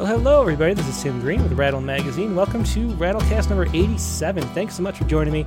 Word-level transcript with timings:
Well, 0.00 0.16
hello, 0.16 0.40
everybody. 0.40 0.72
This 0.72 0.88
is 0.88 1.02
Tim 1.02 1.20
Green 1.20 1.42
with 1.42 1.52
Rattle 1.52 1.82
Magazine. 1.82 2.34
Welcome 2.34 2.64
to 2.64 2.88
Rattlecast 2.92 3.50
number 3.50 3.66
87. 3.66 4.42
Thanks 4.54 4.74
so 4.74 4.82
much 4.82 4.96
for 4.96 5.04
joining 5.04 5.30
me. 5.30 5.44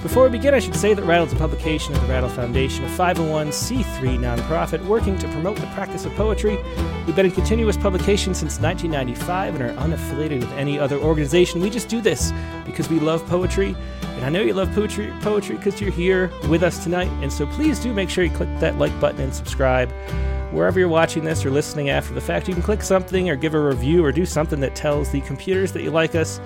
Before 0.00 0.22
we 0.22 0.30
begin, 0.30 0.54
I 0.54 0.60
should 0.60 0.76
say 0.76 0.94
that 0.94 1.02
Rattle 1.02 1.26
is 1.26 1.32
a 1.32 1.36
publication 1.36 1.96
of 1.96 2.00
the 2.00 2.06
Rattle 2.06 2.28
Foundation, 2.28 2.84
a 2.84 2.88
501c3 2.90 4.16
nonprofit 4.16 4.86
working 4.86 5.18
to 5.18 5.26
promote 5.30 5.56
the 5.56 5.66
practice 5.74 6.04
of 6.04 6.14
poetry. 6.14 6.56
We've 7.04 7.16
been 7.16 7.26
in 7.26 7.32
continuous 7.32 7.76
publication 7.76 8.32
since 8.32 8.60
1995 8.60 9.56
and 9.56 9.64
are 9.64 9.82
unaffiliated 9.82 10.38
with 10.38 10.52
any 10.52 10.78
other 10.78 11.00
organization. 11.00 11.60
We 11.60 11.68
just 11.68 11.88
do 11.88 12.00
this 12.00 12.32
because 12.64 12.88
we 12.88 13.00
love 13.00 13.26
poetry, 13.26 13.74
and 14.02 14.24
I 14.24 14.28
know 14.28 14.40
you 14.40 14.54
love 14.54 14.70
poetry 14.70 15.12
poetry 15.20 15.56
because 15.56 15.80
you're 15.80 15.90
here 15.90 16.30
with 16.48 16.62
us 16.62 16.84
tonight. 16.84 17.10
And 17.22 17.32
so 17.32 17.44
please 17.44 17.80
do 17.80 17.92
make 17.92 18.08
sure 18.08 18.22
you 18.22 18.30
click 18.30 18.56
that 18.60 18.78
like 18.78 18.98
button 19.00 19.20
and 19.20 19.34
subscribe. 19.34 19.92
Wherever 20.52 20.78
you're 20.78 20.88
watching 20.88 21.24
this 21.24 21.44
or 21.44 21.50
listening 21.50 21.90
after 21.90 22.12
the 22.12 22.20
fact, 22.20 22.48
you 22.48 22.54
can 22.54 22.62
click 22.62 22.82
something 22.82 23.30
or 23.30 23.36
give 23.36 23.54
a 23.54 23.60
review 23.60 24.04
or 24.04 24.12
do 24.12 24.26
something 24.26 24.60
that 24.60 24.74
tells 24.74 25.10
the 25.10 25.20
computers 25.22 25.72
that 25.72 25.82
you 25.82 25.90
like 25.90 26.14
us 26.14 26.40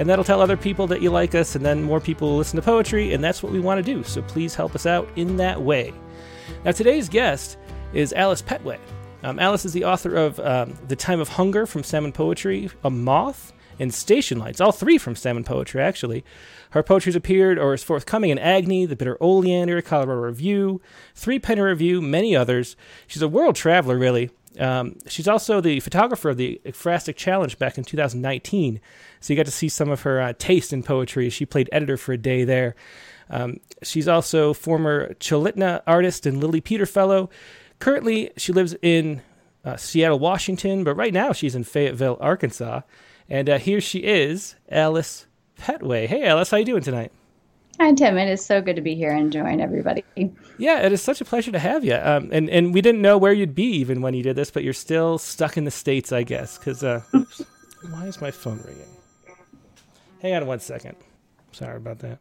and 0.00 0.08
that'll 0.08 0.24
tell 0.24 0.40
other 0.40 0.56
people 0.56 0.86
that 0.86 1.02
you 1.02 1.10
like 1.10 1.34
us, 1.34 1.54
and 1.54 1.64
then 1.64 1.82
more 1.82 2.00
people 2.00 2.30
will 2.30 2.38
listen 2.38 2.56
to 2.56 2.62
poetry, 2.62 3.12
and 3.12 3.22
that's 3.22 3.42
what 3.42 3.52
we 3.52 3.60
want 3.60 3.84
to 3.84 3.94
do. 3.94 4.02
So 4.02 4.22
please 4.22 4.54
help 4.54 4.74
us 4.74 4.86
out 4.86 5.06
in 5.16 5.36
that 5.36 5.60
way. 5.60 5.92
Now, 6.64 6.72
today's 6.72 7.08
guest 7.08 7.58
is 7.92 8.14
Alice 8.14 8.40
Pettway. 8.40 8.78
Um, 9.22 9.38
Alice 9.38 9.66
is 9.66 9.74
the 9.74 9.84
author 9.84 10.14
of 10.14 10.40
um, 10.40 10.74
The 10.88 10.96
Time 10.96 11.20
of 11.20 11.28
Hunger 11.28 11.66
from 11.66 11.84
Salmon 11.84 12.12
Poetry, 12.12 12.70
A 12.82 12.88
Moth, 12.88 13.52
and 13.78 13.92
Station 13.92 14.38
Lights, 14.38 14.60
all 14.60 14.72
three 14.72 14.96
from 14.96 15.16
Salmon 15.16 15.44
Poetry, 15.44 15.82
actually. 15.82 16.24
Her 16.70 16.82
poetry's 16.82 17.16
appeared 17.16 17.58
or 17.58 17.74
is 17.74 17.82
forthcoming 17.82 18.30
in 18.30 18.38
Agni, 18.38 18.86
The 18.86 18.96
Bitter 18.96 19.16
Oleander, 19.20 19.82
Colorado 19.82 20.20
Review, 20.20 20.80
Threepenny 21.14 21.60
Review, 21.60 22.00
many 22.00 22.36
others. 22.36 22.76
She's 23.06 23.22
a 23.22 23.28
world 23.28 23.56
traveler, 23.56 23.98
really. 23.98 24.30
Um, 24.58 24.96
she's 25.06 25.28
also 25.28 25.60
the 25.60 25.80
photographer 25.80 26.30
of 26.30 26.36
the 26.36 26.60
Ekphrastic 26.64 27.16
Challenge 27.16 27.58
back 27.58 27.78
in 27.78 27.84
2019. 27.84 28.80
So 29.20 29.32
you 29.32 29.36
got 29.36 29.46
to 29.46 29.52
see 29.52 29.68
some 29.68 29.90
of 29.90 30.02
her 30.02 30.20
uh, 30.20 30.32
taste 30.38 30.72
in 30.72 30.82
poetry. 30.82 31.30
She 31.30 31.46
played 31.46 31.68
editor 31.72 31.96
for 31.96 32.12
a 32.12 32.18
day 32.18 32.44
there. 32.44 32.74
Um, 33.28 33.60
she's 33.82 34.08
also 34.08 34.52
former 34.52 35.14
Chulitna 35.14 35.82
artist 35.86 36.26
and 36.26 36.40
Lily 36.40 36.60
Peter 36.60 36.86
Fellow. 36.86 37.30
Currently, 37.78 38.30
she 38.36 38.52
lives 38.52 38.74
in 38.82 39.22
uh, 39.64 39.76
Seattle, 39.76 40.18
Washington, 40.18 40.82
but 40.82 40.94
right 40.94 41.12
now 41.12 41.32
she's 41.32 41.54
in 41.54 41.64
Fayetteville, 41.64 42.18
Arkansas. 42.20 42.80
And 43.28 43.48
uh, 43.48 43.58
here 43.58 43.80
she 43.80 44.00
is, 44.00 44.56
Alice 44.68 45.26
Pettway. 45.60 46.06
Hey, 46.06 46.24
Alice, 46.24 46.50
how 46.50 46.56
you 46.56 46.64
doing 46.64 46.82
tonight? 46.82 47.12
Hi, 47.78 47.92
Tim. 47.92 48.18
It 48.18 48.28
is 48.28 48.44
so 48.44 48.60
good 48.60 48.76
to 48.76 48.82
be 48.82 48.94
here 48.94 49.10
and 49.10 49.32
join 49.32 49.60
everybody. 49.60 50.04
Yeah, 50.58 50.80
it 50.80 50.92
is 50.92 51.00
such 51.00 51.20
a 51.20 51.24
pleasure 51.24 51.52
to 51.52 51.58
have 51.58 51.84
you. 51.84 51.94
Um, 51.94 52.28
and 52.32 52.50
and 52.50 52.74
we 52.74 52.82
didn't 52.82 53.00
know 53.00 53.16
where 53.16 53.32
you'd 53.32 53.54
be 53.54 53.64
even 53.76 54.02
when 54.02 54.12
you 54.12 54.22
did 54.22 54.36
this, 54.36 54.50
but 54.50 54.64
you're 54.64 54.72
still 54.72 55.16
stuck 55.16 55.56
in 55.56 55.64
the 55.64 55.70
states, 55.70 56.12
I 56.12 56.22
guess. 56.22 56.58
Because 56.58 56.84
uh, 56.84 57.02
why 57.90 58.06
is 58.06 58.20
my 58.20 58.30
phone 58.30 58.60
ringing? 58.66 58.84
Hang 60.20 60.34
on 60.34 60.46
one 60.46 60.60
second. 60.60 60.96
Sorry 61.52 61.76
about 61.76 62.00
that. 62.00 62.18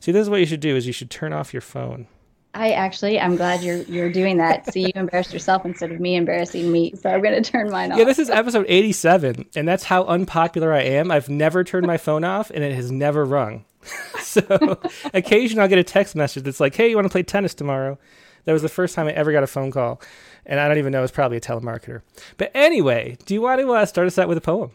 See, 0.00 0.10
this 0.10 0.22
is 0.22 0.30
what 0.30 0.40
you 0.40 0.46
should 0.46 0.60
do: 0.60 0.74
is 0.74 0.86
you 0.86 0.92
should 0.92 1.10
turn 1.10 1.32
off 1.32 1.54
your 1.54 1.60
phone. 1.60 2.08
I 2.52 2.72
actually, 2.72 3.20
I'm 3.20 3.36
glad 3.36 3.62
you're 3.62 3.82
you're 3.82 4.10
doing 4.10 4.38
that. 4.38 4.72
See, 4.72 4.82
you 4.82 4.92
embarrassed 4.94 5.32
yourself 5.32 5.64
instead 5.64 5.92
of 5.92 6.00
me 6.00 6.16
embarrassing 6.16 6.70
me. 6.70 6.94
So 6.96 7.10
I'm 7.10 7.22
going 7.22 7.40
to 7.40 7.48
turn 7.48 7.70
mine 7.70 7.92
off. 7.92 7.98
Yeah, 7.98 8.04
this 8.04 8.18
is 8.18 8.28
episode 8.28 8.66
87, 8.68 9.46
and 9.54 9.68
that's 9.68 9.84
how 9.84 10.04
unpopular 10.04 10.72
I 10.72 10.82
am. 10.82 11.10
I've 11.10 11.28
never 11.28 11.62
turned 11.62 11.86
my 11.86 11.96
phone 11.96 12.24
off, 12.24 12.50
and 12.50 12.64
it 12.64 12.74
has 12.74 12.90
never 12.90 13.24
rung. 13.24 13.64
so 14.20 14.78
occasionally 15.14 15.62
I'll 15.62 15.68
get 15.68 15.78
a 15.78 15.84
text 15.84 16.16
message 16.16 16.42
that's 16.42 16.60
like, 16.60 16.74
"Hey, 16.74 16.90
you 16.90 16.96
want 16.96 17.06
to 17.06 17.12
play 17.12 17.22
tennis 17.22 17.54
tomorrow?" 17.54 17.98
That 18.44 18.52
was 18.52 18.62
the 18.62 18.68
first 18.68 18.94
time 18.94 19.06
I 19.06 19.12
ever 19.12 19.32
got 19.32 19.42
a 19.42 19.46
phone 19.46 19.70
call, 19.70 20.00
and 20.44 20.58
I 20.58 20.66
don't 20.66 20.78
even 20.78 20.92
know 20.92 21.02
it's 21.02 21.12
probably 21.12 21.36
a 21.36 21.40
telemarketer. 21.40 22.02
But 22.36 22.50
anyway, 22.54 23.16
do 23.26 23.34
you 23.34 23.42
want 23.42 23.60
to 23.60 23.72
uh, 23.72 23.86
start 23.86 24.06
us 24.06 24.18
out 24.18 24.28
with 24.28 24.38
a 24.38 24.42
poem? 24.42 24.72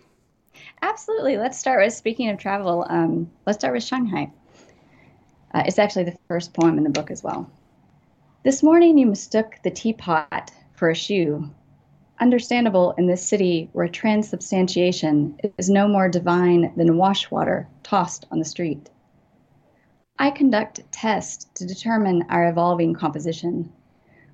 Absolutely. 0.81 1.37
Let's 1.37 1.59
start 1.59 1.83
with 1.83 1.93
speaking 1.93 2.29
of 2.29 2.39
travel. 2.39 2.85
Um, 2.89 3.29
let's 3.45 3.59
start 3.59 3.73
with 3.73 3.83
Shanghai. 3.83 4.31
Uh, 5.53 5.63
it's 5.65 5.79
actually 5.79 6.03
the 6.03 6.17
first 6.27 6.53
poem 6.53 6.77
in 6.77 6.83
the 6.83 6.89
book 6.89 7.11
as 7.11 7.23
well. 7.23 7.49
This 8.45 8.61
morning 8.61 8.99
you 8.99 9.07
mistook 9.07 9.57
the 9.63 9.71
teapot 9.71 10.51
for 10.73 10.91
a 10.91 10.93
shoe. 10.93 11.49
Understandable 12.19 12.91
in 12.95 13.07
this 13.07 13.27
city 13.27 13.71
where 13.73 13.87
transubstantiation 13.87 15.39
is 15.57 15.67
no 15.67 15.87
more 15.87 16.07
divine 16.07 16.71
than 16.77 16.97
wash 16.97 17.31
water 17.31 17.67
tossed 17.81 18.27
on 18.29 18.37
the 18.37 18.45
street. 18.45 18.91
I 20.19 20.29
conduct 20.29 20.81
tests 20.91 21.47
to 21.55 21.65
determine 21.65 22.23
our 22.29 22.47
evolving 22.47 22.93
composition. 22.93 23.73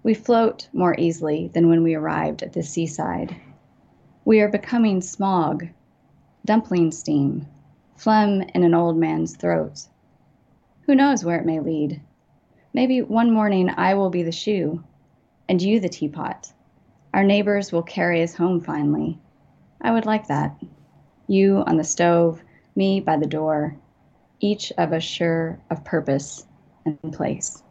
We 0.03 0.13
float 0.13 0.67
more 0.73 0.93
easily 0.99 1.49
than 1.53 1.69
when 1.69 1.81
we 1.81 1.95
arrived 1.95 2.43
at 2.43 2.51
the 2.51 2.63
seaside. 2.63 3.33
We 4.25 4.41
are 4.41 4.49
becoming 4.49 4.99
smog, 4.99 5.69
dumpling 6.43 6.91
steam, 6.91 7.47
phlegm 7.95 8.41
in 8.41 8.63
an 8.63 8.73
old 8.73 8.97
man's 8.97 9.37
throat. 9.37 9.87
Who 10.81 10.95
knows 10.95 11.23
where 11.23 11.39
it 11.39 11.45
may 11.45 11.61
lead? 11.61 12.01
Maybe 12.73 13.01
one 13.01 13.31
morning 13.31 13.69
I 13.75 13.93
will 13.93 14.09
be 14.09 14.23
the 14.23 14.31
shoe, 14.31 14.83
and 15.49 15.61
you 15.61 15.79
the 15.79 15.89
teapot. 15.89 16.51
Our 17.13 17.23
neighbors 17.23 17.71
will 17.71 17.83
carry 17.83 18.23
us 18.23 18.33
home 18.33 18.61
finally. 18.61 19.19
I 19.81 19.91
would 19.91 20.05
like 20.05 20.27
that. 20.27 20.55
You 21.27 21.63
on 21.67 21.77
the 21.77 21.83
stove, 21.83 22.41
me 22.75 22.99
by 23.01 23.17
the 23.17 23.27
door, 23.27 23.75
each 24.39 24.71
of 24.77 24.93
us 24.93 25.03
sure 25.03 25.59
of 25.69 25.83
purpose 25.83 26.45
and 26.85 26.97
place. 27.13 27.61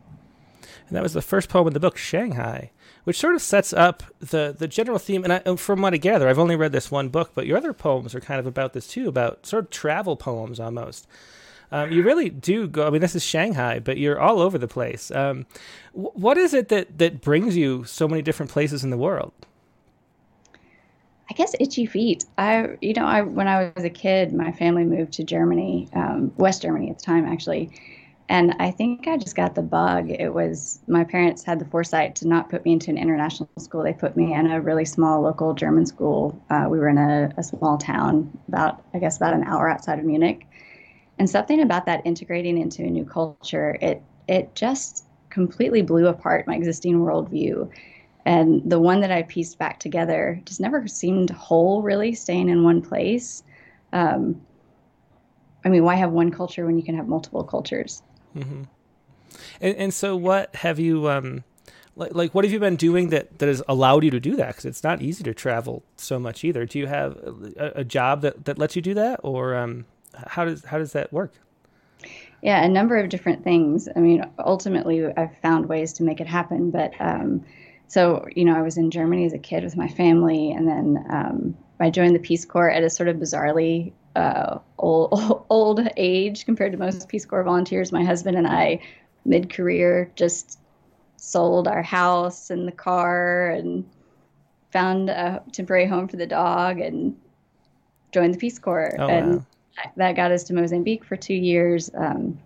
And 0.88 0.96
that 0.96 1.02
was 1.02 1.14
the 1.14 1.22
first 1.22 1.48
poem 1.48 1.68
in 1.68 1.72
the 1.72 1.80
book, 1.80 1.96
Shanghai, 1.96 2.70
which 3.04 3.18
sort 3.18 3.34
of 3.34 3.42
sets 3.42 3.72
up 3.72 4.02
the, 4.18 4.54
the 4.56 4.68
general 4.68 4.98
theme. 4.98 5.24
And 5.24 5.32
I, 5.32 5.56
from 5.56 5.80
what 5.80 5.94
I 5.94 5.98
gather, 5.98 6.28
I've 6.28 6.38
only 6.38 6.56
read 6.56 6.72
this 6.72 6.90
one 6.90 7.08
book, 7.08 7.30
but 7.34 7.46
your 7.46 7.56
other 7.56 7.72
poems 7.72 8.14
are 8.14 8.20
kind 8.20 8.40
of 8.40 8.46
about 8.46 8.72
this 8.72 8.86
too, 8.86 9.08
about 9.08 9.46
sort 9.46 9.64
of 9.64 9.70
travel 9.70 10.16
poems 10.16 10.60
almost. 10.60 11.06
Um, 11.72 11.92
you 11.92 12.02
really 12.02 12.30
do 12.30 12.66
go. 12.66 12.86
I 12.86 12.90
mean, 12.90 13.00
this 13.00 13.14
is 13.14 13.24
Shanghai, 13.24 13.78
but 13.78 13.96
you're 13.96 14.18
all 14.18 14.40
over 14.40 14.58
the 14.58 14.68
place. 14.68 15.10
Um, 15.10 15.46
what 15.92 16.36
is 16.36 16.52
it 16.54 16.68
that 16.68 16.98
that 16.98 17.20
brings 17.20 17.56
you 17.56 17.84
so 17.84 18.08
many 18.08 18.22
different 18.22 18.50
places 18.50 18.82
in 18.82 18.90
the 18.90 18.98
world? 18.98 19.32
I 21.30 21.32
guess 21.34 21.54
itchy 21.60 21.86
feet. 21.86 22.24
I, 22.38 22.76
you 22.80 22.92
know, 22.92 23.06
I 23.06 23.22
when 23.22 23.46
I 23.46 23.72
was 23.76 23.84
a 23.84 23.90
kid, 23.90 24.32
my 24.32 24.50
family 24.50 24.84
moved 24.84 25.12
to 25.14 25.24
Germany, 25.24 25.88
um, 25.94 26.32
West 26.36 26.62
Germany 26.62 26.90
at 26.90 26.98
the 26.98 27.04
time, 27.04 27.24
actually, 27.24 27.70
and 28.28 28.54
I 28.58 28.72
think 28.72 29.06
I 29.06 29.16
just 29.16 29.36
got 29.36 29.54
the 29.54 29.62
bug. 29.62 30.10
It 30.10 30.34
was 30.34 30.80
my 30.88 31.04
parents 31.04 31.44
had 31.44 31.60
the 31.60 31.64
foresight 31.66 32.16
to 32.16 32.28
not 32.28 32.50
put 32.50 32.64
me 32.64 32.72
into 32.72 32.90
an 32.90 32.98
international 32.98 33.48
school. 33.60 33.84
They 33.84 33.92
put 33.92 34.16
me 34.16 34.34
in 34.34 34.50
a 34.50 34.60
really 34.60 34.84
small 34.84 35.20
local 35.20 35.54
German 35.54 35.86
school. 35.86 36.40
Uh, 36.50 36.66
we 36.68 36.80
were 36.80 36.88
in 36.88 36.98
a, 36.98 37.32
a 37.36 37.44
small 37.44 37.78
town, 37.78 38.36
about 38.48 38.82
I 38.92 38.98
guess 38.98 39.16
about 39.16 39.34
an 39.34 39.44
hour 39.44 39.68
outside 39.68 40.00
of 40.00 40.04
Munich, 40.04 40.48
and 41.20 41.30
something 41.30 41.60
about 41.60 41.86
that 41.86 42.02
integrating 42.04 42.58
into 42.58 42.82
a 42.82 42.90
new 42.90 43.04
culture, 43.04 43.78
it 43.80 44.02
it 44.26 44.56
just 44.56 45.04
completely 45.28 45.82
blew 45.82 46.08
apart 46.08 46.48
my 46.48 46.56
existing 46.56 46.98
worldview 46.98 47.70
and 48.24 48.62
the 48.68 48.78
one 48.78 49.00
that 49.00 49.10
I 49.10 49.22
pieced 49.22 49.58
back 49.58 49.80
together 49.80 50.40
just 50.44 50.60
never 50.60 50.86
seemed 50.86 51.30
whole, 51.30 51.82
really, 51.82 52.14
staying 52.14 52.48
in 52.48 52.62
one 52.64 52.82
place. 52.82 53.42
Um, 53.92 54.40
I 55.64 55.68
mean, 55.68 55.84
why 55.84 55.94
have 55.94 56.12
one 56.12 56.30
culture 56.30 56.66
when 56.66 56.76
you 56.76 56.84
can 56.84 56.94
have 56.96 57.08
multiple 57.08 57.44
cultures? 57.44 58.02
Mm-hmm. 58.36 58.62
And, 59.60 59.76
and 59.76 59.94
so, 59.94 60.16
what 60.16 60.54
have 60.56 60.78
you, 60.78 61.08
um, 61.08 61.44
like, 61.96 62.14
like, 62.14 62.34
what 62.34 62.44
have 62.44 62.52
you 62.52 62.60
been 62.60 62.76
doing 62.76 63.08
that, 63.10 63.38
that 63.38 63.46
has 63.46 63.62
allowed 63.68 64.04
you 64.04 64.10
to 64.10 64.20
do 64.20 64.36
that? 64.36 64.48
Because 64.48 64.64
it's 64.64 64.84
not 64.84 65.02
easy 65.02 65.24
to 65.24 65.34
travel 65.34 65.82
so 65.96 66.18
much 66.18 66.44
either. 66.44 66.66
Do 66.66 66.78
you 66.78 66.86
have 66.86 67.16
a, 67.56 67.72
a 67.76 67.84
job 67.84 68.22
that, 68.22 68.44
that 68.44 68.58
lets 68.58 68.76
you 68.76 68.82
do 68.82 68.94
that, 68.94 69.20
or 69.22 69.54
um, 69.54 69.86
how 70.14 70.44
does 70.44 70.64
how 70.64 70.78
does 70.78 70.92
that 70.92 71.12
work? 71.12 71.32
Yeah, 72.42 72.64
a 72.64 72.68
number 72.68 72.96
of 72.96 73.10
different 73.10 73.44
things. 73.44 73.88
I 73.94 74.00
mean, 74.00 74.24
ultimately, 74.38 75.04
I've 75.04 75.36
found 75.38 75.68
ways 75.68 75.92
to 75.94 76.02
make 76.02 76.20
it 76.20 76.26
happen, 76.26 76.70
but 76.70 76.92
um, 76.98 77.44
so 77.90 78.24
you 78.36 78.44
know 78.44 78.56
i 78.56 78.62
was 78.62 78.78
in 78.78 78.90
germany 78.90 79.26
as 79.26 79.32
a 79.32 79.38
kid 79.38 79.64
with 79.64 79.76
my 79.76 79.88
family 79.88 80.52
and 80.52 80.66
then 80.66 81.04
um, 81.10 81.56
i 81.80 81.90
joined 81.90 82.14
the 82.14 82.20
peace 82.20 82.44
corps 82.44 82.70
at 82.70 82.84
a 82.84 82.88
sort 82.88 83.08
of 83.08 83.16
bizarrely 83.16 83.92
uh, 84.16 84.58
old, 84.78 85.44
old 85.50 85.86
age 85.96 86.44
compared 86.44 86.72
to 86.72 86.78
most 86.78 87.08
peace 87.08 87.26
corps 87.26 87.42
volunteers 87.42 87.92
my 87.92 88.04
husband 88.04 88.36
and 88.36 88.46
i 88.46 88.80
mid-career 89.24 90.10
just 90.14 90.58
sold 91.16 91.68
our 91.68 91.82
house 91.82 92.48
and 92.50 92.66
the 92.66 92.72
car 92.72 93.50
and 93.50 93.84
found 94.70 95.10
a 95.10 95.42
temporary 95.52 95.86
home 95.86 96.06
for 96.06 96.16
the 96.16 96.26
dog 96.26 96.78
and 96.78 97.16
joined 98.12 98.32
the 98.32 98.38
peace 98.38 98.58
corps 98.58 98.94
oh, 98.98 99.08
and 99.08 99.34
wow. 99.34 99.46
That 99.96 100.16
got 100.16 100.30
us 100.30 100.44
to 100.44 100.54
mozambique 100.54 101.04
for 101.04 101.16
two 101.16 101.34
years 101.34 101.90
um, 101.94 102.38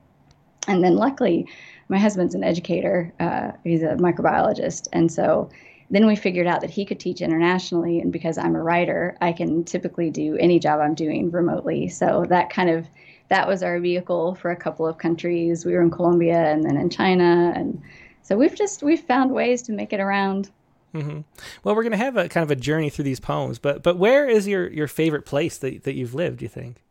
and 0.69 0.83
then 0.83 0.97
luckily 0.97 1.47
my 1.89 1.99
husband's 1.99 2.35
an 2.35 2.45
educator. 2.45 3.13
Uh, 3.21 3.53
he's 3.63 3.83
a 3.83 3.95
microbiologist, 3.97 4.89
and 4.93 5.11
so 5.13 5.51
then 5.91 6.07
we 6.07 6.17
figured 6.17 6.47
out 6.47 6.61
that 6.63 6.71
he 6.71 6.85
could 6.85 6.99
teach 6.99 7.21
internationally, 7.21 8.01
and 8.01 8.13
because 8.13 8.39
I'm 8.39 8.57
a 8.57 8.63
writer, 8.63 9.17
I 9.21 9.33
can 9.33 9.65
typically 9.65 10.11
do 10.11 10.37
any 10.39 10.59
job 10.59 10.81
I'm 10.81 10.95
doing 10.95 11.31
remotely. 11.31 11.89
So 11.89 12.25
that 12.29 12.51
kind 12.51 12.71
of 12.71 12.87
that 13.29 13.49
was 13.49 13.63
our 13.63 13.81
vehicle 13.81 14.35
for 14.35 14.51
a 14.51 14.57
couple 14.57 14.87
of 14.87 14.99
countries. 14.99 15.65
We 15.65 15.73
were 15.73 15.83
in 15.83 15.91
Colombia 15.91 16.53
and 16.53 16.65
then 16.65 16.77
in 16.77 16.91
China, 16.91 17.53
and 17.55 17.81
so 18.23 18.37
we've 18.37 18.55
just 18.55 18.83
we've 18.83 19.01
found 19.01 19.31
ways 19.31 19.63
to 19.63 19.73
make 19.73 19.93
it 19.93 20.01
around. 20.01 20.51
Mm-hmm. 20.95 21.21
Well, 21.65 21.75
we're 21.75 21.83
going 21.83 21.91
to 21.93 21.99
have 21.99 22.17
a 22.17 22.29
kind 22.29 22.45
of 22.45 22.53
a 22.53 22.57
journey 22.57 22.89
through 22.89 23.05
these 23.05 23.21
poems, 23.21 23.59
but 23.59 23.83
but 23.83 23.99
where 23.99 24.29
is 24.29 24.49
your 24.49 24.71
your 24.73 24.89
favorite 24.89 25.27
place 25.27 25.59
that 25.59 25.85
that 25.85 25.95
you've 25.95 26.15
lived? 26.15 26.39
Do 26.39 26.45
you 26.45 26.49
think? 26.49 26.84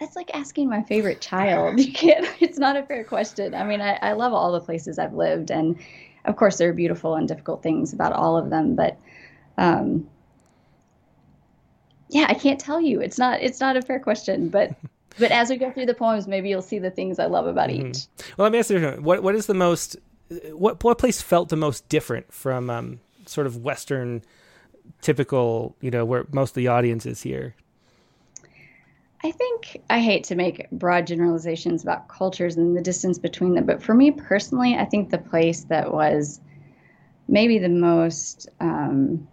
That's 0.00 0.16
like 0.16 0.30
asking 0.34 0.70
my 0.70 0.82
favorite 0.82 1.20
child. 1.20 1.78
You 1.78 1.92
can't. 1.92 2.26
It's 2.40 2.58
not 2.58 2.76
a 2.76 2.82
fair 2.82 3.04
question. 3.04 3.54
I 3.54 3.64
mean, 3.64 3.80
I, 3.80 3.98
I 4.00 4.12
love 4.12 4.32
all 4.32 4.50
the 4.52 4.60
places 4.60 4.98
I've 4.98 5.12
lived, 5.12 5.50
and 5.50 5.78
of 6.24 6.36
course, 6.36 6.56
there 6.56 6.70
are 6.70 6.74
beautiful 6.74 7.14
and 7.14 7.28
difficult 7.28 7.62
things 7.62 7.92
about 7.92 8.14
all 8.14 8.36
of 8.36 8.50
them. 8.50 8.74
But 8.74 8.98
um, 9.58 10.08
yeah, 12.08 12.26
I 12.28 12.34
can't 12.34 12.58
tell 12.58 12.80
you. 12.80 13.00
It's 13.00 13.18
not. 13.18 13.42
It's 13.42 13.60
not 13.60 13.76
a 13.76 13.82
fair 13.82 14.00
question, 14.00 14.48
but. 14.48 14.74
But 15.18 15.32
as 15.32 15.50
we 15.50 15.56
go 15.56 15.72
through 15.72 15.86
the 15.86 15.94
poems, 15.94 16.28
maybe 16.28 16.48
you'll 16.48 16.62
see 16.62 16.78
the 16.78 16.90
things 16.90 17.18
I 17.18 17.26
love 17.26 17.48
about 17.48 17.68
mm-hmm. 17.68 17.88
each. 17.88 18.06
Well, 18.38 18.44
let 18.44 18.52
me 18.52 18.60
ask 18.60 18.70
you: 18.70 18.80
what 19.00 19.24
what 19.24 19.34
is 19.34 19.46
the 19.46 19.54
most 19.54 19.96
what 20.52 20.82
what 20.84 20.98
place 20.98 21.20
felt 21.20 21.48
the 21.48 21.56
most 21.56 21.88
different 21.88 22.32
from 22.32 22.70
um, 22.70 23.00
sort 23.26 23.48
of 23.48 23.56
Western, 23.56 24.22
typical, 25.02 25.76
you 25.80 25.90
know, 25.90 26.04
where 26.04 26.26
most 26.32 26.50
of 26.50 26.54
the 26.54 26.68
audience 26.68 27.06
is 27.06 27.22
here? 27.22 27.56
I 29.22 29.30
think 29.30 29.82
I 29.90 30.00
hate 30.00 30.24
to 30.24 30.34
make 30.34 30.70
broad 30.70 31.06
generalizations 31.06 31.82
about 31.82 32.08
cultures 32.08 32.56
and 32.56 32.76
the 32.76 32.80
distance 32.80 33.18
between 33.18 33.54
them, 33.54 33.66
but 33.66 33.82
for 33.82 33.94
me 33.94 34.10
personally, 34.10 34.76
I 34.76 34.86
think 34.86 35.10
the 35.10 35.18
place 35.18 35.64
that 35.64 35.92
was 35.92 36.40
maybe 37.28 37.58
the 37.58 37.68
most 37.68 38.48
um, 38.60 39.28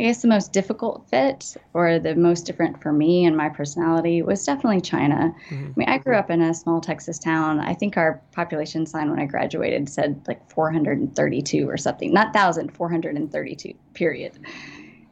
I 0.00 0.04
guess 0.04 0.22
the 0.22 0.28
most 0.28 0.52
difficult 0.52 1.08
fit 1.08 1.56
or 1.74 1.98
the 1.98 2.14
most 2.14 2.46
different 2.46 2.82
for 2.82 2.92
me 2.92 3.24
and 3.24 3.36
my 3.36 3.48
personality 3.48 4.22
was 4.22 4.44
definitely 4.44 4.80
China. 4.80 5.34
Mm-hmm. 5.50 5.66
I 5.66 5.72
mean, 5.76 5.88
I 5.88 5.98
grew 5.98 6.16
up 6.16 6.30
in 6.30 6.40
a 6.40 6.54
small 6.54 6.80
Texas 6.80 7.18
town. 7.18 7.60
I 7.60 7.74
think 7.74 7.96
our 7.96 8.20
population 8.32 8.86
sign 8.86 9.10
when 9.10 9.20
I 9.20 9.26
graduated 9.26 9.88
said 9.88 10.20
like 10.26 10.50
432 10.50 11.68
or 11.68 11.76
something, 11.76 12.12
not 12.12 12.28
1,000, 12.28 12.70
432, 12.70 13.74
period. 13.94 14.38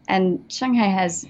And 0.09 0.43
Shanghai 0.49 0.87
has 0.89 1.27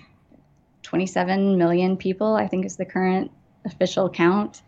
27 0.82 1.58
million 1.58 1.96
people, 1.96 2.34
I 2.34 2.46
think 2.46 2.64
is 2.64 2.76
the 2.76 2.84
current 2.84 3.30
official 3.64 4.08
count. 4.08 4.62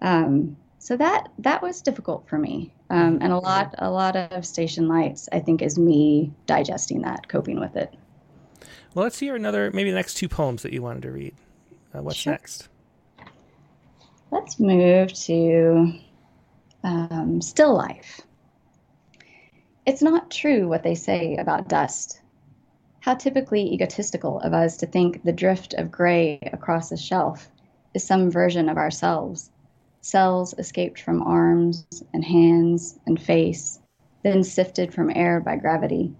Um, 0.00 0.56
so 0.78 0.96
that 0.96 1.28
that 1.38 1.62
was 1.62 1.82
difficult 1.82 2.28
for 2.28 2.38
me, 2.38 2.72
um, 2.90 3.18
and 3.20 3.32
a 3.32 3.38
lot 3.38 3.74
a 3.78 3.90
lot 3.90 4.14
of 4.14 4.46
station 4.46 4.86
lights. 4.86 5.28
I 5.32 5.40
think 5.40 5.62
is 5.62 5.78
me 5.78 6.32
digesting 6.46 7.02
that, 7.02 7.28
coping 7.28 7.58
with 7.58 7.74
it. 7.76 7.92
Well, 8.94 9.02
let's 9.02 9.18
hear 9.18 9.36
another, 9.36 9.70
maybe 9.74 9.90
the 9.90 9.96
next 9.96 10.14
two 10.14 10.28
poems 10.28 10.62
that 10.62 10.72
you 10.72 10.80
wanted 10.80 11.02
to 11.02 11.10
read. 11.10 11.34
Uh, 11.92 12.02
what's 12.02 12.16
sure. 12.16 12.32
next? 12.32 12.68
Let's 14.30 14.58
move 14.58 15.12
to 15.24 15.92
um, 16.82 17.42
Still 17.42 17.74
Life. 17.74 18.22
It's 19.84 20.00
not 20.00 20.30
true 20.30 20.66
what 20.66 20.82
they 20.82 20.94
say 20.94 21.36
about 21.36 21.68
dust. 21.68 22.20
How 23.06 23.14
typically 23.14 23.72
egotistical 23.72 24.40
of 24.40 24.52
us 24.52 24.76
to 24.78 24.86
think 24.88 25.22
the 25.22 25.32
drift 25.32 25.74
of 25.74 25.92
gray 25.92 26.40
across 26.52 26.90
a 26.90 26.96
shelf 26.96 27.52
is 27.94 28.02
some 28.02 28.32
version 28.32 28.68
of 28.68 28.76
ourselves, 28.76 29.52
cells 30.00 30.56
escaped 30.58 31.00
from 31.00 31.22
arms 31.22 31.86
and 32.12 32.24
hands 32.24 32.98
and 33.06 33.22
face, 33.22 33.78
then 34.24 34.42
sifted 34.42 34.92
from 34.92 35.12
air 35.14 35.38
by 35.38 35.54
gravity. 35.54 36.16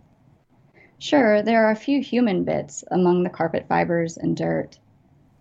Sure, 0.96 1.42
there 1.42 1.66
are 1.66 1.72
a 1.72 1.74
few 1.74 2.00
human 2.00 2.44
bits 2.44 2.84
among 2.88 3.24
the 3.24 3.30
carpet 3.30 3.66
fibers 3.66 4.16
and 4.16 4.36
dirt, 4.36 4.78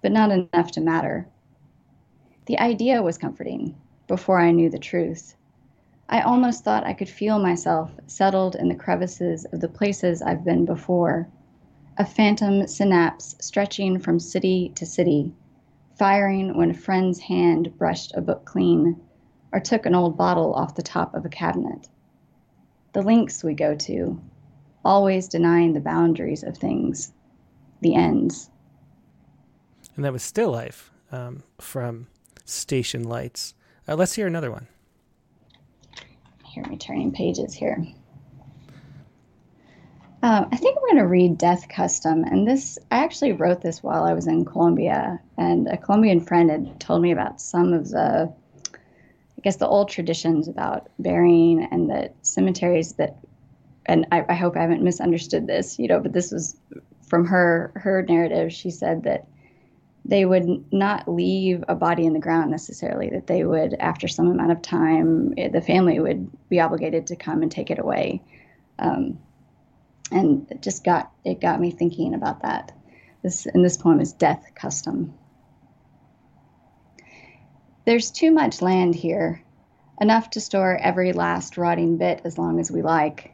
but 0.01 0.12
not 0.12 0.31
enough 0.31 0.71
to 0.71 0.81
matter. 0.81 1.27
The 2.48 2.57
idea 2.57 3.03
was 3.03 3.19
comforting 3.19 3.75
before 4.07 4.39
I 4.39 4.50
knew 4.50 4.71
the 4.71 4.80
truth. 4.80 5.36
I 6.09 6.21
almost 6.21 6.63
thought 6.63 6.86
I 6.86 6.94
could 6.94 7.09
feel 7.09 7.38
myself 7.38 7.91
settled 8.07 8.56
in 8.56 8.68
the 8.68 8.75
crevices 8.75 9.45
of 9.45 9.59
the 9.59 9.68
places 9.68 10.24
I've 10.24 10.44
been 10.44 10.65
before, 10.65 11.27
a 11.97 12.06
phantom 12.06 12.68
synapse 12.68 13.36
stretching 13.39 14.00
from 14.00 14.19
city 14.19 14.71
to 14.75 14.86
city, 14.86 15.33
firing 15.97 16.57
when 16.57 16.71
a 16.71 16.74
friend's 16.74 17.19
hand 17.19 17.77
brushed 17.77 18.13
a 18.15 18.21
book 18.21 18.45
clean 18.45 19.00
or 19.53 19.59
took 19.59 19.86
an 19.86 19.95
old 19.95 20.18
bottle 20.18 20.53
off 20.53 20.75
the 20.75 20.83
top 20.83 21.13
of 21.15 21.25
a 21.25 21.30
cabinet. 21.30 21.88
The 22.94 23.01
links 23.01 23.44
we 23.44 23.53
go 23.53 23.75
to, 23.75 24.21
always 24.83 25.27
denying 25.27 25.74
the 25.74 25.80
boundaries 25.80 26.44
of 26.44 26.57
things, 26.57 27.13
the 27.81 27.95
ends. 27.95 28.50
And 29.95 30.03
that 30.03 30.12
was 30.12 30.24
Still 30.24 30.51
Life 30.51 30.91
um, 31.12 31.44
from 31.59 32.07
Station 32.44 33.03
Lights. 33.03 33.53
Uh, 33.88 33.95
let's 33.95 34.15
hear 34.15 34.27
another 34.27 34.51
one. 34.51 34.68
Hear 36.44 36.65
me 36.65 36.77
turning 36.77 37.12
pages 37.12 37.53
here. 37.53 37.86
Um, 40.25 40.50
I 40.51 40.57
think 40.57 40.75
I'm 40.75 40.95
going 40.95 41.04
to 41.04 41.07
read 41.07 41.38
Death 41.38 41.69
Custom. 41.69 42.24
And 42.24 42.48
this, 42.48 42.80
I 42.89 43.04
actually 43.04 43.33
wrote 43.33 43.62
this 43.62 43.83
while 43.83 44.06
I 44.06 44.13
was 44.13 44.25
in 44.25 44.44
Colombia. 44.44 45.19
And 45.38 45.68
a 45.68 45.77
Colombian 45.77 46.19
friend 46.19 46.50
had 46.50 46.80
told 46.80 47.04
me 47.04 47.12
about 47.12 47.39
some 47.39 47.74
of 47.74 47.89
the, 47.89 48.33
I 48.74 49.42
guess, 49.44 49.57
the 49.57 49.68
old 49.68 49.88
traditions 49.88 50.48
about 50.48 50.89
burying 50.98 51.68
and 51.69 51.88
the 51.88 52.12
cemeteries 52.24 52.94
that 52.94 53.18
and 53.86 54.07
I, 54.12 54.25
I 54.27 54.33
hope 54.33 54.57
I 54.57 54.62
haven't 54.62 54.81
misunderstood 54.81 55.45
this, 55.45 55.77
you 55.77 55.88
know, 55.88 56.00
but 56.00 56.13
this 56.13 56.31
was 56.31 56.57
from 57.07 57.27
her 57.27 57.72
her 57.75 58.01
narrative. 58.01 58.51
She 58.51 58.72
said 58.72 59.04
that 59.04 59.27
they 60.06 60.25
would 60.25 60.74
not 60.74 61.07
leave 61.07 61.63
a 61.68 61.75
body 61.75 62.07
in 62.07 62.13
the 62.13 62.19
ground 62.19 62.50
necessarily 62.50 63.12
that 63.12 63.27
they 63.27 63.44
would 63.44 63.75
after 63.75 64.07
some 64.07 64.31
amount 64.31 64.51
of 64.51 64.63
time 64.63 65.36
eh, 65.38 65.50
the 65.50 65.62
family 65.62 66.00
would 66.00 66.31
be 66.50 66.60
obligated 66.60 67.06
to 67.07 67.16
come 67.16 67.44
and 67.44 67.51
take 67.51 67.69
it 67.69 67.77
away 67.77 68.24
um, 68.80 69.19
and 70.12 70.48
it 70.50 70.62
just 70.62 70.84
got 70.84 71.12
it 71.24 71.42
got 71.42 71.60
me 71.60 71.72
thinking 71.72 72.13
about 72.13 72.42
that. 72.42 72.72
This 73.24 73.46
and 73.46 73.63
this 73.63 73.78
poem 73.78 74.00
is 74.00 74.13
death 74.13 74.52
custom. 74.56 75.13
There's 77.86 78.12
too 78.12 78.31
much 78.31 78.62
land 78.62 78.96
here 78.96 79.44
enough 80.00 80.30
to 80.31 80.42
store 80.42 80.75
every 80.75 81.13
last 81.13 81.57
rotting 81.57 81.98
bit 81.98 82.22
as 82.24 82.38
long 82.38 82.60
as 82.60 82.72
we 82.72 82.81
like. 82.81 83.31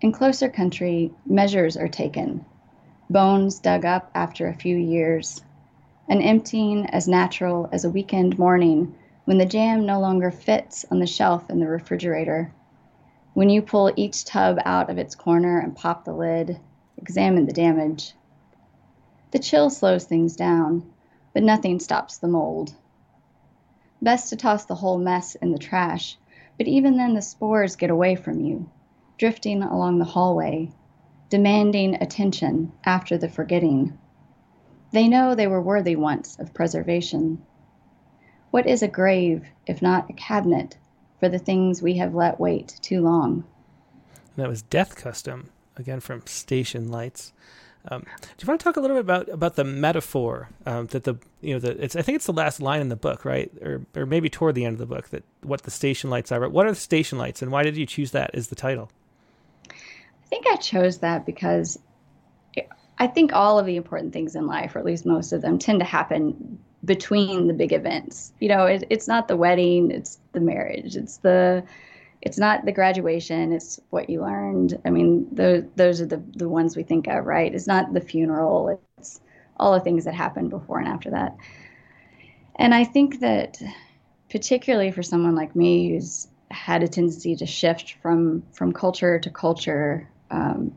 In 0.00 0.12
closer 0.12 0.48
country, 0.48 1.12
measures 1.26 1.76
are 1.76 1.88
taken, 1.88 2.44
bones 3.08 3.58
dug 3.58 3.84
up 3.84 4.10
after 4.14 4.48
a 4.48 4.54
few 4.54 4.76
years, 4.76 5.42
an 6.08 6.22
emptying 6.22 6.86
as 6.86 7.06
natural 7.06 7.68
as 7.72 7.84
a 7.84 7.90
weekend 7.90 8.38
morning 8.38 8.94
when 9.24 9.38
the 9.38 9.46
jam 9.46 9.86
no 9.86 10.00
longer 10.00 10.30
fits 10.30 10.84
on 10.90 10.98
the 10.98 11.06
shelf 11.06 11.50
in 11.50 11.60
the 11.60 11.68
refrigerator. 11.68 12.52
When 13.32 13.48
you 13.48 13.62
pull 13.62 13.92
each 13.94 14.24
tub 14.24 14.58
out 14.64 14.90
of 14.90 14.98
its 14.98 15.14
corner 15.14 15.60
and 15.60 15.76
pop 15.76 16.04
the 16.04 16.12
lid, 16.12 16.58
examine 16.96 17.46
the 17.46 17.52
damage. 17.52 18.14
The 19.30 19.38
chill 19.38 19.70
slows 19.70 20.04
things 20.04 20.34
down, 20.34 20.92
but 21.32 21.44
nothing 21.44 21.78
stops 21.78 22.18
the 22.18 22.26
mold. 22.26 22.74
Best 24.02 24.30
to 24.30 24.36
toss 24.36 24.64
the 24.64 24.74
whole 24.74 24.98
mess 24.98 25.36
in 25.36 25.52
the 25.52 25.58
trash, 25.58 26.18
but 26.58 26.66
even 26.66 26.96
then 26.96 27.14
the 27.14 27.22
spores 27.22 27.76
get 27.76 27.90
away 27.90 28.16
from 28.16 28.40
you 28.40 28.68
drifting 29.20 29.62
along 29.62 29.98
the 29.98 30.04
hallway, 30.06 30.70
demanding 31.28 31.94
attention 31.94 32.72
after 32.84 33.18
the 33.18 33.28
forgetting. 33.28 33.96
They 34.92 35.08
know 35.08 35.34
they 35.34 35.46
were 35.46 35.60
worthy 35.60 35.94
once 35.94 36.38
of 36.38 36.54
preservation. 36.54 37.44
What 38.50 38.66
is 38.66 38.82
a 38.82 38.88
grave 38.88 39.46
if 39.66 39.82
not 39.82 40.08
a 40.08 40.14
cabinet 40.14 40.78
for 41.20 41.28
the 41.28 41.38
things 41.38 41.82
we 41.82 41.98
have 41.98 42.14
let 42.14 42.40
wait 42.40 42.78
too 42.82 43.00
long? 43.02 43.44
That 44.36 44.48
was 44.48 44.62
Death 44.62 44.96
Custom, 44.96 45.50
again 45.76 46.00
from 46.00 46.26
Station 46.26 46.90
Lights. 46.90 47.32
Um, 47.88 48.02
do 48.20 48.44
you 48.44 48.48
want 48.48 48.60
to 48.60 48.64
talk 48.64 48.76
a 48.76 48.80
little 48.80 48.96
bit 48.96 49.00
about 49.00 49.28
about 49.30 49.56
the 49.56 49.64
metaphor 49.64 50.50
um, 50.66 50.86
that 50.88 51.04
the 51.04 51.14
you 51.40 51.54
know 51.54 51.60
the 51.60 51.82
it's 51.82 51.96
I 51.96 52.02
think 52.02 52.16
it's 52.16 52.26
the 52.26 52.32
last 52.32 52.60
line 52.60 52.80
in 52.80 52.88
the 52.88 52.96
book, 52.96 53.24
right, 53.24 53.50
or 53.62 53.86
or 53.96 54.04
maybe 54.04 54.28
toward 54.28 54.54
the 54.54 54.64
end 54.64 54.74
of 54.74 54.78
the 54.78 54.94
book 54.94 55.08
that 55.10 55.24
what 55.42 55.62
the 55.62 55.70
station 55.70 56.10
lights 56.10 56.30
are. 56.30 56.40
But 56.40 56.52
what 56.52 56.66
are 56.66 56.70
the 56.70 56.76
station 56.76 57.16
lights, 57.16 57.40
and 57.40 57.50
why 57.50 57.62
did 57.62 57.76
you 57.76 57.86
choose 57.86 58.10
that 58.10 58.34
as 58.34 58.48
the 58.48 58.54
title? 58.54 58.90
I 59.68 60.26
think 60.28 60.46
I 60.46 60.56
chose 60.56 60.98
that 60.98 61.24
because 61.24 61.78
I 62.98 63.06
think 63.06 63.32
all 63.32 63.58
of 63.58 63.64
the 63.64 63.76
important 63.76 64.12
things 64.12 64.36
in 64.36 64.46
life, 64.46 64.76
or 64.76 64.78
at 64.78 64.84
least 64.84 65.06
most 65.06 65.32
of 65.32 65.40
them, 65.40 65.58
tend 65.58 65.80
to 65.80 65.86
happen 65.86 66.58
between 66.84 67.46
the 67.46 67.54
big 67.54 67.72
events. 67.72 68.32
You 68.40 68.48
know, 68.48 68.66
it, 68.66 68.84
it's 68.90 69.08
not 69.08 69.28
the 69.28 69.36
wedding, 69.36 69.90
it's 69.90 70.18
the 70.32 70.40
marriage, 70.40 70.96
it's 70.96 71.18
the 71.18 71.64
it's 72.22 72.38
not 72.38 72.66
the 72.66 72.72
graduation, 72.72 73.52
it's 73.52 73.80
what 73.90 74.10
you 74.10 74.20
learned. 74.20 74.78
I 74.84 74.90
mean, 74.90 75.26
those 75.32 75.64
those 75.76 76.00
are 76.00 76.06
the 76.06 76.22
the 76.36 76.48
ones 76.48 76.76
we 76.76 76.82
think 76.82 77.06
of, 77.08 77.24
right? 77.24 77.54
It's 77.54 77.66
not 77.66 77.92
the 77.92 78.00
funeral, 78.00 78.80
it's 78.98 79.20
all 79.58 79.72
the 79.74 79.80
things 79.80 80.04
that 80.04 80.14
happen 80.14 80.48
before 80.48 80.78
and 80.78 80.88
after 80.88 81.10
that. 81.10 81.36
And 82.56 82.74
I 82.74 82.84
think 82.84 83.20
that 83.20 83.60
particularly 84.30 84.90
for 84.90 85.02
someone 85.02 85.34
like 85.34 85.56
me 85.56 85.90
who's 85.90 86.28
had 86.50 86.82
a 86.82 86.88
tendency 86.88 87.36
to 87.36 87.46
shift 87.46 87.94
from 88.02 88.42
from 88.52 88.72
culture 88.72 89.18
to 89.18 89.30
culture 89.30 90.08
um, 90.30 90.72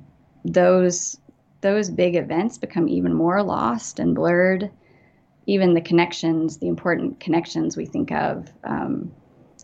those 0.45 1.17
those 1.61 1.89
big 1.89 2.15
events 2.15 2.57
become 2.57 2.87
even 2.89 3.13
more 3.13 3.41
lost 3.41 3.99
and 3.99 4.13
blurred. 4.15 4.69
Even 5.45 5.73
the 5.73 5.81
connections, 5.81 6.57
the 6.57 6.67
important 6.67 7.19
connections 7.19 7.75
we 7.75 7.85
think 7.85 8.11
of, 8.11 8.51
um, 8.63 9.11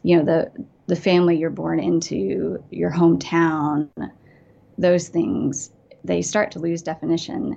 you 0.03 0.17
know, 0.17 0.24
the 0.24 0.51
the 0.88 0.95
family 0.95 1.38
you're 1.38 1.51
born 1.51 1.79
into, 1.79 2.63
your 2.71 2.91
hometown, 2.91 3.89
those 4.77 5.07
things, 5.07 5.71
they 6.03 6.21
start 6.21 6.51
to 6.51 6.59
lose 6.59 6.81
definition. 6.81 7.55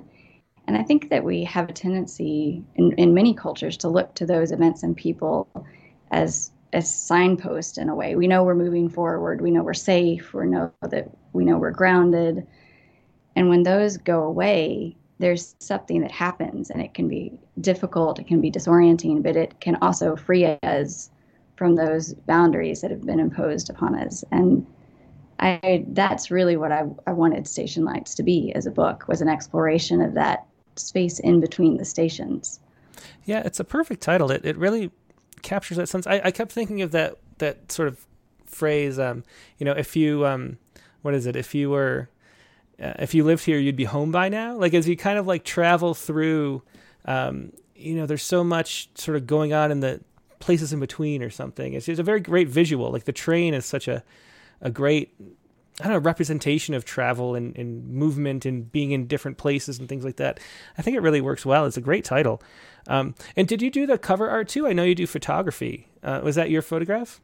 And 0.67 0.77
I 0.77 0.83
think 0.83 1.09
that 1.09 1.23
we 1.23 1.43
have 1.45 1.67
a 1.67 1.73
tendency 1.73 2.63
in, 2.75 2.91
in 2.93 3.13
many 3.13 3.33
cultures 3.33 3.75
to 3.77 3.89
look 3.89 4.13
to 4.15 4.25
those 4.25 4.51
events 4.51 4.83
and 4.83 4.95
people 4.95 5.47
as 6.11 6.51
as 6.73 6.93
signposts 6.93 7.77
in 7.77 7.89
a 7.89 7.95
way. 7.95 8.15
We 8.15 8.27
know 8.27 8.43
we're 8.43 8.55
moving 8.55 8.89
forward. 8.89 9.41
We 9.41 9.51
know 9.51 9.63
we're 9.63 9.73
safe. 9.73 10.33
We 10.33 10.47
know 10.47 10.71
that 10.81 11.09
we 11.31 11.45
know 11.45 11.57
we're 11.57 11.71
grounded. 11.71 12.47
And 13.35 13.49
when 13.49 13.63
those 13.63 13.97
go 13.97 14.23
away, 14.23 14.95
there's 15.23 15.55
something 15.59 16.01
that 16.01 16.11
happens, 16.11 16.69
and 16.69 16.81
it 16.81 16.93
can 16.93 17.07
be 17.07 17.31
difficult. 17.61 18.19
It 18.19 18.27
can 18.27 18.41
be 18.41 18.51
disorienting, 18.51 19.23
but 19.23 19.37
it 19.37 19.61
can 19.61 19.77
also 19.77 20.17
free 20.17 20.43
us 20.63 21.09
from 21.55 21.75
those 21.75 22.13
boundaries 22.13 22.81
that 22.81 22.91
have 22.91 23.05
been 23.05 23.21
imposed 23.21 23.69
upon 23.69 23.95
us. 23.95 24.25
And 24.31 24.67
I 25.39 25.85
that's 25.87 26.29
really 26.29 26.57
what 26.57 26.73
I, 26.73 26.83
I 27.07 27.13
wanted 27.13 27.47
Station 27.47 27.85
Lights 27.85 28.15
to 28.15 28.23
be 28.23 28.51
as 28.53 28.65
a 28.65 28.71
book 28.71 29.07
was 29.07 29.21
an 29.21 29.29
exploration 29.29 30.01
of 30.01 30.13
that 30.15 30.45
space 30.75 31.19
in 31.19 31.39
between 31.39 31.77
the 31.77 31.85
stations. 31.85 32.59
Yeah, 33.23 33.43
it's 33.45 33.61
a 33.61 33.63
perfect 33.63 34.03
title. 34.03 34.29
It 34.29 34.43
it 34.43 34.57
really 34.57 34.91
captures 35.41 35.77
that 35.77 35.87
sense. 35.87 36.05
I, 36.05 36.19
I 36.25 36.31
kept 36.31 36.51
thinking 36.51 36.81
of 36.81 36.91
that 36.91 37.15
that 37.37 37.71
sort 37.71 37.87
of 37.87 38.05
phrase. 38.45 38.99
Um, 38.99 39.23
you 39.57 39.63
know, 39.63 39.71
if 39.71 39.95
you 39.95 40.25
um, 40.25 40.57
what 41.01 41.13
is 41.13 41.25
it? 41.25 41.37
If 41.37 41.55
you 41.55 41.69
were 41.69 42.09
uh, 42.81 42.93
if 42.99 43.13
you 43.13 43.23
lived 43.23 43.45
here, 43.45 43.57
you'd 43.57 43.75
be 43.75 43.85
home 43.85 44.11
by 44.11 44.29
now. 44.29 44.55
Like 44.55 44.73
as 44.73 44.87
you 44.87 44.97
kind 44.97 45.17
of 45.17 45.27
like 45.27 45.43
travel 45.43 45.93
through, 45.93 46.61
um, 47.05 47.51
you 47.75 47.95
know, 47.95 48.05
there's 48.05 48.23
so 48.23 48.43
much 48.43 48.89
sort 48.95 49.17
of 49.17 49.27
going 49.27 49.53
on 49.53 49.71
in 49.71 49.79
the 49.79 50.01
places 50.39 50.73
in 50.73 50.79
between 50.79 51.23
or 51.23 51.29
something. 51.29 51.73
It's, 51.73 51.87
it's 51.87 51.99
a 51.99 52.03
very 52.03 52.19
great 52.19 52.49
visual. 52.49 52.91
Like 52.91 53.05
the 53.05 53.13
train 53.13 53.53
is 53.53 53.65
such 53.65 53.87
a 53.87 54.03
a 54.61 54.69
great 54.69 55.13
I 55.79 55.85
don't 55.85 55.93
know, 55.93 55.99
representation 55.99 56.75
of 56.75 56.85
travel 56.85 57.33
and, 57.33 57.57
and 57.57 57.89
movement 57.89 58.45
and 58.45 58.71
being 58.71 58.91
in 58.91 59.07
different 59.07 59.37
places 59.37 59.79
and 59.79 59.89
things 59.89 60.05
like 60.05 60.17
that. 60.17 60.39
I 60.77 60.83
think 60.83 60.95
it 60.95 61.01
really 61.01 61.21
works 61.21 61.47
well. 61.47 61.65
It's 61.65 61.77
a 61.77 61.81
great 61.81 62.05
title. 62.05 62.43
Um, 62.87 63.15
and 63.35 63.47
did 63.47 63.61
you 63.61 63.71
do 63.71 63.87
the 63.87 63.97
cover 63.97 64.29
art 64.29 64.49
too? 64.49 64.67
I 64.67 64.73
know 64.73 64.83
you 64.83 64.93
do 64.93 65.07
photography. 65.07 65.87
Uh, 66.03 66.21
was 66.23 66.35
that 66.35 66.51
your 66.51 66.61
photograph? 66.61 67.21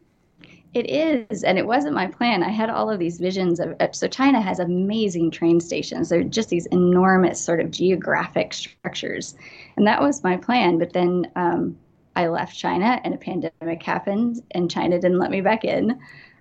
It 0.73 0.87
is, 0.87 1.43
and 1.43 1.57
it 1.57 1.65
wasn't 1.65 1.95
my 1.95 2.05
plan. 2.05 2.43
I 2.43 2.49
had 2.49 2.69
all 2.69 2.91
of 2.91 2.99
these 2.99 3.19
visions 3.19 3.59
of. 3.59 3.75
So 3.91 4.07
China 4.07 4.39
has 4.39 4.59
amazing 4.59 5.31
train 5.31 5.59
stations. 5.59 6.09
They're 6.09 6.23
just 6.23 6.49
these 6.49 6.67
enormous 6.67 7.41
sort 7.41 7.59
of 7.59 7.71
geographic 7.71 8.53
structures, 8.53 9.35
and 9.77 9.87
that 9.87 9.99
was 9.99 10.23
my 10.23 10.37
plan. 10.37 10.77
But 10.77 10.93
then 10.93 11.31
um, 11.35 11.75
I 12.15 12.27
left 12.27 12.55
China, 12.55 13.01
and 13.03 13.15
a 13.15 13.17
pandemic 13.17 13.81
happened, 13.81 14.43
and 14.51 14.69
China 14.69 14.99
didn't 14.99 15.17
let 15.17 15.31
me 15.31 15.41
back 15.41 15.65
in. 15.65 15.99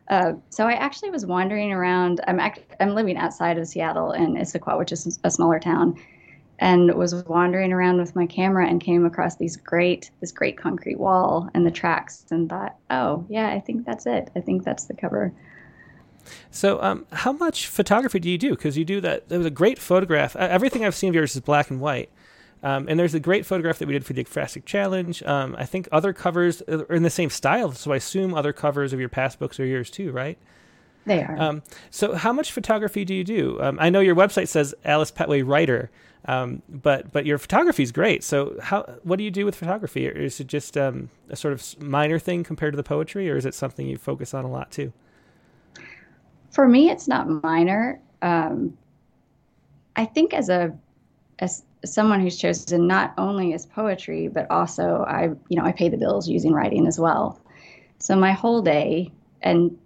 Uh, 0.09 0.35
so 0.50 0.67
I 0.67 0.73
actually 0.73 1.11
was 1.11 1.25
wandering 1.25 1.73
around. 1.73 2.21
I'm 2.26 2.38
act- 2.38 2.76
I'm 2.81 2.95
living 2.95 3.17
outside 3.17 3.57
of 3.57 3.67
Seattle 3.67 4.12
in 4.12 4.35
Issaquah, 4.35 4.78
which 4.78 4.93
is 4.93 5.19
a 5.25 5.31
smaller 5.31 5.59
town, 5.59 5.95
and 6.59 6.93
was 6.95 7.15
wandering 7.25 7.73
around 7.73 7.99
with 7.99 8.17
my 8.17 8.27
camera 8.27 8.67
and 8.67 8.81
came 8.81 9.05
across 9.05 9.37
these 9.37 9.57
great 9.57 10.11
this 10.21 10.33
great 10.33 10.57
concrete 10.57 10.99
wall 10.99 11.49
and 11.55 11.67
the 11.67 11.71
tracks 11.71 12.25
and 12.31 12.49
thought 12.49 12.77
oh 12.91 13.25
yeah 13.29 13.49
i 13.49 13.61
think 13.61 13.85
that's 13.85 14.07
it 14.07 14.31
i 14.37 14.41
think 14.41 14.65
that's 14.65 14.85
the 14.85 14.95
cover 14.95 15.33
so 16.50 16.83
um, 16.83 17.07
how 17.12 17.33
much 17.33 17.67
photography 17.69 18.19
do 18.19 18.29
you 18.29 18.37
do 18.37 18.50
because 18.50 18.77
you 18.77 18.85
do 18.85 19.00
that 19.00 19.29
there 19.29 19.38
was 19.38 19.47
a 19.47 19.50
great 19.50 19.79
photograph 19.79 20.37
everything 20.37 20.85
i've 20.85 20.95
seen 20.95 21.09
of 21.09 21.15
yours 21.15 21.35
is 21.35 21.41
black 21.41 21.71
and 21.71 21.81
white 21.81 22.11
um, 22.62 22.87
and 22.88 22.99
there's 22.99 23.15
a 23.15 23.21
great 23.21 23.47
photograph 23.47 23.79
that 23.79 23.87
we 23.87 23.95
did 23.95 24.05
for 24.05 24.12
the 24.12 24.25
Ekphrastic 24.25 24.65
Challenge. 24.65 25.23
Um, 25.23 25.55
I 25.59 25.65
think 25.65 25.88
other 25.93 26.12
covers 26.12 26.62
are 26.62 26.95
in 26.95 27.03
the 27.03 27.11
same 27.11 27.31
style, 27.31 27.73
so 27.73 27.93
I 27.93 27.97
assume 27.97 28.35
other 28.35 28.53
covers 28.53 28.93
of 28.93 29.00
your 29.00 29.09
past 29.09 29.38
books 29.38 29.61
are 29.61 29.65
yours 29.65 29.91
too, 29.91 30.11
right? 30.11 30.38
They 31.07 31.23
are. 31.23 31.38
Um, 31.38 31.62
so, 31.91 32.15
how 32.15 32.33
much 32.33 32.53
photography 32.53 33.05
do 33.05 33.15
you 33.15 33.25
do? 33.25 33.61
Um, 33.62 33.79
I 33.81 33.91
know 33.91 34.00
your 34.00 34.17
website 34.17 34.49
says 34.49 34.75
Alice 34.85 35.11
Pettway 35.11 35.47
Writer, 35.47 35.91
um, 36.29 36.63
but 36.69 37.11
but 37.11 37.25
your 37.25 37.39
photography 37.39 37.83
is 37.83 37.91
great. 37.91 38.23
So 38.23 38.55
how 38.63 38.83
what 39.03 39.17
do 39.17 39.25
you 39.25 39.31
do 39.31 39.47
with 39.47 39.57
photography? 39.57 40.07
Is 40.07 40.39
it 40.39 40.47
just 40.47 40.77
um, 40.77 41.09
a 41.31 41.37
sort 41.37 41.55
of 41.55 41.83
minor 41.83 42.19
thing 42.19 42.45
compared 42.45 42.75
to 42.75 42.77
the 42.77 42.83
poetry, 42.83 43.31
or 43.31 43.37
is 43.37 43.47
it 43.47 43.55
something 43.55 43.89
you 43.89 43.97
focus 43.97 44.35
on 44.35 44.45
a 44.45 44.51
lot 44.51 44.71
too? 44.71 44.93
For 46.51 46.69
me, 46.69 46.91
it's 46.91 47.09
not 47.09 47.43
minor. 47.43 47.99
Um, 48.21 48.77
I 49.97 50.05
think 50.05 50.35
as 50.35 50.51
a 50.51 50.77
as 51.39 51.65
someone 51.87 52.21
who's 52.21 52.37
chosen 52.37 52.87
not 52.87 53.15
only 53.17 53.55
as 53.55 53.65
poetry, 53.65 54.29
but 54.29 54.51
also 54.51 55.07
I 55.09 55.31
you 55.49 55.57
know 55.57 55.65
I 55.65 55.73
pay 55.73 55.89
the 55.89 55.97
bills 55.97 56.29
using 56.29 56.53
writing 56.53 56.87
as 56.87 57.01
well. 57.01 57.41
So 58.01 58.15
my 58.15 58.33
whole 58.33 58.61
day, 58.61 59.11
and 59.41 59.79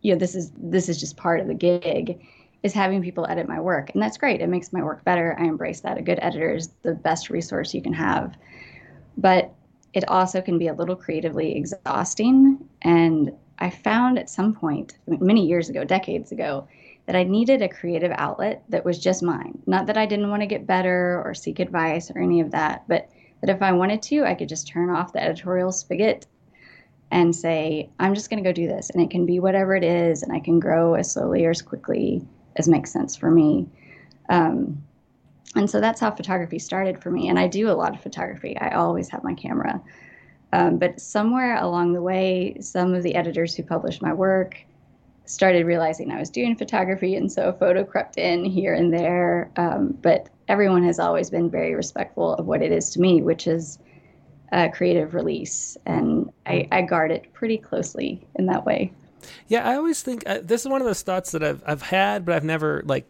you 0.00 0.14
know 0.14 0.18
this 0.18 0.34
is 0.34 0.52
this 0.56 0.88
is 0.88 0.98
just 0.98 1.18
part 1.18 1.38
of 1.38 1.48
the 1.48 1.54
gig 1.54 2.18
is 2.62 2.72
having 2.72 3.02
people 3.02 3.26
edit 3.28 3.48
my 3.48 3.60
work. 3.60 3.90
And 3.94 4.02
that's 4.02 4.18
great. 4.18 4.40
It 4.40 4.48
makes 4.48 4.72
my 4.72 4.82
work 4.82 5.04
better. 5.04 5.36
I 5.38 5.44
embrace 5.44 5.80
that. 5.80 5.98
A 5.98 6.02
good 6.02 6.18
editor 6.20 6.54
is 6.54 6.70
the 6.82 6.94
best 6.94 7.30
resource 7.30 7.72
you 7.72 7.82
can 7.82 7.94
have. 7.94 8.36
But 9.16 9.52
it 9.92 10.08
also 10.08 10.40
can 10.40 10.58
be 10.58 10.68
a 10.68 10.74
little 10.74 10.96
creatively 10.96 11.56
exhausting. 11.56 12.58
And 12.82 13.32
I 13.58 13.70
found 13.70 14.18
at 14.18 14.30
some 14.30 14.54
point, 14.54 14.98
many 15.06 15.46
years 15.46 15.68
ago, 15.68 15.84
decades 15.84 16.32
ago, 16.32 16.68
that 17.06 17.16
I 17.16 17.24
needed 17.24 17.60
a 17.60 17.68
creative 17.68 18.12
outlet 18.16 18.62
that 18.68 18.84
was 18.84 18.98
just 18.98 19.22
mine. 19.22 19.58
Not 19.66 19.86
that 19.86 19.96
I 19.96 20.06
didn't 20.06 20.30
want 20.30 20.42
to 20.42 20.46
get 20.46 20.66
better 20.66 21.22
or 21.24 21.34
seek 21.34 21.58
advice 21.58 22.10
or 22.10 22.20
any 22.20 22.40
of 22.40 22.52
that, 22.52 22.84
but 22.88 23.08
that 23.40 23.50
if 23.50 23.62
I 23.62 23.72
wanted 23.72 24.02
to, 24.02 24.24
I 24.24 24.34
could 24.34 24.48
just 24.48 24.68
turn 24.68 24.90
off 24.90 25.12
the 25.12 25.22
editorial 25.22 25.72
spigot 25.72 26.26
and 27.10 27.34
say, 27.34 27.90
I'm 27.98 28.14
just 28.14 28.30
going 28.30 28.42
to 28.42 28.48
go 28.48 28.52
do 28.52 28.68
this. 28.68 28.90
And 28.90 29.02
it 29.02 29.10
can 29.10 29.26
be 29.26 29.40
whatever 29.40 29.74
it 29.74 29.82
is, 29.82 30.22
and 30.22 30.32
I 30.32 30.40
can 30.40 30.60
grow 30.60 30.94
as 30.94 31.12
slowly 31.12 31.44
or 31.44 31.50
as 31.50 31.62
quickly 31.62 32.24
as 32.56 32.68
makes 32.68 32.92
sense 32.92 33.16
for 33.16 33.30
me. 33.30 33.68
Um, 34.28 34.82
and 35.56 35.68
so 35.68 35.80
that's 35.80 36.00
how 36.00 36.10
photography 36.10 36.58
started 36.58 37.02
for 37.02 37.10
me. 37.10 37.28
And 37.28 37.38
I 37.38 37.48
do 37.48 37.70
a 37.70 37.72
lot 37.72 37.94
of 37.94 38.00
photography. 38.00 38.56
I 38.58 38.74
always 38.74 39.08
have 39.08 39.24
my 39.24 39.34
camera. 39.34 39.80
Um, 40.52 40.78
but 40.78 41.00
somewhere 41.00 41.56
along 41.56 41.92
the 41.92 42.02
way, 42.02 42.56
some 42.60 42.94
of 42.94 43.02
the 43.02 43.14
editors 43.14 43.54
who 43.54 43.62
published 43.62 44.02
my 44.02 44.12
work 44.12 44.56
started 45.24 45.64
realizing 45.64 46.10
I 46.10 46.18
was 46.18 46.30
doing 46.30 46.56
photography, 46.56 47.14
and 47.14 47.30
so 47.30 47.48
a 47.48 47.52
photo 47.52 47.84
crept 47.84 48.18
in 48.18 48.44
here 48.44 48.74
and 48.74 48.92
there. 48.92 49.50
Um, 49.56 49.96
but 50.02 50.28
everyone 50.48 50.82
has 50.84 50.98
always 50.98 51.30
been 51.30 51.48
very 51.48 51.74
respectful 51.74 52.34
of 52.34 52.46
what 52.46 52.62
it 52.62 52.72
is 52.72 52.90
to 52.90 53.00
me, 53.00 53.22
which 53.22 53.46
is 53.46 53.78
a 54.52 54.68
creative 54.68 55.14
release, 55.14 55.76
and 55.86 56.30
I, 56.46 56.66
I 56.72 56.82
guard 56.82 57.12
it 57.12 57.32
pretty 57.32 57.58
closely 57.58 58.26
in 58.34 58.46
that 58.46 58.66
way. 58.66 58.92
Yeah, 59.48 59.68
I 59.68 59.76
always 59.76 60.02
think 60.02 60.22
uh, 60.26 60.38
this 60.42 60.62
is 60.62 60.68
one 60.68 60.80
of 60.80 60.86
those 60.86 61.02
thoughts 61.02 61.32
that 61.32 61.42
I've 61.42 61.62
I've 61.66 61.82
had, 61.82 62.24
but 62.24 62.34
I've 62.34 62.44
never 62.44 62.82
like 62.86 63.06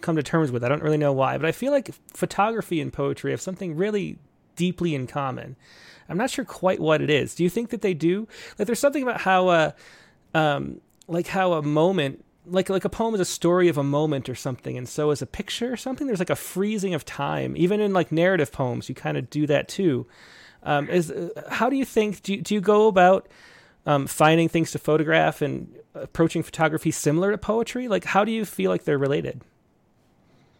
come 0.00 0.16
to 0.16 0.22
terms 0.22 0.50
with. 0.50 0.64
I 0.64 0.68
don't 0.68 0.82
really 0.82 0.98
know 0.98 1.12
why, 1.12 1.38
but 1.38 1.46
I 1.46 1.52
feel 1.52 1.72
like 1.72 1.90
photography 2.14 2.80
and 2.80 2.92
poetry 2.92 3.30
have 3.32 3.40
something 3.40 3.76
really 3.76 4.18
deeply 4.56 4.94
in 4.94 5.06
common. 5.06 5.56
I'm 6.08 6.16
not 6.16 6.30
sure 6.30 6.44
quite 6.44 6.80
what 6.80 7.02
it 7.02 7.10
is. 7.10 7.34
Do 7.34 7.42
you 7.42 7.50
think 7.50 7.70
that 7.70 7.82
they 7.82 7.94
do? 7.94 8.26
Like, 8.58 8.66
there's 8.66 8.78
something 8.78 9.02
about 9.02 9.20
how, 9.20 9.48
uh, 9.48 9.70
um, 10.34 10.80
like 11.06 11.26
how 11.26 11.52
a 11.52 11.62
moment, 11.62 12.24
like 12.46 12.70
like 12.70 12.84
a 12.84 12.88
poem 12.88 13.14
is 13.14 13.20
a 13.20 13.26
story 13.26 13.68
of 13.68 13.76
a 13.76 13.82
moment 13.82 14.28
or 14.28 14.34
something, 14.34 14.78
and 14.78 14.88
so 14.88 15.10
is 15.10 15.20
a 15.20 15.26
picture 15.26 15.70
or 15.72 15.76
something. 15.76 16.06
There's 16.06 16.18
like 16.18 16.30
a 16.30 16.36
freezing 16.36 16.94
of 16.94 17.04
time, 17.04 17.54
even 17.56 17.80
in 17.80 17.92
like 17.92 18.10
narrative 18.10 18.52
poems. 18.52 18.88
You 18.88 18.94
kind 18.94 19.18
of 19.18 19.28
do 19.28 19.46
that 19.46 19.68
too. 19.68 20.06
Um, 20.62 20.88
is 20.88 21.10
uh, 21.10 21.28
how 21.50 21.68
do 21.68 21.76
you 21.76 21.84
think? 21.84 22.22
Do 22.22 22.32
you, 22.32 22.40
do 22.40 22.54
you 22.54 22.60
go 22.60 22.88
about 22.88 23.28
um, 23.88 24.06
finding 24.06 24.50
things 24.50 24.70
to 24.72 24.78
photograph 24.78 25.40
and 25.40 25.74
approaching 25.94 26.42
photography 26.42 26.90
similar 26.90 27.30
to 27.32 27.38
poetry? 27.38 27.88
Like, 27.88 28.04
how 28.04 28.22
do 28.22 28.30
you 28.30 28.44
feel 28.44 28.70
like 28.70 28.84
they're 28.84 28.98
related? 28.98 29.40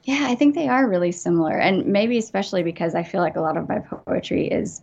Yeah, 0.05 0.25
I 0.29 0.35
think 0.35 0.55
they 0.55 0.67
are 0.67 0.89
really 0.89 1.13
similar, 1.13 1.59
and 1.59 1.85
maybe 1.85 2.17
especially 2.17 2.63
because 2.63 2.95
I 2.95 3.03
feel 3.03 3.21
like 3.21 3.37
a 3.37 3.43
lot 3.43 3.59
of 3.59 3.69
my 3.69 3.81
poetry 3.81 4.49
is 4.49 4.81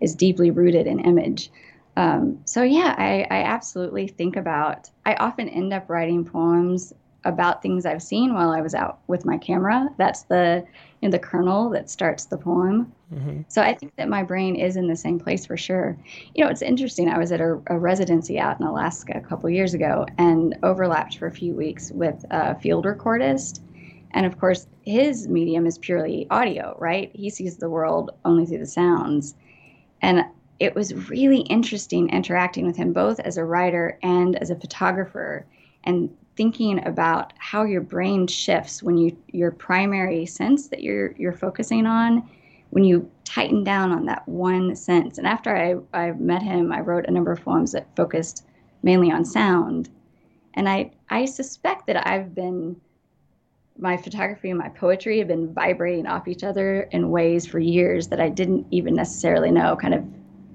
is 0.00 0.14
deeply 0.14 0.52
rooted 0.52 0.86
in 0.86 1.00
image. 1.00 1.50
Um, 1.96 2.38
so 2.44 2.62
yeah, 2.62 2.94
I, 2.96 3.26
I 3.28 3.42
absolutely 3.42 4.06
think 4.06 4.36
about. 4.36 4.88
I 5.04 5.14
often 5.14 5.48
end 5.48 5.72
up 5.72 5.90
writing 5.90 6.24
poems 6.24 6.94
about 7.24 7.62
things 7.62 7.86
I've 7.86 8.02
seen 8.02 8.34
while 8.34 8.50
I 8.50 8.60
was 8.60 8.74
out 8.74 9.00
with 9.06 9.24
my 9.24 9.38
camera. 9.38 9.88
That's 9.98 10.22
the 10.22 10.64
you 11.00 11.08
know, 11.08 11.12
the 11.12 11.18
kernel 11.18 11.70
that 11.70 11.88
starts 11.88 12.26
the 12.26 12.36
poem. 12.36 12.92
Mm-hmm. 13.12 13.42
So 13.48 13.62
I 13.62 13.74
think 13.74 13.96
that 13.96 14.08
my 14.08 14.22
brain 14.22 14.54
is 14.54 14.76
in 14.76 14.86
the 14.86 14.96
same 14.96 15.18
place 15.18 15.46
for 15.46 15.56
sure. 15.56 15.96
You 16.34 16.44
know, 16.44 16.50
it's 16.50 16.62
interesting. 16.62 17.08
I 17.08 17.18
was 17.18 17.32
at 17.32 17.40
a, 17.40 17.60
a 17.68 17.78
residency 17.78 18.38
out 18.38 18.60
in 18.60 18.66
Alaska 18.66 19.14
a 19.16 19.20
couple 19.20 19.48
years 19.48 19.74
ago 19.74 20.06
and 20.18 20.56
overlapped 20.62 21.16
for 21.16 21.26
a 21.26 21.32
few 21.32 21.54
weeks 21.54 21.90
with 21.90 22.24
a 22.30 22.54
field 22.60 22.84
recordist. 22.84 23.60
And 24.12 24.26
of 24.26 24.38
course, 24.38 24.66
his 24.82 25.28
medium 25.28 25.66
is 25.66 25.78
purely 25.78 26.26
audio, 26.30 26.76
right? 26.78 27.10
He 27.14 27.30
sees 27.30 27.56
the 27.56 27.70
world 27.70 28.10
only 28.24 28.44
through 28.44 28.58
the 28.58 28.66
sounds. 28.66 29.34
And 30.02 30.24
it 30.58 30.74
was 30.74 31.08
really 31.08 31.40
interesting 31.40 32.10
interacting 32.10 32.66
with 32.66 32.76
him 32.76 32.92
both 32.92 33.18
as 33.20 33.38
a 33.38 33.44
writer 33.44 33.98
and 34.02 34.36
as 34.36 34.50
a 34.50 34.56
photographer 34.56 35.46
and 35.84 36.14
thinking 36.36 36.86
about 36.86 37.32
how 37.38 37.64
your 37.64 37.80
brain 37.80 38.26
shifts 38.26 38.82
when 38.82 38.96
you 38.96 39.16
your 39.28 39.50
primary 39.50 40.26
sense 40.26 40.68
that 40.68 40.82
you're 40.82 41.12
you're 41.16 41.32
focusing 41.32 41.86
on 41.86 42.28
when 42.70 42.84
you 42.84 43.10
tighten 43.24 43.64
down 43.64 43.92
on 43.92 44.06
that 44.06 44.26
one 44.28 44.74
sense 44.74 45.18
and 45.18 45.26
after 45.26 45.56
I, 45.56 45.76
I 45.92 46.12
met 46.12 46.42
him 46.42 46.72
i 46.72 46.80
wrote 46.80 47.06
a 47.06 47.10
number 47.10 47.32
of 47.32 47.42
poems 47.42 47.72
that 47.72 47.94
focused 47.96 48.46
mainly 48.82 49.10
on 49.10 49.24
sound 49.24 49.90
and 50.54 50.68
i 50.68 50.90
i 51.10 51.24
suspect 51.24 51.86
that 51.88 52.06
i've 52.06 52.34
been 52.34 52.80
my 53.80 53.96
photography 53.96 54.50
and 54.50 54.58
my 54.58 54.68
poetry 54.68 55.18
have 55.18 55.28
been 55.28 55.52
vibrating 55.52 56.06
off 56.06 56.28
each 56.28 56.44
other 56.44 56.82
in 56.92 57.10
ways 57.10 57.46
for 57.46 57.58
years 57.58 58.08
that 58.08 58.20
I 58.20 58.28
didn't 58.28 58.66
even 58.70 58.94
necessarily 58.94 59.50
know, 59.50 59.76
kind 59.76 59.94
of 59.94 60.04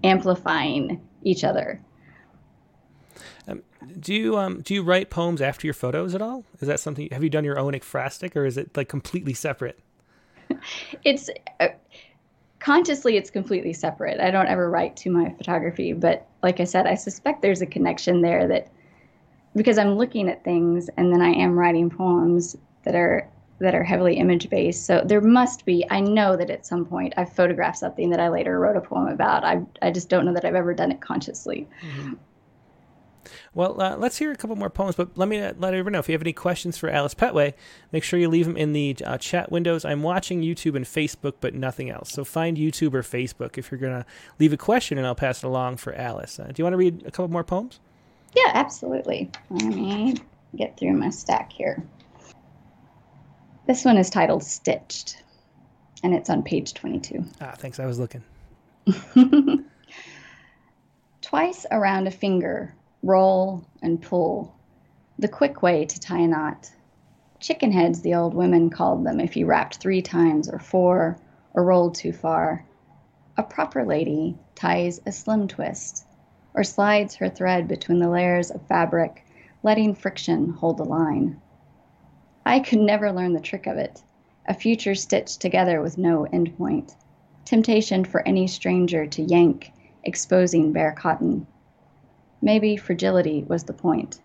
amplifying 0.04 1.02
each 1.24 1.44
other. 1.44 1.82
Do 4.00 4.14
you 4.14 4.38
um, 4.38 4.62
do 4.62 4.74
you 4.74 4.84
write 4.84 5.10
poems 5.10 5.42
after 5.42 5.68
your 5.68 5.74
photos 5.74 6.16
at 6.16 6.22
all? 6.22 6.44
Is 6.60 6.68
that 6.68 6.80
something? 6.80 7.10
Have 7.12 7.24
you 7.24 7.30
done 7.30 7.44
your 7.44 7.60
own 7.60 7.74
ekphrastic, 7.74 8.36
or 8.36 8.46
is 8.46 8.58
it 8.58 8.76
like 8.76 8.90
completely 8.90 9.34
separate? 9.34 9.80
it's 11.04 11.30
uh, 11.60 11.68
consciously 12.60 13.18
it's 13.18 13.30
completely 13.30 13.74
separate. 13.74 14.20
I 14.20 14.32
don't 14.32 14.48
ever 14.48 14.70
write 14.70 14.96
to 14.98 15.10
my 15.10 15.30
photography, 15.38 15.94
but 15.94 16.28
like 16.44 16.60
I 16.60 16.64
said, 16.64 16.88
I 16.88 16.96
suspect 16.96 17.42
there's 17.42 17.62
a 17.62 17.66
connection 17.66 18.22
there 18.22 18.48
that 18.48 18.70
because 19.56 19.78
I'm 19.78 19.96
looking 19.96 20.30
at 20.30 20.44
things 20.44 20.90
and 20.98 21.12
then 21.12 21.22
I 21.22 21.30
am 21.30 21.58
writing 21.58 21.90
poems 21.90 22.58
that 22.84 22.96
are 22.96 23.30
that 23.60 23.74
are 23.74 23.84
heavily 23.84 24.18
image 24.18 24.50
based. 24.50 24.86
So 24.86 25.02
there 25.06 25.22
must 25.22 25.66
be. 25.66 25.86
I 25.90 26.02
know 26.02 26.36
that 26.36 26.50
at 26.50 26.66
some 26.66 26.86
point 26.86 27.14
I've 27.18 27.32
photographed 27.32 27.78
something 27.78 28.10
that 28.10 28.20
I 28.20 28.30
later 28.30 28.60
wrote 28.60 28.76
a 28.76 28.82
poem 28.82 29.08
about. 29.08 29.44
I 29.44 29.62
I 29.82 29.92
just 29.92 30.10
don't 30.10 30.26
know 30.26 30.34
that 30.34 30.44
I've 30.44 30.56
ever 30.56 30.74
done 30.74 30.92
it 30.92 31.02
consciously. 31.02 31.68
Mm-hmm. 31.82 32.14
Well, 33.54 33.82
uh, 33.82 33.98
let's 33.98 34.18
hear 34.18 34.32
a 34.32 34.36
couple 34.36 34.56
more 34.56 34.70
poems, 34.70 34.96
but 34.96 35.18
let 35.18 35.28
me 35.28 35.40
uh, 35.40 35.54
let 35.58 35.74
everyone 35.74 35.94
know 35.94 36.00
if 36.00 36.10
you 36.10 36.14
have 36.14 36.22
any 36.22 36.34
questions 36.34 36.78
for 36.78 36.90
Alice 36.90 37.14
Pettway, 37.14 37.54
make 37.92 38.04
sure 38.04 38.20
you 38.20 38.30
leave 38.30 38.46
them 38.46 38.58
in 38.58 38.74
the 38.74 38.96
uh, 39.04 39.18
chat 39.18 39.52
windows. 39.52 39.86
I'm 39.86 40.04
watching 40.04 40.42
YouTube 40.42 40.76
and 40.76 40.86
Facebook, 40.86 41.36
but 41.42 41.54
nothing 41.54 41.90
else. 41.90 42.12
So 42.12 42.24
find 42.24 42.58
YouTube 42.58 42.94
or 42.94 43.02
Facebook 43.02 43.58
if 43.58 43.72
you're 43.72 43.80
going 43.80 44.02
to 44.02 44.06
leave 44.40 44.54
a 44.54 44.58
question, 44.58 44.98
and 44.98 45.06
I'll 45.06 45.16
pass 45.16 45.44
it 45.44 45.48
along 45.48 45.78
for 45.78 45.94
Alice. 45.96 46.40
Uh, 46.40 46.48
do 46.48 46.54
you 46.58 46.64
want 46.64 46.74
to 46.74 46.78
read 46.78 47.04
a 47.06 47.12
couple 47.12 47.30
more 47.30 47.44
poems? 47.44 47.80
Yeah, 48.36 48.52
absolutely. 48.54 49.32
Let 49.50 49.74
me 49.74 50.16
get 50.56 50.78
through 50.78 50.94
my 50.94 51.10
stack 51.10 51.52
here. 51.52 51.84
This 53.68 53.84
one 53.84 53.98
is 53.98 54.10
titled 54.10 54.44
Stitched, 54.44 55.24
and 56.04 56.14
it's 56.14 56.30
on 56.30 56.44
page 56.44 56.74
22. 56.74 57.24
Ah, 57.42 57.54
thanks. 57.58 57.80
I 57.80 57.86
was 57.86 57.98
looking. 57.98 58.24
Twice 61.22 61.66
around 61.72 62.08
a 62.08 62.12
finger, 62.12 62.76
roll 63.06 63.64
and 63.84 64.02
pull, 64.02 64.56
the 65.20 65.28
quick 65.28 65.62
way 65.62 65.86
to 65.86 66.00
tie 66.00 66.22
a 66.22 66.28
knot. 66.28 66.72
Chicken 67.40 67.72
heads, 67.72 68.02
the 68.02 68.16
old 68.16 68.34
women 68.34 68.72
called 68.72 69.06
them 69.06 69.20
if 69.20 69.38
you 69.38 69.46
rapped 69.46 69.78
three 69.78 70.02
times 70.02 70.50
or 70.50 70.58
four 70.58 71.20
or 71.54 71.64
rolled 71.64 71.94
too 71.94 72.12
far. 72.12 72.66
A 73.38 73.44
proper 73.44 73.86
lady 73.86 74.36
ties 74.56 75.00
a 75.06 75.12
slim 75.12 75.48
twist 75.48 76.04
or 76.56 76.64
slides 76.64 77.14
her 77.16 77.30
thread 77.30 77.68
between 77.68 78.00
the 78.00 78.10
layers 78.10 78.50
of 78.50 78.66
fabric, 78.66 79.24
letting 79.62 79.94
friction 79.94 80.50
hold 80.50 80.78
the 80.78 80.84
line. 80.84 81.40
I 82.44 82.60
could 82.60 82.80
never 82.80 83.12
learn 83.12 83.34
the 83.34 83.40
trick 83.40 83.68
of 83.68 83.78
it, 83.78 84.02
a 84.48 84.56
future 84.56 84.96
stitched 84.96 85.42
together 85.42 85.80
with 85.80 86.00
no 86.00 86.26
endpoint. 86.34 86.96
Temptation 87.44 88.04
for 88.04 88.28
any 88.28 88.48
stranger 88.48 89.06
to 89.06 89.22
yank, 89.22 89.72
exposing 90.04 90.72
bare 90.72 90.94
cotton. 90.94 91.46
Maybe 92.42 92.78
fragility 92.78 93.44
was 93.44 93.64
the 93.64 93.74
point. 93.74 94.20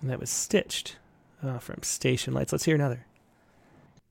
And 0.00 0.10
that 0.10 0.20
was 0.20 0.30
stitched 0.30 0.96
uh, 1.42 1.58
from 1.58 1.82
Station 1.82 2.34
Lights. 2.34 2.52
Let's 2.52 2.64
hear 2.64 2.74
another. 2.74 3.06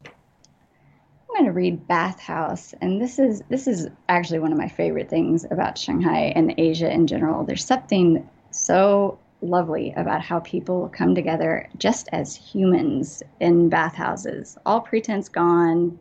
I'm 0.06 1.44
going 1.44 1.46
to 1.46 1.52
read 1.52 1.88
Bathhouse, 1.88 2.74
and 2.80 3.02
this 3.02 3.20
is 3.20 3.44
this 3.50 3.68
is 3.68 3.90
actually 4.08 4.40
one 4.40 4.54
of 4.54 4.58
my 4.58 4.70
favorite 4.70 5.10
things 5.10 5.46
about 5.52 5.78
Shanghai 5.78 6.32
and 6.34 6.54
Asia 6.58 6.90
in 6.90 7.08
general. 7.08 7.44
There's 7.44 7.66
something 7.66 8.28
so 8.52 9.20
lovely 9.42 9.94
about 9.98 10.22
how 10.22 10.40
people 10.40 10.90
come 10.94 11.14
together 11.14 11.68
just 11.78 12.08
as 12.12 12.36
humans 12.36 13.22
in 13.40 13.70
bathhouses. 13.70 14.58
All 14.66 14.80
pretense 14.80 15.28
gone. 15.28 15.98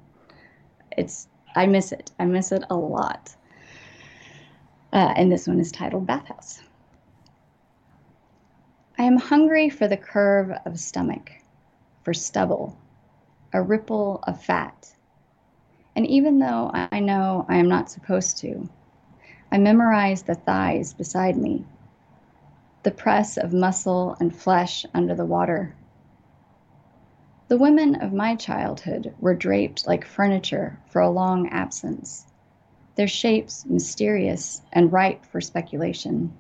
It's 0.97 1.27
I 1.57 1.67
miss 1.67 1.93
it. 1.93 2.13
I 2.19 2.25
miss 2.25 2.53
it 2.53 2.65
a 2.71 2.77
lot. 2.77 3.35
Uh, 4.93 5.13
and 5.17 5.33
this 5.33 5.49
one 5.49 5.59
is 5.59 5.73
titled 5.73 6.07
Bathhouse. 6.07 6.63
I 8.99 9.03
am 9.03 9.17
hungry 9.17 9.69
for 9.69 9.89
the 9.89 9.97
curve 9.97 10.51
of 10.65 10.79
stomach, 10.79 11.33
for 12.03 12.15
stubble, 12.15 12.77
a 13.53 13.61
ripple 13.61 14.21
of 14.27 14.43
fat 14.43 14.95
and 15.97 16.07
even 16.07 16.39
though 16.39 16.71
I 16.75 17.01
know 17.01 17.47
I 17.49 17.57
am 17.57 17.69
not 17.69 17.91
supposed 17.91 18.39
to, 18.39 18.69
I 19.53 19.59
memorize 19.59 20.23
the 20.23 20.35
thighs 20.35 20.93
beside 20.93 21.37
me, 21.37 21.65
the 22.83 22.91
press 22.91 23.37
of 23.37 23.53
muscle 23.53 24.17
and 24.19 24.35
flesh 24.35 24.85
under 24.93 25.15
the 25.15 25.25
water. 25.25 25.75
The 27.47 27.59
women 27.59 27.95
of 27.95 28.13
my 28.13 28.35
childhood 28.35 29.15
were 29.21 29.35
draped 29.35 29.87
like 29.87 30.05
furniture 30.05 30.79
for 30.89 31.01
a 31.01 31.11
long 31.11 31.49
absence, 31.51 32.27
their 32.97 33.09
shapes 33.09 33.65
mysterious 33.67 34.63
and 34.73 34.93
ripe 34.93 35.25
for 35.25 35.41
speculation. 35.41 36.33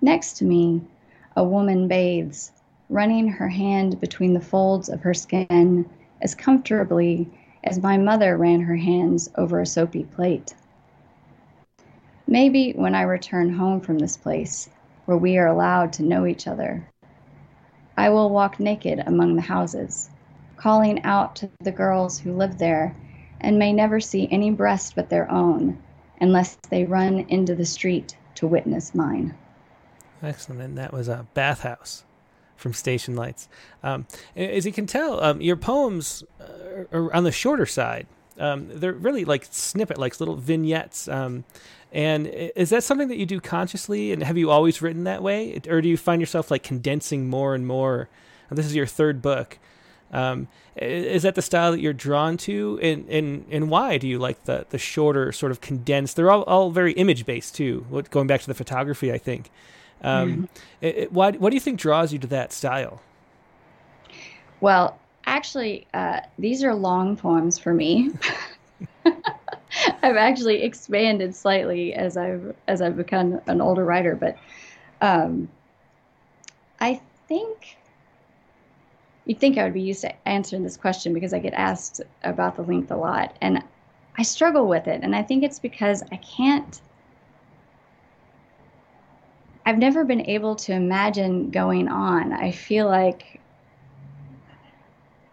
Next 0.00 0.38
to 0.38 0.44
me, 0.44 0.82
a 1.38 1.44
woman 1.44 1.86
bathes, 1.86 2.50
running 2.90 3.28
her 3.28 3.46
hand 3.46 4.00
between 4.00 4.34
the 4.34 4.40
folds 4.40 4.88
of 4.88 5.00
her 5.02 5.14
skin 5.14 5.88
as 6.20 6.34
comfortably 6.34 7.30
as 7.62 7.80
my 7.80 7.96
mother 7.96 8.36
ran 8.36 8.60
her 8.60 8.74
hands 8.74 9.30
over 9.36 9.60
a 9.60 9.66
soapy 9.66 10.02
plate. 10.02 10.52
Maybe 12.26 12.72
when 12.72 12.92
I 12.96 13.02
return 13.02 13.50
home 13.50 13.80
from 13.80 14.00
this 14.00 14.16
place, 14.16 14.68
where 15.04 15.16
we 15.16 15.38
are 15.38 15.46
allowed 15.46 15.92
to 15.92 16.02
know 16.02 16.26
each 16.26 16.48
other, 16.48 16.84
I 17.96 18.10
will 18.10 18.30
walk 18.30 18.58
naked 18.58 19.04
among 19.06 19.36
the 19.36 19.42
houses, 19.42 20.10
calling 20.56 21.04
out 21.04 21.36
to 21.36 21.48
the 21.60 21.70
girls 21.70 22.18
who 22.18 22.32
live 22.32 22.58
there 22.58 22.96
and 23.40 23.60
may 23.60 23.72
never 23.72 24.00
see 24.00 24.26
any 24.32 24.50
breast 24.50 24.96
but 24.96 25.08
their 25.08 25.30
own 25.30 25.78
unless 26.20 26.56
they 26.68 26.82
run 26.82 27.26
into 27.28 27.54
the 27.54 27.64
street 27.64 28.16
to 28.34 28.48
witness 28.48 28.92
mine. 28.92 29.36
Excellent. 30.22 30.60
And 30.60 30.78
that 30.78 30.92
was 30.92 31.08
a 31.08 31.26
bathhouse 31.34 32.04
from 32.56 32.72
Station 32.72 33.14
Lights. 33.14 33.48
Um, 33.82 34.06
as 34.36 34.66
you 34.66 34.72
can 34.72 34.86
tell, 34.86 35.22
um, 35.22 35.40
your 35.40 35.56
poems 35.56 36.24
uh, 36.40 36.84
are 36.92 37.14
on 37.14 37.24
the 37.24 37.32
shorter 37.32 37.66
side. 37.66 38.06
Um, 38.38 38.68
they're 38.68 38.92
really 38.92 39.24
like 39.24 39.46
snippet, 39.50 39.98
like 39.98 40.18
little 40.20 40.36
vignettes. 40.36 41.08
Um, 41.08 41.44
and 41.92 42.26
is 42.26 42.70
that 42.70 42.84
something 42.84 43.08
that 43.08 43.16
you 43.16 43.26
do 43.26 43.40
consciously? 43.40 44.12
And 44.12 44.22
have 44.22 44.36
you 44.36 44.50
always 44.50 44.82
written 44.82 45.04
that 45.04 45.22
way, 45.22 45.60
or 45.68 45.80
do 45.80 45.88
you 45.88 45.96
find 45.96 46.20
yourself 46.20 46.50
like 46.50 46.62
condensing 46.62 47.28
more 47.28 47.54
and 47.54 47.66
more? 47.66 48.08
And 48.50 48.58
this 48.58 48.66
is 48.66 48.74
your 48.74 48.86
third 48.86 49.22
book. 49.22 49.58
Um, 50.12 50.48
is 50.76 51.22
that 51.24 51.34
the 51.34 51.42
style 51.42 51.72
that 51.72 51.80
you're 51.80 51.92
drawn 51.92 52.36
to, 52.38 52.78
and 52.82 53.08
and 53.08 53.44
and 53.50 53.70
why 53.70 53.98
do 53.98 54.06
you 54.06 54.18
like 54.18 54.44
the 54.44 54.66
the 54.70 54.78
shorter, 54.78 55.32
sort 55.32 55.50
of 55.52 55.60
condensed? 55.60 56.16
They're 56.16 56.30
all 56.30 56.42
all 56.42 56.70
very 56.70 56.92
image 56.92 57.26
based 57.26 57.54
too. 57.54 58.04
Going 58.10 58.26
back 58.26 58.40
to 58.42 58.46
the 58.46 58.54
photography, 58.54 59.12
I 59.12 59.18
think. 59.18 59.50
Um, 60.02 60.30
mm-hmm. 60.30 60.44
it, 60.80 60.96
it, 60.96 61.12
why, 61.12 61.32
what 61.32 61.50
do 61.50 61.56
you 61.56 61.60
think 61.60 61.80
draws 61.80 62.12
you 62.12 62.18
to 62.20 62.26
that 62.28 62.52
style? 62.52 63.00
Well, 64.60 64.98
actually, 65.26 65.86
uh, 65.94 66.20
these 66.38 66.64
are 66.64 66.74
long 66.74 67.16
poems 67.16 67.58
for 67.58 67.74
me. 67.74 68.12
I've 70.02 70.16
actually 70.16 70.62
expanded 70.62 71.34
slightly 71.34 71.94
as 71.94 72.16
I've 72.16 72.54
as 72.66 72.80
I've 72.82 72.96
become 72.96 73.40
an 73.46 73.60
older 73.60 73.84
writer, 73.84 74.16
but 74.16 74.36
um, 75.00 75.48
I 76.80 77.00
think 77.28 77.76
you'd 79.26 79.38
think 79.38 79.58
I 79.58 79.64
would 79.64 79.74
be 79.74 79.82
used 79.82 80.00
to 80.02 80.28
answering 80.28 80.62
this 80.62 80.76
question 80.76 81.12
because 81.12 81.34
I 81.34 81.38
get 81.38 81.52
asked 81.52 82.00
about 82.24 82.56
the 82.56 82.62
length 82.62 82.90
a 82.90 82.96
lot, 82.96 83.36
and 83.40 83.62
I 84.16 84.22
struggle 84.22 84.66
with 84.66 84.88
it, 84.88 85.00
and 85.02 85.14
I 85.14 85.22
think 85.22 85.44
it's 85.44 85.58
because 85.58 86.02
I 86.10 86.16
can't 86.16 86.80
I've 89.68 89.76
never 89.76 90.02
been 90.02 90.24
able 90.30 90.56
to 90.56 90.72
imagine 90.72 91.50
going 91.50 91.88
on. 91.88 92.32
I 92.32 92.52
feel 92.52 92.86
like 92.86 93.38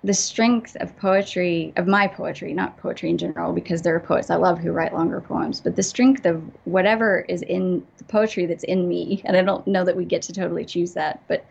the 0.04 0.13
strength 0.13 0.76
of 0.82 0.93
poetry, 0.98 1.71
of 1.78 1.88
my 1.88 2.06
poetry, 2.06 2.52
not 2.52 2.76
poetry 2.76 3.12
in 3.12 3.17
general, 3.17 3.54
because 3.54 3.82
there 3.82 3.95
are 3.95 4.00
poets 4.02 4.30
I 4.30 4.36
love 4.36 4.60
who 4.60 4.74
write 4.74 4.93
longer 4.93 5.21
poems, 5.21 5.62
but 5.62 5.78
the 5.78 5.84
strength 5.84 6.26
of 6.26 6.43
whatever 6.65 7.21
is 7.30 7.43
in 7.43 7.88
the 7.98 8.04
poetry 8.04 8.45
that's 8.45 8.65
in 8.65 8.89
me, 8.89 9.21
and 9.26 9.38
I 9.38 9.41
don't 9.41 9.65
know 9.67 9.86
that 9.86 9.95
we 9.95 10.04
get 10.04 10.21
to 10.24 10.34
totally 10.34 10.65
choose 10.65 10.91
that, 10.95 11.24
but 11.30 11.45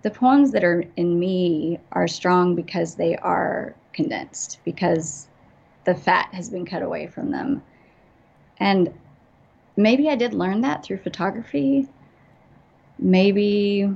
the 0.00 0.10
poems 0.10 0.50
that 0.52 0.64
are 0.64 0.82
in 0.96 1.18
me 1.20 1.78
are 1.92 2.08
strong 2.08 2.54
because 2.54 2.94
they 2.94 3.16
are 3.16 3.74
condensed, 3.92 4.60
because 4.64 5.28
the 5.84 5.94
fat 5.94 6.32
has 6.32 6.48
been 6.48 6.64
cut 6.64 6.80
away 6.80 7.06
from 7.06 7.32
them. 7.32 7.62
And 8.56 8.94
maybe 9.76 10.08
I 10.08 10.14
did 10.14 10.32
learn 10.32 10.62
that 10.62 10.82
through 10.82 10.96
photography 10.96 11.86
maybe 12.98 13.88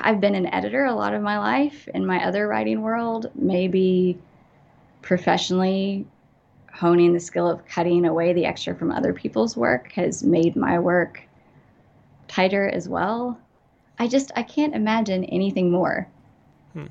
I've 0.00 0.20
been 0.20 0.34
an 0.34 0.52
editor 0.52 0.84
a 0.84 0.94
lot 0.94 1.14
of 1.14 1.22
my 1.22 1.38
life 1.38 1.88
in 1.94 2.04
my 2.06 2.24
other 2.24 2.48
writing 2.48 2.82
world. 2.82 3.30
Maybe 3.34 4.18
professionally 5.02 6.06
honing 6.72 7.12
the 7.12 7.20
skill 7.20 7.48
of 7.48 7.66
cutting 7.66 8.04
away 8.04 8.32
the 8.32 8.44
extra 8.44 8.74
from 8.74 8.90
other 8.90 9.12
people's 9.12 9.56
work 9.56 9.92
has 9.92 10.22
made 10.22 10.56
my 10.56 10.78
work 10.78 11.22
tighter 12.28 12.68
as 12.68 12.88
well. 12.88 13.38
I 13.98 14.08
just 14.08 14.32
I 14.34 14.42
can't 14.42 14.74
imagine 14.74 15.24
anything 15.24 15.70
more 15.70 16.08
Hmm. 16.72 16.86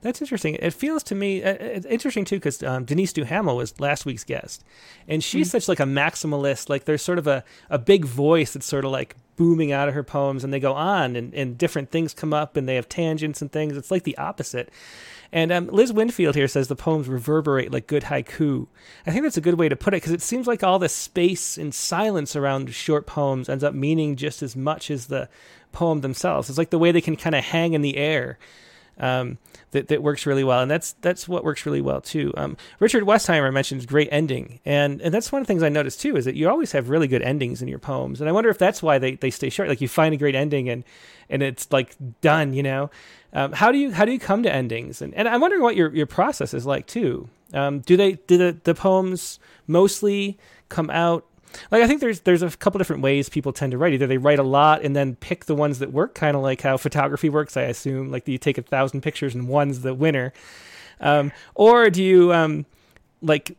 That's 0.00 0.20
interesting. 0.20 0.54
It 0.56 0.72
feels 0.72 1.02
to 1.04 1.14
me 1.14 1.42
uh, 1.42 1.54
it's 1.58 1.86
interesting 1.86 2.24
too 2.24 2.36
because 2.36 2.62
um, 2.62 2.84
Denise 2.84 3.12
Duhamel 3.12 3.56
was 3.56 3.78
last 3.80 4.06
week's 4.06 4.24
guest, 4.24 4.64
and 5.08 5.24
she's 5.24 5.48
mm-hmm. 5.48 5.58
such 5.58 5.68
like 5.68 5.80
a 5.80 5.84
maximalist. 5.84 6.68
Like 6.68 6.84
there's 6.84 7.02
sort 7.02 7.18
of 7.18 7.26
a, 7.26 7.42
a 7.68 7.78
big 7.78 8.04
voice 8.04 8.52
that's 8.52 8.66
sort 8.66 8.84
of 8.84 8.92
like 8.92 9.16
booming 9.36 9.72
out 9.72 9.88
of 9.88 9.94
her 9.94 10.02
poems, 10.02 10.44
and 10.44 10.52
they 10.52 10.60
go 10.60 10.74
on, 10.74 11.16
and, 11.16 11.34
and 11.34 11.58
different 11.58 11.90
things 11.90 12.14
come 12.14 12.32
up, 12.32 12.56
and 12.56 12.68
they 12.68 12.76
have 12.76 12.88
tangents 12.88 13.42
and 13.42 13.50
things. 13.50 13.76
It's 13.76 13.90
like 13.90 14.04
the 14.04 14.18
opposite. 14.18 14.70
And 15.32 15.50
um, 15.50 15.66
Liz 15.66 15.92
Winfield 15.92 16.36
here 16.36 16.46
says 16.46 16.68
the 16.68 16.76
poems 16.76 17.08
reverberate 17.08 17.72
like 17.72 17.88
good 17.88 18.04
haiku. 18.04 18.68
I 19.04 19.10
think 19.10 19.24
that's 19.24 19.36
a 19.36 19.40
good 19.40 19.58
way 19.58 19.68
to 19.68 19.74
put 19.74 19.92
it 19.92 19.96
because 19.96 20.12
it 20.12 20.22
seems 20.22 20.46
like 20.46 20.62
all 20.62 20.78
the 20.78 20.88
space 20.88 21.58
and 21.58 21.74
silence 21.74 22.36
around 22.36 22.72
short 22.72 23.06
poems 23.06 23.48
ends 23.48 23.64
up 23.64 23.74
meaning 23.74 24.14
just 24.14 24.44
as 24.44 24.54
much 24.54 24.92
as 24.92 25.06
the 25.06 25.28
poem 25.72 26.02
themselves. 26.02 26.48
It's 26.48 26.58
like 26.58 26.70
the 26.70 26.78
way 26.78 26.92
they 26.92 27.00
can 27.00 27.16
kind 27.16 27.34
of 27.34 27.42
hang 27.42 27.72
in 27.72 27.82
the 27.82 27.96
air 27.96 28.38
um, 28.98 29.38
that 29.72 29.88
that 29.88 30.02
works 30.02 30.26
really 30.26 30.44
well, 30.44 30.60
and 30.60 30.70
that's 30.70 30.92
that's 31.00 31.28
what 31.28 31.44
works 31.44 31.66
really 31.66 31.80
well 31.80 32.00
too. 32.00 32.32
Um, 32.36 32.56
Richard 32.80 33.04
Westheimer 33.04 33.52
mentions 33.52 33.86
great 33.86 34.08
ending, 34.10 34.60
and 34.64 35.00
and 35.00 35.12
that's 35.12 35.32
one 35.32 35.40
of 35.40 35.46
the 35.46 35.52
things 35.52 35.62
I 35.62 35.68
noticed 35.68 36.00
too 36.00 36.16
is 36.16 36.24
that 36.24 36.36
you 36.36 36.48
always 36.48 36.72
have 36.72 36.88
really 36.88 37.08
good 37.08 37.22
endings 37.22 37.62
in 37.62 37.68
your 37.68 37.78
poems, 37.78 38.20
and 38.20 38.28
I 38.28 38.32
wonder 38.32 38.50
if 38.50 38.58
that's 38.58 38.82
why 38.82 38.98
they, 38.98 39.16
they 39.16 39.30
stay 39.30 39.50
short. 39.50 39.68
Like 39.68 39.80
you 39.80 39.88
find 39.88 40.14
a 40.14 40.18
great 40.18 40.34
ending 40.34 40.68
and 40.68 40.84
and 41.28 41.42
it's 41.42 41.70
like 41.72 41.96
done, 42.20 42.52
you 42.52 42.62
know. 42.62 42.90
Um, 43.32 43.52
how 43.52 43.72
do 43.72 43.78
you 43.78 43.92
how 43.92 44.04
do 44.04 44.12
you 44.12 44.18
come 44.18 44.42
to 44.44 44.52
endings? 44.52 45.02
And 45.02 45.14
and 45.14 45.28
I'm 45.28 45.40
wondering 45.40 45.62
what 45.62 45.76
your 45.76 45.94
your 45.94 46.06
process 46.06 46.54
is 46.54 46.66
like 46.66 46.86
too. 46.86 47.28
Um, 47.52 47.80
do 47.80 47.96
they 47.96 48.12
do 48.12 48.36
the, 48.36 48.56
the 48.64 48.74
poems 48.74 49.38
mostly 49.66 50.38
come 50.68 50.90
out 50.90 51.24
like 51.70 51.82
I 51.82 51.86
think 51.86 52.00
there's 52.00 52.20
there's 52.20 52.42
a 52.42 52.50
couple 52.50 52.78
different 52.78 53.02
ways 53.02 53.28
people 53.28 53.52
tend 53.52 53.72
to 53.72 53.78
write. 53.78 53.94
Either 53.94 54.06
they 54.06 54.18
write 54.18 54.38
a 54.38 54.44
lot 54.44 54.82
and 54.82 54.94
then 54.94 55.16
pick 55.16 55.46
the 55.46 55.54
ones 55.54 55.78
that 55.78 55.92
work, 55.92 56.14
kind 56.14 56.36
of 56.36 56.42
like 56.42 56.60
how 56.62 56.76
photography 56.76 57.28
works. 57.28 57.56
I 57.56 57.62
assume 57.62 58.10
like 58.10 58.26
you 58.28 58.38
take 58.38 58.58
a 58.58 58.62
thousand 58.62 59.02
pictures 59.02 59.34
and 59.34 59.48
one's 59.48 59.80
the 59.80 59.94
winner, 59.94 60.32
um, 61.00 61.32
or 61.54 61.90
do 61.90 62.02
you 62.02 62.32
um, 62.32 62.66
like 63.22 63.56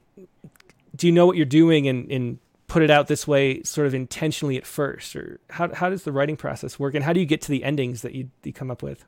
do 0.95 1.07
you 1.07 1.13
know 1.13 1.25
what 1.25 1.35
you're 1.35 1.45
doing 1.45 1.87
and, 1.87 2.09
and 2.11 2.39
put 2.67 2.81
it 2.81 2.89
out 2.89 3.07
this 3.07 3.27
way 3.27 3.61
sort 3.63 3.87
of 3.87 3.93
intentionally 3.93 4.57
at 4.57 4.65
first, 4.65 5.15
or 5.15 5.39
how 5.49 5.73
how 5.73 5.89
does 5.89 6.03
the 6.03 6.11
writing 6.11 6.37
process 6.37 6.79
work, 6.79 6.95
and 6.95 7.03
how 7.03 7.13
do 7.13 7.19
you 7.19 7.25
get 7.25 7.41
to 7.41 7.49
the 7.49 7.63
endings 7.63 8.01
that 8.01 8.13
you 8.13 8.29
you 8.43 8.53
come 8.53 8.71
up 8.71 8.83
with? 8.83 9.05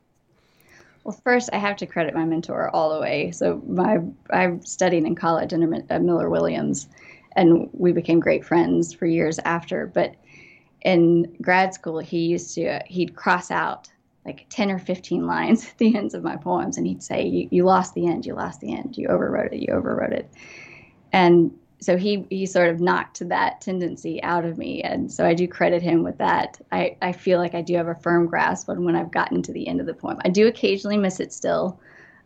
Well, 1.04 1.18
first, 1.24 1.48
I 1.52 1.56
have 1.56 1.76
to 1.78 1.86
credit 1.86 2.14
my 2.14 2.24
mentor 2.24 2.68
all 2.74 2.92
the 2.92 3.00
way. 3.00 3.30
So, 3.30 3.62
my 3.66 3.98
I 4.30 4.58
studied 4.64 5.04
in 5.04 5.14
college 5.14 5.52
under 5.52 5.82
uh, 5.88 5.98
Miller 6.00 6.28
Williams, 6.28 6.88
and 7.32 7.68
we 7.72 7.92
became 7.92 8.20
great 8.20 8.44
friends 8.44 8.92
for 8.92 9.06
years 9.06 9.38
after. 9.40 9.86
But 9.86 10.14
in 10.82 11.36
grad 11.42 11.74
school, 11.74 11.98
he 11.98 12.26
used 12.26 12.54
to 12.54 12.80
he'd 12.86 13.16
cross 13.16 13.50
out 13.50 13.88
like 14.24 14.46
10 14.50 14.70
or 14.70 14.78
15 14.78 15.26
lines 15.26 15.64
at 15.68 15.78
the 15.78 15.96
ends 15.96 16.14
of 16.14 16.22
my 16.22 16.36
poems 16.36 16.76
and 16.76 16.86
he'd 16.86 17.02
say 17.02 17.24
you, 17.26 17.48
you 17.50 17.64
lost 17.64 17.94
the 17.94 18.06
end 18.06 18.26
you 18.26 18.34
lost 18.34 18.60
the 18.60 18.74
end 18.74 18.98
you 18.98 19.08
overwrote 19.08 19.52
it 19.52 19.60
you 19.60 19.72
overwrote 19.72 20.12
it. 20.12 20.30
And 21.12 21.56
so 21.80 21.96
he 21.96 22.26
he 22.28 22.44
sort 22.44 22.68
of 22.68 22.80
knocked 22.80 23.26
that 23.28 23.60
tendency 23.60 24.22
out 24.22 24.44
of 24.44 24.58
me. 24.58 24.82
And 24.82 25.10
so 25.10 25.24
i 25.24 25.34
do 25.34 25.48
credit 25.48 25.82
him 25.82 26.02
with 26.02 26.18
that. 26.18 26.60
I 26.72 26.96
i 27.00 27.12
feel 27.12 27.38
like 27.38 27.54
i 27.54 27.62
do 27.62 27.74
have 27.76 27.88
a 27.88 27.94
firm 27.94 28.26
grasp 28.26 28.68
on 28.68 28.84
when 28.84 28.96
i've 28.96 29.10
gotten 29.10 29.42
to 29.42 29.52
the 29.52 29.66
end 29.66 29.80
of 29.80 29.86
the 29.86 29.94
poem. 29.94 30.18
I 30.24 30.28
do 30.28 30.46
occasionally 30.46 30.96
miss 30.96 31.20
it 31.20 31.32
still 31.32 31.80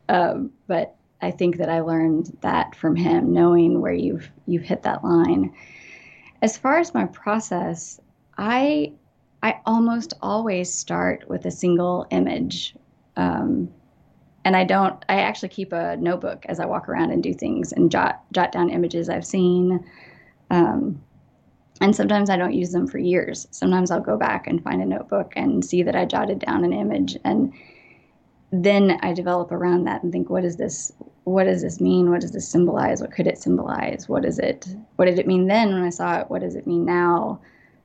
um, 0.08 0.52
but 0.66 0.94
I 1.22 1.30
think 1.30 1.56
that 1.58 1.70
I 1.70 1.80
learned 1.80 2.36
that 2.42 2.74
from 2.74 2.96
him, 2.96 3.32
knowing 3.32 3.80
where 3.80 3.92
you've 3.92 4.30
you've 4.46 4.64
hit 4.64 4.82
that 4.82 5.04
line. 5.04 5.54
As 6.42 6.58
far 6.58 6.78
as 6.78 6.92
my 6.92 7.06
process, 7.06 8.00
I 8.36 8.92
I 9.42 9.60
almost 9.66 10.14
always 10.20 10.72
start 10.72 11.28
with 11.28 11.46
a 11.46 11.50
single 11.50 12.06
image. 12.10 12.74
Um, 13.16 13.72
and 14.44 14.56
I 14.56 14.64
don't. 14.64 15.04
I 15.08 15.20
actually 15.20 15.50
keep 15.50 15.72
a 15.72 15.96
notebook 15.96 16.44
as 16.48 16.58
I 16.58 16.66
walk 16.66 16.88
around 16.88 17.12
and 17.12 17.22
do 17.22 17.32
things 17.32 17.72
and 17.72 17.90
jot 17.90 18.22
jot 18.32 18.50
down 18.50 18.70
images 18.70 19.08
I've 19.08 19.26
seen. 19.26 19.84
Um, 20.50 21.00
and 21.80 21.94
sometimes 21.94 22.30
I 22.30 22.36
don't 22.36 22.54
use 22.54 22.72
them 22.72 22.86
for 22.86 22.98
years. 22.98 23.46
Sometimes 23.50 23.90
I'll 23.90 24.00
go 24.00 24.16
back 24.16 24.46
and 24.46 24.62
find 24.62 24.82
a 24.82 24.86
notebook 24.86 25.32
and 25.36 25.64
see 25.64 25.82
that 25.82 25.96
I 25.96 26.04
jotted 26.04 26.40
down 26.40 26.64
an 26.64 26.72
image, 26.72 27.16
and 27.24 27.52
then 28.52 28.98
I 29.02 29.12
develop 29.12 29.50
around 29.50 29.84
that 29.84 30.02
and 30.02 30.12
think, 30.12 30.28
what 30.28 30.44
is 30.44 30.56
this? 30.56 30.92
What 31.24 31.44
does 31.44 31.62
this 31.62 31.80
mean? 31.80 32.10
What 32.10 32.20
does 32.20 32.32
this 32.32 32.48
symbolize? 32.48 33.00
What 33.00 33.12
could 33.12 33.26
it 33.26 33.38
symbolize? 33.38 34.08
What 34.08 34.24
is 34.24 34.38
it? 34.38 34.68
What 34.96 35.04
did 35.04 35.18
it 35.18 35.26
mean 35.26 35.46
then 35.46 35.72
when 35.72 35.82
I 35.82 35.90
saw 35.90 36.20
it? 36.20 36.30
What 36.30 36.40
does 36.40 36.56
it 36.56 36.66
mean 36.66 36.84
now? 36.84 37.40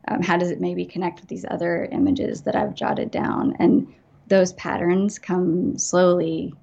Um, 0.08 0.22
how 0.22 0.38
does 0.38 0.52
it 0.52 0.62
maybe 0.62 0.86
connect 0.86 1.20
with 1.20 1.30
these 1.30 1.46
other 1.52 1.88
images 1.92 2.42
that 2.44 2.56
I've 2.56 2.74
jotted 2.74 3.12
down? 3.12 3.56
And 3.60 3.94
those 4.28 4.54
patterns 4.54 5.20
come 5.20 5.78
slowly 5.78 6.54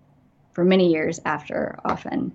for 0.53 0.65
many 0.65 0.91
years 0.91 1.21
after, 1.25 1.79
often. 1.85 2.33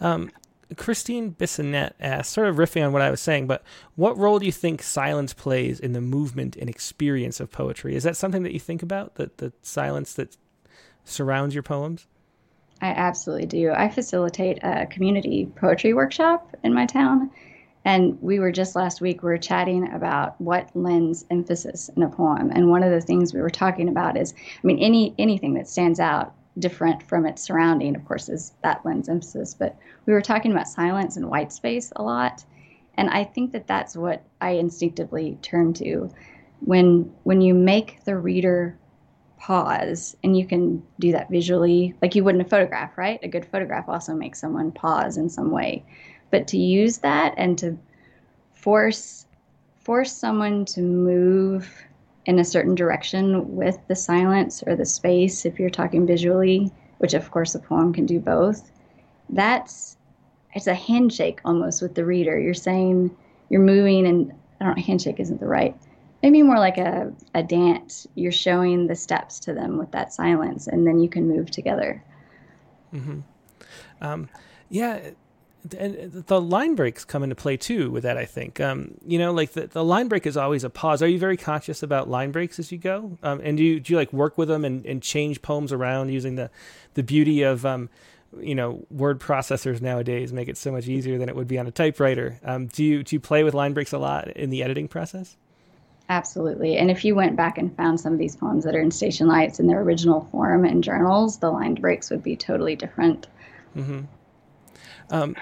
Um, 0.00 0.30
Christine 0.76 1.32
Bissonette 1.32 1.92
asked, 2.00 2.32
sort 2.32 2.48
of 2.48 2.56
riffing 2.56 2.84
on 2.84 2.92
what 2.92 3.02
I 3.02 3.10
was 3.10 3.20
saying, 3.20 3.46
but 3.46 3.62
what 3.96 4.16
role 4.16 4.38
do 4.38 4.46
you 4.46 4.52
think 4.52 4.82
silence 4.82 5.34
plays 5.34 5.78
in 5.78 5.92
the 5.92 6.00
movement 6.00 6.56
and 6.56 6.70
experience 6.70 7.40
of 7.40 7.50
poetry? 7.50 7.94
Is 7.94 8.02
that 8.04 8.16
something 8.16 8.42
that 8.44 8.52
you 8.52 8.60
think 8.60 8.82
about, 8.82 9.16
that 9.16 9.38
the 9.38 9.52
silence 9.62 10.14
that 10.14 10.36
surrounds 11.04 11.54
your 11.54 11.62
poems? 11.62 12.06
I 12.80 12.88
absolutely 12.88 13.46
do. 13.46 13.72
I 13.72 13.88
facilitate 13.88 14.58
a 14.62 14.86
community 14.86 15.46
poetry 15.56 15.94
workshop 15.94 16.56
in 16.62 16.74
my 16.74 16.86
town. 16.86 17.30
And 17.84 18.20
we 18.22 18.38
were 18.38 18.52
just 18.52 18.74
last 18.74 19.00
week, 19.00 19.22
we 19.22 19.28
were 19.28 19.38
chatting 19.38 19.92
about 19.92 20.40
what 20.40 20.74
lends 20.74 21.26
emphasis 21.30 21.90
in 21.94 22.02
a 22.02 22.08
poem. 22.08 22.50
And 22.54 22.70
one 22.70 22.82
of 22.82 22.90
the 22.90 23.00
things 23.00 23.34
we 23.34 23.42
were 23.42 23.50
talking 23.50 23.88
about 23.88 24.16
is, 24.16 24.32
I 24.32 24.66
mean, 24.66 24.78
any 24.78 25.14
anything 25.18 25.54
that 25.54 25.68
stands 25.68 26.00
out 26.00 26.34
different 26.58 27.02
from 27.02 27.26
its 27.26 27.42
surrounding, 27.42 27.94
of 27.94 28.04
course, 28.06 28.28
is 28.28 28.54
that 28.62 28.84
lends 28.86 29.08
emphasis. 29.08 29.54
But 29.54 29.76
we 30.06 30.12
were 30.12 30.22
talking 30.22 30.50
about 30.50 30.68
silence 30.68 31.16
and 31.16 31.28
white 31.28 31.52
space 31.52 31.92
a 31.96 32.02
lot. 32.02 32.44
And 32.96 33.10
I 33.10 33.24
think 33.24 33.52
that 33.52 33.66
that's 33.66 33.96
what 33.96 34.22
I 34.40 34.50
instinctively 34.50 35.38
turn 35.42 35.74
to. 35.74 36.10
When 36.60 37.12
when 37.24 37.42
you 37.42 37.52
make 37.52 38.04
the 38.04 38.16
reader 38.16 38.78
pause 39.44 40.16
and 40.24 40.38
you 40.38 40.46
can 40.46 40.82
do 40.98 41.12
that 41.12 41.28
visually. 41.28 41.94
Like 42.00 42.14
you 42.14 42.24
would 42.24 42.34
in 42.34 42.40
a 42.40 42.48
photograph 42.48 42.96
right? 42.96 43.20
A 43.22 43.28
good 43.28 43.44
photograph 43.44 43.88
also 43.90 44.14
makes 44.14 44.40
someone 44.40 44.72
pause 44.72 45.18
in 45.18 45.28
some 45.28 45.50
way. 45.50 45.84
But 46.30 46.48
to 46.48 46.56
use 46.56 46.98
that 46.98 47.34
and 47.36 47.58
to 47.58 47.76
force 48.54 49.26
force 49.80 50.12
someone 50.12 50.64
to 50.64 50.80
move 50.80 51.70
in 52.24 52.38
a 52.38 52.44
certain 52.44 52.74
direction 52.74 53.54
with 53.54 53.76
the 53.86 53.94
silence 53.94 54.62
or 54.66 54.74
the 54.74 54.86
space 54.86 55.44
if 55.44 55.58
you're 55.58 55.68
talking 55.68 56.06
visually 56.06 56.72
which 56.96 57.12
of 57.12 57.30
course 57.30 57.54
a 57.54 57.58
poem 57.58 57.92
can 57.92 58.06
do 58.06 58.18
both 58.18 58.72
that's 59.28 59.98
it's 60.54 60.66
a 60.66 60.74
handshake 60.74 61.40
almost 61.44 61.82
with 61.82 61.94
the 61.94 62.04
reader. 62.04 62.38
You're 62.38 62.54
saying 62.54 63.14
you're 63.50 63.60
moving 63.60 64.06
and 64.06 64.32
i 64.58 64.64
don't 64.64 64.78
know 64.78 64.82
handshake 64.82 65.20
isn't 65.20 65.40
the 65.40 65.46
right 65.46 65.76
maybe 66.24 66.42
more 66.42 66.58
like 66.58 66.78
a, 66.78 67.12
a 67.34 67.42
dance. 67.42 68.06
You're 68.14 68.32
showing 68.32 68.86
the 68.86 68.96
steps 68.96 69.38
to 69.40 69.52
them 69.52 69.76
with 69.76 69.90
that 69.90 70.14
silence, 70.14 70.66
and 70.66 70.86
then 70.86 70.98
you 70.98 71.08
can 71.08 71.28
move 71.28 71.50
together. 71.50 72.02
Mm-hmm. 72.94 73.20
Um, 74.00 74.30
yeah, 74.70 75.10
and 75.78 76.24
the 76.26 76.40
line 76.40 76.76
breaks 76.76 77.04
come 77.04 77.22
into 77.22 77.34
play 77.34 77.58
too 77.58 77.90
with 77.90 78.04
that. 78.04 78.16
I 78.16 78.24
think 78.24 78.58
um, 78.58 78.94
you 79.06 79.18
know, 79.18 79.34
like 79.34 79.52
the, 79.52 79.66
the 79.66 79.84
line 79.84 80.08
break 80.08 80.26
is 80.26 80.34
always 80.34 80.64
a 80.64 80.70
pause. 80.70 81.02
Are 81.02 81.06
you 81.06 81.18
very 81.18 81.36
conscious 81.36 81.82
about 81.82 82.08
line 82.08 82.32
breaks 82.32 82.58
as 82.58 82.72
you 82.72 82.78
go? 82.78 83.18
Um, 83.22 83.42
and 83.44 83.58
do 83.58 83.62
you 83.62 83.78
do 83.78 83.92
you 83.92 83.98
like 83.98 84.12
work 84.12 84.38
with 84.38 84.48
them 84.48 84.64
and, 84.64 84.84
and 84.86 85.02
change 85.02 85.42
poems 85.42 85.74
around 85.74 86.08
using 86.08 86.36
the 86.36 86.50
the 86.94 87.02
beauty 87.02 87.42
of 87.42 87.66
um, 87.66 87.90
you 88.40 88.54
know 88.54 88.86
word 88.90 89.20
processors 89.20 89.82
nowadays 89.82 90.32
make 90.32 90.48
it 90.48 90.56
so 90.56 90.72
much 90.72 90.88
easier 90.88 91.18
than 91.18 91.28
it 91.28 91.36
would 91.36 91.48
be 91.48 91.58
on 91.58 91.66
a 91.66 91.70
typewriter. 91.70 92.40
Um, 92.42 92.68
do 92.68 92.82
you 92.82 93.02
do 93.02 93.14
you 93.14 93.20
play 93.20 93.44
with 93.44 93.52
line 93.52 93.74
breaks 93.74 93.92
a 93.92 93.98
lot 93.98 94.28
in 94.28 94.48
the 94.48 94.62
editing 94.62 94.88
process? 94.88 95.36
Absolutely. 96.08 96.76
And 96.76 96.90
if 96.90 97.04
you 97.04 97.14
went 97.14 97.34
back 97.34 97.56
and 97.56 97.74
found 97.76 97.98
some 97.98 98.12
of 98.12 98.18
these 98.18 98.36
poems 98.36 98.64
that 98.64 98.74
are 98.74 98.80
in 98.80 98.90
Station 98.90 99.26
Lights 99.26 99.58
in 99.58 99.66
their 99.66 99.80
original 99.80 100.28
form 100.30 100.64
in 100.66 100.82
journals, 100.82 101.38
the 101.38 101.50
lined 101.50 101.80
breaks 101.80 102.10
would 102.10 102.22
be 102.22 102.36
totally 102.36 102.76
different. 102.76 103.26
Mm-hmm. 103.74 104.00
Um, 105.10 105.34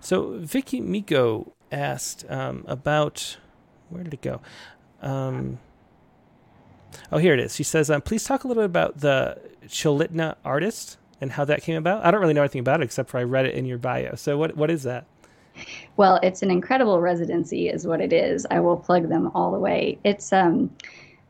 so 0.00 0.38
Vicky 0.38 0.80
Miko 0.80 1.52
asked 1.70 2.24
um, 2.30 2.64
about 2.66 3.36
where 3.90 4.02
did 4.02 4.14
it 4.14 4.22
go? 4.22 4.40
Um, 5.02 5.58
oh, 7.12 7.18
here 7.18 7.34
it 7.34 7.40
is. 7.40 7.54
She 7.54 7.62
says, 7.62 7.90
um, 7.90 8.00
"Please 8.00 8.24
talk 8.24 8.44
a 8.44 8.48
little 8.48 8.62
bit 8.62 8.66
about 8.66 9.00
the 9.00 9.38
Chulitna 9.66 10.36
artist 10.44 10.98
and 11.20 11.32
how 11.32 11.44
that 11.44 11.62
came 11.62 11.76
about." 11.76 12.04
I 12.04 12.10
don't 12.10 12.20
really 12.20 12.34
know 12.34 12.42
anything 12.42 12.60
about 12.60 12.80
it 12.80 12.84
except 12.84 13.10
for 13.10 13.18
I 13.18 13.22
read 13.22 13.46
it 13.46 13.54
in 13.54 13.66
your 13.66 13.78
bio. 13.78 14.14
So 14.14 14.38
what 14.38 14.56
what 14.56 14.70
is 14.70 14.82
that? 14.84 15.06
Well, 15.96 16.20
it's 16.22 16.42
an 16.42 16.50
incredible 16.50 17.00
residency, 17.00 17.68
is 17.68 17.86
what 17.86 18.00
it 18.00 18.12
is. 18.12 18.46
I 18.50 18.60
will 18.60 18.76
plug 18.76 19.08
them 19.08 19.30
all 19.34 19.52
the 19.52 19.58
way. 19.58 19.98
It's 20.04 20.32
um, 20.32 20.70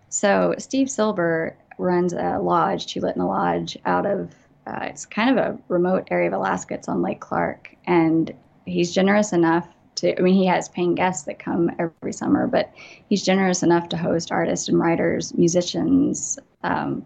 so 0.08 0.54
Steve 0.58 0.90
Silver 0.90 1.56
runs 1.78 2.12
a 2.12 2.38
lodge, 2.38 2.86
Chulitna 2.86 3.26
Lodge, 3.26 3.78
out 3.84 4.06
of 4.06 4.34
uh, 4.66 4.80
it's 4.82 5.06
kind 5.06 5.30
of 5.30 5.36
a 5.38 5.58
remote 5.68 6.08
area 6.10 6.28
of 6.28 6.34
Alaska. 6.34 6.74
It's 6.74 6.88
on 6.88 7.00
Lake 7.00 7.20
Clark, 7.20 7.74
and 7.86 8.32
he's 8.66 8.92
generous 8.92 9.32
enough 9.32 9.66
to. 9.96 10.18
I 10.18 10.20
mean, 10.22 10.34
he 10.34 10.46
has 10.46 10.68
paying 10.68 10.94
guests 10.94 11.24
that 11.24 11.38
come 11.38 11.70
every 11.78 12.12
summer, 12.12 12.46
but 12.46 12.72
he's 13.08 13.24
generous 13.24 13.62
enough 13.62 13.88
to 13.90 13.96
host 13.96 14.30
artists 14.30 14.68
and 14.68 14.78
writers, 14.78 15.32
musicians, 15.34 16.38
um, 16.64 17.04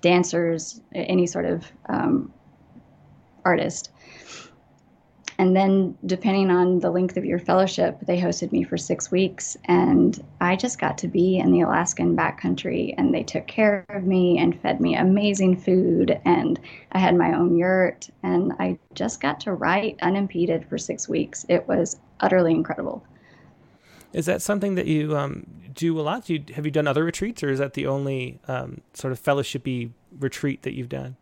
dancers, 0.00 0.80
any 0.92 1.26
sort 1.26 1.44
of 1.44 1.70
um, 1.88 2.32
artist. 3.44 3.90
And 5.38 5.56
then, 5.56 5.96
depending 6.06 6.50
on 6.50 6.78
the 6.78 6.90
length 6.90 7.16
of 7.16 7.24
your 7.24 7.38
fellowship, 7.38 7.98
they 8.06 8.20
hosted 8.20 8.52
me 8.52 8.62
for 8.62 8.76
six 8.76 9.10
weeks. 9.10 9.56
And 9.64 10.24
I 10.40 10.54
just 10.54 10.78
got 10.78 10.96
to 10.98 11.08
be 11.08 11.38
in 11.38 11.50
the 11.50 11.62
Alaskan 11.62 12.16
backcountry, 12.16 12.94
and 12.96 13.12
they 13.12 13.22
took 13.22 13.46
care 13.46 13.84
of 13.88 14.04
me 14.04 14.38
and 14.38 14.60
fed 14.60 14.80
me 14.80 14.94
amazing 14.94 15.56
food. 15.56 16.20
And 16.24 16.60
I 16.92 16.98
had 16.98 17.16
my 17.16 17.32
own 17.34 17.56
yurt, 17.56 18.08
and 18.22 18.52
I 18.58 18.78
just 18.94 19.20
got 19.20 19.40
to 19.40 19.52
write 19.52 19.98
unimpeded 20.02 20.68
for 20.68 20.78
six 20.78 21.08
weeks. 21.08 21.44
It 21.48 21.66
was 21.66 21.98
utterly 22.20 22.52
incredible. 22.52 23.04
Is 24.12 24.26
that 24.26 24.40
something 24.40 24.76
that 24.76 24.86
you 24.86 25.16
um, 25.16 25.44
do 25.74 25.98
a 25.98 26.02
lot? 26.02 26.26
Do 26.26 26.34
you, 26.34 26.44
have 26.54 26.64
you 26.64 26.70
done 26.70 26.86
other 26.86 27.02
retreats, 27.02 27.42
or 27.42 27.50
is 27.50 27.58
that 27.58 27.74
the 27.74 27.88
only 27.88 28.38
um, 28.46 28.80
sort 28.92 29.12
of 29.12 29.20
fellowshipy 29.20 29.90
retreat 30.20 30.62
that 30.62 30.74
you've 30.74 30.88
done? 30.88 31.16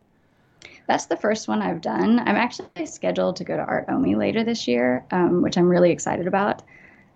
That's 0.87 1.05
the 1.05 1.15
first 1.15 1.47
one 1.47 1.61
I've 1.61 1.81
done. 1.81 2.19
I'm 2.19 2.35
actually 2.35 2.85
scheduled 2.85 3.37
to 3.37 3.43
go 3.43 3.55
to 3.55 3.63
Art 3.63 3.85
Omi 3.87 4.15
later 4.15 4.43
this 4.43 4.67
year, 4.67 5.05
um, 5.11 5.41
which 5.41 5.57
I'm 5.57 5.69
really 5.69 5.91
excited 5.91 6.27
about. 6.27 6.61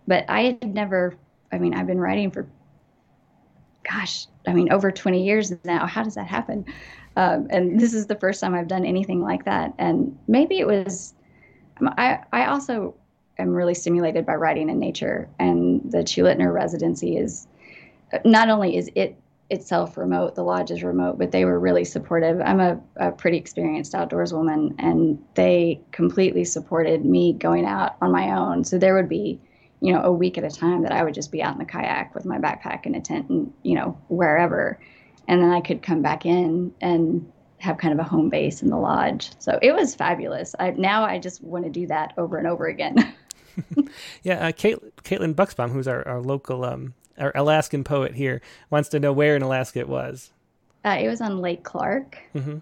But 0.07 0.25
I 0.29 0.43
had 0.43 0.73
never, 0.73 1.15
I 1.51 1.57
mean, 1.57 1.73
I've 1.73 1.87
been 1.87 1.99
writing 1.99 2.31
for, 2.31 2.47
gosh, 3.89 4.27
I 4.47 4.53
mean, 4.53 4.71
over 4.71 4.89
20 4.91 5.23
years 5.23 5.53
now. 5.65 5.85
How 5.85 6.03
does 6.03 6.15
that 6.15 6.27
happen? 6.27 6.65
Um, 7.17 7.47
and 7.49 7.79
this 7.79 7.93
is 7.93 8.07
the 8.07 8.15
first 8.15 8.39
time 8.39 8.55
I've 8.55 8.67
done 8.67 8.85
anything 8.85 9.21
like 9.21 9.43
that. 9.45 9.73
And 9.77 10.17
maybe 10.27 10.59
it 10.59 10.67
was, 10.67 11.13
I, 11.81 12.19
I 12.31 12.45
also 12.45 12.95
am 13.37 13.49
really 13.49 13.73
stimulated 13.73 14.25
by 14.25 14.35
writing 14.35 14.69
in 14.69 14.79
nature. 14.79 15.27
And 15.39 15.81
the 15.91 15.99
Chulitna 15.99 16.53
residency 16.53 17.17
is, 17.17 17.47
not 18.23 18.49
only 18.49 18.77
is 18.77 18.89
it 18.95 19.17
itself 19.49 19.97
remote. 19.97 20.35
The 20.35 20.43
lodge 20.43 20.71
is 20.71 20.83
remote, 20.83 21.17
but 21.17 21.31
they 21.31 21.45
were 21.45 21.59
really 21.59 21.85
supportive. 21.85 22.41
I'm 22.41 22.59
a, 22.59 22.79
a 22.97 23.11
pretty 23.11 23.37
experienced 23.37 23.95
outdoors 23.95 24.33
woman, 24.33 24.75
and 24.79 25.23
they 25.35 25.81
completely 25.91 26.43
supported 26.43 27.05
me 27.05 27.33
going 27.33 27.65
out 27.65 27.95
on 28.01 28.11
my 28.11 28.31
own. 28.31 28.63
So 28.63 28.77
there 28.77 28.95
would 28.95 29.09
be, 29.09 29.39
you 29.79 29.93
know, 29.93 30.01
a 30.01 30.11
week 30.11 30.37
at 30.37 30.43
a 30.43 30.49
time 30.49 30.81
that 30.83 30.91
I 30.91 31.03
would 31.03 31.13
just 31.13 31.31
be 31.31 31.41
out 31.41 31.53
in 31.53 31.59
the 31.59 31.65
kayak 31.65 32.13
with 32.13 32.25
my 32.25 32.37
backpack 32.37 32.85
and 32.85 32.95
a 32.95 32.99
tent 32.99 33.29
and, 33.29 33.53
you 33.63 33.75
know, 33.75 33.97
wherever. 34.09 34.79
And 35.27 35.41
then 35.41 35.51
I 35.51 35.61
could 35.61 35.81
come 35.81 36.01
back 36.01 36.25
in 36.25 36.73
and 36.81 37.31
have 37.59 37.77
kind 37.77 37.93
of 37.93 37.99
a 37.99 38.07
home 38.07 38.29
base 38.29 38.61
in 38.61 38.69
the 38.69 38.77
lodge. 38.77 39.31
So 39.39 39.57
it 39.61 39.71
was 39.71 39.95
fabulous. 39.95 40.55
I, 40.59 40.71
now 40.71 41.03
I 41.03 41.19
just 41.19 41.43
want 41.43 41.65
to 41.65 41.71
do 41.71 41.87
that 41.87 42.13
over 42.17 42.37
and 42.37 42.47
over 42.47 42.67
again. 42.67 43.13
yeah, 44.23 44.47
uh, 44.47 44.51
Caitlin 44.51 45.33
Bucksbaum, 45.33 45.71
who's 45.71 45.87
our, 45.87 46.07
our 46.07 46.21
local 46.21 46.63
um, 46.63 46.93
our 47.17 47.31
Alaskan 47.35 47.83
poet 47.83 48.15
here 48.15 48.41
wants 48.69 48.89
to 48.89 48.99
know 48.99 49.11
where 49.11 49.35
in 49.35 49.41
Alaska 49.41 49.79
it 49.79 49.89
was. 49.89 50.31
Uh, 50.85 50.97
it 51.01 51.07
was 51.07 51.21
on 51.21 51.39
Lake 51.39 51.63
Clark. 51.63 52.17
Mm-hmm. 52.33 52.57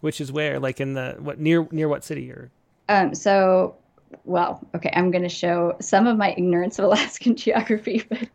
Which 0.00 0.20
is 0.20 0.32
where, 0.32 0.58
like 0.58 0.80
in 0.80 0.94
the 0.94 1.16
what 1.18 1.38
near 1.38 1.68
near 1.70 1.88
what 1.88 2.04
city 2.04 2.30
or? 2.30 2.50
Um. 2.88 3.14
So, 3.14 3.76
well, 4.24 4.66
okay. 4.74 4.90
I'm 4.94 5.10
going 5.10 5.24
to 5.24 5.28
show 5.28 5.76
some 5.78 6.06
of 6.06 6.16
my 6.16 6.32
ignorance 6.32 6.78
of 6.78 6.84
Alaskan 6.86 7.36
geography, 7.36 8.02
but 8.08 8.26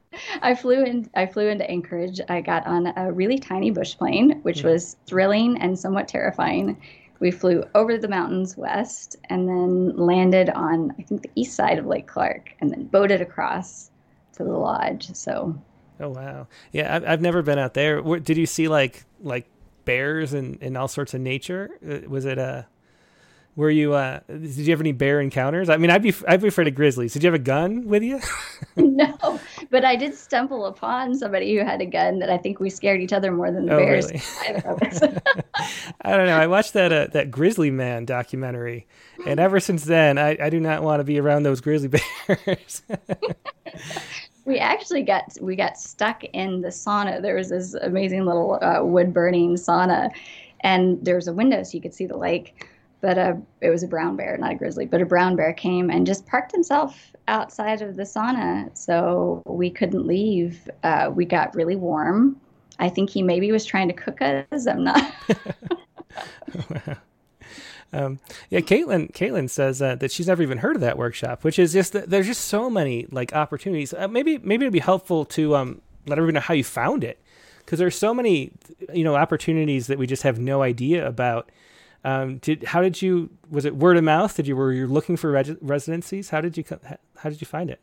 I 0.43 0.53
flew 0.53 0.83
in. 0.83 1.09
I 1.15 1.25
flew 1.25 1.47
into 1.47 1.69
Anchorage. 1.69 2.21
I 2.29 2.41
got 2.41 2.67
on 2.67 2.93
a 2.95 3.11
really 3.11 3.39
tiny 3.39 3.71
bush 3.71 3.97
plane, 3.97 4.41
which 4.43 4.59
mm-hmm. 4.59 4.67
was 4.67 4.95
thrilling 5.07 5.59
and 5.59 5.77
somewhat 5.77 6.07
terrifying. 6.07 6.79
We 7.19 7.31
flew 7.31 7.63
over 7.73 7.97
the 7.97 8.09
mountains 8.09 8.55
west 8.57 9.15
and 9.29 9.47
then 9.47 9.95
landed 9.95 10.49
on, 10.49 10.93
I 10.99 11.01
think, 11.03 11.23
the 11.23 11.31
east 11.33 11.55
side 11.55 11.79
of 11.79 11.87
Lake 11.87 12.05
Clark, 12.07 12.51
and 12.59 12.69
then 12.69 12.83
boated 12.83 13.21
across 13.21 13.89
to 14.35 14.43
the 14.43 14.51
lodge. 14.51 15.13
So. 15.13 15.59
Oh 15.99 16.09
wow! 16.09 16.47
Yeah, 16.73 16.93
I've 16.93 17.07
I've 17.07 17.21
never 17.21 17.41
been 17.41 17.57
out 17.57 17.73
there. 17.73 18.01
Did 18.01 18.37
you 18.37 18.45
see 18.45 18.67
like 18.67 19.05
like 19.21 19.47
bears 19.85 20.33
and, 20.33 20.57
and 20.61 20.77
all 20.77 20.89
sorts 20.89 21.13
of 21.13 21.21
nature? 21.21 21.69
Uh, 21.87 22.09
was 22.09 22.25
it 22.25 22.37
a 22.37 22.43
uh, 22.43 22.63
were 23.55 23.69
you 23.69 23.93
uh 23.93 24.19
did 24.27 24.57
you 24.57 24.71
have 24.71 24.81
any 24.81 24.91
bear 24.91 25.21
encounters 25.21 25.69
i 25.69 25.77
mean 25.77 25.89
i'd 25.89 26.01
be 26.01 26.13
i'd 26.27 26.41
be 26.41 26.47
afraid 26.47 26.67
of 26.67 26.75
grizzlies 26.75 27.13
did 27.13 27.23
you 27.23 27.27
have 27.27 27.39
a 27.39 27.43
gun 27.43 27.87
with 27.87 28.03
you 28.03 28.19
no 28.75 29.39
but 29.69 29.85
i 29.85 29.95
did 29.95 30.13
stumble 30.13 30.65
upon 30.65 31.15
somebody 31.15 31.55
who 31.55 31.63
had 31.63 31.81
a 31.81 31.85
gun 31.85 32.19
that 32.19 32.29
i 32.29 32.37
think 32.37 32.59
we 32.59 32.69
scared 32.69 33.01
each 33.01 33.13
other 33.13 33.31
more 33.31 33.51
than 33.51 33.65
the 33.65 33.73
oh, 33.73 33.77
bears 33.77 34.11
really? 34.11 34.21
i 36.01 36.15
don't 36.15 36.25
know 36.25 36.37
i 36.37 36.47
watched 36.47 36.73
that 36.73 36.91
uh, 36.91 37.07
that 37.11 37.31
grizzly 37.31 37.71
man 37.71 38.05
documentary 38.05 38.87
and 39.25 39.39
ever 39.39 39.59
since 39.59 39.85
then 39.85 40.17
i, 40.17 40.37
I 40.39 40.49
do 40.49 40.59
not 40.59 40.83
want 40.83 40.99
to 40.99 41.03
be 41.03 41.19
around 41.19 41.43
those 41.43 41.61
grizzly 41.61 41.87
bears 41.89 42.81
we 44.45 44.59
actually 44.59 45.01
got 45.01 45.37
we 45.41 45.55
got 45.55 45.77
stuck 45.77 46.23
in 46.23 46.61
the 46.61 46.69
sauna. 46.69 47.21
There 47.21 47.35
was 47.35 47.49
this 47.49 47.73
amazing 47.73 48.25
little 48.25 48.59
uh, 48.61 48.83
wood 48.83 49.13
burning 49.13 49.55
sauna, 49.55 50.09
and 50.61 51.03
there 51.03 51.15
was 51.15 51.27
a 51.27 51.33
window 51.33 51.63
so 51.63 51.75
you 51.75 51.81
could 51.81 51.93
see 51.93 52.05
the 52.05 52.17
lake. 52.17 52.67
But 53.01 53.17
uh, 53.17 53.35
it 53.61 53.69
was 53.69 53.83
a 53.83 53.87
brown 53.87 54.15
bear, 54.15 54.37
not 54.37 54.53
a 54.53 54.55
grizzly, 54.55 54.85
but 54.85 55.01
a 55.01 55.05
brown 55.05 55.35
bear 55.35 55.53
came 55.53 55.91
and 55.91 56.07
just 56.07 56.25
parked 56.25 56.51
himself 56.51 57.13
outside 57.27 57.81
of 57.81 57.97
the 57.97 58.03
sauna, 58.03 58.75
so 58.75 59.43
we 59.45 59.69
couldn't 59.69 60.07
leave. 60.07 60.69
Uh, 60.83 61.11
we 61.13 61.25
got 61.25 61.53
really 61.55 61.75
warm. 61.75 62.39
I 62.79 62.89
think 62.89 63.09
he 63.09 63.21
maybe 63.21 63.51
was 63.51 63.65
trying 63.65 63.87
to 63.89 63.93
cook 63.93 64.21
us. 64.21 64.67
I'm 64.67 64.83
not. 64.83 65.13
Um, 67.95 68.19
yeah, 68.49 68.59
Caitlin. 68.59 69.11
Caitlin 69.13 69.49
says 69.49 69.81
uh, 69.81 69.95
that 69.95 70.11
she's 70.11 70.27
never 70.27 70.43
even 70.43 70.57
heard 70.57 70.75
of 70.75 70.81
that 70.81 70.97
workshop, 70.97 71.43
which 71.43 71.57
is 71.57 71.71
just 71.71 71.93
there's 71.93 72.27
just 72.27 72.45
so 72.45 72.69
many 72.69 73.07
like 73.09 73.33
opportunities. 73.33 73.93
Uh, 73.93 74.07
maybe 74.07 74.37
maybe 74.39 74.65
it'd 74.65 74.73
be 74.73 74.79
helpful 74.79 75.23
to 75.25 75.55
um, 75.55 75.81
let 76.05 76.17
everyone 76.17 76.33
know 76.33 76.41
how 76.41 76.53
you 76.53 76.63
found 76.63 77.03
it, 77.03 77.19
because 77.59 77.79
there's 77.79 77.95
so 77.95 78.13
many 78.13 78.51
you 78.93 79.03
know 79.03 79.15
opportunities 79.15 79.87
that 79.87 79.97
we 79.97 80.07
just 80.07 80.23
have 80.23 80.37
no 80.39 80.61
idea 80.61 81.07
about. 81.07 81.49
Um, 82.03 82.37
did 82.37 82.65
how 82.65 82.81
did 82.81 83.01
you 83.01 83.29
was 83.49 83.63
it 83.65 83.75
word 83.75 83.95
of 83.97 84.03
mouth? 84.03 84.35
Did 84.35 84.45
you 84.47 84.55
were 84.55 84.73
you 84.73 84.87
looking 84.87 85.15
for 85.15 85.31
reg- 85.31 85.57
residencies? 85.61 86.31
How 86.31 86.41
did 86.41 86.57
you 86.57 86.65
how 87.17 87.29
did 87.29 87.39
you 87.39 87.47
find 87.47 87.69
it? 87.69 87.79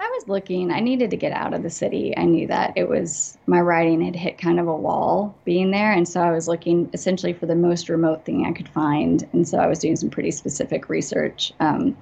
I 0.00 0.08
was 0.14 0.28
looking. 0.28 0.70
I 0.70 0.80
needed 0.80 1.10
to 1.10 1.16
get 1.18 1.32
out 1.32 1.52
of 1.52 1.62
the 1.62 1.68
city. 1.68 2.16
I 2.16 2.24
knew 2.24 2.46
that 2.46 2.72
it 2.74 2.88
was 2.88 3.36
my 3.46 3.60
writing 3.60 4.00
had 4.00 4.16
hit 4.16 4.38
kind 4.38 4.58
of 4.58 4.66
a 4.66 4.74
wall 4.74 5.36
being 5.44 5.70
there, 5.70 5.92
and 5.92 6.08
so 6.08 6.22
I 6.22 6.30
was 6.30 6.48
looking 6.48 6.88
essentially 6.94 7.34
for 7.34 7.44
the 7.44 7.54
most 7.54 7.90
remote 7.90 8.24
thing 8.24 8.46
I 8.46 8.52
could 8.52 8.68
find. 8.68 9.28
And 9.34 9.46
so 9.46 9.58
I 9.58 9.66
was 9.66 9.78
doing 9.78 9.96
some 9.96 10.08
pretty 10.08 10.30
specific 10.30 10.88
research. 10.88 11.52
Um, 11.60 11.98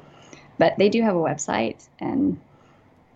but 0.59 0.75
they 0.79 0.89
do 0.89 1.03
have 1.03 1.17
a 1.17 1.19
website, 1.19 1.89
and 1.99 2.41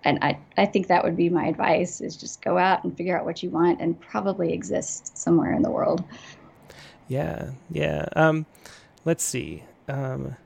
and 0.02 0.18
I 0.20 0.38
I 0.56 0.66
think 0.66 0.88
that 0.88 1.04
would 1.04 1.16
be 1.16 1.28
my 1.28 1.46
advice: 1.46 2.00
is 2.00 2.16
just 2.16 2.42
go 2.42 2.58
out 2.58 2.82
and 2.82 2.96
figure 2.96 3.16
out 3.16 3.24
what 3.24 3.40
you 3.40 3.50
want, 3.50 3.80
and 3.80 3.98
probably 4.00 4.52
exist 4.52 5.16
somewhere 5.16 5.52
in 5.52 5.62
the 5.62 5.70
world. 5.70 6.02
Yeah, 7.06 7.52
yeah. 7.70 8.08
Um, 8.16 8.46
let's 9.04 9.22
see. 9.22 9.62
Um, 9.88 10.36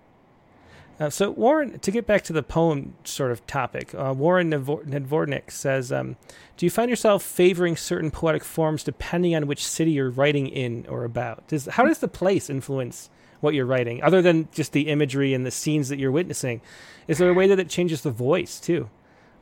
uh, 0.98 1.10
so 1.10 1.30
Warren, 1.30 1.78
to 1.80 1.90
get 1.90 2.06
back 2.06 2.22
to 2.24 2.32
the 2.32 2.42
poem 2.42 2.94
sort 3.04 3.30
of 3.30 3.46
topic, 3.46 3.94
uh, 3.94 4.14
Warren 4.16 4.50
Nedvornik 4.50 5.50
says, 5.50 5.92
um, 5.92 6.16
"Do 6.56 6.64
you 6.64 6.70
find 6.70 6.88
yourself 6.88 7.22
favoring 7.22 7.76
certain 7.76 8.10
poetic 8.10 8.44
forms 8.44 8.82
depending 8.82 9.34
on 9.34 9.46
which 9.46 9.66
city 9.66 9.92
you're 9.92 10.10
writing 10.10 10.46
in 10.46 10.86
or 10.88 11.04
about? 11.04 11.46
Does, 11.48 11.66
how 11.66 11.84
does 11.84 11.98
the 11.98 12.08
place 12.08 12.48
influence 12.48 13.10
what 13.40 13.52
you're 13.52 13.66
writing, 13.66 14.02
other 14.02 14.22
than 14.22 14.48
just 14.52 14.72
the 14.72 14.88
imagery 14.88 15.34
and 15.34 15.44
the 15.44 15.50
scenes 15.50 15.90
that 15.90 15.98
you're 15.98 16.10
witnessing? 16.10 16.62
Is 17.06 17.18
there 17.18 17.30
a 17.30 17.34
way 17.34 17.46
that 17.46 17.60
it 17.60 17.68
changes 17.68 18.00
the 18.00 18.10
voice 18.10 18.58
too, 18.58 18.88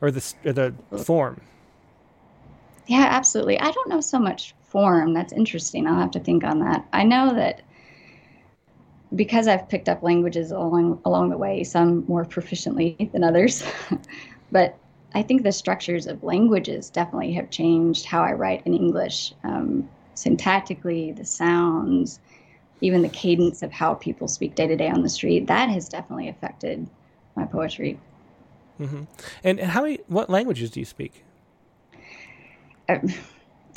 or 0.01 0.11
the 0.11 0.33
or 0.43 0.51
the 0.51 0.73
form?" 1.03 1.41
Yeah, 2.87 3.07
absolutely. 3.09 3.59
I 3.59 3.71
don't 3.71 3.89
know 3.89 4.01
so 4.01 4.19
much 4.19 4.53
form. 4.67 5.13
That's 5.13 5.33
interesting. 5.33 5.87
I'll 5.87 5.95
have 5.95 6.11
to 6.11 6.19
think 6.19 6.43
on 6.43 6.59
that. 6.59 6.85
I 6.91 7.03
know 7.03 7.33
that 7.33 7.61
because 9.13 9.47
I've 9.47 9.67
picked 9.69 9.89
up 9.89 10.01
languages 10.01 10.51
along 10.51 11.01
along 11.05 11.29
the 11.29 11.37
way, 11.37 11.63
some 11.63 12.05
more 12.07 12.25
proficiently 12.25 13.11
than 13.11 13.23
others, 13.23 13.63
but 14.51 14.77
I 15.13 15.21
think 15.21 15.43
the 15.43 15.51
structures 15.51 16.07
of 16.07 16.23
languages 16.23 16.89
definitely 16.89 17.33
have 17.33 17.49
changed 17.49 18.05
how 18.05 18.21
I 18.21 18.33
write 18.33 18.63
in 18.65 18.73
English. 18.73 19.33
Um, 19.43 19.87
syntactically, 20.15 21.15
the 21.15 21.25
sounds, 21.25 22.19
even 22.81 23.01
the 23.01 23.09
cadence 23.09 23.61
of 23.61 23.71
how 23.71 23.93
people 23.93 24.27
speak 24.27 24.55
day 24.55 24.67
to 24.67 24.75
day 24.75 24.89
on 24.89 25.03
the 25.03 25.09
street, 25.09 25.47
that 25.47 25.69
has 25.69 25.87
definitely 25.87 26.27
affected 26.27 26.87
my 27.35 27.45
poetry. 27.45 27.99
Mm-hmm. 28.79 29.03
And, 29.43 29.59
and 29.59 29.71
how 29.71 29.83
many, 29.83 29.99
what 30.07 30.29
languages 30.29 30.69
do 30.69 30.79
you 30.81 30.85
speak? 30.85 31.23
Uh, 32.89 32.99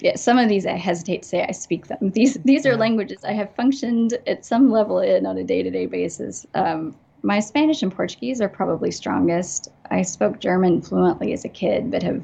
yeah, 0.00 0.14
some 0.16 0.38
of 0.38 0.48
these 0.48 0.66
I 0.66 0.72
hesitate 0.72 1.22
to 1.22 1.28
say 1.28 1.44
I 1.44 1.52
speak 1.52 1.88
them. 1.88 1.98
These 2.14 2.34
these 2.44 2.66
are 2.66 2.76
languages 2.76 3.24
I 3.24 3.32
have 3.32 3.54
functioned 3.54 4.16
at 4.26 4.44
some 4.44 4.70
level 4.70 5.00
in 5.00 5.26
on 5.26 5.37
a 5.38 5.44
day 5.44 5.62
to 5.62 5.70
day 5.70 5.87
basis. 5.87 6.46
Um, 6.54 6.96
my 7.22 7.40
Spanish 7.40 7.82
and 7.82 7.94
Portuguese 7.94 8.40
are 8.40 8.48
probably 8.48 8.92
strongest. 8.92 9.68
I 9.90 10.02
spoke 10.02 10.38
German 10.38 10.82
fluently 10.82 11.32
as 11.32 11.44
a 11.44 11.48
kid, 11.48 11.90
but 11.90 12.02
have 12.04 12.22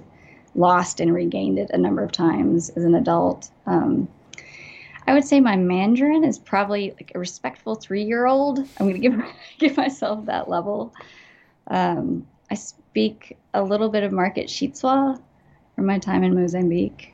lost 0.55 1.01
and 1.01 1.13
regained 1.13 1.59
it 1.59 1.71
a 1.71 1.79
number 1.79 2.05
of 2.05 2.13
times 2.13 2.71
as 2.71 2.85
an 2.85 2.95
adult. 2.95 3.51
Um, 3.67 4.07
I 5.09 5.13
would 5.13 5.25
say 5.25 5.41
my 5.41 5.57
Mandarin 5.57 6.23
is 6.23 6.39
probably 6.39 6.93
like 6.93 7.11
a 7.15 7.19
respectful 7.19 7.75
three 7.75 8.05
year 8.05 8.27
old. 8.27 8.61
I'm 8.61 8.89
going 8.89 9.01
to 9.01 9.09
give 9.09 9.21
give 9.59 9.77
myself 9.77 10.27
that 10.27 10.49
level. 10.49 10.95
Um, 11.67 12.25
I 12.53 12.55
speak 12.55 13.37
a 13.53 13.65
little 13.65 13.89
bit 13.89 14.05
of 14.05 14.13
Market 14.13 14.47
Shitswa 14.47 15.21
from 15.75 15.87
my 15.87 15.99
time 15.99 16.23
in 16.23 16.37
Mozambique 16.37 17.14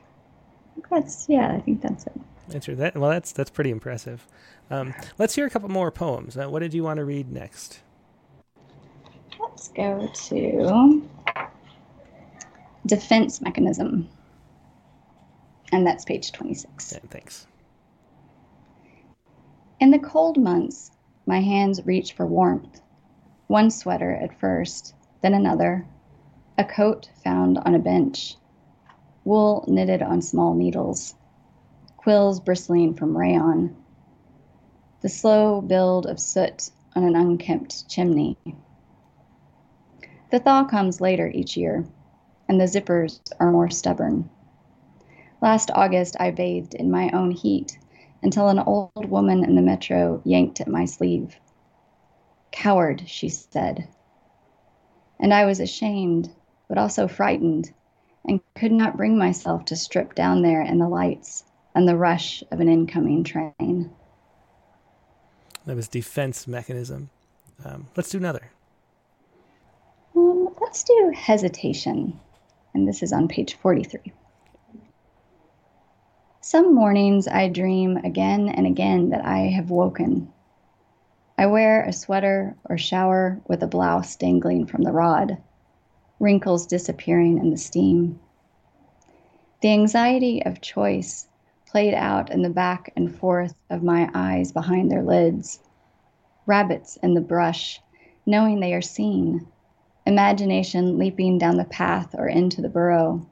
that's 0.91 1.25
yeah, 1.27 1.53
I 1.53 1.59
think 1.61 1.81
that's 1.81 2.05
it. 2.05 2.13
Answer 2.53 2.75
that. 2.75 2.95
Well, 2.95 3.09
that's 3.09 3.31
that's 3.31 3.49
pretty 3.49 3.71
impressive. 3.71 4.27
Um, 4.69 4.93
let's 5.17 5.33
hear 5.33 5.47
a 5.47 5.49
couple 5.49 5.69
more 5.69 5.89
poems. 5.89 6.37
Uh, 6.37 6.47
what 6.49 6.59
did 6.59 6.73
you 6.73 6.83
want 6.83 6.97
to 6.97 7.05
read 7.05 7.31
next? 7.31 7.79
Let's 9.39 9.69
go 9.69 10.07
to 10.13 11.01
defense 12.85 13.41
mechanism, 13.41 14.07
and 15.71 15.87
that's 15.87 16.05
page 16.05 16.31
twenty-six. 16.31 16.93
Yeah, 16.93 16.99
thanks. 17.09 17.47
In 19.79 19.89
the 19.89 19.99
cold 19.99 20.37
months, 20.37 20.91
my 21.25 21.41
hands 21.41 21.81
reach 21.85 22.13
for 22.13 22.25
warmth. 22.25 22.81
One 23.47 23.71
sweater 23.71 24.11
at 24.11 24.39
first, 24.39 24.93
then 25.21 25.33
another, 25.33 25.85
a 26.57 26.63
coat 26.63 27.09
found 27.23 27.57
on 27.59 27.75
a 27.75 27.79
bench, 27.79 28.35
wool 29.23 29.63
knitted 29.67 30.01
on 30.01 30.21
small 30.21 30.53
needles, 30.53 31.15
quills 31.97 32.39
bristling 32.39 32.93
from 32.93 33.17
rayon, 33.17 33.75
the 35.01 35.09
slow 35.09 35.61
build 35.61 36.05
of 36.05 36.19
soot 36.19 36.69
on 36.95 37.03
an 37.03 37.15
unkempt 37.15 37.87
chimney. 37.89 38.37
The 40.31 40.39
thaw 40.39 40.63
comes 40.65 41.01
later 41.01 41.27
each 41.27 41.57
year, 41.57 41.85
and 42.47 42.59
the 42.59 42.65
zippers 42.65 43.19
are 43.39 43.51
more 43.51 43.69
stubborn. 43.69 44.29
Last 45.41 45.71
August, 45.73 46.15
I 46.19 46.31
bathed 46.31 46.75
in 46.75 46.91
my 46.91 47.09
own 47.11 47.31
heat 47.31 47.77
until 48.21 48.47
an 48.47 48.59
old 48.59 49.09
woman 49.09 49.43
in 49.43 49.55
the 49.55 49.61
metro 49.61 50.21
yanked 50.23 50.61
at 50.61 50.67
my 50.67 50.85
sleeve. 50.85 51.35
Coward, 52.51 53.03
she 53.07 53.29
said. 53.29 53.87
And 55.19 55.33
I 55.33 55.45
was 55.45 55.59
ashamed, 55.59 56.29
but 56.67 56.77
also 56.77 57.07
frightened, 57.07 57.71
and 58.25 58.39
could 58.55 58.71
not 58.71 58.97
bring 58.97 59.17
myself 59.17 59.65
to 59.65 59.75
strip 59.75 60.15
down 60.15 60.41
there 60.41 60.61
in 60.61 60.77
the 60.77 60.87
lights 60.87 61.43
and 61.73 61.87
the 61.87 61.95
rush 61.95 62.43
of 62.51 62.59
an 62.59 62.69
incoming 62.69 63.23
train. 63.23 63.91
That 65.65 65.75
was 65.75 65.87
defense 65.87 66.47
mechanism. 66.47 67.09
Um, 67.63 67.87
let's 67.95 68.09
do 68.09 68.17
another. 68.17 68.51
Um, 70.15 70.49
let's 70.59 70.83
do 70.83 71.13
hesitation. 71.15 72.19
And 72.73 72.87
this 72.87 73.03
is 73.03 73.13
on 73.13 73.27
page 73.27 73.55
43. 73.55 74.13
Some 76.41 76.73
mornings 76.73 77.27
I 77.27 77.49
dream 77.49 77.97
again 77.97 78.49
and 78.49 78.65
again 78.65 79.09
that 79.09 79.23
I 79.23 79.51
have 79.55 79.69
woken. 79.69 80.31
I 81.37 81.45
wear 81.45 81.83
a 81.83 81.93
sweater 81.93 82.55
or 82.65 82.77
shower 82.77 83.39
with 83.47 83.63
a 83.63 83.67
blouse 83.67 84.15
dangling 84.15 84.65
from 84.65 84.83
the 84.83 84.91
rod, 84.91 85.37
wrinkles 86.21 86.67
disappearing 86.67 87.39
in 87.39 87.49
the 87.49 87.57
steam. 87.57 88.19
The 89.61 89.73
anxiety 89.73 90.45
of 90.45 90.61
choice 90.61 91.27
played 91.65 91.95
out 91.95 92.29
in 92.31 92.43
the 92.43 92.49
back 92.49 92.93
and 92.95 93.13
forth 93.13 93.55
of 93.71 93.81
my 93.81 94.07
eyes 94.13 94.51
behind 94.51 94.91
their 94.91 95.01
lids. 95.01 95.59
Rabbits 96.45 96.97
in 96.97 97.15
the 97.15 97.21
brush, 97.21 97.81
knowing 98.23 98.59
they 98.59 98.75
are 98.75 98.81
seen. 98.81 99.47
Imagination 100.05 100.99
leaping 100.99 101.39
down 101.39 101.57
the 101.57 101.65
path 101.65 102.13
or 102.15 102.27
into 102.27 102.61
the 102.61 102.69
burrow. 102.69 103.25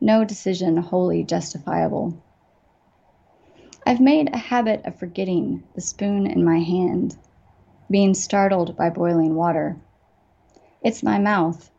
No 0.00 0.24
decision 0.24 0.78
wholly 0.78 1.24
justifiable. 1.24 2.22
I've 3.86 4.00
made 4.00 4.32
a 4.32 4.38
habit 4.38 4.86
of 4.86 4.96
forgetting 4.96 5.62
the 5.74 5.82
spoon 5.82 6.26
in 6.26 6.42
my 6.42 6.60
hand, 6.60 7.18
being 7.90 8.14
startled 8.14 8.78
by 8.78 8.88
boiling 8.88 9.34
water. 9.34 9.76
It's 10.82 11.02
my 11.02 11.18
mouth. 11.18 11.70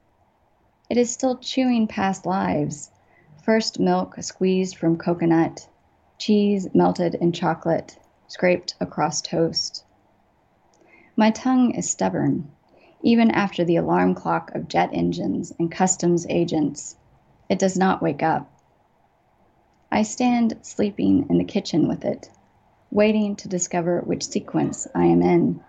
It 0.87 0.97
is 0.97 1.09
still 1.09 1.37
chewing 1.37 1.87
past 1.87 2.27
lives. 2.27 2.91
First 3.41 3.79
milk 3.79 4.21
squeezed 4.21 4.77
from 4.77 4.97
coconut, 4.97 5.67
cheese 6.19 6.67
melted 6.75 7.15
in 7.15 7.31
chocolate, 7.31 7.97
scraped 8.27 8.75
across 8.79 9.19
toast. 9.19 9.83
My 11.15 11.31
tongue 11.31 11.71
is 11.71 11.89
stubborn, 11.89 12.51
even 13.01 13.31
after 13.31 13.63
the 13.63 13.77
alarm 13.77 14.13
clock 14.13 14.53
of 14.53 14.67
jet 14.67 14.91
engines 14.93 15.51
and 15.57 15.71
customs 15.71 16.27
agents. 16.29 16.95
It 17.49 17.57
does 17.57 17.75
not 17.75 18.03
wake 18.03 18.21
up. 18.21 18.47
I 19.91 20.03
stand 20.03 20.57
sleeping 20.61 21.25
in 21.29 21.39
the 21.39 21.45
kitchen 21.45 21.87
with 21.87 22.05
it, 22.05 22.29
waiting 22.91 23.35
to 23.37 23.47
discover 23.47 24.01
which 24.01 24.27
sequence 24.27 24.87
I 24.93 25.05
am 25.05 25.23
in, 25.23 25.61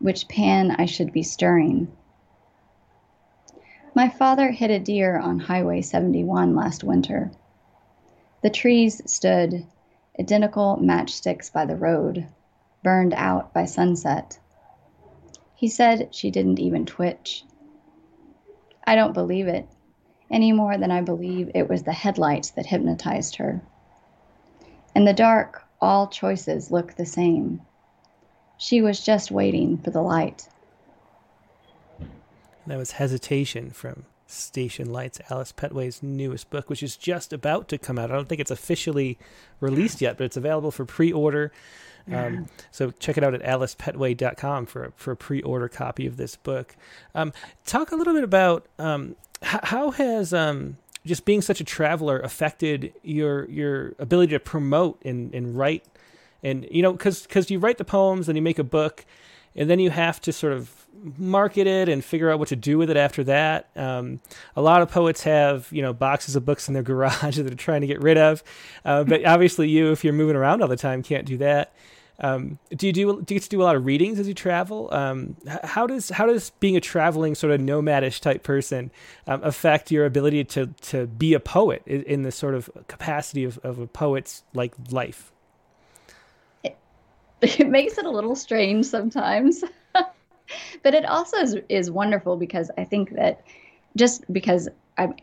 which 0.00 0.26
pan 0.26 0.72
I 0.72 0.86
should 0.86 1.12
be 1.12 1.22
stirring. 1.22 1.86
My 3.92 4.08
father 4.08 4.52
hit 4.52 4.70
a 4.70 4.78
deer 4.78 5.18
on 5.18 5.40
Highway 5.40 5.82
71 5.82 6.54
last 6.54 6.84
winter. 6.84 7.32
The 8.40 8.50
trees 8.50 9.02
stood, 9.10 9.66
identical 10.18 10.78
matchsticks 10.80 11.52
by 11.52 11.66
the 11.66 11.76
road, 11.76 12.28
burned 12.84 13.12
out 13.14 13.52
by 13.52 13.64
sunset. 13.64 14.38
He 15.56 15.66
said 15.66 16.14
she 16.14 16.30
didn't 16.30 16.60
even 16.60 16.86
twitch. 16.86 17.44
I 18.84 18.94
don't 18.94 19.12
believe 19.12 19.48
it 19.48 19.68
any 20.30 20.52
more 20.52 20.78
than 20.78 20.92
I 20.92 21.00
believe 21.00 21.50
it 21.54 21.68
was 21.68 21.82
the 21.82 21.92
headlights 21.92 22.50
that 22.50 22.66
hypnotized 22.66 23.36
her. 23.36 23.60
In 24.94 25.04
the 25.04 25.12
dark, 25.12 25.64
all 25.80 26.06
choices 26.06 26.70
look 26.70 26.94
the 26.94 27.06
same. 27.06 27.60
She 28.56 28.82
was 28.82 29.04
just 29.04 29.32
waiting 29.32 29.78
for 29.78 29.90
the 29.90 30.02
light. 30.02 30.48
That 32.66 32.78
was 32.78 32.92
Hesitation 32.92 33.70
from 33.70 34.04
Station 34.26 34.92
Lights, 34.92 35.20
Alice 35.30 35.52
Pettway's 35.52 36.02
newest 36.02 36.50
book, 36.50 36.70
which 36.70 36.82
is 36.82 36.96
just 36.96 37.32
about 37.32 37.68
to 37.68 37.78
come 37.78 37.98
out. 37.98 38.10
I 38.10 38.14
don't 38.14 38.28
think 38.28 38.40
it's 38.40 38.50
officially 38.50 39.18
released 39.60 40.00
yet, 40.00 40.16
but 40.16 40.24
it's 40.24 40.36
available 40.36 40.70
for 40.70 40.84
pre 40.84 41.12
order. 41.12 41.50
Um, 42.12 42.48
so 42.70 42.90
check 42.90 43.18
it 43.18 43.24
out 43.24 43.34
at 43.34 43.42
alicepettway.com 43.42 44.66
for 44.66 44.84
a, 44.86 44.92
for 44.96 45.12
a 45.12 45.16
pre-order 45.16 45.68
copy 45.68 46.06
of 46.06 46.16
this 46.16 46.36
book. 46.36 46.74
Um, 47.14 47.32
talk 47.64 47.92
a 47.92 47.96
little 47.96 48.14
bit 48.14 48.24
about 48.24 48.66
um, 48.78 49.16
how 49.42 49.90
has 49.92 50.34
um, 50.34 50.76
just 51.06 51.24
being 51.24 51.40
such 51.40 51.60
a 51.60 51.64
traveler 51.64 52.18
affected 52.20 52.92
your 53.02 53.48
your 53.48 53.94
ability 53.98 54.32
to 54.32 54.40
promote 54.40 55.00
and, 55.04 55.34
and 55.34 55.56
write 55.56 55.84
and 56.42 56.66
you 56.70 56.82
know 56.82 56.92
because 56.92 57.22
because 57.22 57.50
you 57.50 57.58
write 57.58 57.78
the 57.78 57.84
poems 57.84 58.28
and 58.28 58.36
you 58.36 58.42
make 58.42 58.58
a 58.58 58.64
book 58.64 59.04
and 59.56 59.70
then 59.70 59.78
you 59.78 59.90
have 59.90 60.20
to 60.20 60.32
sort 60.32 60.52
of 60.52 60.79
market 61.16 61.66
it 61.66 61.88
and 61.88 62.04
figure 62.04 62.30
out 62.30 62.38
what 62.38 62.48
to 62.48 62.56
do 62.56 62.78
with 62.78 62.90
it 62.90 62.96
after 62.96 63.24
that. 63.24 63.68
Um, 63.76 64.20
a 64.56 64.62
lot 64.62 64.82
of 64.82 64.90
poets 64.90 65.22
have 65.24 65.68
you 65.70 65.82
know 65.82 65.92
boxes 65.92 66.36
of 66.36 66.44
books 66.44 66.68
in 66.68 66.74
their 66.74 66.82
garage 66.90 67.36
that 67.36 67.42
they're 67.44 67.54
trying 67.54 67.80
to 67.80 67.86
get 67.86 68.00
rid 68.02 68.18
of, 68.18 68.42
uh, 68.84 69.04
but 69.04 69.24
obviously 69.24 69.68
you, 69.68 69.92
if 69.92 70.04
you're 70.04 70.12
moving 70.12 70.36
around 70.36 70.62
all 70.62 70.68
the 70.68 70.76
time, 70.76 71.02
can't 71.02 71.26
do 71.26 71.38
that. 71.38 71.72
Um, 72.22 72.58
do 72.70 72.86
you 72.86 72.92
do 72.92 73.22
do 73.22 73.34
you 73.34 73.40
get 73.40 73.44
to 73.44 73.48
do 73.48 73.62
a 73.62 73.64
lot 73.64 73.76
of 73.76 73.86
readings 73.86 74.18
as 74.18 74.28
you 74.28 74.34
travel? 74.34 74.92
Um, 74.92 75.36
how 75.64 75.86
does 75.86 76.10
how 76.10 76.26
does 76.26 76.50
being 76.60 76.76
a 76.76 76.80
traveling 76.80 77.34
sort 77.34 77.52
of 77.52 77.60
nomadish 77.60 78.20
type 78.20 78.42
person 78.42 78.90
um, 79.26 79.42
affect 79.42 79.90
your 79.90 80.04
ability 80.04 80.44
to 80.44 80.66
to 80.82 81.06
be 81.06 81.32
a 81.32 81.40
poet 81.40 81.82
in, 81.86 82.02
in 82.02 82.22
the 82.22 82.30
sort 82.30 82.54
of 82.54 82.68
capacity 82.88 83.44
of, 83.44 83.58
of 83.58 83.78
a 83.78 83.86
poet's 83.86 84.42
like 84.52 84.74
life? 84.90 85.32
It, 86.62 86.76
it 87.40 87.68
makes 87.68 87.96
it 87.96 88.04
a 88.04 88.10
little 88.10 88.36
strange 88.36 88.84
sometimes, 88.84 89.64
but 90.82 90.94
it 90.94 91.04
also 91.04 91.38
is, 91.38 91.56
is 91.68 91.90
wonderful 91.90 92.36
because 92.36 92.70
I 92.78 92.84
think 92.84 93.14
that 93.16 93.42
just 93.96 94.30
because 94.32 94.68
I'm 94.98 95.14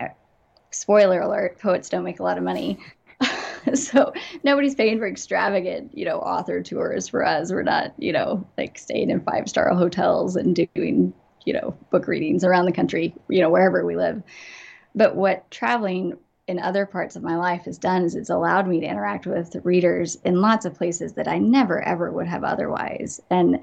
spoiler 0.71 1.21
alert, 1.21 1.59
poets 1.59 1.89
don't 1.89 2.03
make 2.03 2.19
a 2.19 2.23
lot 2.23 2.37
of 2.37 2.43
money. 2.43 2.77
so 3.73 4.13
nobody's 4.43 4.75
paying 4.75 4.99
for 4.99 5.07
extravagant, 5.07 5.97
you 5.97 6.05
know, 6.05 6.19
author 6.19 6.61
tours 6.61 7.07
for 7.07 7.25
us. 7.25 7.51
We're 7.51 7.63
not, 7.63 7.93
you 7.97 8.13
know, 8.13 8.47
like 8.57 8.77
staying 8.77 9.09
in 9.09 9.21
five 9.21 9.49
star 9.49 9.73
hotels 9.73 10.35
and 10.35 10.55
doing, 10.55 11.13
you 11.45 11.53
know, 11.53 11.75
book 11.91 12.07
readings 12.07 12.43
around 12.43 12.65
the 12.65 12.71
country, 12.71 13.13
you 13.29 13.41
know, 13.41 13.49
wherever 13.49 13.85
we 13.85 13.95
live. 13.95 14.21
But 14.95 15.15
what 15.15 15.49
traveling 15.51 16.17
in 16.47 16.59
other 16.59 16.85
parts 16.85 17.15
of 17.15 17.23
my 17.23 17.35
life 17.35 17.63
has 17.65 17.77
done 17.77 18.03
is 18.03 18.15
it's 18.15 18.29
allowed 18.29 18.67
me 18.67 18.79
to 18.79 18.85
interact 18.87 19.27
with 19.27 19.55
readers 19.63 20.15
in 20.23 20.41
lots 20.41 20.65
of 20.65 20.75
places 20.75 21.13
that 21.13 21.27
I 21.27 21.39
never 21.39 21.81
ever 21.81 22.11
would 22.11 22.27
have 22.27 22.43
otherwise. 22.43 23.21
And 23.29 23.59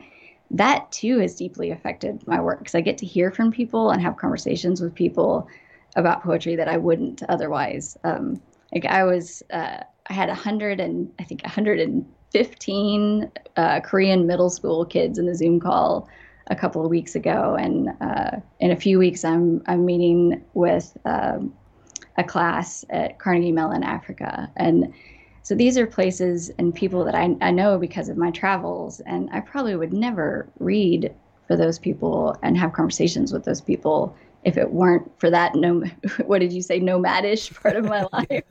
that 0.51 0.91
too 0.93 1.19
has 1.19 1.35
deeply 1.35 1.71
affected 1.71 2.27
my 2.27 2.41
work 2.41 2.59
because 2.59 2.75
I 2.75 2.81
get 2.81 2.99
to 2.99 3.07
hear 3.07 3.31
from 3.31 3.51
people 3.51 3.91
and 3.91 4.01
have 4.01 4.17
conversations 4.17 4.81
with 4.81 4.95
people 4.95 5.49
about 5.97 6.23
poetry 6.23 6.57
that 6.57 6.69
I 6.69 6.77
wouldn't 6.77 7.23
otherwise. 7.29 7.97
Um, 8.05 8.41
like 8.73 8.85
I 8.87 9.05
was 9.05 9.43
uh, 9.53 9.79
I 10.07 10.13
had 10.13 10.29
a 10.29 10.35
hundred 10.35 10.81
and 10.81 11.11
I 11.19 11.25
think 11.25 11.43
a 11.43 11.49
115 11.49 13.31
uh, 13.57 13.81
Korean 13.81 14.27
middle 14.27 14.51
school 14.51 14.85
kids 14.85 15.19
in 15.19 15.27
the 15.27 15.35
Zoom 15.35 15.61
call 15.61 16.09
a 16.49 16.57
couple 16.57 16.85
of 16.85 16.91
weeks 16.91 17.15
ago, 17.15 17.57
and 17.59 17.91
uh, 18.01 18.37
in 18.61 18.71
a 18.71 18.77
few 18.77 18.99
weeks 18.99 19.25
I'm 19.25 19.63
I'm 19.67 19.87
meeting 19.87 20.45
with 20.55 20.97
um, 21.05 21.55
a 22.19 22.25
class 22.25 22.85
at 22.91 23.19
Carnegie 23.19 23.53
Mellon 23.53 23.83
Africa, 23.83 24.51
and 24.57 24.93
so 25.45 25.55
these 25.55 25.77
are 25.77 25.87
places 25.87 26.51
and 26.59 26.75
people 26.75 27.05
that 27.05 27.15
I, 27.15 27.37
I 27.43 27.51
know 27.51 27.79
because 27.79 28.09
of 28.09 28.17
my 28.17 28.31
travels, 28.31 29.01
and 29.01 29.29
I 29.31 29.41
probably 29.41 29.77
would 29.77 29.93
never 29.93 30.49
read 30.59 31.15
for 31.47 31.55
those 31.55 31.79
people 31.79 32.37
and 32.43 32.57
have 32.57 32.73
conversations 32.73 33.31
with 33.31 33.45
those 33.45 33.61
people 33.61 34.17
if 34.45 34.57
it 34.57 34.73
weren't 34.73 35.11
for 35.21 35.31
that 35.31 35.55
no 35.55 35.83
what 36.27 36.41
did 36.41 36.53
you 36.53 36.63
say 36.63 36.79
nomadish 36.79 37.53
part 37.63 37.77
of 37.77 37.85
my 37.85 38.07
life 38.13 38.43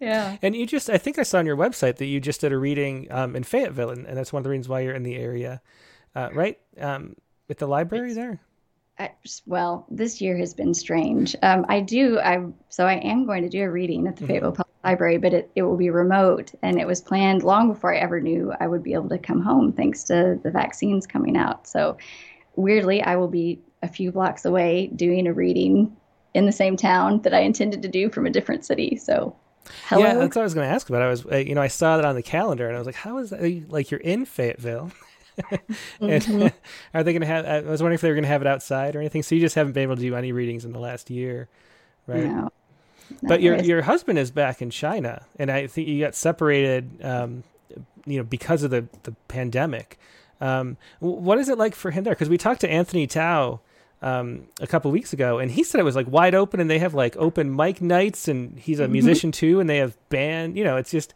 yeah. 0.00 0.36
And 0.42 0.54
you 0.54 0.64
just, 0.64 0.88
I 0.88 0.96
think 0.96 1.18
I 1.18 1.24
saw 1.24 1.38
on 1.38 1.46
your 1.46 1.56
website 1.56 1.96
that 1.96 2.06
you 2.06 2.20
just 2.20 2.40
did 2.40 2.52
a 2.52 2.58
reading 2.58 3.08
um, 3.10 3.34
in 3.34 3.42
Fayetteville, 3.42 3.90
and, 3.90 4.06
that's 4.06 4.32
one 4.32 4.38
of 4.38 4.44
the 4.44 4.50
reasons 4.50 4.68
why 4.68 4.80
you're 4.80 4.94
in 4.94 5.02
the 5.02 5.16
area, 5.16 5.60
uh, 6.14 6.30
right? 6.32 6.56
Um, 6.78 7.16
at 7.50 7.58
the 7.58 7.66
library 7.66 8.12
there. 8.12 8.38
I, 9.00 9.10
well, 9.46 9.86
this 9.90 10.20
year 10.20 10.36
has 10.38 10.54
been 10.54 10.72
strange. 10.72 11.34
Um, 11.42 11.66
I 11.68 11.80
do. 11.80 12.20
I 12.20 12.44
so 12.68 12.86
I 12.86 12.94
am 12.94 13.26
going 13.26 13.42
to 13.42 13.48
do 13.48 13.62
a 13.62 13.70
reading 13.70 14.06
at 14.06 14.14
the 14.14 14.22
mm-hmm. 14.22 14.32
Fayetteville 14.32 14.52
Public 14.52 14.67
Library, 14.84 15.18
but 15.18 15.34
it, 15.34 15.50
it 15.56 15.62
will 15.62 15.76
be 15.76 15.90
remote, 15.90 16.52
and 16.62 16.78
it 16.78 16.86
was 16.86 17.00
planned 17.00 17.42
long 17.42 17.72
before 17.72 17.94
I 17.94 17.98
ever 17.98 18.20
knew 18.20 18.52
I 18.60 18.68
would 18.68 18.82
be 18.82 18.94
able 18.94 19.08
to 19.08 19.18
come 19.18 19.40
home, 19.40 19.72
thanks 19.72 20.04
to 20.04 20.38
the 20.42 20.50
vaccines 20.50 21.06
coming 21.06 21.36
out. 21.36 21.66
So, 21.66 21.96
weirdly, 22.54 23.02
I 23.02 23.16
will 23.16 23.28
be 23.28 23.60
a 23.82 23.88
few 23.88 24.12
blocks 24.12 24.44
away 24.44 24.86
doing 24.94 25.26
a 25.26 25.32
reading 25.32 25.96
in 26.34 26.46
the 26.46 26.52
same 26.52 26.76
town 26.76 27.22
that 27.22 27.34
I 27.34 27.40
intended 27.40 27.82
to 27.82 27.88
do 27.88 28.08
from 28.08 28.26
a 28.26 28.30
different 28.30 28.64
city. 28.64 28.96
So, 28.96 29.34
hello. 29.86 30.04
Yeah, 30.04 30.14
that's 30.14 30.36
what 30.36 30.42
I 30.42 30.44
was 30.44 30.54
going 30.54 30.68
to 30.68 30.72
ask 30.72 30.88
about. 30.88 31.02
I 31.02 31.08
was, 31.08 31.26
uh, 31.26 31.36
you 31.36 31.56
know, 31.56 31.62
I 31.62 31.68
saw 31.68 31.96
that 31.96 32.04
on 32.04 32.14
the 32.14 32.22
calendar, 32.22 32.68
and 32.68 32.76
I 32.76 32.78
was 32.78 32.86
like, 32.86 32.94
how 32.94 33.18
is 33.18 33.30
that? 33.30 33.66
Like, 33.68 33.90
you're 33.90 34.00
in 34.00 34.26
Fayetteville. 34.26 34.92
and 35.50 36.22
mm-hmm. 36.22 36.46
are 36.94 37.02
they 37.02 37.12
going 37.12 37.22
to 37.22 37.26
have? 37.26 37.46
I 37.46 37.60
was 37.62 37.82
wondering 37.82 37.96
if 37.96 38.00
they 38.00 38.08
were 38.08 38.14
going 38.14 38.22
to 38.22 38.28
have 38.28 38.42
it 38.42 38.48
outside 38.48 38.94
or 38.94 39.00
anything. 39.00 39.24
So 39.24 39.34
you 39.34 39.40
just 39.40 39.54
haven't 39.54 39.72
been 39.72 39.82
able 39.82 39.96
to 39.96 40.02
do 40.02 40.14
any 40.14 40.30
readings 40.30 40.64
in 40.64 40.72
the 40.72 40.78
last 40.78 41.10
year, 41.10 41.48
right? 42.06 42.24
No. 42.26 42.50
But 43.22 43.42
your 43.42 43.56
your 43.56 43.82
husband 43.82 44.18
is 44.18 44.30
back 44.30 44.62
in 44.62 44.70
China, 44.70 45.22
and 45.38 45.50
I 45.50 45.66
think 45.66 45.88
you 45.88 46.00
got 46.00 46.14
separated, 46.14 47.02
um, 47.02 47.42
you 48.06 48.18
know, 48.18 48.24
because 48.24 48.62
of 48.62 48.70
the 48.70 48.86
the 49.04 49.12
pandemic. 49.28 49.98
Um, 50.40 50.76
what 51.00 51.38
is 51.38 51.48
it 51.48 51.58
like 51.58 51.74
for 51.74 51.90
him 51.90 52.04
there? 52.04 52.14
Because 52.14 52.28
we 52.28 52.38
talked 52.38 52.60
to 52.60 52.70
Anthony 52.70 53.06
Tao 53.06 53.60
um, 54.02 54.46
a 54.60 54.66
couple 54.66 54.90
weeks 54.90 55.12
ago, 55.12 55.38
and 55.38 55.50
he 55.50 55.64
said 55.64 55.80
it 55.80 55.84
was 55.84 55.96
like 55.96 56.08
wide 56.08 56.34
open, 56.34 56.60
and 56.60 56.70
they 56.70 56.78
have 56.78 56.94
like 56.94 57.16
open 57.16 57.54
mic 57.54 57.80
nights, 57.80 58.28
and 58.28 58.58
he's 58.58 58.78
a 58.78 58.84
mm-hmm. 58.84 58.92
musician 58.92 59.32
too, 59.32 59.58
and 59.58 59.68
they 59.68 59.78
have 59.78 59.96
band. 60.08 60.56
You 60.56 60.64
know, 60.64 60.76
it's 60.76 60.90
just. 60.90 61.14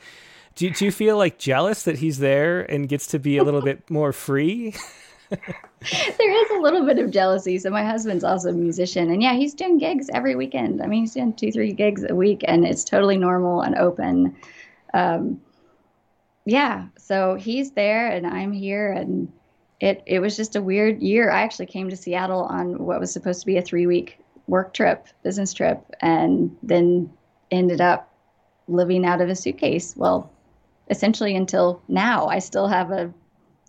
Do 0.54 0.68
do 0.68 0.84
you 0.84 0.92
feel 0.92 1.16
like 1.16 1.38
jealous 1.38 1.84
that 1.84 1.96
he's 1.96 2.18
there 2.18 2.60
and 2.60 2.86
gets 2.86 3.06
to 3.08 3.18
be 3.18 3.38
a 3.38 3.42
little 3.44 3.62
bit 3.70 3.88
more 3.88 4.12
free? 4.12 4.74
there 5.40 6.44
is 6.44 6.50
a 6.50 6.60
little 6.60 6.84
bit 6.84 6.98
of 6.98 7.10
jealousy. 7.10 7.58
So 7.58 7.70
my 7.70 7.84
husband's 7.84 8.24
also 8.24 8.50
a 8.50 8.52
musician, 8.52 9.10
and 9.10 9.22
yeah, 9.22 9.34
he's 9.34 9.54
doing 9.54 9.78
gigs 9.78 10.08
every 10.12 10.34
weekend. 10.34 10.82
I 10.82 10.86
mean, 10.86 11.00
he's 11.00 11.14
doing 11.14 11.32
two, 11.32 11.50
three 11.50 11.72
gigs 11.72 12.04
a 12.08 12.14
week, 12.14 12.44
and 12.46 12.66
it's 12.66 12.84
totally 12.84 13.16
normal 13.16 13.62
and 13.62 13.76
open. 13.76 14.36
Um, 14.94 15.40
yeah, 16.44 16.86
so 16.98 17.34
he's 17.34 17.72
there, 17.72 18.08
and 18.10 18.26
I'm 18.26 18.52
here, 18.52 18.92
and 18.92 19.32
it 19.80 20.02
it 20.06 20.20
was 20.20 20.36
just 20.36 20.56
a 20.56 20.62
weird 20.62 21.02
year. 21.02 21.30
I 21.30 21.42
actually 21.42 21.66
came 21.66 21.88
to 21.90 21.96
Seattle 21.96 22.42
on 22.42 22.78
what 22.84 23.00
was 23.00 23.12
supposed 23.12 23.40
to 23.40 23.46
be 23.46 23.56
a 23.56 23.62
three 23.62 23.86
week 23.86 24.18
work 24.46 24.74
trip, 24.74 25.06
business 25.22 25.52
trip, 25.52 25.80
and 26.00 26.56
then 26.62 27.10
ended 27.50 27.80
up 27.80 28.12
living 28.68 29.04
out 29.04 29.20
of 29.20 29.28
a 29.28 29.34
suitcase. 29.34 29.94
Well, 29.96 30.32
essentially 30.90 31.34
until 31.34 31.82
now. 31.88 32.26
I 32.26 32.38
still 32.38 32.68
have 32.68 32.90
a 32.90 33.12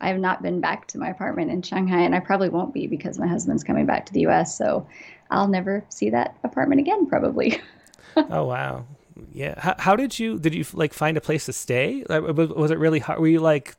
I 0.01 0.07
have 0.07 0.19
not 0.19 0.41
been 0.41 0.59
back 0.59 0.87
to 0.87 0.97
my 0.97 1.09
apartment 1.09 1.51
in 1.51 1.61
Shanghai, 1.61 2.01
and 2.01 2.13
I 2.13 2.19
probably 2.19 2.49
won't 2.49 2.73
be 2.73 2.87
because 2.87 3.17
my 3.19 3.27
husband's 3.27 3.63
coming 3.63 3.85
back 3.85 4.05
to 4.07 4.13
the 4.13 4.21
U.S. 4.21 4.57
So 4.57 4.85
I'll 5.31 5.47
never 5.47 5.83
see 5.89 6.09
that 6.09 6.35
apartment 6.43 6.81
again, 6.81 7.05
probably. 7.05 7.61
oh 8.15 8.45
wow, 8.45 8.85
yeah. 9.31 9.59
How, 9.59 9.75
how, 9.77 9.95
did 9.95 10.19
you 10.19 10.39
did 10.39 10.53
you 10.53 10.65
like 10.73 10.93
find 10.93 11.17
a 11.17 11.21
place 11.21 11.45
to 11.45 11.53
stay? 11.53 12.03
Was 12.09 12.71
it 12.71 12.77
really 12.77 12.99
hard? 12.99 13.19
Were 13.19 13.27
you 13.27 13.39
like 13.39 13.75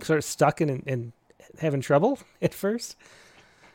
sort 0.00 0.18
of 0.18 0.24
stuck 0.24 0.60
in 0.60 0.82
and 0.86 1.12
having 1.58 1.80
trouble 1.80 2.18
at 2.42 2.54
first? 2.54 2.96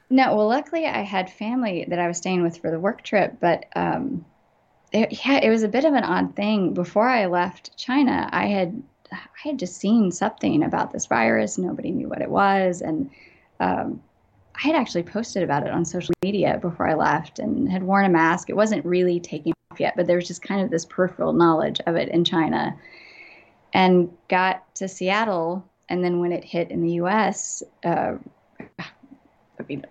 No, 0.09 0.35
well, 0.35 0.47
luckily 0.47 0.85
I 0.85 1.01
had 1.01 1.31
family 1.31 1.85
that 1.87 1.97
I 1.97 2.07
was 2.07 2.17
staying 2.17 2.43
with 2.43 2.57
for 2.57 2.69
the 2.69 2.79
work 2.79 3.03
trip, 3.03 3.37
but 3.39 3.65
um, 3.75 4.23
it, 4.91 5.25
yeah, 5.25 5.39
it 5.41 5.49
was 5.49 5.63
a 5.63 5.67
bit 5.67 5.83
of 5.83 5.93
an 5.93 6.03
odd 6.03 6.35
thing. 6.35 6.73
Before 6.73 7.07
I 7.07 7.25
left 7.25 7.75
China, 7.75 8.29
I 8.31 8.47
had 8.47 8.83
I 9.11 9.17
had 9.49 9.59
just 9.59 9.77
seen 9.77 10.11
something 10.11 10.63
about 10.63 10.91
this 10.91 11.05
virus. 11.05 11.57
Nobody 11.57 11.91
knew 11.91 12.07
what 12.07 12.21
it 12.21 12.29
was, 12.29 12.81
and 12.81 13.09
um, 13.59 14.01
I 14.55 14.67
had 14.67 14.75
actually 14.75 15.03
posted 15.03 15.43
about 15.43 15.65
it 15.65 15.71
on 15.71 15.85
social 15.85 16.13
media 16.23 16.57
before 16.61 16.87
I 16.87 16.93
left, 16.93 17.39
and 17.39 17.69
had 17.69 17.83
worn 17.83 18.05
a 18.05 18.09
mask. 18.09 18.49
It 18.49 18.55
wasn't 18.55 18.85
really 18.85 19.19
taking 19.19 19.53
off 19.71 19.79
yet, 19.79 19.95
but 19.95 20.07
there 20.07 20.15
was 20.15 20.27
just 20.27 20.41
kind 20.41 20.61
of 20.61 20.71
this 20.71 20.85
peripheral 20.85 21.33
knowledge 21.33 21.79
of 21.85 21.95
it 21.95 22.09
in 22.09 22.23
China. 22.23 22.75
And 23.73 24.09
got 24.29 24.73
to 24.75 24.87
Seattle, 24.87 25.65
and 25.89 26.03
then 26.03 26.19
when 26.19 26.31
it 26.31 26.43
hit 26.43 26.71
in 26.71 26.81
the 26.81 26.93
U.S., 26.93 27.61
uh, 27.83 28.13
I 28.79 29.63
mean, 29.67 29.85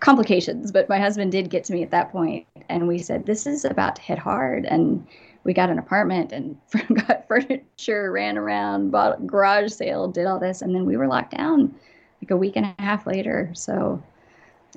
complications. 0.00 0.70
But 0.70 0.88
my 0.88 0.98
husband 0.98 1.32
did 1.32 1.50
get 1.50 1.64
to 1.64 1.72
me 1.72 1.82
at 1.82 1.90
that 1.90 2.12
point, 2.12 2.46
and 2.68 2.86
we 2.86 2.98
said, 2.98 3.26
"This 3.26 3.46
is 3.46 3.64
about 3.64 3.96
to 3.96 4.02
hit 4.02 4.18
hard," 4.18 4.64
and 4.66 5.04
we 5.44 5.52
got 5.52 5.70
an 5.70 5.78
apartment 5.78 6.32
and 6.32 6.56
got 7.06 7.28
furniture, 7.28 8.10
ran 8.10 8.36
around, 8.36 8.90
bought 8.90 9.18
a 9.18 9.22
garage 9.22 9.70
sale, 9.70 10.08
did 10.08 10.26
all 10.26 10.40
this, 10.40 10.62
and 10.62 10.74
then 10.74 10.86
we 10.86 10.96
were 10.96 11.06
locked 11.06 11.36
down 11.36 11.74
like 12.22 12.30
a 12.30 12.36
week 12.36 12.56
and 12.56 12.66
a 12.66 12.82
half 12.82 13.06
later. 13.06 13.50
So 13.54 14.02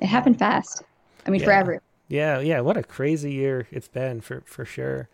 it 0.00 0.06
happened 0.06 0.38
fast. 0.38 0.82
I 1.26 1.30
mean, 1.30 1.40
yeah. 1.40 1.46
forever. 1.46 1.82
Yeah, 2.08 2.40
yeah. 2.40 2.60
What 2.60 2.76
a 2.76 2.82
crazy 2.82 3.32
year 3.32 3.66
it's 3.70 3.88
been 3.88 4.20
for 4.20 4.42
for 4.46 4.64
sure. 4.64 5.08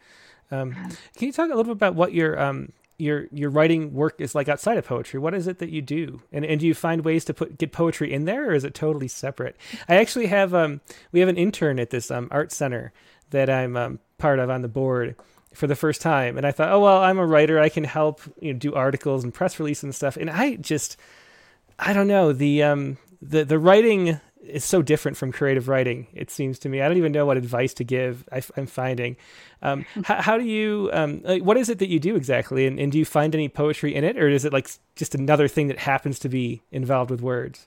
Um, 0.50 0.74
can 1.16 1.26
you 1.26 1.32
talk 1.32 1.46
a 1.46 1.54
little 1.54 1.64
bit 1.64 1.72
about 1.72 1.94
what 1.94 2.12
your 2.12 2.38
um, 2.38 2.72
your 2.98 3.26
your 3.32 3.50
writing 3.50 3.92
work 3.92 4.20
is 4.20 4.34
like 4.34 4.48
outside 4.48 4.78
of 4.78 4.86
poetry? 4.86 5.18
What 5.18 5.34
is 5.34 5.48
it 5.48 5.58
that 5.58 5.70
you 5.70 5.82
do, 5.82 6.22
and 6.32 6.44
and 6.44 6.60
do 6.60 6.66
you 6.66 6.74
find 6.74 7.04
ways 7.04 7.24
to 7.26 7.34
put 7.34 7.58
get 7.58 7.72
poetry 7.72 8.12
in 8.12 8.24
there, 8.24 8.50
or 8.50 8.54
is 8.54 8.64
it 8.64 8.74
totally 8.74 9.08
separate? 9.08 9.56
I 9.88 9.96
actually 9.96 10.26
have 10.26 10.54
um 10.54 10.80
we 11.10 11.20
have 11.20 11.28
an 11.28 11.36
intern 11.36 11.80
at 11.80 11.90
this 11.90 12.10
um 12.10 12.28
art 12.30 12.52
center 12.52 12.92
that 13.30 13.50
I'm 13.50 13.76
um, 13.76 13.98
part 14.18 14.38
of 14.38 14.50
on 14.50 14.62
the 14.62 14.68
board, 14.68 15.16
for 15.54 15.66
the 15.66 15.76
first 15.76 16.00
time. 16.00 16.36
And 16.36 16.46
i 16.46 16.52
thought 16.52 16.72
oh 16.72 16.80
well 16.80 17.02
i'm 17.02 17.18
a 17.18 17.26
writer. 17.26 17.58
I 17.58 17.68
can 17.68 17.84
help 17.84 18.20
you 18.40 18.52
know 18.52 18.58
do 18.58 18.74
articles 18.74 19.24
and 19.24 19.32
press 19.32 19.58
releases 19.58 19.84
and 19.84 19.94
stuff. 19.94 20.16
And 20.16 20.30
i 20.30 20.56
just 20.56 20.96
i 21.78 21.92
don't 21.92 22.08
know. 22.08 22.32
The 22.32 22.62
um 22.62 22.98
the 23.22 23.44
the 23.44 23.58
writing 23.58 24.20
is 24.42 24.62
so 24.64 24.82
different 24.82 25.16
from 25.16 25.32
creative 25.32 25.68
writing 25.68 26.06
it 26.12 26.30
seems 26.30 26.58
to 26.60 26.68
me. 26.68 26.82
I 26.82 26.88
don't 26.88 26.98
even 26.98 27.12
know 27.12 27.24
what 27.24 27.36
advice 27.36 27.74
to 27.74 27.84
give 27.84 28.28
I, 28.30 28.42
am 28.56 28.66
finding. 28.66 29.16
Um, 29.62 29.86
how, 30.04 30.20
how, 30.20 30.38
do 30.38 30.44
you 30.44 30.90
um, 30.92 31.22
like, 31.24 31.42
what 31.42 31.56
is 31.56 31.70
it 31.70 31.78
that 31.78 31.88
you 31.88 31.98
do 31.98 32.14
exactly? 32.14 32.66
And, 32.66 32.78
and 32.78 32.92
do 32.92 32.98
you 32.98 33.06
find 33.06 33.34
any 33.34 33.48
poetry 33.48 33.94
in 33.94 34.04
it? 34.04 34.18
Or 34.18 34.28
is 34.28 34.44
it 34.44 34.52
like 34.52 34.68
just 34.96 35.14
another 35.14 35.48
thing 35.48 35.68
that 35.68 35.78
happens 35.78 36.18
to 36.20 36.28
be 36.28 36.62
involved 36.70 37.10
with 37.10 37.22
words 37.22 37.66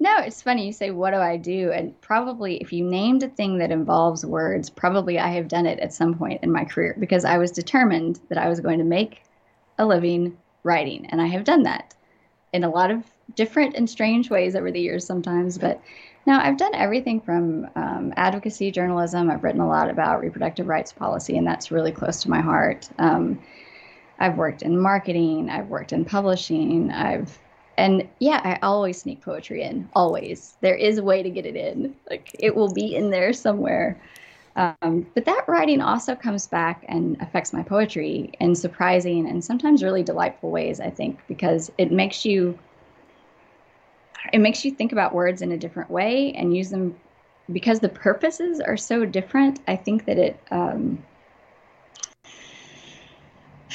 no, 0.00 0.18
it's 0.18 0.42
funny 0.42 0.66
you 0.66 0.72
say, 0.72 0.90
What 0.90 1.10
do 1.10 1.16
I 1.16 1.36
do? 1.36 1.72
And 1.72 1.98
probably 2.00 2.58
if 2.58 2.72
you 2.72 2.84
named 2.84 3.22
a 3.22 3.28
thing 3.28 3.58
that 3.58 3.72
involves 3.72 4.24
words, 4.24 4.70
probably 4.70 5.18
I 5.18 5.28
have 5.28 5.48
done 5.48 5.66
it 5.66 5.80
at 5.80 5.92
some 5.92 6.16
point 6.16 6.42
in 6.42 6.52
my 6.52 6.64
career 6.64 6.96
because 6.98 7.24
I 7.24 7.38
was 7.38 7.50
determined 7.50 8.20
that 8.28 8.38
I 8.38 8.48
was 8.48 8.60
going 8.60 8.78
to 8.78 8.84
make 8.84 9.22
a 9.78 9.86
living 9.86 10.36
writing. 10.62 11.06
And 11.06 11.20
I 11.20 11.26
have 11.26 11.44
done 11.44 11.64
that 11.64 11.94
in 12.52 12.64
a 12.64 12.70
lot 12.70 12.90
of 12.90 13.04
different 13.34 13.74
and 13.74 13.90
strange 13.90 14.30
ways 14.30 14.54
over 14.54 14.70
the 14.70 14.80
years 14.80 15.04
sometimes. 15.04 15.58
But 15.58 15.80
now 16.26 16.40
I've 16.40 16.58
done 16.58 16.74
everything 16.74 17.20
from 17.20 17.68
um, 17.74 18.12
advocacy 18.16 18.70
journalism. 18.70 19.30
I've 19.30 19.42
written 19.42 19.60
a 19.60 19.68
lot 19.68 19.90
about 19.90 20.20
reproductive 20.20 20.68
rights 20.68 20.92
policy, 20.92 21.36
and 21.36 21.46
that's 21.46 21.70
really 21.70 21.92
close 21.92 22.22
to 22.22 22.30
my 22.30 22.40
heart. 22.40 22.88
Um, 22.98 23.40
I've 24.20 24.36
worked 24.36 24.62
in 24.62 24.78
marketing, 24.78 25.48
I've 25.48 25.68
worked 25.68 25.92
in 25.92 26.04
publishing, 26.04 26.90
I've 26.90 27.38
and 27.78 28.06
yeah, 28.18 28.40
I 28.42 28.58
always 28.66 29.00
sneak 29.00 29.22
poetry 29.22 29.62
in. 29.62 29.88
Always, 29.94 30.56
there 30.60 30.74
is 30.74 30.98
a 30.98 31.02
way 31.02 31.22
to 31.22 31.30
get 31.30 31.46
it 31.46 31.54
in. 31.54 31.94
Like 32.10 32.34
it 32.38 32.54
will 32.54 32.72
be 32.72 32.96
in 32.96 33.10
there 33.10 33.32
somewhere. 33.32 33.98
Um, 34.56 35.06
but 35.14 35.24
that 35.26 35.44
writing 35.46 35.80
also 35.80 36.16
comes 36.16 36.48
back 36.48 36.84
and 36.88 37.16
affects 37.20 37.52
my 37.52 37.62
poetry 37.62 38.32
in 38.40 38.56
surprising 38.56 39.28
and 39.28 39.44
sometimes 39.44 39.84
really 39.84 40.02
delightful 40.02 40.50
ways. 40.50 40.80
I 40.80 40.90
think 40.90 41.20
because 41.28 41.70
it 41.78 41.92
makes 41.92 42.24
you 42.24 42.58
it 44.32 44.40
makes 44.40 44.64
you 44.64 44.72
think 44.72 44.90
about 44.90 45.14
words 45.14 45.40
in 45.40 45.52
a 45.52 45.56
different 45.56 45.88
way 45.88 46.32
and 46.32 46.56
use 46.56 46.70
them 46.70 46.98
because 47.52 47.78
the 47.78 47.88
purposes 47.88 48.60
are 48.60 48.76
so 48.76 49.04
different. 49.04 49.60
I 49.68 49.76
think 49.76 50.04
that 50.06 50.18
it 50.18 50.36
um, 50.50 51.00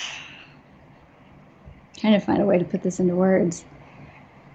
trying 1.97 2.19
to 2.19 2.19
find 2.19 2.41
a 2.41 2.45
way 2.45 2.59
to 2.59 2.65
put 2.65 2.83
this 2.83 2.99
into 2.99 3.15
words 3.15 3.63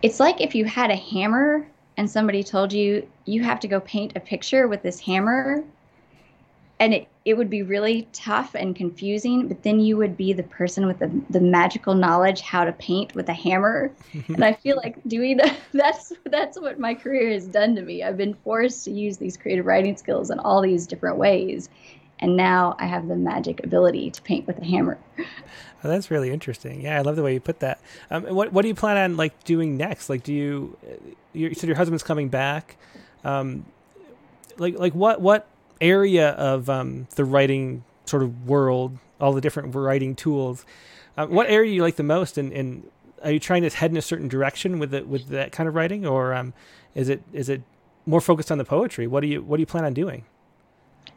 it's 0.02 0.20
like 0.20 0.40
if 0.40 0.54
you 0.54 0.64
had 0.64 0.90
a 0.90 0.96
hammer 0.96 1.66
and 1.96 2.08
somebody 2.08 2.42
told 2.42 2.72
you 2.72 3.08
you 3.24 3.42
have 3.42 3.60
to 3.60 3.68
go 3.68 3.80
paint 3.80 4.12
a 4.16 4.20
picture 4.20 4.68
with 4.68 4.82
this 4.82 5.00
hammer 5.00 5.64
and 6.80 6.94
it, 6.94 7.08
it 7.24 7.36
would 7.36 7.50
be 7.50 7.62
really 7.62 8.06
tough 8.12 8.54
and 8.54 8.76
confusing 8.76 9.48
but 9.48 9.62
then 9.62 9.80
you 9.80 9.96
would 9.96 10.16
be 10.16 10.32
the 10.32 10.44
person 10.44 10.86
with 10.86 10.98
the, 11.00 11.10
the 11.30 11.40
magical 11.40 11.94
knowledge 11.94 12.40
how 12.40 12.64
to 12.64 12.72
paint 12.72 13.14
with 13.14 13.28
a 13.28 13.32
hammer. 13.34 13.90
And 14.28 14.44
i 14.44 14.52
feel 14.52 14.76
like 14.76 14.96
doing 15.06 15.38
that 15.38 15.56
that's 15.72 16.12
that's 16.26 16.58
what 16.58 16.78
my 16.78 16.94
career 16.94 17.30
has 17.32 17.46
done 17.46 17.74
to 17.76 17.82
me. 17.82 18.02
I've 18.02 18.16
been 18.16 18.34
forced 18.34 18.84
to 18.84 18.92
use 18.92 19.18
these 19.18 19.36
creative 19.36 19.66
writing 19.66 19.96
skills 19.96 20.30
in 20.30 20.38
all 20.38 20.62
these 20.62 20.86
different 20.86 21.16
ways 21.16 21.68
and 22.20 22.36
now 22.36 22.76
i 22.78 22.86
have 22.86 23.08
the 23.08 23.16
magic 23.16 23.62
ability 23.64 24.10
to 24.10 24.22
paint 24.22 24.46
with 24.46 24.58
a 24.58 24.64
hammer 24.64 24.98
Oh, 25.84 25.88
that's 25.88 26.10
really 26.10 26.30
interesting. 26.30 26.80
Yeah, 26.80 26.98
I 26.98 27.02
love 27.02 27.14
the 27.14 27.22
way 27.22 27.34
you 27.34 27.40
put 27.40 27.60
that. 27.60 27.80
Um, 28.10 28.24
what 28.24 28.52
what 28.52 28.62
do 28.62 28.68
you 28.68 28.74
plan 28.74 28.96
on 28.96 29.16
like 29.16 29.44
doing 29.44 29.76
next? 29.76 30.08
Like, 30.08 30.24
do 30.24 30.34
you 30.34 30.76
you 31.32 31.54
said 31.54 31.68
your 31.68 31.76
husband's 31.76 32.02
coming 32.02 32.28
back? 32.28 32.76
Um, 33.22 33.64
like 34.56 34.76
like 34.76 34.92
what 34.94 35.20
what 35.20 35.46
area 35.80 36.30
of 36.30 36.68
um, 36.68 37.06
the 37.14 37.24
writing 37.24 37.84
sort 38.06 38.24
of 38.24 38.48
world, 38.48 38.98
all 39.20 39.32
the 39.32 39.40
different 39.40 39.72
writing 39.74 40.16
tools. 40.16 40.66
Uh, 41.16 41.26
what 41.26 41.48
area 41.48 41.72
you 41.72 41.82
like 41.82 41.96
the 41.96 42.02
most, 42.02 42.38
and, 42.38 42.52
and 42.52 42.88
are 43.22 43.30
you 43.30 43.40
trying 43.40 43.62
to 43.62 43.70
head 43.70 43.90
in 43.90 43.96
a 43.96 44.02
certain 44.02 44.28
direction 44.28 44.80
with 44.80 44.92
it 44.92 45.06
with 45.06 45.28
that 45.28 45.52
kind 45.52 45.68
of 45.68 45.76
writing, 45.76 46.04
or 46.04 46.34
um, 46.34 46.54
is 46.96 47.08
it 47.08 47.22
is 47.32 47.48
it 47.48 47.62
more 48.04 48.20
focused 48.20 48.50
on 48.50 48.58
the 48.58 48.64
poetry? 48.64 49.06
What 49.06 49.20
do 49.20 49.28
you 49.28 49.42
what 49.42 49.58
do 49.58 49.60
you 49.60 49.66
plan 49.66 49.84
on 49.84 49.94
doing? 49.94 50.24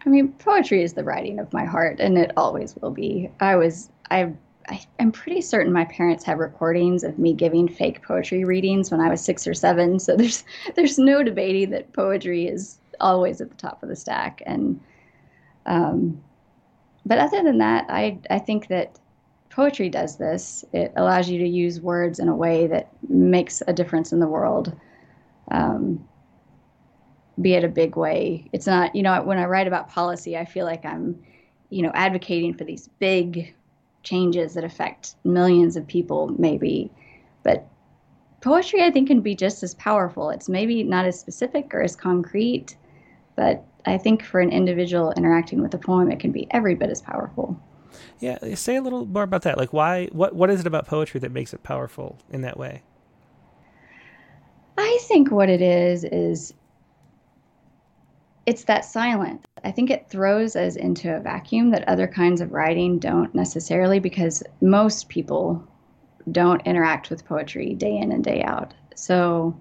I 0.05 0.09
mean, 0.09 0.29
poetry 0.33 0.83
is 0.83 0.93
the 0.93 1.03
writing 1.03 1.39
of 1.39 1.51
my 1.53 1.65
heart, 1.65 1.99
and 1.99 2.17
it 2.17 2.31
always 2.37 2.75
will 2.77 2.91
be. 2.91 3.29
I 3.39 3.55
was 3.55 3.89
I. 4.09 4.33
I, 4.69 4.79
am 4.99 5.11
pretty 5.11 5.41
certain 5.41 5.73
my 5.73 5.85
parents 5.85 6.23
have 6.25 6.37
recordings 6.37 7.03
of 7.03 7.17
me 7.17 7.33
giving 7.33 7.67
fake 7.67 8.03
poetry 8.03 8.45
readings 8.45 8.91
when 8.91 9.01
I 9.01 9.09
was 9.09 9.19
six 9.19 9.47
or 9.47 9.55
seven. 9.55 9.99
So 9.99 10.15
there's 10.17 10.43
there's 10.75 10.99
no 10.99 11.23
debating 11.23 11.71
that 11.71 11.91
poetry 11.93 12.47
is 12.47 12.79
always 12.99 13.41
at 13.41 13.49
the 13.49 13.57
top 13.57 13.81
of 13.81 13.89
the 13.89 13.95
stack. 13.95 14.41
And 14.45 14.79
um, 15.65 16.21
but 17.05 17.17
other 17.17 17.43
than 17.43 17.57
that, 17.57 17.85
I 17.89 18.19
I 18.29 18.39
think 18.39 18.67
that 18.67 18.99
poetry 19.49 19.89
does 19.89 20.17
this. 20.17 20.63
It 20.73 20.93
allows 20.95 21.29
you 21.29 21.39
to 21.39 21.47
use 21.47 21.81
words 21.81 22.19
in 22.19 22.29
a 22.29 22.35
way 22.35 22.67
that 22.67 22.89
makes 23.09 23.61
a 23.67 23.73
difference 23.73 24.11
in 24.11 24.19
the 24.19 24.27
world. 24.27 24.73
Um, 25.49 26.07
be 27.41 27.53
it 27.53 27.63
a 27.63 27.69
big 27.69 27.95
way. 27.95 28.47
It's 28.53 28.67
not, 28.67 28.95
you 28.95 29.03
know, 29.03 29.21
when 29.23 29.37
I 29.37 29.45
write 29.45 29.67
about 29.67 29.89
policy, 29.89 30.37
I 30.37 30.45
feel 30.45 30.65
like 30.65 30.85
I'm, 30.85 31.21
you 31.69 31.81
know, 31.81 31.91
advocating 31.93 32.53
for 32.53 32.63
these 32.63 32.89
big 32.99 33.53
changes 34.03 34.53
that 34.53 34.63
affect 34.63 35.15
millions 35.23 35.75
of 35.75 35.85
people, 35.87 36.33
maybe. 36.37 36.91
But 37.43 37.67
poetry, 38.41 38.83
I 38.83 38.91
think, 38.91 39.07
can 39.07 39.21
be 39.21 39.35
just 39.35 39.63
as 39.63 39.75
powerful. 39.75 40.29
It's 40.29 40.49
maybe 40.49 40.83
not 40.83 41.05
as 41.05 41.19
specific 41.19 41.73
or 41.73 41.81
as 41.81 41.95
concrete, 41.95 42.75
but 43.35 43.63
I 43.85 43.97
think 43.97 44.23
for 44.23 44.39
an 44.39 44.51
individual 44.51 45.11
interacting 45.13 45.61
with 45.61 45.73
a 45.73 45.77
poem, 45.77 46.11
it 46.11 46.19
can 46.19 46.31
be 46.31 46.47
every 46.51 46.75
bit 46.75 46.89
as 46.89 47.01
powerful. 47.01 47.59
Yeah, 48.19 48.37
say 48.55 48.75
a 48.75 48.81
little 48.81 49.05
more 49.05 49.23
about 49.23 49.41
that. 49.43 49.57
Like, 49.57 49.73
why? 49.73 50.07
What? 50.11 50.35
What 50.35 50.49
is 50.49 50.59
it 50.59 50.67
about 50.67 50.87
poetry 50.87 51.19
that 51.19 51.31
makes 51.31 51.53
it 51.53 51.63
powerful 51.63 52.19
in 52.29 52.41
that 52.41 52.57
way? 52.57 52.83
I 54.77 54.99
think 55.03 55.31
what 55.31 55.49
it 55.49 55.61
is 55.61 56.03
is 56.03 56.53
it's 58.45 58.63
that 58.65 58.85
silence. 58.85 59.45
I 59.63 59.71
think 59.71 59.89
it 59.89 60.09
throws 60.09 60.55
us 60.55 60.75
into 60.75 61.15
a 61.15 61.19
vacuum 61.19 61.71
that 61.71 61.87
other 61.87 62.07
kinds 62.07 62.41
of 62.41 62.51
writing 62.51 62.97
don't 62.97 63.33
necessarily 63.35 63.99
because 63.99 64.43
most 64.61 65.09
people 65.09 65.67
don't 66.31 66.65
interact 66.65 67.09
with 67.09 67.25
poetry 67.25 67.73
day 67.75 67.97
in 67.97 68.11
and 68.11 68.23
day 68.23 68.43
out. 68.43 68.73
So 68.95 69.59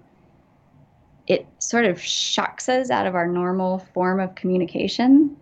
it 1.27 1.45
sort 1.59 1.85
of 1.85 2.01
shocks 2.01 2.67
us 2.69 2.89
out 2.89 3.07
of 3.07 3.15
our 3.15 3.27
normal 3.27 3.79
form 3.93 4.19
of 4.19 4.35
communication. 4.35 5.37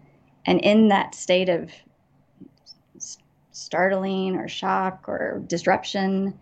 And 0.46 0.60
in 0.62 0.90
that 0.90 1.16
state 1.16 1.50
of 1.50 1.72
startling 3.52 4.36
or 4.36 4.48
shock 4.48 5.06
or 5.08 5.42
disruption, 5.48 6.38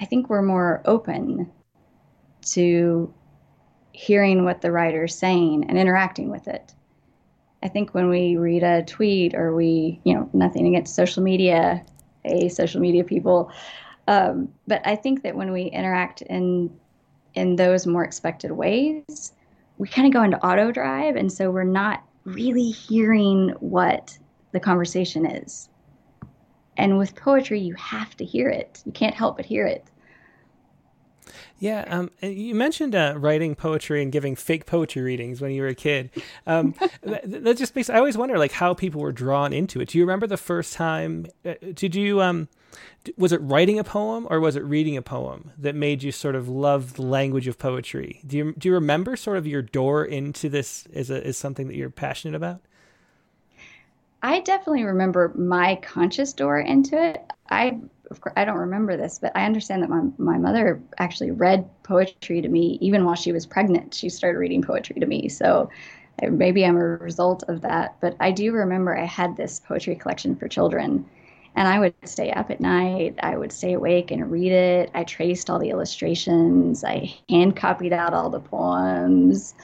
I 0.00 0.04
think 0.04 0.28
we're 0.28 0.42
more 0.42 0.82
open 0.84 1.50
to 2.52 3.12
hearing 3.98 4.44
what 4.44 4.60
the 4.60 4.70
writer's 4.70 5.12
saying 5.12 5.64
and 5.68 5.76
interacting 5.76 6.30
with 6.30 6.46
it. 6.46 6.72
I 7.64 7.68
think 7.68 7.94
when 7.94 8.08
we 8.08 8.36
read 8.36 8.62
a 8.62 8.84
tweet 8.84 9.34
or 9.34 9.56
we, 9.56 10.00
you 10.04 10.14
know, 10.14 10.30
nothing 10.32 10.68
against 10.68 10.94
social 10.94 11.20
media, 11.20 11.84
a 12.24 12.48
social 12.48 12.80
media 12.80 13.02
people, 13.02 13.50
um, 14.06 14.50
but 14.68 14.86
I 14.86 14.94
think 14.94 15.24
that 15.24 15.34
when 15.34 15.50
we 15.50 15.64
interact 15.64 16.22
in 16.22 16.70
in 17.34 17.56
those 17.56 17.88
more 17.88 18.04
expected 18.04 18.52
ways, 18.52 19.32
we 19.78 19.88
kind 19.88 20.06
of 20.06 20.14
go 20.14 20.22
into 20.22 20.38
auto 20.46 20.70
drive, 20.70 21.16
and 21.16 21.32
so 21.32 21.50
we're 21.50 21.64
not 21.64 22.04
really 22.22 22.70
hearing 22.70 23.48
what 23.58 24.16
the 24.52 24.60
conversation 24.60 25.26
is. 25.26 25.68
And 26.76 26.98
with 26.98 27.16
poetry, 27.16 27.58
you 27.58 27.74
have 27.74 28.16
to 28.18 28.24
hear 28.24 28.48
it. 28.48 28.80
You 28.86 28.92
can't 28.92 29.14
help 29.14 29.38
but 29.38 29.46
hear 29.46 29.66
it. 29.66 29.84
Yeah, 31.60 31.84
um, 31.88 32.10
you 32.22 32.54
mentioned 32.54 32.94
uh, 32.94 33.14
writing 33.16 33.56
poetry 33.56 34.02
and 34.02 34.12
giving 34.12 34.36
fake 34.36 34.64
poetry 34.64 35.02
readings 35.02 35.40
when 35.40 35.50
you 35.50 35.62
were 35.62 35.68
a 35.68 35.74
kid. 35.74 36.10
Um, 36.46 36.74
that, 37.02 37.22
that, 37.44 37.56
just 37.56 37.74
makes 37.74 37.90
I 37.90 37.98
always 37.98 38.16
wonder 38.16 38.38
like 38.38 38.52
how 38.52 38.74
people 38.74 39.00
were 39.00 39.12
drawn 39.12 39.52
into 39.52 39.80
it. 39.80 39.88
Do 39.88 39.98
you 39.98 40.04
remember 40.04 40.26
the 40.26 40.36
first 40.36 40.74
time? 40.74 41.26
Uh, 41.44 41.54
did 41.74 41.96
you 41.96 42.22
um, 42.22 42.48
was 43.16 43.32
it 43.32 43.40
writing 43.42 43.78
a 43.78 43.84
poem 43.84 44.26
or 44.30 44.40
was 44.40 44.56
it 44.56 44.64
reading 44.64 44.96
a 44.96 45.02
poem 45.02 45.50
that 45.58 45.74
made 45.74 46.02
you 46.02 46.12
sort 46.12 46.34
of 46.34 46.48
love 46.48 46.94
the 46.94 47.02
language 47.02 47.48
of 47.48 47.58
poetry? 47.58 48.20
Do 48.26 48.36
you 48.36 48.54
do 48.56 48.68
you 48.68 48.74
remember 48.74 49.16
sort 49.16 49.36
of 49.36 49.46
your 49.46 49.62
door 49.62 50.04
into 50.04 50.48
this 50.48 50.86
as 50.94 51.10
a, 51.10 51.26
as 51.26 51.36
something 51.36 51.66
that 51.68 51.76
you're 51.76 51.90
passionate 51.90 52.36
about? 52.36 52.60
I 54.22 54.40
definitely 54.40 54.84
remember 54.84 55.32
my 55.36 55.76
conscious 55.76 56.32
door 56.32 56.60
into 56.60 57.00
it. 57.00 57.24
I 57.50 57.78
of 58.10 58.20
course, 58.20 58.34
I 58.36 58.44
don't 58.44 58.58
remember 58.58 58.96
this, 58.96 59.18
but 59.18 59.32
I 59.34 59.44
understand 59.44 59.82
that 59.82 59.90
my, 59.90 60.02
my 60.18 60.38
mother 60.38 60.82
actually 60.98 61.30
read 61.30 61.68
poetry 61.82 62.40
to 62.40 62.48
me 62.48 62.78
even 62.80 63.04
while 63.04 63.14
she 63.14 63.32
was 63.32 63.46
pregnant. 63.46 63.94
She 63.94 64.08
started 64.08 64.38
reading 64.38 64.62
poetry 64.62 65.00
to 65.00 65.06
me. 65.06 65.28
So 65.28 65.70
uh, 66.22 66.28
maybe 66.28 66.64
I'm 66.64 66.76
a 66.76 66.84
result 66.84 67.44
of 67.48 67.60
that. 67.62 67.96
But 68.00 68.16
I 68.20 68.30
do 68.30 68.52
remember 68.52 68.96
I 68.96 69.04
had 69.04 69.36
this 69.36 69.60
poetry 69.60 69.96
collection 69.96 70.36
for 70.36 70.48
children. 70.48 71.06
And 71.54 71.66
I 71.66 71.78
would 71.80 71.94
stay 72.04 72.30
up 72.30 72.50
at 72.50 72.60
night. 72.60 73.16
I 73.20 73.36
would 73.36 73.50
stay 73.50 73.72
awake 73.72 74.10
and 74.10 74.30
read 74.30 74.52
it. 74.52 74.90
I 74.94 75.02
traced 75.04 75.50
all 75.50 75.58
the 75.58 75.70
illustrations. 75.70 76.84
I 76.84 77.12
hand 77.28 77.56
copied 77.56 77.92
out 77.92 78.14
all 78.14 78.30
the 78.30 78.40
poems. 78.40 79.54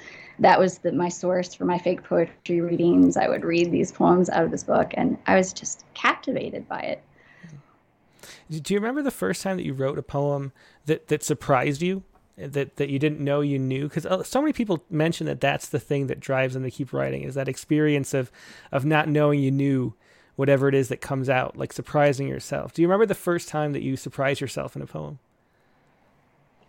That 0.40 0.58
was 0.58 0.78
the, 0.78 0.90
my 0.90 1.08
source 1.08 1.54
for 1.54 1.64
my 1.64 1.78
fake 1.78 2.02
poetry 2.02 2.60
readings. 2.60 3.16
I 3.16 3.28
would 3.28 3.44
read 3.44 3.70
these 3.70 3.92
poems 3.92 4.28
out 4.28 4.42
of 4.42 4.50
this 4.50 4.64
book, 4.64 4.92
and 4.94 5.16
I 5.26 5.36
was 5.36 5.52
just 5.52 5.84
captivated 5.94 6.68
by 6.68 6.80
it. 6.80 7.02
Do 8.50 8.74
you 8.74 8.80
remember 8.80 9.02
the 9.02 9.10
first 9.10 9.42
time 9.42 9.56
that 9.56 9.64
you 9.64 9.72
wrote 9.72 9.98
a 9.98 10.02
poem 10.02 10.52
that 10.86 11.08
that 11.08 11.22
surprised 11.22 11.82
you? 11.82 12.02
That 12.36 12.76
that 12.76 12.88
you 12.88 12.98
didn't 12.98 13.20
know 13.20 13.40
you 13.40 13.58
knew 13.58 13.84
because 13.84 14.06
uh, 14.06 14.22
so 14.24 14.40
many 14.40 14.52
people 14.52 14.84
mention 14.90 15.26
that 15.26 15.40
that's 15.40 15.68
the 15.68 15.78
thing 15.78 16.08
that 16.08 16.18
drives 16.18 16.54
them 16.54 16.64
to 16.64 16.70
keep 16.70 16.92
writing 16.92 17.22
is 17.22 17.34
that 17.36 17.48
experience 17.48 18.12
of 18.12 18.32
of 18.72 18.84
not 18.84 19.08
knowing 19.08 19.40
you 19.40 19.52
knew 19.52 19.94
whatever 20.36 20.68
it 20.68 20.74
is 20.74 20.88
that 20.88 21.00
comes 21.00 21.28
out, 21.28 21.56
like 21.56 21.72
surprising 21.72 22.26
yourself. 22.26 22.72
Do 22.72 22.82
you 22.82 22.88
remember 22.88 23.06
the 23.06 23.14
first 23.14 23.48
time 23.48 23.72
that 23.72 23.82
you 23.82 23.96
surprised 23.96 24.40
yourself 24.40 24.74
in 24.74 24.82
a 24.82 24.86
poem? 24.86 25.20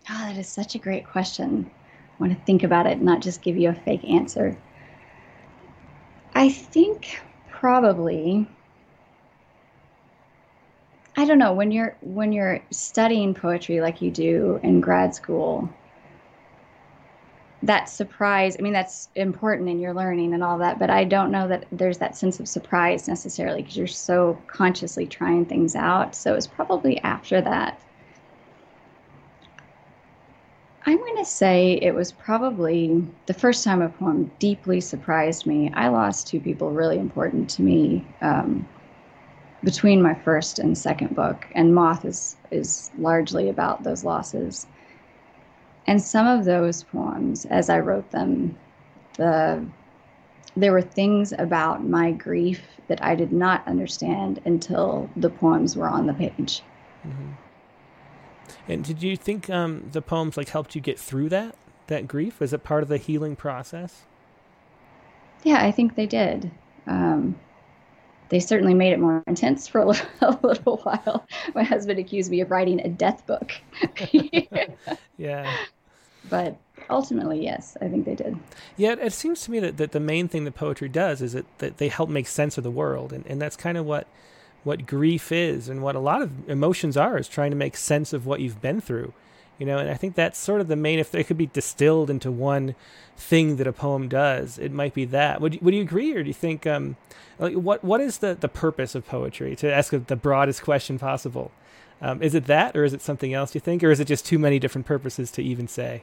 Oh, 0.08 0.18
that 0.18 0.36
is 0.36 0.48
such 0.48 0.76
a 0.76 0.78
great 0.78 1.04
question. 1.04 1.68
I 1.68 2.22
want 2.22 2.32
to 2.32 2.44
think 2.44 2.62
about 2.62 2.86
it, 2.86 3.00
not 3.00 3.20
just 3.20 3.42
give 3.42 3.56
you 3.56 3.70
a 3.70 3.74
fake 3.74 4.04
answer. 4.04 4.56
I 6.34 6.48
think 6.48 7.18
probably 7.50 8.48
I 11.16 11.24
don't 11.24 11.38
know 11.38 11.52
when 11.54 11.70
you're 11.70 11.96
when 12.02 12.32
you're 12.32 12.60
studying 12.70 13.32
poetry 13.32 13.80
like 13.80 14.02
you 14.02 14.10
do 14.10 14.60
in 14.62 14.80
grad 14.82 15.14
school. 15.14 15.68
That 17.62 17.88
surprise, 17.88 18.54
I 18.58 18.62
mean, 18.62 18.74
that's 18.74 19.08
important 19.14 19.68
in 19.70 19.80
your 19.80 19.94
learning 19.94 20.34
and 20.34 20.44
all 20.44 20.58
that, 20.58 20.78
but 20.78 20.90
I 20.90 21.04
don't 21.04 21.32
know 21.32 21.48
that 21.48 21.64
there's 21.72 21.98
that 21.98 22.16
sense 22.16 22.38
of 22.38 22.46
surprise 22.46 23.08
necessarily 23.08 23.62
because 23.62 23.76
you're 23.76 23.86
so 23.86 24.38
consciously 24.46 25.06
trying 25.06 25.46
things 25.46 25.74
out. 25.74 26.14
So 26.14 26.34
it's 26.34 26.46
probably 26.46 26.98
after 26.98 27.40
that. 27.40 27.80
I'm 30.84 30.98
going 30.98 31.16
to 31.16 31.24
say 31.24 31.80
it 31.82 31.92
was 31.92 32.12
probably 32.12 33.04
the 33.24 33.34
first 33.34 33.64
time 33.64 33.82
a 33.82 33.88
poem 33.88 34.30
deeply 34.38 34.80
surprised 34.80 35.44
me. 35.44 35.72
I 35.74 35.88
lost 35.88 36.28
two 36.28 36.38
people 36.38 36.70
really 36.70 36.98
important 36.98 37.50
to 37.50 37.62
me 37.62 38.06
um, 38.20 38.68
between 39.64 40.02
my 40.02 40.14
first 40.14 40.58
and 40.58 40.76
second 40.76 41.14
book, 41.14 41.46
and 41.54 41.74
Moth 41.74 42.04
is 42.04 42.36
is 42.50 42.90
largely 42.98 43.48
about 43.48 43.82
those 43.82 44.04
losses. 44.04 44.66
And 45.86 46.02
some 46.02 46.26
of 46.26 46.44
those 46.44 46.82
poems, 46.82 47.44
as 47.46 47.70
I 47.70 47.78
wrote 47.78 48.10
them, 48.10 48.56
the 49.16 49.64
there 50.56 50.72
were 50.72 50.82
things 50.82 51.32
about 51.32 51.84
my 51.84 52.12
grief 52.12 52.62
that 52.88 53.02
I 53.02 53.14
did 53.14 53.32
not 53.32 53.66
understand 53.66 54.40
until 54.44 55.10
the 55.16 55.28
poems 55.28 55.76
were 55.76 55.88
on 55.88 56.06
the 56.06 56.14
page. 56.14 56.62
Mm-hmm. 57.06 57.32
And 58.68 58.84
did 58.84 59.02
you 59.02 59.16
think 59.16 59.50
um, 59.50 59.88
the 59.92 60.02
poems 60.02 60.36
like 60.36 60.48
helped 60.48 60.74
you 60.74 60.80
get 60.80 60.98
through 60.98 61.28
that 61.30 61.54
that 61.88 62.08
grief? 62.08 62.40
Was 62.40 62.52
it 62.52 62.64
part 62.64 62.82
of 62.82 62.88
the 62.88 62.96
healing 62.96 63.36
process? 63.36 64.02
Yeah, 65.44 65.64
I 65.64 65.70
think 65.70 65.94
they 65.94 66.06
did. 66.06 66.50
Um, 66.86 67.38
they 68.28 68.40
certainly 68.40 68.74
made 68.74 68.92
it 68.92 68.98
more 68.98 69.22
intense 69.26 69.68
for 69.68 69.80
a 69.80 69.86
little, 69.86 70.08
a 70.20 70.38
little 70.42 70.76
while. 70.78 71.26
My 71.54 71.62
husband 71.62 71.98
accused 71.98 72.30
me 72.30 72.40
of 72.40 72.50
writing 72.50 72.80
a 72.80 72.88
death 72.88 73.26
book. 73.26 73.52
yeah. 75.16 75.56
But 76.28 76.56
ultimately, 76.90 77.42
yes, 77.42 77.76
I 77.80 77.88
think 77.88 78.04
they 78.04 78.14
did. 78.14 78.36
Yeah, 78.76 78.96
it 79.00 79.12
seems 79.12 79.42
to 79.42 79.50
me 79.50 79.60
that, 79.60 79.76
that 79.76 79.92
the 79.92 80.00
main 80.00 80.28
thing 80.28 80.44
that 80.44 80.54
poetry 80.54 80.88
does 80.88 81.22
is 81.22 81.32
that, 81.34 81.46
that 81.58 81.78
they 81.78 81.88
help 81.88 82.10
make 82.10 82.26
sense 82.26 82.58
of 82.58 82.64
the 82.64 82.70
world. 82.70 83.12
And, 83.12 83.24
and 83.26 83.40
that's 83.40 83.56
kind 83.56 83.78
of 83.78 83.86
what 83.86 84.06
what 84.64 84.84
grief 84.84 85.30
is 85.30 85.68
and 85.68 85.80
what 85.80 85.94
a 85.94 86.00
lot 86.00 86.20
of 86.20 86.48
emotions 86.48 86.96
are 86.96 87.16
is 87.16 87.28
trying 87.28 87.52
to 87.52 87.56
make 87.56 87.76
sense 87.76 88.12
of 88.12 88.26
what 88.26 88.40
you've 88.40 88.60
been 88.60 88.80
through. 88.80 89.12
You 89.58 89.64
know, 89.64 89.78
and 89.78 89.88
I 89.88 89.94
think 89.94 90.14
that's 90.14 90.38
sort 90.38 90.60
of 90.60 90.68
the 90.68 90.76
main. 90.76 90.98
If 90.98 91.14
it 91.14 91.26
could 91.26 91.38
be 91.38 91.46
distilled 91.46 92.10
into 92.10 92.30
one 92.30 92.74
thing 93.16 93.56
that 93.56 93.66
a 93.66 93.72
poem 93.72 94.08
does, 94.08 94.58
it 94.58 94.70
might 94.70 94.92
be 94.92 95.06
that. 95.06 95.40
Would 95.40 95.62
Would 95.62 95.74
you 95.74 95.80
agree, 95.80 96.14
or 96.14 96.22
do 96.22 96.28
you 96.28 96.34
think 96.34 96.66
um, 96.66 96.96
like 97.38 97.54
what 97.54 97.82
What 97.82 98.00
is 98.00 98.18
the 98.18 98.34
the 98.34 98.48
purpose 98.48 98.94
of 98.94 99.06
poetry? 99.06 99.56
To 99.56 99.72
ask 99.72 99.92
the 99.92 100.16
broadest 100.16 100.62
question 100.62 100.98
possible, 100.98 101.52
um, 102.02 102.22
is 102.22 102.34
it 102.34 102.44
that, 102.46 102.76
or 102.76 102.84
is 102.84 102.92
it 102.92 103.00
something 103.00 103.32
else? 103.32 103.54
You 103.54 103.60
think, 103.60 103.82
or 103.82 103.90
is 103.90 103.98
it 103.98 104.06
just 104.06 104.26
too 104.26 104.38
many 104.38 104.58
different 104.58 104.86
purposes 104.86 105.30
to 105.32 105.42
even 105.42 105.68
say? 105.68 106.02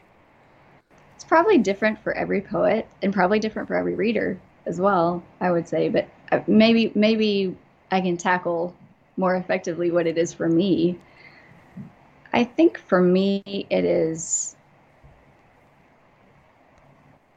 It's 1.16 1.24
probably 1.24 1.60
different 1.60 2.00
for 2.04 2.14
every 2.14 2.42
poet, 2.42 2.88
and 3.04 3.14
probably 3.14 3.40
different 3.40 3.68
for 3.68 3.76
every 3.76 3.94
reader 3.94 4.40
as 4.66 4.82
well. 4.82 5.24
I 5.40 5.52
would 5.52 5.68
say, 5.68 5.90
but 5.90 6.08
uh, 6.32 6.42
maybe 6.48 6.92
maybe 6.96 7.56
I 7.92 8.02
can 8.02 8.18
tackle 8.18 8.76
more 9.16 9.36
effectively 9.36 9.92
what 9.92 10.08
it 10.08 10.18
is 10.18 10.34
for 10.34 10.50
me. 10.50 10.98
I 12.34 12.44
think 12.44 12.78
for 12.78 13.02
me, 13.02 13.44
it 13.70 13.86
is. 13.86 14.56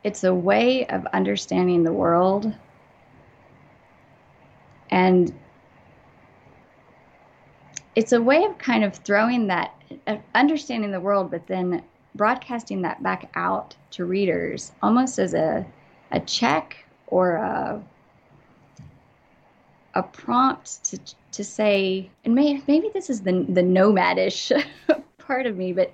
It's 0.03 0.25
a 0.25 0.35
way 0.35 0.87
of 0.87 1.07
understanding 1.07 1.83
the 1.83 1.93
world 1.93 2.53
and 4.91 5.35
it's 7.97 8.13
a 8.13 8.23
way 8.23 8.45
of 8.45 8.57
kind 8.59 8.85
of 8.85 8.95
throwing 8.95 9.49
that 9.49 9.75
uh, 10.07 10.17
understanding 10.35 10.91
the 10.91 11.01
world 11.01 11.31
but 11.31 11.47
then 11.47 11.83
broadcasting 12.15 12.83
that 12.83 13.03
back 13.03 13.31
out 13.35 13.75
to 13.91 14.05
readers 14.05 14.73
almost 14.83 15.19
as 15.19 15.35
a 15.35 15.67
a 16.13 16.21
check 16.21 16.77
or 17.09 17.37
a 17.37 17.83
a 19.95 20.03
prompt 20.03 20.85
to 20.85 20.99
to 21.37 21.45
say, 21.45 22.11
and 22.25 22.35
may, 22.35 22.63
maybe 22.67 22.91
this 22.93 23.11
is 23.11 23.21
the 23.21 23.45
the 23.49 23.63
nomadish 23.63 24.53
part 25.19 25.47
of 25.47 25.57
me, 25.57 25.73
but 25.73 25.93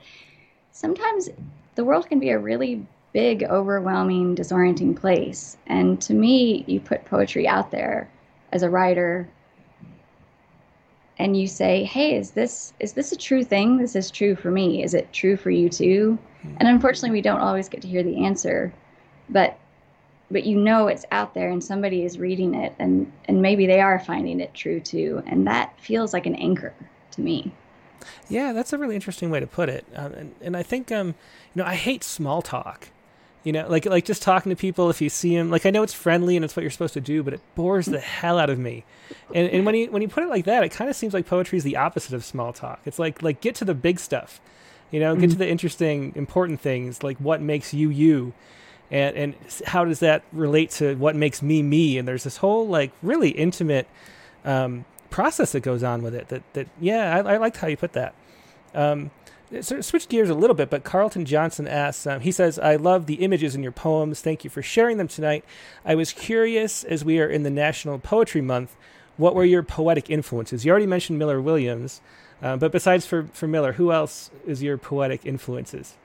sometimes 0.70 1.28
the 1.74 1.84
world 1.84 2.09
can 2.09 2.18
be 2.18 2.30
a 2.30 2.38
really 2.38 2.86
big, 3.12 3.43
overwhelming, 3.45 4.34
disorienting 4.34 4.97
place. 4.97 5.57
And 5.66 6.01
to 6.03 6.14
me, 6.14 6.64
you 6.66 6.80
put 6.80 7.05
poetry 7.05 7.47
out 7.47 7.70
there 7.70 8.09
as 8.53 8.62
a 8.62 8.70
writer 8.70 9.28
and 11.18 11.36
you 11.36 11.47
say, 11.47 11.84
"Hey, 11.84 12.16
is 12.16 12.30
this 12.30 12.72
is 12.80 12.93
this 12.93 13.12
a 13.12 13.16
true 13.16 13.45
thing? 13.45 13.78
This 13.78 13.97
is 13.97 14.11
true 14.11 14.34
for 14.34 14.51
me. 14.51 14.82
Is 14.82 14.95
it 14.95 15.12
true 15.12 15.36
for 15.36 15.51
you 15.51 15.68
too?" 15.68 16.18
Mm-hmm. 16.45 16.57
And 16.59 16.68
unfortunately, 16.68 17.11
we 17.11 17.22
don't 17.22 17.40
always 17.40 17.68
get 17.68 17.82
to 17.82 17.88
hear 17.88 18.03
the 18.03 18.24
answer, 18.24 18.72
but 19.28 19.59
but 20.33 20.45
you 20.45 20.57
know 20.57 20.89
it's 20.89 21.05
out 21.12 21.35
there 21.35 21.51
and 21.51 21.62
somebody 21.62 22.05
is 22.05 22.18
reading 22.18 22.55
it 22.55 22.74
and 22.78 23.11
and 23.26 23.43
maybe 23.43 23.66
they 23.66 23.80
are 23.80 23.99
finding 23.99 24.41
it 24.41 24.53
true 24.55 24.80
too. 24.80 25.22
And 25.26 25.47
that 25.47 25.78
feels 25.80 26.12
like 26.12 26.26
an 26.26 26.35
anchor 26.35 26.74
to 27.12 27.20
me. 27.20 27.53
Yeah 28.28 28.53
that's 28.53 28.72
a 28.72 28.78
really 28.78 28.95
interesting 28.95 29.30
way 29.30 29.41
to 29.41 29.47
put 29.47 29.68
it. 29.68 29.85
Um, 29.95 30.12
and, 30.12 30.35
and 30.41 30.57
i 30.57 30.62
think 30.62 30.91
um 30.91 31.09
you 31.09 31.62
know 31.62 31.64
i 31.64 31.74
hate 31.74 32.03
small 32.03 32.43
talk. 32.43 32.89
You 33.45 33.53
know 33.53 33.68
like 33.68 33.87
like 33.87 34.05
just 34.05 34.22
talking 34.22 34.51
to 34.51 34.57
people 34.57 34.89
if 34.89 35.01
you 35.01 35.09
see 35.09 35.37
them 35.37 35.51
like 35.51 35.66
i 35.66 35.70
know 35.70 35.83
it's 35.83 35.93
friendly 35.95 36.37
and 36.37 36.45
it's 36.45 36.55
what 36.55 36.62
you're 36.62 36.70
supposed 36.70 36.95
to 36.95 37.01
do 37.01 37.24
but 37.24 37.35
it 37.35 37.41
bores 37.57 37.87
the 37.87 38.01
hell 38.01 38.39
out 38.39 38.51
of 38.51 38.59
me. 38.59 38.85
And 39.35 39.49
and 39.49 39.66
when 39.66 39.74
you 39.74 39.91
when 39.91 40.01
you 40.01 40.09
put 40.09 40.22
it 40.22 40.28
like 40.28 40.45
that 40.47 40.64
it 40.64 40.70
kind 40.70 40.89
of 40.89 40.97
seems 40.97 41.12
like 41.12 41.26
poetry 41.26 41.59
is 41.59 41.64
the 41.64 41.76
opposite 41.76 42.14
of 42.14 42.24
small 42.24 42.53
talk. 42.53 42.80
It's 42.87 42.99
like 42.99 43.22
like 43.22 43.41
get 43.41 43.55
to 43.57 43.64
the 43.64 43.74
big 43.74 43.99
stuff. 44.01 44.41
You 44.91 45.01
know 45.01 45.14
get 45.14 45.22
mm-hmm. 45.22 45.30
to 45.33 45.39
the 45.39 45.49
interesting 45.49 46.12
important 46.14 46.61
things 46.61 47.03
like 47.03 47.18
what 47.18 47.41
makes 47.41 47.74
you 47.74 47.91
you 47.91 48.33
and 48.93 49.16
and 49.16 49.34
how 49.66 49.84
does 49.84 49.99
that 50.01 50.22
relate 50.32 50.70
to 50.72 50.95
what 50.97 51.16
makes 51.16 51.43
me 51.43 51.62
me? 51.62 51.99
And 51.99 52.07
there's 52.07 52.24
this 52.24 52.36
whole 52.36 52.68
like 52.68 52.93
really 53.03 53.30
intimate 53.30 53.88
um, 54.45 54.84
process 55.11 55.53
that 55.53 55.61
goes 55.61 55.82
on 55.82 56.03
with 56.03 56.14
it 56.14 56.28
that 56.28 56.43
that 56.53 56.68
yeah 56.78 57.16
I, 57.16 57.34
I 57.34 57.36
liked 57.38 57.57
how 57.57 57.66
you 57.66 57.76
put 57.76 57.95
that. 57.95 58.14
Um, 58.74 59.11
of 59.53 59.84
switch 59.84 60.09
gears 60.09 60.30
a 60.30 60.34
little 60.34 60.57
bit 60.57 60.70
but 60.70 60.82
carlton 60.82 61.26
johnson 61.26 61.68
asks 61.68 62.07
um, 62.07 62.20
he 62.20 62.32
says 62.32 62.59
i 62.59 62.74
love 62.74 63.05
the 63.05 63.16
images 63.16 63.55
in 63.55 63.62
your 63.62 63.72
poems. 63.72 64.20
Thank 64.22 64.45
you 64.45 64.51
for 64.51 64.62
sharing 64.62 64.97
them 64.97 65.09
tonight. 65.09 65.45
I 65.84 65.95
was 65.95 66.12
curious 66.12 66.84
as 66.84 67.05
we 67.05 67.20
are 67.20 67.28
in 67.28 67.43
the 67.43 67.51
national 67.51 67.99
poetry 67.99 68.40
month 68.40 68.76
what 69.18 69.34
were 69.34 69.45
your 69.45 69.62
poetic 69.62 70.09
influences? 70.09 70.64
You 70.64 70.70
already 70.70 70.86
mentioned 70.86 71.18
miller 71.18 71.40
williams 71.40 72.01
uh, 72.43 72.57
but 72.57 72.72
besides 72.72 73.07
for, 73.07 73.24
for 73.32 73.47
miller 73.47 73.74
who 73.74 73.93
else 73.93 74.30
is 74.47 74.62
your 74.62 74.78
poetic 74.78 75.26
influences 75.26 75.97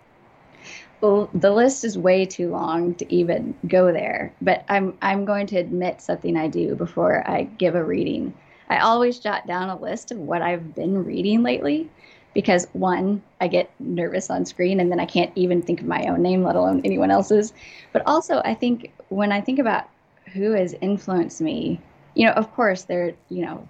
well, 1.01 1.29
the 1.33 1.51
list 1.51 1.83
is 1.83 1.97
way 1.97 2.25
too 2.25 2.49
long 2.49 2.95
to 2.95 3.13
even 3.13 3.53
go 3.67 3.91
there, 3.91 4.33
but 4.41 4.65
I'm 4.69 4.97
I'm 5.01 5.25
going 5.25 5.47
to 5.47 5.57
admit 5.57 6.01
something 6.01 6.35
I 6.35 6.47
do 6.47 6.75
before 6.75 7.27
I 7.29 7.43
give 7.43 7.75
a 7.75 7.83
reading. 7.83 8.33
I 8.69 8.79
always 8.79 9.19
jot 9.19 9.47
down 9.47 9.69
a 9.69 9.79
list 9.79 10.11
of 10.11 10.17
what 10.17 10.41
I've 10.41 10.75
been 10.75 11.05
reading 11.05 11.43
lately 11.43 11.89
because 12.33 12.67
one, 12.73 13.21
I 13.41 13.47
get 13.47 13.71
nervous 13.79 14.29
on 14.29 14.45
screen 14.45 14.79
and 14.79 14.91
then 14.91 14.99
I 14.99 15.05
can't 15.05 15.31
even 15.35 15.61
think 15.61 15.81
of 15.81 15.87
my 15.87 16.05
own 16.05 16.21
name, 16.21 16.43
let 16.43 16.55
alone 16.55 16.81
anyone 16.83 17.09
else's. 17.09 17.53
But 17.93 18.03
also, 18.05 18.41
I 18.45 18.53
think 18.53 18.91
when 19.09 19.31
I 19.31 19.41
think 19.41 19.57
about 19.57 19.89
who 20.33 20.51
has 20.51 20.75
influenced 20.81 21.41
me, 21.41 21.79
you 22.13 22.27
know, 22.27 22.33
of 22.33 22.53
course, 22.53 22.83
they're, 22.83 23.13
you 23.29 23.43
know, 23.43 23.67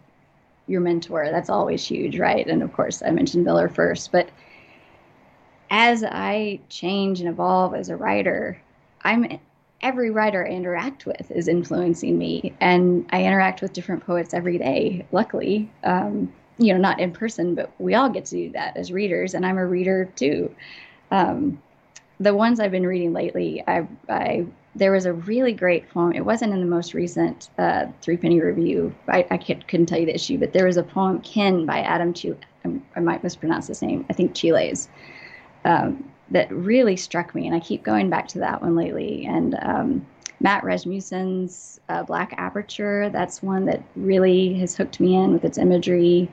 your 0.68 0.82
mentor, 0.82 1.30
that's 1.32 1.50
always 1.50 1.86
huge, 1.86 2.20
right? 2.20 2.46
And 2.46 2.62
of 2.62 2.74
course, 2.74 3.02
I 3.02 3.12
mentioned 3.12 3.46
Miller 3.46 3.70
first, 3.70 4.12
but 4.12 4.30
as 5.70 6.04
I 6.04 6.60
change 6.70 7.20
and 7.20 7.30
evolve 7.30 7.76
as 7.76 7.90
a 7.90 7.96
writer, 7.96 8.60
I'm 9.04 9.40
every 9.82 10.10
writer 10.10 10.46
I 10.46 10.50
interact 10.50 11.06
with 11.06 11.30
is 11.32 11.48
influencing 11.48 12.18
me, 12.18 12.54
and 12.60 13.08
I 13.12 13.24
interact 13.24 13.62
with 13.62 13.74
different 13.74 14.06
poets 14.06 14.34
every 14.34 14.58
day. 14.58 15.06
Luckily, 15.12 15.70
um, 15.84 16.34
you 16.58 16.74
know, 16.74 16.80
not 16.80 17.00
in 17.00 17.12
person, 17.12 17.56
but 17.56 17.72
we 17.80 17.94
all 17.94 18.10
get 18.10 18.26
to 18.26 18.36
do 18.36 18.52
that 18.52 18.78
as 18.78 18.92
readers, 18.92 19.34
and 19.34 19.46
I'm 19.46 19.58
a 19.58 19.66
reader 19.66 20.12
too. 20.16 20.54
Um, 21.12 21.62
the 22.20 22.34
ones 22.34 22.60
I've 22.60 22.72
been 22.72 22.88
reading 22.88 23.14
lately, 23.14 23.64
I, 23.68 23.88
I 24.10 24.48
there 24.76 24.92
was 24.92 25.06
a 25.06 25.14
really 25.14 25.54
great 25.54 25.90
poem. 25.90 26.14
It 26.14 26.26
wasn't 26.26 26.54
in 26.54 26.60
the 26.60 26.66
most 26.68 26.94
recent 26.94 27.50
uh, 27.58 27.88
Threepenny 28.02 28.40
Review. 28.40 28.94
I, 29.08 29.26
I 29.32 29.38
couldn't 29.38 29.88
tell 29.88 30.00
you 30.00 30.06
the 30.06 30.14
issue, 30.14 30.38
but 30.38 30.54
there 30.54 30.66
was 30.66 30.78
a 30.78 30.84
poem, 30.84 31.20
Kin, 31.22 31.66
by 31.66 31.80
Adam 31.80 32.14
Chile. 32.14 32.38
I 32.96 33.00
might 33.00 33.24
mispronounce 33.24 33.68
his 33.68 33.82
name. 33.82 34.06
I 34.10 34.14
think 34.14 34.36
Chiles 34.36 34.90
um, 35.68 36.10
that 36.32 36.52
really 36.52 36.96
struck 36.96 37.36
me, 37.36 37.46
and 37.46 37.56
I 37.56 37.60
keep 37.60 37.84
going 37.84 38.10
back 38.10 38.28
to 38.30 38.40
that 38.40 38.62
one 38.62 38.76
lately. 38.76 39.26
And 39.26 39.58
um, 39.62 40.06
Matt 40.40 40.64
Rasmussen's 40.64 41.80
uh, 41.90 42.04
Black 42.04 42.34
Aperture, 42.38 43.10
that's 43.10 43.44
one 43.44 43.66
that 43.66 43.84
really 43.96 44.54
has 44.56 44.76
hooked 44.76 45.00
me 45.00 45.16
in 45.16 45.34
with 45.34 45.44
its 45.44 45.58
imagery. 45.58 46.30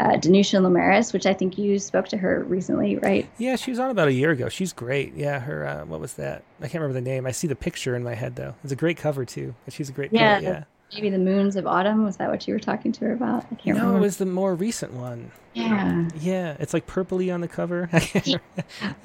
Uh, 0.00 0.12
Danusha 0.12 0.60
Laméris, 0.60 1.12
which 1.12 1.26
I 1.26 1.34
think 1.34 1.58
you 1.58 1.80
spoke 1.80 2.06
to 2.08 2.16
her 2.16 2.44
recently, 2.44 2.96
right? 2.98 3.28
Yeah, 3.36 3.56
she 3.56 3.72
was 3.72 3.80
on 3.80 3.90
about 3.90 4.06
a 4.06 4.12
year 4.12 4.30
ago. 4.30 4.48
She's 4.48 4.72
great. 4.72 5.14
Yeah, 5.14 5.40
her 5.40 5.66
uh, 5.66 5.84
what 5.86 5.98
was 5.98 6.14
that? 6.14 6.44
I 6.60 6.68
can't 6.68 6.80
remember 6.82 6.94
the 6.94 7.10
name. 7.10 7.26
I 7.26 7.32
see 7.32 7.48
the 7.48 7.56
picture 7.56 7.96
in 7.96 8.04
my 8.04 8.14
head 8.14 8.36
though. 8.36 8.54
It's 8.62 8.72
a 8.72 8.76
great 8.76 8.96
cover 8.96 9.24
too. 9.24 9.56
She's 9.68 9.88
a 9.88 9.92
great. 9.92 10.12
Yeah, 10.12 10.34
poet, 10.34 10.42
yeah. 10.44 10.64
Maybe 10.94 11.10
the 11.10 11.18
moons 11.18 11.56
of 11.56 11.66
autumn. 11.66 12.04
Was 12.04 12.16
that 12.16 12.30
what 12.30 12.48
you 12.48 12.54
were 12.54 12.60
talking 12.60 12.92
to 12.92 13.04
her 13.04 13.12
about? 13.12 13.44
I 13.50 13.54
can't 13.56 13.66
no, 13.66 13.72
remember. 13.74 13.92
No, 13.92 13.96
it 13.96 14.00
was 14.00 14.16
the 14.16 14.26
more 14.26 14.54
recent 14.54 14.94
one. 14.94 15.30
Yeah. 15.52 16.08
Yeah, 16.18 16.56
it's 16.58 16.72
like 16.72 16.86
purpley 16.86 17.32
on 17.32 17.40
the 17.40 17.48
cover. 17.48 17.90
I, 17.92 18.40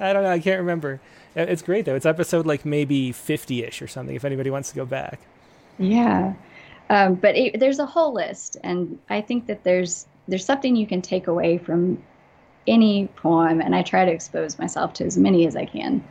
I 0.00 0.12
don't 0.12 0.22
know. 0.22 0.30
I 0.30 0.38
can't 0.38 0.60
remember. 0.60 1.00
It's 1.36 1.62
great 1.62 1.84
though. 1.84 1.94
It's 1.94 2.06
episode 2.06 2.46
like 2.46 2.64
maybe 2.64 3.12
fifty-ish 3.12 3.82
or 3.82 3.88
something. 3.88 4.14
If 4.14 4.24
anybody 4.24 4.50
wants 4.50 4.70
to 4.70 4.76
go 4.76 4.86
back. 4.86 5.20
Yeah, 5.78 6.34
um, 6.90 7.14
but 7.14 7.36
it, 7.36 7.58
there's 7.60 7.78
a 7.78 7.86
whole 7.86 8.12
list, 8.12 8.56
and 8.62 8.98
I 9.10 9.20
think 9.20 9.46
that 9.46 9.64
there's 9.64 10.06
there's 10.28 10.44
something 10.44 10.76
you 10.76 10.86
can 10.86 11.02
take 11.02 11.26
away 11.26 11.58
from 11.58 12.02
any 12.66 13.08
poem, 13.16 13.60
and 13.60 13.74
I 13.74 13.82
try 13.82 14.04
to 14.04 14.10
expose 14.12 14.58
myself 14.58 14.92
to 14.94 15.04
as 15.04 15.18
many 15.18 15.46
as 15.46 15.56
I 15.56 15.64
can. 15.64 16.04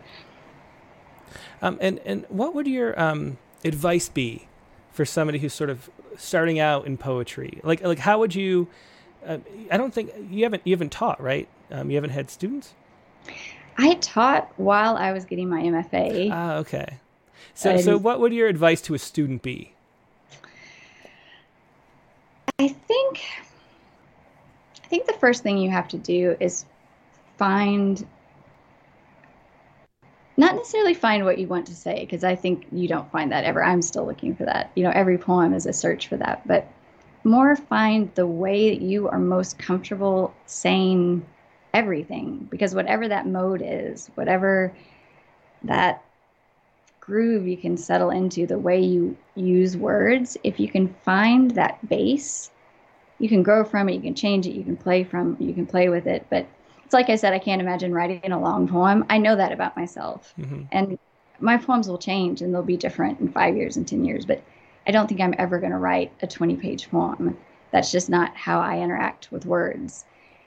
Um, 1.62 1.78
and 1.80 2.00
and 2.00 2.26
what 2.30 2.54
would 2.54 2.68
your 2.68 3.00
um, 3.00 3.38
advice 3.64 4.10
be 4.10 4.48
for 4.94 5.06
somebody 5.06 5.40
who's 5.40 5.54
sort 5.54 5.70
of 5.70 5.90
starting 6.18 6.60
out 6.60 6.86
in 6.86 6.98
poetry? 6.98 7.60
Like 7.64 7.82
like 7.82 8.00
how 8.00 8.20
would 8.20 8.34
you? 8.34 8.70
Uh, 9.26 9.40
I 9.70 9.78
don't 9.78 9.94
think 9.94 10.12
you 10.30 10.44
haven't 10.44 10.62
you 10.66 10.74
haven't 10.74 10.92
taught 10.92 11.22
right. 11.22 11.48
Um, 11.72 11.90
you 11.90 11.98
haven't 11.98 12.12
had 12.12 12.30
students. 12.30 12.74
I 13.78 13.96
taught 13.96 14.52
while 14.58 14.96
I 14.96 15.12
was 15.12 15.26
getting 15.26 15.50
my 15.50 15.62
MFA. 15.62 16.30
Ah, 16.32 16.56
okay. 16.58 17.00
So 17.56 17.78
so 17.78 17.98
what 17.98 18.20
would 18.20 18.34
your 18.34 18.48
advice 18.48 18.82
to 18.82 18.94
a 18.94 19.00
student 19.00 19.42
be? 19.42 19.74
I 22.60 22.68
think 22.68 23.20
I 24.84 24.88
think 24.88 25.08
the 25.08 25.14
first 25.14 25.44
thing 25.44 25.58
you 25.58 25.72
have 25.72 25.88
to 25.90 25.98
do 25.98 26.38
is 26.40 26.66
find 27.38 28.06
not 30.38 30.56
necessarily 30.56 30.94
find 30.94 31.26
what 31.26 31.38
you 31.38 31.48
want 31.48 31.68
to 31.68 31.76
say 31.76 32.00
because 32.00 32.24
i 32.24 32.36
think 32.36 32.66
you 32.72 32.88
don't 32.88 33.12
find 33.12 33.32
that 33.32 33.44
ever. 33.44 33.64
I'm 33.64 33.82
still 33.82 34.06
looking 34.06 34.36
for 34.36 34.46
that. 34.46 34.72
You 34.76 34.84
know 34.84 34.92
every 34.92 35.18
poem 35.18 35.54
is 35.54 35.66
a 35.66 35.74
search 35.74 36.08
for 36.08 36.18
that. 36.18 36.48
But 36.48 36.68
more 37.24 37.56
find 37.56 38.14
the 38.16 38.28
way 38.28 38.70
that 38.72 38.82
you 38.82 39.08
are 39.08 39.20
most 39.20 39.58
comfortable 39.58 40.34
saying 40.46 41.26
everything 41.74 42.48
because 42.52 42.76
whatever 42.76 43.08
that 43.08 43.26
mode 43.26 43.62
is 43.64 44.12
whatever 44.16 44.74
that 45.64 46.04
groove 47.00 47.48
you 47.48 47.58
can 47.58 47.78
settle 47.78 48.12
into 48.12 48.46
the 48.46 48.60
way 48.60 48.80
you 48.80 49.18
use 49.36 49.76
words 49.76 50.38
if 50.44 50.60
you 50.60 50.68
can 50.68 50.94
find 51.04 51.52
that 51.52 51.88
base 51.90 52.52
you 53.20 53.30
can 53.30 53.42
grow 53.42 53.64
from 53.64 53.90
it 53.90 53.94
you 53.94 54.02
can 54.02 54.14
change 54.14 54.46
it 54.46 54.54
you 54.54 54.64
can 54.64 54.78
play 54.78 55.04
from 55.04 55.38
you 55.40 55.54
can 55.54 55.66
play 55.66 55.90
with 55.90 56.08
it. 56.08 56.26
But 56.30 56.46
like 56.94 57.10
I 57.10 57.16
said, 57.16 57.34
I 57.34 57.40
can't 57.40 57.62
imagine 57.62 57.94
writing 57.94 58.32
a 58.32 58.40
long 58.40 58.68
poem. 58.68 59.06
I 59.10 59.18
know 59.18 59.36
that 59.36 59.52
about 59.52 59.76
myself. 59.76 60.34
Mm-hmm. 60.40 60.64
And 60.72 61.00
my 61.40 61.58
poems 61.58 61.88
will 61.88 61.98
change 61.98 62.42
and 62.42 62.54
they'll 62.54 62.64
be 62.64 62.78
different 62.78 63.20
in 63.20 63.32
five 63.32 63.56
years 63.58 63.76
and 63.78 63.88
10 63.88 64.06
years, 64.06 64.26
but 64.26 64.42
I 64.88 64.92
don't 64.92 65.08
think 65.08 65.22
I'm 65.22 65.36
ever 65.38 65.60
going 65.60 65.72
to 65.72 65.78
write 65.78 66.12
a 66.22 66.28
20 66.28 66.56
page 66.58 66.90
poem. 66.90 67.38
That's 67.72 67.92
just 67.92 68.10
not 68.10 68.36
how 68.36 68.60
I 68.60 68.80
interact 68.80 69.32
with 69.32 69.46
words. 69.46 70.06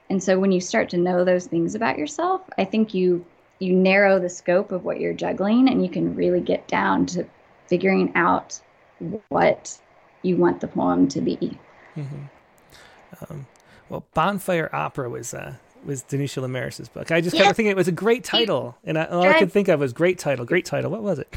And 0.09 0.23
so 0.23 0.39
when 0.39 0.51
you 0.51 0.61
start 0.61 0.89
to 0.89 0.97
know 0.97 1.23
those 1.23 1.45
things 1.45 1.75
about 1.75 1.97
yourself, 1.97 2.41
I 2.57 2.65
think 2.65 2.93
you 2.93 3.25
you 3.59 3.73
narrow 3.73 4.19
the 4.19 4.29
scope 4.29 4.71
of 4.71 4.85
what 4.85 4.99
you're 4.99 5.13
juggling 5.13 5.67
and 5.67 5.83
you 5.83 5.89
can 5.89 6.15
really 6.15 6.39
get 6.39 6.67
down 6.67 7.07
to 7.07 7.25
figuring 7.65 8.11
out 8.15 8.59
what 9.29 9.79
you 10.21 10.37
want 10.37 10.61
the 10.61 10.67
poem 10.67 11.07
to 11.07 11.21
be. 11.21 11.57
Mm-hmm. 11.95 12.23
Um, 13.19 13.47
well, 13.89 14.05
Bonfire 14.13 14.69
Opera 14.71 15.09
was 15.09 15.33
uh, 15.33 15.55
was 15.87 16.03
Danusha 16.03 16.43
Laméris's 16.43 16.89
book. 16.89 17.11
I 17.11 17.21
just 17.21 17.35
kept 17.35 17.55
thinking 17.55 17.71
it 17.71 17.77
was 17.77 17.87
a 17.87 17.93
great 17.93 18.23
title, 18.23 18.77
and 18.83 18.97
I, 18.97 19.05
all 19.05 19.23
I 19.23 19.39
could 19.39 19.51
think 19.51 19.69
of 19.69 19.79
was 19.79 19.93
great 19.93 20.19
title, 20.19 20.45
great 20.45 20.65
title. 20.65 20.91
What 20.91 21.01
was 21.01 21.19
it? 21.19 21.35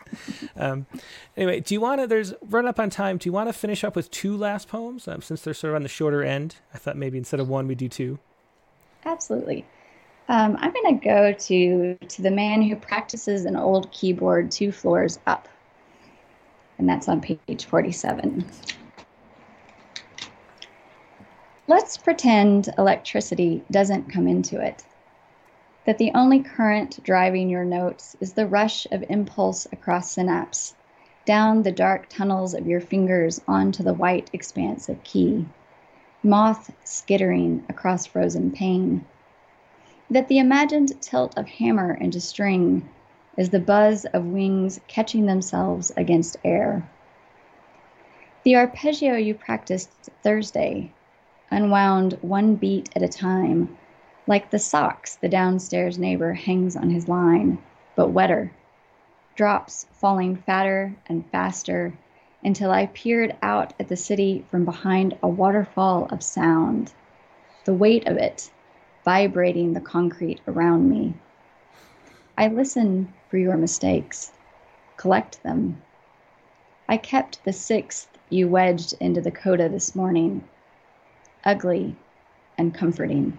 um, 0.56 0.86
anyway, 1.36 1.60
do 1.60 1.74
you 1.74 1.80
want 1.80 2.00
to? 2.00 2.06
There's 2.06 2.34
run 2.48 2.66
up 2.66 2.80
on 2.80 2.90
time. 2.90 3.18
Do 3.18 3.28
you 3.28 3.32
want 3.32 3.48
to 3.48 3.52
finish 3.52 3.84
up 3.84 3.94
with 3.94 4.10
two 4.10 4.36
last 4.36 4.68
poems 4.68 5.06
um, 5.06 5.22
since 5.22 5.42
they're 5.42 5.54
sort 5.54 5.72
of 5.72 5.76
on 5.76 5.82
the 5.82 5.88
shorter 5.88 6.24
end? 6.24 6.56
I 6.74 6.78
thought 6.78 6.96
maybe 6.96 7.18
instead 7.18 7.38
of 7.38 7.48
one, 7.48 7.68
we 7.68 7.74
do 7.74 7.88
two. 7.88 8.18
Absolutely. 9.04 9.64
Um, 10.28 10.56
I'm 10.60 10.72
going 10.72 10.98
to 10.98 11.04
go 11.04 11.32
to 11.32 12.06
to 12.06 12.22
the 12.22 12.30
man 12.30 12.62
who 12.62 12.74
practices 12.76 13.44
an 13.44 13.56
old 13.56 13.92
keyboard 13.92 14.50
two 14.50 14.72
floors 14.72 15.18
up, 15.26 15.48
and 16.78 16.88
that's 16.88 17.08
on 17.08 17.20
page 17.20 17.66
47. 17.66 18.44
Let's 21.68 21.96
pretend 21.96 22.70
electricity 22.76 23.62
doesn't 23.70 24.10
come 24.10 24.26
into 24.26 24.60
it. 24.60 24.84
That 25.86 25.96
the 25.96 26.10
only 26.12 26.40
current 26.42 27.00
driving 27.04 27.48
your 27.48 27.64
notes 27.64 28.16
is 28.18 28.32
the 28.32 28.48
rush 28.48 28.84
of 28.90 29.04
impulse 29.08 29.68
across 29.70 30.10
synapse, 30.10 30.74
down 31.24 31.62
the 31.62 31.70
dark 31.70 32.08
tunnels 32.08 32.52
of 32.52 32.66
your 32.66 32.80
fingers 32.80 33.40
onto 33.46 33.84
the 33.84 33.94
white 33.94 34.28
expanse 34.32 34.88
of 34.88 35.04
key, 35.04 35.46
moth 36.20 36.72
skittering 36.82 37.64
across 37.68 38.06
frozen 38.06 38.50
pane. 38.50 39.04
That 40.10 40.26
the 40.26 40.40
imagined 40.40 41.00
tilt 41.00 41.38
of 41.38 41.46
hammer 41.46 41.94
into 41.94 42.20
string 42.20 42.88
is 43.36 43.50
the 43.50 43.60
buzz 43.60 44.04
of 44.06 44.24
wings 44.24 44.80
catching 44.88 45.26
themselves 45.26 45.92
against 45.96 46.38
air. 46.42 46.90
The 48.42 48.56
arpeggio 48.56 49.14
you 49.14 49.34
practiced 49.34 50.10
Thursday 50.24 50.90
unwound 51.52 52.18
one 52.22 52.54
beat 52.54 52.88
at 52.96 53.02
a 53.02 53.08
time, 53.08 53.76
like 54.26 54.50
the 54.50 54.58
socks 54.58 55.16
the 55.16 55.28
downstairs 55.28 55.98
neighbor 55.98 56.32
hangs 56.32 56.74
on 56.76 56.88
his 56.88 57.08
line, 57.08 57.58
but 57.94 58.08
wetter. 58.08 58.50
Drops 59.36 59.86
falling 59.92 60.36
fatter 60.36 60.94
and 61.06 61.26
faster 61.30 61.92
until 62.42 62.70
I 62.70 62.86
peered 62.86 63.36
out 63.42 63.74
at 63.78 63.88
the 63.88 63.96
city 63.96 64.46
from 64.50 64.64
behind 64.64 65.18
a 65.22 65.28
waterfall 65.28 66.08
of 66.10 66.22
sound, 66.22 66.92
the 67.64 67.74
weight 67.74 68.08
of 68.08 68.16
it 68.16 68.50
vibrating 69.04 69.74
the 69.74 69.80
concrete 69.80 70.40
around 70.48 70.88
me. 70.88 71.12
I 72.38 72.48
listen 72.48 73.12
for 73.28 73.36
your 73.36 73.56
mistakes, 73.56 74.32
collect 74.96 75.42
them. 75.42 75.82
I 76.88 76.96
kept 76.96 77.44
the 77.44 77.52
sixth 77.52 78.08
you 78.30 78.48
wedged 78.48 78.94
into 79.00 79.20
the 79.20 79.30
coda 79.30 79.68
this 79.68 79.94
morning 79.94 80.48
ugly, 81.44 81.96
and 82.58 82.74
comforting. 82.74 83.38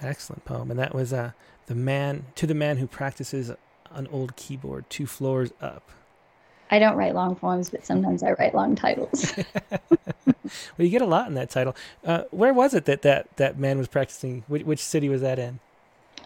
Excellent 0.00 0.44
poem. 0.44 0.70
And 0.70 0.78
that 0.78 0.94
was 0.94 1.12
uh, 1.12 1.32
the 1.66 1.74
man 1.74 2.26
to 2.36 2.46
the 2.46 2.54
man 2.54 2.76
who 2.76 2.86
practices 2.86 3.52
an 3.90 4.06
old 4.08 4.36
keyboard 4.36 4.88
two 4.88 5.06
floors 5.06 5.50
up. 5.60 5.90
I 6.70 6.78
don't 6.78 6.96
write 6.96 7.14
long 7.14 7.34
poems, 7.34 7.70
but 7.70 7.86
sometimes 7.86 8.22
I 8.22 8.32
write 8.32 8.54
long 8.54 8.76
titles. 8.76 9.34
well, 9.70 10.50
you 10.78 10.90
get 10.90 11.02
a 11.02 11.06
lot 11.06 11.28
in 11.28 11.34
that 11.34 11.50
title. 11.50 11.74
Uh, 12.04 12.24
where 12.30 12.52
was 12.52 12.74
it 12.74 12.84
that, 12.84 13.02
that 13.02 13.34
that 13.36 13.58
man 13.58 13.78
was 13.78 13.88
practicing? 13.88 14.44
Which, 14.48 14.64
which 14.64 14.80
city 14.80 15.08
was 15.08 15.22
that 15.22 15.38
in? 15.38 15.60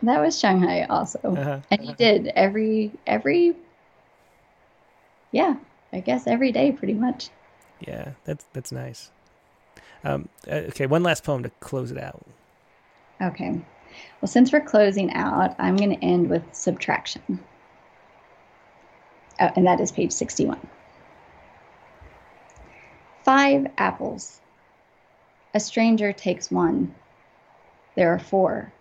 That 0.02 0.20
was 0.20 0.38
Shanghai, 0.38 0.84
also, 0.90 1.20
uh-huh. 1.22 1.60
and 1.70 1.80
he 1.80 1.88
uh-huh. 1.88 1.96
did 1.96 2.26
every 2.34 2.90
every. 3.06 3.54
Yeah, 5.30 5.56
I 5.92 6.00
guess 6.00 6.26
every 6.26 6.50
day, 6.50 6.72
pretty 6.72 6.94
much. 6.94 7.28
Yeah, 7.80 8.12
that's 8.24 8.44
that's 8.52 8.72
nice. 8.72 9.12
Um, 10.04 10.28
uh, 10.50 10.54
okay, 10.70 10.86
one 10.86 11.02
last 11.02 11.24
poem 11.24 11.42
to 11.42 11.50
close 11.60 11.90
it 11.90 11.98
out. 11.98 12.24
Okay. 13.20 13.60
Well, 14.20 14.28
since 14.28 14.52
we're 14.52 14.60
closing 14.60 15.12
out, 15.12 15.54
I'm 15.58 15.76
going 15.76 15.90
to 15.90 16.04
end 16.04 16.28
with 16.28 16.42
subtraction. 16.52 17.40
Oh, 19.40 19.50
and 19.54 19.66
that 19.66 19.80
is 19.80 19.92
page 19.92 20.12
61. 20.12 20.58
Five 23.24 23.66
apples. 23.78 24.40
A 25.54 25.60
stranger 25.60 26.12
takes 26.12 26.50
one. 26.50 26.94
There 27.94 28.12
are 28.12 28.18
four. 28.18 28.72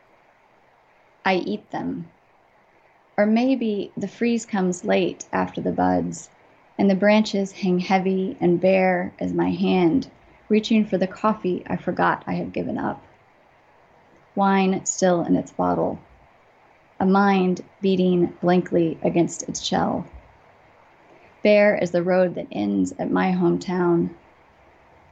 I 1.26 1.36
eat 1.36 1.70
them. 1.72 2.10
Or 3.18 3.26
maybe 3.26 3.92
the 3.96 4.08
freeze 4.08 4.46
comes 4.46 4.84
late 4.84 5.26
after 5.32 5.62
the 5.62 5.72
buds, 5.72 6.30
and 6.78 6.90
the 6.90 6.96
branches 6.96 7.52
hang 7.52 7.80
heavy 7.80 8.38
and 8.40 8.60
bare 8.60 9.14
as 9.20 9.34
my 9.34 9.52
hand 9.52 10.10
reaching 10.52 10.86
for 10.86 10.98
the 10.98 11.08
coffee 11.08 11.64
I 11.66 11.78
forgot 11.78 12.26
I 12.28 12.34
had 12.34 12.52
given 12.52 12.78
up. 12.78 13.02
Wine 14.36 14.86
still 14.86 15.24
in 15.24 15.38
its 15.38 15.54
bottle, 15.54 15.98
a 17.00 17.06
mind 17.06 17.64
beating 17.80 18.34
blankly 18.42 19.00
against 19.02 19.48
its 19.48 19.64
shell. 19.64 20.06
Bare 21.42 21.78
is 21.78 21.92
the 21.92 22.04
road 22.04 22.36
that 22.36 22.48
ends 22.52 22.94
at 23.00 23.10
my 23.10 23.32
hometown, 23.32 24.10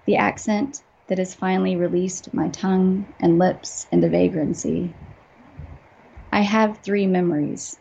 the 0.06 0.18
accent 0.18 0.84
that 1.08 1.20
has 1.20 1.34
finally 1.34 1.78
released 1.78 2.34
my 2.34 2.50
tongue 2.50 3.06
and 3.22 3.40
lips 3.40 3.88
into 3.94 4.10
vagrancy. 4.10 4.94
I 6.34 6.42
have 6.42 6.80
three 6.80 7.08
memories. 7.08 7.80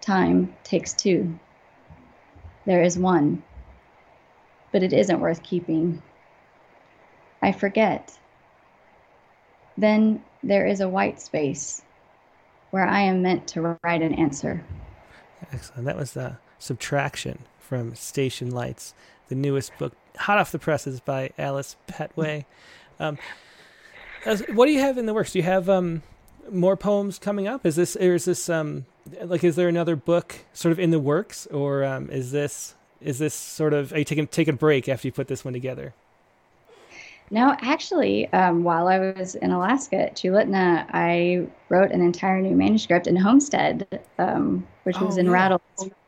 Time 0.00 0.56
takes 0.64 0.94
two. 0.94 1.38
There 2.64 2.82
is 2.82 2.98
one, 2.98 3.42
but 4.72 4.82
it 4.82 4.94
isn't 4.94 5.20
worth 5.20 5.42
keeping. 5.42 6.00
I 7.42 7.52
forget. 7.52 8.18
Then 9.76 10.22
there 10.42 10.66
is 10.66 10.80
a 10.80 10.88
white 10.88 11.20
space 11.20 11.82
where 12.70 12.86
I 12.86 13.00
am 13.02 13.22
meant 13.22 13.46
to 13.48 13.78
write 13.82 14.02
an 14.02 14.14
answer. 14.14 14.64
Excellent. 15.52 15.84
That 15.84 15.96
was 15.96 16.12
the 16.12 16.38
subtraction 16.58 17.40
from 17.58 17.94
Station 17.94 18.50
Lights, 18.50 18.94
the 19.28 19.34
newest 19.34 19.76
book, 19.78 19.92
hot 20.16 20.38
off 20.38 20.52
the 20.52 20.58
presses 20.58 21.00
by 21.00 21.30
Alice 21.38 21.76
Pettway. 21.88 22.44
Um, 22.98 23.18
what 24.54 24.64
do 24.64 24.72
you 24.72 24.80
have 24.80 24.96
in 24.96 25.04
the 25.04 25.12
works? 25.12 25.32
Do 25.32 25.38
you 25.38 25.42
have 25.42 25.68
um, 25.68 26.02
more 26.50 26.78
poems 26.78 27.18
coming 27.18 27.46
up? 27.46 27.66
Is 27.66 27.76
this, 27.76 27.94
or 27.94 28.14
is 28.14 28.24
this, 28.24 28.48
um, 28.48 28.86
like, 29.22 29.44
is 29.44 29.54
there 29.54 29.68
another 29.68 29.96
book 29.96 30.34
sort 30.54 30.72
of 30.72 30.80
in 30.80 30.92
the 30.92 30.98
works, 30.98 31.46
or 31.48 31.84
um, 31.84 32.08
is 32.08 32.32
this, 32.32 32.74
is 33.02 33.18
this 33.18 33.34
sort 33.34 33.74
of, 33.74 33.92
are 33.92 33.98
you 33.98 34.04
taking 34.06 34.26
taking 34.26 34.54
a 34.54 34.56
break 34.56 34.88
after 34.88 35.06
you 35.06 35.12
put 35.12 35.28
this 35.28 35.44
one 35.44 35.52
together? 35.52 35.92
No, 37.30 37.56
actually, 37.60 38.32
um, 38.32 38.62
while 38.62 38.86
I 38.86 39.12
was 39.12 39.34
in 39.34 39.50
Alaska 39.50 39.96
at 39.96 40.16
Chulitna, 40.16 40.86
I 40.92 41.46
wrote 41.68 41.90
an 41.90 42.00
entire 42.00 42.40
new 42.40 42.54
manuscript 42.54 43.06
in 43.06 43.16
Homestead, 43.16 44.00
um, 44.18 44.66
which 44.84 44.96
oh, 45.00 45.06
was 45.06 45.16
in 45.16 45.26
yeah. 45.26 45.32
Rattle, 45.32 45.60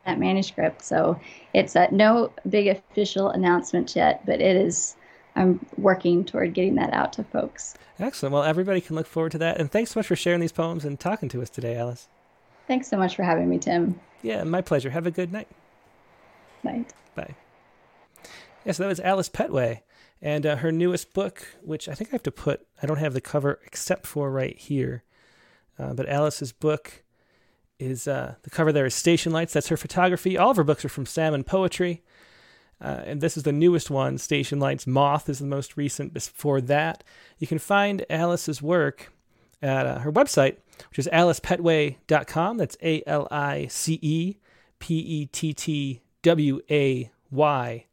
that 0.05 0.17
manuscript. 0.17 0.81
So 0.81 1.19
it's 1.53 1.75
uh, 1.75 1.87
no 1.91 2.31
big 2.47 2.67
official 2.67 3.29
announcement 3.29 3.95
yet, 3.95 4.25
but 4.25 4.39
it 4.39 4.55
is. 4.55 4.95
I'm 5.35 5.65
working 5.77 6.25
toward 6.25 6.53
getting 6.53 6.75
that 6.75 6.93
out 6.93 7.13
to 7.13 7.23
folks. 7.23 7.75
Excellent. 7.99 8.33
Well, 8.33 8.43
everybody 8.43 8.81
can 8.81 8.95
look 8.95 9.05
forward 9.05 9.31
to 9.33 9.37
that. 9.37 9.59
And 9.59 9.71
thanks 9.71 9.91
so 9.91 9.99
much 9.99 10.07
for 10.07 10.15
sharing 10.15 10.39
these 10.39 10.51
poems 10.51 10.85
and 10.85 10.99
talking 10.99 11.29
to 11.29 11.41
us 11.41 11.49
today, 11.49 11.77
Alice. 11.77 12.07
Thanks 12.67 12.87
so 12.87 12.97
much 12.97 13.15
for 13.15 13.23
having 13.23 13.47
me, 13.49 13.57
Tim. 13.57 13.99
Yeah, 14.21 14.43
my 14.43 14.61
pleasure. 14.61 14.89
Have 14.89 15.05
a 15.05 15.11
good 15.11 15.31
night. 15.31 15.47
Night. 16.63 16.93
Bye. 17.15 17.35
Yes, 18.23 18.25
yeah, 18.65 18.71
so 18.73 18.83
that 18.83 18.89
was 18.89 18.99
Alice 18.99 19.29
Pettway. 19.29 19.81
And 20.21 20.45
uh, 20.45 20.57
her 20.57 20.71
newest 20.71 21.13
book, 21.13 21.47
which 21.61 21.87
I 21.87 21.93
think 21.93 22.09
I 22.09 22.13
have 22.13 22.23
to 22.23 22.31
put, 22.31 22.67
I 22.81 22.85
don't 22.85 22.97
have 22.97 23.13
the 23.13 23.21
cover 23.21 23.59
except 23.65 24.05
for 24.05 24.29
right 24.29 24.57
here. 24.57 25.03
Uh, 25.77 25.93
but 25.93 26.09
Alice's 26.09 26.51
book 26.51 27.03
is 27.79 28.07
uh, 28.07 28.35
the 28.43 28.49
cover 28.49 28.73
there 28.73 28.85
is 28.85 28.93
Station 28.93 29.31
Lights. 29.31 29.53
That's 29.53 29.69
her 29.69 29.77
photography. 29.77 30.37
All 30.37 30.51
of 30.51 30.57
her 30.57 30.63
books 30.63 30.83
are 30.83 30.89
from 30.89 31.05
Salmon 31.05 31.45
Poetry. 31.45 32.03
Uh, 32.81 33.01
and 33.05 33.21
this 33.21 33.37
is 33.37 33.43
the 33.43 33.51
newest 33.51 33.89
one, 33.89 34.17
Station 34.17 34.59
Lights. 34.59 34.87
Moth 34.87 35.29
is 35.29 35.39
the 35.39 35.45
most 35.45 35.77
recent. 35.77 36.13
Before 36.13 36.61
that, 36.61 37.03
you 37.37 37.47
can 37.47 37.59
find 37.59 38.05
Alice's 38.09 38.61
work 38.61 39.11
at 39.61 39.85
uh, 39.85 39.99
her 39.99 40.11
website, 40.11 40.57
which 40.89 40.99
is 40.99 41.07
alicepettway.com. 41.11 42.57
That's 42.57 42.77
A 42.81 43.03
L 43.05 43.27
I 43.31 43.67
C 43.67 43.99
E 44.01 44.37
P 44.79 44.97
E 44.97 45.25
T 45.25 45.53
T 45.53 46.01
W 46.21 46.61
A 46.69 47.11
Y.com. 47.31 47.85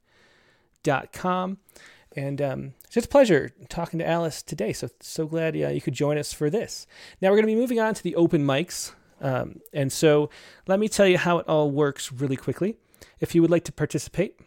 And 2.17 2.41
um, 2.41 2.73
it's 2.85 2.95
just 2.95 3.07
a 3.07 3.11
pleasure 3.11 3.53
talking 3.69 3.99
to 3.99 4.09
Alice 4.09 4.43
today. 4.43 4.73
So, 4.73 4.89
so 5.01 5.27
glad 5.27 5.55
uh, 5.55 5.69
you 5.69 5.83
could 5.83 5.93
join 5.93 6.17
us 6.17 6.33
for 6.33 6.49
this. 6.49 6.87
Now, 7.21 7.29
we're 7.29 7.37
going 7.37 7.49
to 7.49 7.55
be 7.55 7.61
moving 7.61 7.79
on 7.79 7.93
to 7.93 8.03
the 8.03 8.17
open 8.17 8.45
mics. 8.45 8.93
Um, 9.21 9.61
and 9.75 9.93
so, 9.93 10.31
let 10.67 10.81
me 10.81 10.89
tell 10.89 11.07
you 11.07 11.19
how 11.19 11.39
it 11.39 11.47
all 11.47 11.71
works 11.71 12.11
really 12.11 12.37
quickly. 12.37 12.77
If 13.21 13.35
you 13.35 13.43
would 13.43 13.51
like 13.51 13.65
to 13.65 13.73
participate, 13.73 14.41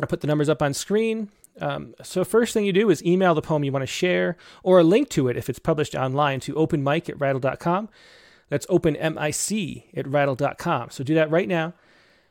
I'll 0.00 0.06
put 0.06 0.20
the 0.20 0.28
numbers 0.28 0.48
up 0.48 0.62
on 0.62 0.72
screen. 0.72 1.30
Um, 1.60 1.94
so, 2.02 2.24
first 2.24 2.54
thing 2.54 2.64
you 2.64 2.72
do 2.72 2.90
is 2.90 3.04
email 3.04 3.34
the 3.34 3.42
poem 3.42 3.64
you 3.64 3.72
want 3.72 3.82
to 3.82 3.88
share 3.88 4.36
or 4.62 4.78
a 4.78 4.84
link 4.84 5.08
to 5.10 5.28
it 5.28 5.36
if 5.36 5.50
it's 5.50 5.58
published 5.58 5.96
online 5.96 6.38
to 6.40 6.54
openmic 6.54 7.08
at 7.08 7.18
rattle.com. 7.20 7.88
That's 8.48 8.66
openmic 8.66 9.84
at 9.96 10.06
rattle.com. 10.06 10.90
So, 10.90 11.02
do 11.02 11.14
that 11.14 11.30
right 11.30 11.48
now. 11.48 11.74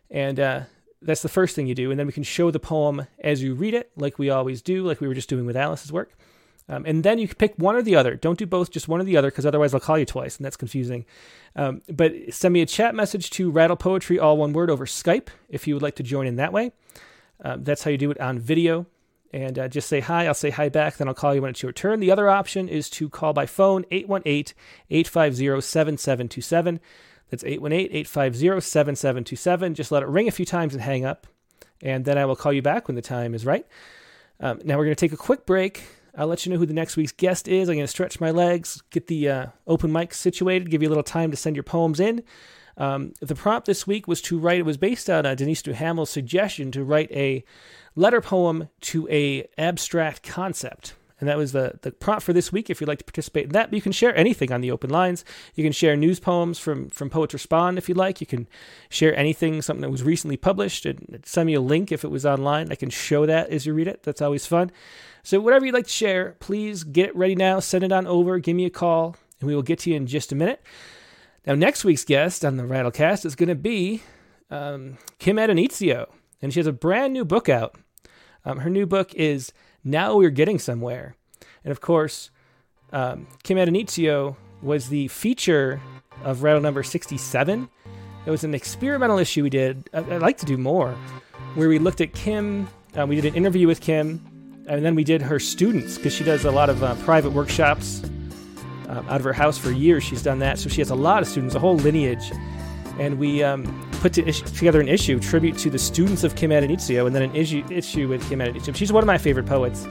And 0.10 0.40
uh, 0.40 0.62
that's 1.04 1.22
the 1.22 1.30
first 1.30 1.56
thing 1.56 1.68
you 1.68 1.76
do. 1.76 1.92
And 1.92 2.00
then 2.00 2.08
we 2.08 2.14
can 2.14 2.24
show 2.24 2.52
the 2.52 2.60
poem 2.60 3.08
as 3.20 3.44
you 3.44 3.54
read 3.54 3.74
it, 3.74 3.92
like 3.96 4.18
we 4.18 4.30
always 4.30 4.62
do, 4.62 4.84
like 4.84 5.02
we 5.02 5.08
were 5.08 5.14
just 5.14 5.30
doing 5.30 5.46
with 5.46 5.58
Alice's 5.58 5.92
work. 5.92 6.12
Um, 6.70 6.86
and 6.86 7.04
then 7.04 7.20
you 7.20 7.28
can 7.28 7.36
pick 7.36 7.56
one 7.58 7.76
or 7.76 7.82
the 7.82 7.96
other. 7.96 8.16
Don't 8.16 8.40
do 8.40 8.46
both, 8.46 8.72
just 8.72 8.88
one 8.88 9.02
or 9.02 9.04
the 9.04 9.18
other, 9.18 9.30
because 9.30 9.46
otherwise 9.46 9.74
I'll 9.74 9.82
call 9.82 9.98
you 9.98 10.06
twice, 10.06 10.38
and 10.38 10.46
that's 10.46 10.56
confusing. 10.56 11.06
Um, 11.56 11.82
but 11.92 12.14
send 12.32 12.54
me 12.54 12.62
a 12.62 12.66
chat 12.66 12.96
message 12.96 13.30
to 13.32 13.52
Rattle 13.52 13.76
Poetry, 13.76 14.18
all 14.18 14.38
one 14.38 14.54
word, 14.54 14.70
over 14.70 14.86
Skype 14.86 15.28
if 15.50 15.68
you 15.68 15.74
would 15.74 15.84
like 15.84 15.96
to 15.96 16.04
join 16.04 16.26
in 16.26 16.38
that 16.38 16.54
way. 16.54 16.72
Um, 17.42 17.64
that's 17.64 17.84
how 17.84 17.92
you 17.92 17.98
do 17.98 18.12
it 18.12 18.20
on 18.20 18.40
video. 18.40 18.86
And 19.34 19.58
uh, 19.58 19.68
just 19.68 19.90
say 19.90 20.00
hi. 20.00 20.28
I'll 20.28 20.36
say 20.36 20.52
hi 20.52 20.70
back. 20.70 20.98
Then 20.98 21.08
I'll 21.08 21.16
call 21.16 21.34
you 21.34 21.42
when 21.42 21.50
it's 21.50 21.64
your 21.64 21.72
turn. 21.72 22.00
The 22.00 22.12
other 22.12 22.30
option 22.30 22.70
is 22.70 22.90
to 22.92 23.10
call 23.10 23.34
by 23.34 23.48
phone 23.48 23.84
818 23.90 24.56
850 24.92 25.60
7727. 25.60 26.80
That's 27.30 27.44
818 27.44 27.96
850 27.96 28.62
7727. 28.62 29.74
Just 29.76 29.92
let 29.92 30.04
it 30.04 30.10
ring 30.10 30.28
a 30.28 30.32
few 30.32 30.46
times 30.46 30.74
and 30.74 30.82
hang 30.82 31.06
up. 31.06 31.28
And 31.82 32.06
then 32.06 32.18
I 32.18 32.26
will 32.26 32.36
call 32.36 32.54
you 32.54 32.62
back 32.62 32.88
when 32.88 32.96
the 32.96 33.02
time 33.02 33.34
is 33.34 33.46
right. 33.46 33.66
Um, 34.40 34.60
now 34.64 34.78
we're 34.78 34.86
going 34.86 34.96
to 34.96 35.00
take 35.00 35.14
a 35.14 35.18
quick 35.18 35.46
break. 35.46 35.84
I'll 36.16 36.28
let 36.28 36.46
you 36.46 36.52
know 36.52 36.60
who 36.60 36.66
the 36.66 36.74
next 36.74 36.96
week's 36.96 37.12
guest 37.12 37.48
is. 37.48 37.70
I'm 37.70 37.76
going 37.76 37.86
to 37.86 37.92
stretch 37.92 38.22
my 38.22 38.32
legs, 38.32 38.84
get 38.92 39.08
the 39.08 39.30
uh, 39.30 39.46
open 39.66 39.92
mic 39.92 40.14
situated, 40.14 40.70
give 40.70 40.82
you 40.82 40.88
a 40.88 40.92
little 40.92 41.04
time 41.04 41.32
to 41.32 41.38
send 41.38 41.56
your 41.56 41.64
poems 41.64 42.00
in. 42.00 42.24
Um, 42.78 43.14
the 43.20 43.36
prompt 43.36 43.66
this 43.66 43.86
week 43.86 44.08
was 44.08 44.22
to 44.24 44.38
write. 44.38 44.60
It 44.60 44.66
was 44.66 44.78
based 44.78 45.10
on 45.10 45.26
uh, 45.26 45.36
Denise 45.36 45.62
Duhamel's 45.62 46.10
suggestion 46.10 46.72
to 46.72 46.84
write 46.84 47.12
a 47.12 47.44
letter 47.96 48.22
poem 48.22 48.70
to 48.82 49.08
a 49.10 49.48
abstract 49.58 50.24
concept. 50.24 50.94
And 51.24 51.30
that 51.30 51.38
was 51.38 51.54
the, 51.54 51.80
the 51.84 51.94
prompt 51.94 52.24
for 52.24 52.34
this 52.34 52.52
week. 52.52 52.70
If 52.70 52.82
you'd 52.82 52.90
like 52.90 52.98
to 52.98 53.06
participate 53.06 53.46
in 53.46 53.52
that, 53.54 53.70
but 53.70 53.78
you 53.78 53.82
can 53.82 53.94
share 53.94 54.14
anything 54.14 54.52
on 54.52 54.60
the 54.60 54.72
open 54.72 54.90
lines. 54.90 55.24
You 55.56 55.64
can 55.64 55.72
share 55.72 55.96
news 55.96 56.20
poems 56.20 56.60
from, 56.60 56.90
from 56.90 57.10
Poets 57.10 57.34
Respond 57.34 57.78
if 57.78 57.88
you'd 57.88 57.98
like. 57.98 58.20
You 58.20 58.28
can 58.28 58.46
share 58.90 59.16
anything, 59.16 59.62
something 59.62 59.84
that 59.84 59.90
was 59.90 60.04
recently 60.04 60.36
published, 60.36 60.86
and 60.86 61.24
send 61.24 61.48
me 61.48 61.54
a 61.54 61.62
link 61.62 61.94
if 61.94 62.04
it 62.04 62.12
was 62.12 62.26
online. 62.26 62.74
I 62.74 62.76
can 62.76 62.90
show 62.90 63.26
that 63.26 63.52
as 63.52 63.66
you 63.66 63.74
read 63.74 63.88
it. 63.88 64.04
That's 64.04 64.22
always 64.22 64.46
fun. 64.46 64.70
So, 65.24 65.40
whatever 65.40 65.66
you'd 65.66 65.76
like 65.76 65.86
to 65.86 65.90
share, 65.90 66.36
please 66.42 66.84
get 66.84 67.08
it 67.08 67.16
ready 67.16 67.36
now. 67.36 67.62
Send 67.62 67.86
it 67.86 67.94
on 67.94 68.06
over. 68.06 68.38
Give 68.38 68.58
me 68.58 68.66
a 68.66 68.70
call, 68.70 69.16
and 69.40 69.48
we 69.48 69.56
will 69.56 69.62
get 69.62 69.80
to 69.80 69.92
you 69.92 69.96
in 69.96 70.06
just 70.06 70.34
a 70.34 70.36
minute. 70.36 70.62
Now, 71.48 71.56
next 71.56 71.86
week's 71.86 72.04
guest 72.04 72.44
on 72.44 72.58
the 72.58 72.64
Rattlecast 72.64 73.26
is 73.26 73.36
going 73.36 73.48
to 73.48 73.56
be 73.56 74.04
um, 74.52 74.98
Kim 75.20 75.38
Addonizio, 75.38 76.10
and 76.42 76.52
she 76.52 76.60
has 76.60 76.68
a 76.68 76.74
brand 76.74 77.14
new 77.14 77.24
book 77.24 77.48
out. 77.48 77.78
Um, 78.44 78.60
her 78.60 78.70
new 78.70 78.86
book 78.86 79.14
is 79.14 79.54
Now 79.84 80.16
We're 80.18 80.30
Getting 80.30 80.60
Somewhere. 80.60 81.16
And 81.64 81.72
of 81.72 81.82
course, 81.82 82.30
um, 82.92 83.28
Kim 83.44 83.58
Addonizio 83.58 84.36
was 84.62 84.90
the 84.90 85.08
feature 85.10 85.82
of 86.24 86.44
Rattle 86.44 86.62
number 86.62 86.84
67. 86.84 87.70
It 88.26 88.30
was 88.30 88.44
an 88.44 88.54
experimental 88.54 89.18
issue 89.18 89.44
we 89.44 89.50
did. 89.50 89.90
I, 89.94 90.02
would 90.02 90.22
like 90.22 90.38
to 90.38 90.46
do 90.46 90.58
more, 90.58 90.94
where 91.56 91.68
we 91.68 91.80
looked 91.80 92.02
at 92.02 92.14
Kim. 92.14 92.68
Uh, 92.98 93.06
we 93.06 93.16
did 93.16 93.26
an 93.26 93.36
interview 93.36 93.68
with 93.68 93.82
Kim, 93.82 94.24
and 94.68 94.86
then 94.86 94.96
we 94.96 95.04
did 95.04 95.22
her 95.22 95.40
students 95.40 95.98
because 95.98 96.14
she 96.14 96.24
does 96.24 96.46
a 96.46 96.52
lot 96.52 96.70
of 96.70 96.82
uh, 96.84 96.96
private 97.04 97.32
workshops 97.32 98.04
um, 98.88 99.06
out 99.10 99.18
of 99.18 99.24
her 99.24 99.34
house 99.34 99.58
for 99.58 99.72
years. 99.72 100.04
She's 100.04 100.24
done 100.24 100.40
that, 100.40 100.60
so 100.60 100.70
she 100.70 100.80
has 100.80 100.90
a 100.90 100.96
lot 100.96 101.22
of 101.22 101.28
students, 101.28 101.56
a 101.56 101.60
whole 101.60 101.76
lineage. 101.76 102.32
And 103.00 103.18
we 103.20 103.44
um, 103.44 103.66
put 104.04 104.12
to 104.12 104.28
ish- 104.28 104.42
together 104.42 104.82
an 104.82 104.90
issue 104.90 105.18
tribute 105.18 105.58
to 105.58 105.70
the 105.70 105.80
students 105.80 106.26
of 106.26 106.36
Kim 106.36 106.52
Addonizio, 106.52 107.08
and 107.08 107.16
then 107.16 107.22
an 107.22 107.34
issue 107.34 107.64
issue 107.70 108.10
with 108.10 108.22
Kim 108.28 108.40
Addonizio. 108.40 108.76
She's 108.76 108.92
one 108.92 109.02
of 109.02 109.08
my 109.08 109.18
favorite 109.18 109.46
poets. 109.46 109.86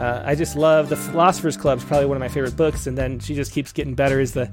Uh, 0.00 0.20
I 0.26 0.34
just 0.34 0.56
love 0.56 0.88
the 0.88 0.96
Philosophers 0.96 1.56
Club. 1.56 1.78
is 1.78 1.84
probably 1.84 2.06
one 2.06 2.16
of 2.16 2.20
my 2.20 2.26
favorite 2.28 2.56
books, 2.56 2.88
and 2.88 2.98
then 2.98 3.20
she 3.20 3.36
just 3.36 3.52
keeps 3.52 3.70
getting 3.70 3.94
better 3.94 4.18
as 4.18 4.32
the 4.32 4.50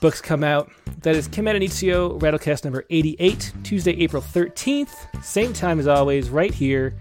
books 0.00 0.20
come 0.20 0.44
out. 0.44 0.70
That 1.00 1.16
is 1.16 1.26
Kim 1.26 1.46
Addonizio, 1.46 2.16
Rattlecast 2.20 2.62
number 2.62 2.84
88, 2.90 3.52
Tuesday, 3.64 4.00
April 4.00 4.22
13th. 4.22 4.94
Same 5.20 5.52
time 5.52 5.80
as 5.80 5.88
always, 5.88 6.30
right 6.30 6.54
here. 6.54 6.94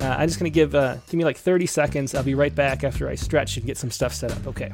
Uh, 0.00 0.16
I'm 0.18 0.26
just 0.26 0.40
going 0.40 0.50
to 0.50 0.54
give 0.54 0.74
uh, 0.74 0.96
give 1.06 1.14
me 1.14 1.24
like 1.24 1.36
30 1.36 1.64
seconds. 1.66 2.12
I'll 2.12 2.24
be 2.24 2.34
right 2.34 2.52
back 2.52 2.82
after 2.82 3.08
I 3.08 3.14
stretch 3.14 3.56
and 3.56 3.64
get 3.64 3.78
some 3.78 3.92
stuff 3.92 4.12
set 4.12 4.32
up. 4.32 4.48
Okay. 4.48 4.72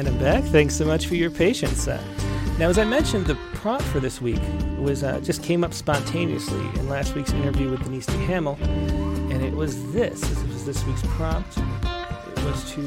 And 0.00 0.08
I'm 0.08 0.18
back. 0.18 0.44
Thanks 0.44 0.74
so 0.74 0.86
much 0.86 1.08
for 1.08 1.14
your 1.14 1.30
patience. 1.30 1.86
Uh, 1.86 2.02
now, 2.58 2.70
as 2.70 2.78
I 2.78 2.84
mentioned, 2.84 3.26
the 3.26 3.34
prompt 3.52 3.84
for 3.84 4.00
this 4.00 4.18
week 4.18 4.40
was 4.78 5.04
uh, 5.04 5.20
just 5.20 5.42
came 5.42 5.62
up 5.62 5.74
spontaneously 5.74 6.58
in 6.80 6.88
last 6.88 7.14
week's 7.14 7.34
interview 7.34 7.70
with 7.70 7.84
Denise 7.84 8.06
Duhamel, 8.06 8.56
and 8.64 9.42
it 9.42 9.52
was 9.52 9.92
this. 9.92 10.22
This 10.22 10.42
was 10.44 10.64
this 10.64 10.82
week's 10.86 11.02
prompt. 11.02 11.58
It 11.58 12.44
was 12.46 12.72
to 12.72 12.80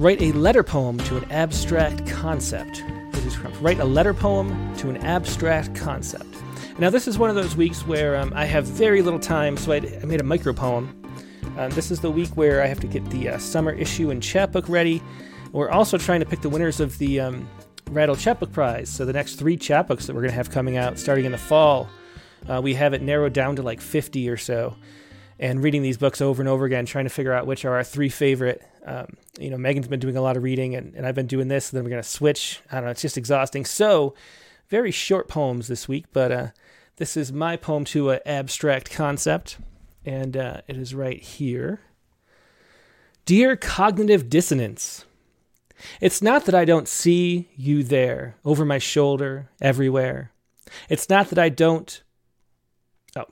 write 0.00 0.20
a 0.20 0.32
letter 0.32 0.64
poem 0.64 0.98
to 0.98 1.16
an 1.16 1.30
abstract 1.30 2.04
concept. 2.08 2.82
This 3.12 3.26
is 3.26 3.36
prompt. 3.36 3.60
Write 3.60 3.78
a 3.78 3.84
letter 3.84 4.14
poem 4.14 4.74
to 4.78 4.90
an 4.90 4.96
abstract 4.96 5.76
concept. 5.76 6.26
Now, 6.80 6.90
this 6.90 7.06
is 7.06 7.20
one 7.20 7.30
of 7.30 7.36
those 7.36 7.54
weeks 7.54 7.86
where 7.86 8.16
um, 8.16 8.32
I 8.34 8.46
have 8.46 8.64
very 8.64 9.00
little 9.00 9.20
time, 9.20 9.56
so 9.56 9.70
I, 9.70 9.76
I 9.76 10.06
made 10.06 10.18
a 10.18 10.24
micro 10.24 10.52
poem 10.52 11.03
um, 11.56 11.70
this 11.70 11.92
is 11.92 12.00
the 12.00 12.10
week 12.10 12.30
where 12.30 12.62
I 12.62 12.66
have 12.66 12.80
to 12.80 12.88
get 12.88 13.08
the 13.10 13.28
uh, 13.28 13.38
summer 13.38 13.72
issue 13.72 14.10
and 14.10 14.20
chapbook 14.20 14.68
ready. 14.68 15.00
We're 15.52 15.70
also 15.70 15.96
trying 15.96 16.18
to 16.18 16.26
pick 16.26 16.40
the 16.40 16.48
winners 16.48 16.80
of 16.80 16.98
the 16.98 17.20
um, 17.20 17.48
Rattle 17.90 18.16
Chapbook 18.16 18.52
Prize. 18.52 18.88
So 18.88 19.04
the 19.04 19.12
next 19.12 19.36
three 19.36 19.56
chapbooks 19.56 20.06
that 20.06 20.14
we're 20.14 20.22
going 20.22 20.30
to 20.30 20.36
have 20.36 20.50
coming 20.50 20.76
out 20.76 20.98
starting 20.98 21.26
in 21.26 21.32
the 21.32 21.38
fall, 21.38 21.88
uh, 22.48 22.60
we 22.60 22.74
have 22.74 22.92
it 22.92 23.02
narrowed 23.02 23.34
down 23.34 23.54
to 23.56 23.62
like 23.62 23.80
50 23.80 24.28
or 24.28 24.36
so. 24.36 24.76
And 25.38 25.62
reading 25.62 25.82
these 25.82 25.96
books 25.96 26.20
over 26.20 26.42
and 26.42 26.48
over 26.48 26.64
again, 26.64 26.86
trying 26.86 27.04
to 27.04 27.10
figure 27.10 27.32
out 27.32 27.46
which 27.46 27.64
are 27.64 27.74
our 27.74 27.84
three 27.84 28.08
favorite. 28.08 28.60
Um, 28.84 29.16
you 29.38 29.50
know, 29.50 29.56
Megan's 29.56 29.86
been 29.86 30.00
doing 30.00 30.16
a 30.16 30.20
lot 30.20 30.36
of 30.36 30.42
reading, 30.42 30.74
and, 30.74 30.94
and 30.94 31.06
I've 31.06 31.14
been 31.14 31.26
doing 31.28 31.46
this. 31.46 31.70
And 31.70 31.76
then 31.76 31.84
we're 31.84 31.90
going 31.90 32.02
to 32.02 32.08
switch. 32.08 32.62
I 32.70 32.76
don't 32.76 32.84
know. 32.84 32.90
It's 32.90 33.02
just 33.02 33.16
exhausting. 33.16 33.64
So, 33.64 34.14
very 34.68 34.90
short 34.90 35.28
poems 35.28 35.68
this 35.68 35.86
week, 35.86 36.06
but 36.12 36.32
uh, 36.32 36.46
this 36.96 37.16
is 37.16 37.32
my 37.32 37.56
poem 37.56 37.84
to 37.86 38.10
an 38.10 38.20
abstract 38.26 38.90
concept 38.90 39.58
and 40.04 40.36
uh, 40.36 40.60
it 40.66 40.76
is 40.76 40.94
right 40.94 41.20
here. 41.20 41.80
Dear 43.24 43.56
cognitive 43.56 44.28
dissonance, 44.28 45.04
it's 46.00 46.22
not 46.22 46.44
that 46.44 46.54
I 46.54 46.64
don't 46.64 46.88
see 46.88 47.48
you 47.56 47.82
there, 47.82 48.36
over 48.44 48.64
my 48.64 48.78
shoulder, 48.78 49.50
everywhere. 49.60 50.30
It's 50.88 51.08
not 51.08 51.30
that 51.30 51.38
I 51.38 51.48
don't. 51.48 52.02
Oh, 53.16 53.24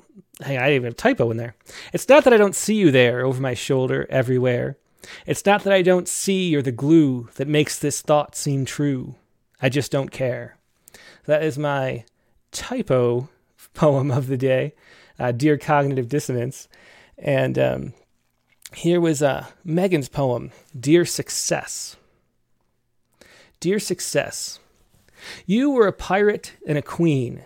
hey, 0.45 0.57
I 0.57 0.73
even 0.73 0.85
have 0.85 0.93
a 0.93 0.97
typo 0.97 1.31
in 1.31 1.37
there. 1.37 1.55
It's 1.93 2.09
not 2.09 2.25
that 2.25 2.33
I 2.33 2.37
don't 2.37 2.55
see 2.55 2.75
you 2.75 2.91
there, 2.91 3.25
over 3.25 3.41
my 3.41 3.55
shoulder, 3.55 4.07
everywhere. 4.09 4.79
It's 5.27 5.45
not 5.45 5.65
that 5.65 5.73
I 5.73 5.83
don't 5.83 6.09
see 6.09 6.49
you're 6.49 6.63
the 6.63 6.73
glue 6.73 7.29
that 7.35 7.49
makes 7.49 7.79
this 7.79 8.01
thought 8.01 8.37
seem 8.37 8.65
true. 8.65 9.17
I 9.61 9.69
just 9.69 9.91
don't 9.93 10.11
care. 10.11 10.57
That 11.27 11.43
is 11.43 11.59
my 11.59 12.05
typo 12.51 13.29
poem 13.75 14.11
of 14.11 14.27
the 14.27 14.37
day 14.37 14.75
uh, 15.23 15.31
Dear 15.31 15.57
Cognitive 15.57 16.09
Dissonance. 16.09 16.69
And 17.17 17.59
um, 17.59 17.95
here 18.75 19.01
was 19.01 19.23
uh, 19.23 19.47
Megan's 19.65 20.09
poem, 20.09 20.51
Dear 20.79 21.05
Success. 21.05 21.97
Dear 23.61 23.79
Success, 23.79 24.59
you 25.47 25.71
were 25.71 25.87
a 25.87 25.93
pirate 25.93 26.55
and 26.67 26.77
a 26.77 26.83
queen. 26.83 27.45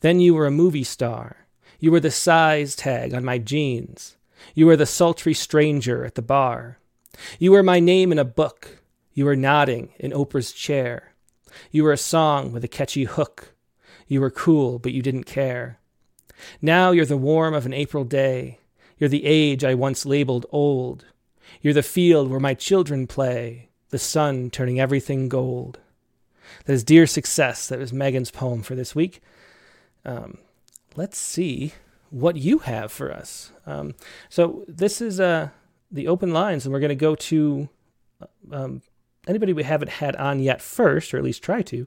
Then 0.00 0.20
you 0.20 0.34
were 0.34 0.46
a 0.46 0.50
movie 0.50 0.84
star. 0.84 1.46
You 1.80 1.90
were 1.90 2.00
the 2.00 2.10
size 2.10 2.76
tag 2.76 3.14
on 3.14 3.24
my 3.24 3.38
jeans. 3.38 4.16
You 4.54 4.66
were 4.66 4.76
the 4.76 4.84
sultry 4.84 5.32
stranger 5.32 6.04
at 6.04 6.16
the 6.16 6.22
bar. 6.22 6.78
You 7.38 7.52
were 7.52 7.62
my 7.62 7.80
name 7.80 8.12
in 8.12 8.18
a 8.18 8.24
book. 8.24 8.82
You 9.14 9.24
were 9.24 9.36
nodding 9.36 9.94
in 9.98 10.10
Oprah's 10.12 10.52
chair. 10.52 11.14
You 11.70 11.84
were 11.84 11.92
a 11.92 11.96
song 11.96 12.52
with 12.52 12.64
a 12.64 12.68
catchy 12.68 13.04
hook. 13.04 13.54
You 14.06 14.20
were 14.20 14.30
cool, 14.30 14.78
but 14.78 14.92
you 14.92 15.00
didn't 15.00 15.24
care. 15.24 15.78
Now 16.60 16.90
you're 16.90 17.04
the 17.06 17.16
warm 17.16 17.54
of 17.54 17.66
an 17.66 17.72
April 17.72 18.04
day. 18.04 18.58
You're 18.98 19.08
the 19.08 19.24
age 19.24 19.64
I 19.64 19.74
once 19.74 20.06
labeled 20.06 20.46
old. 20.50 21.04
You're 21.60 21.74
the 21.74 21.82
field 21.82 22.30
where 22.30 22.40
my 22.40 22.54
children 22.54 23.06
play, 23.06 23.68
the 23.90 23.98
sun 23.98 24.50
turning 24.50 24.80
everything 24.80 25.28
gold. 25.28 25.78
That 26.66 26.72
is 26.72 26.84
Dear 26.84 27.06
Success. 27.06 27.68
That 27.68 27.78
was 27.78 27.92
Megan's 27.92 28.30
poem 28.30 28.62
for 28.62 28.74
this 28.74 28.94
week. 28.94 29.20
Um, 30.04 30.38
let's 30.96 31.18
see 31.18 31.72
what 32.10 32.36
you 32.36 32.58
have 32.58 32.92
for 32.92 33.12
us. 33.12 33.50
Um, 33.66 33.94
so 34.28 34.64
this 34.68 35.00
is 35.00 35.18
uh, 35.20 35.48
the 35.90 36.06
open 36.06 36.32
lines, 36.32 36.64
and 36.64 36.72
we're 36.72 36.80
going 36.80 36.90
to 36.90 36.94
go 36.94 37.14
to 37.14 37.68
um, 38.52 38.82
anybody 39.26 39.52
we 39.52 39.64
haven't 39.64 39.90
had 39.90 40.16
on 40.16 40.40
yet 40.40 40.60
first, 40.60 41.12
or 41.12 41.18
at 41.18 41.24
least 41.24 41.42
try 41.42 41.62
to. 41.62 41.86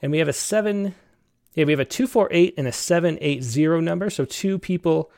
And 0.00 0.12
we 0.12 0.18
have 0.18 0.28
a 0.28 0.32
seven, 0.32 0.94
yeah, 1.54 1.64
we 1.64 1.72
have 1.72 1.80
a 1.80 1.84
two 1.84 2.06
four 2.06 2.28
eight 2.30 2.54
and 2.56 2.66
a 2.66 2.72
seven 2.72 3.18
eight 3.20 3.42
zero 3.42 3.80
number. 3.80 4.10
So 4.10 4.24
two 4.24 4.58
people. 4.58 5.10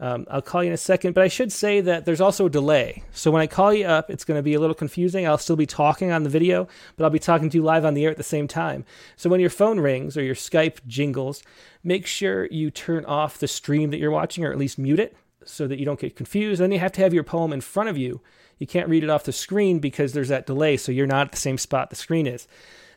Um, 0.00 0.26
I'll 0.28 0.42
call 0.42 0.64
you 0.64 0.68
in 0.68 0.74
a 0.74 0.76
second, 0.76 1.14
but 1.14 1.22
I 1.22 1.28
should 1.28 1.52
say 1.52 1.80
that 1.80 2.04
there's 2.04 2.20
also 2.20 2.46
a 2.46 2.50
delay. 2.50 3.04
So 3.12 3.30
when 3.30 3.40
I 3.40 3.46
call 3.46 3.72
you 3.72 3.86
up, 3.86 4.10
it's 4.10 4.24
going 4.24 4.36
to 4.36 4.42
be 4.42 4.54
a 4.54 4.60
little 4.60 4.74
confusing. 4.74 5.24
I'll 5.24 5.38
still 5.38 5.54
be 5.54 5.66
talking 5.66 6.10
on 6.10 6.24
the 6.24 6.28
video, 6.28 6.66
but 6.96 7.04
I'll 7.04 7.10
be 7.10 7.20
talking 7.20 7.48
to 7.48 7.58
you 7.58 7.62
live 7.62 7.84
on 7.84 7.94
the 7.94 8.04
air 8.04 8.10
at 8.10 8.16
the 8.16 8.24
same 8.24 8.48
time. 8.48 8.84
So 9.14 9.30
when 9.30 9.38
your 9.38 9.50
phone 9.50 9.78
rings 9.78 10.16
or 10.16 10.22
your 10.22 10.34
Skype 10.34 10.84
jingles, 10.88 11.44
make 11.84 12.06
sure 12.06 12.46
you 12.46 12.72
turn 12.72 13.04
off 13.04 13.38
the 13.38 13.46
stream 13.46 13.90
that 13.90 13.98
you're 13.98 14.10
watching 14.10 14.44
or 14.44 14.50
at 14.50 14.58
least 14.58 14.78
mute 14.78 14.98
it 14.98 15.16
so 15.44 15.68
that 15.68 15.78
you 15.78 15.84
don't 15.84 16.00
get 16.00 16.16
confused. 16.16 16.60
Then 16.60 16.72
you 16.72 16.80
have 16.80 16.92
to 16.92 17.00
have 17.00 17.14
your 17.14 17.22
poem 17.22 17.52
in 17.52 17.60
front 17.60 17.88
of 17.88 17.96
you. 17.96 18.20
You 18.58 18.66
can't 18.66 18.88
read 18.88 19.04
it 19.04 19.10
off 19.10 19.24
the 19.24 19.32
screen 19.32 19.78
because 19.78 20.12
there's 20.12 20.28
that 20.28 20.44
delay, 20.44 20.76
so 20.76 20.90
you're 20.90 21.06
not 21.06 21.28
at 21.28 21.32
the 21.32 21.38
same 21.38 21.56
spot 21.56 21.90
the 21.90 21.96
screen 21.96 22.26
is. 22.26 22.48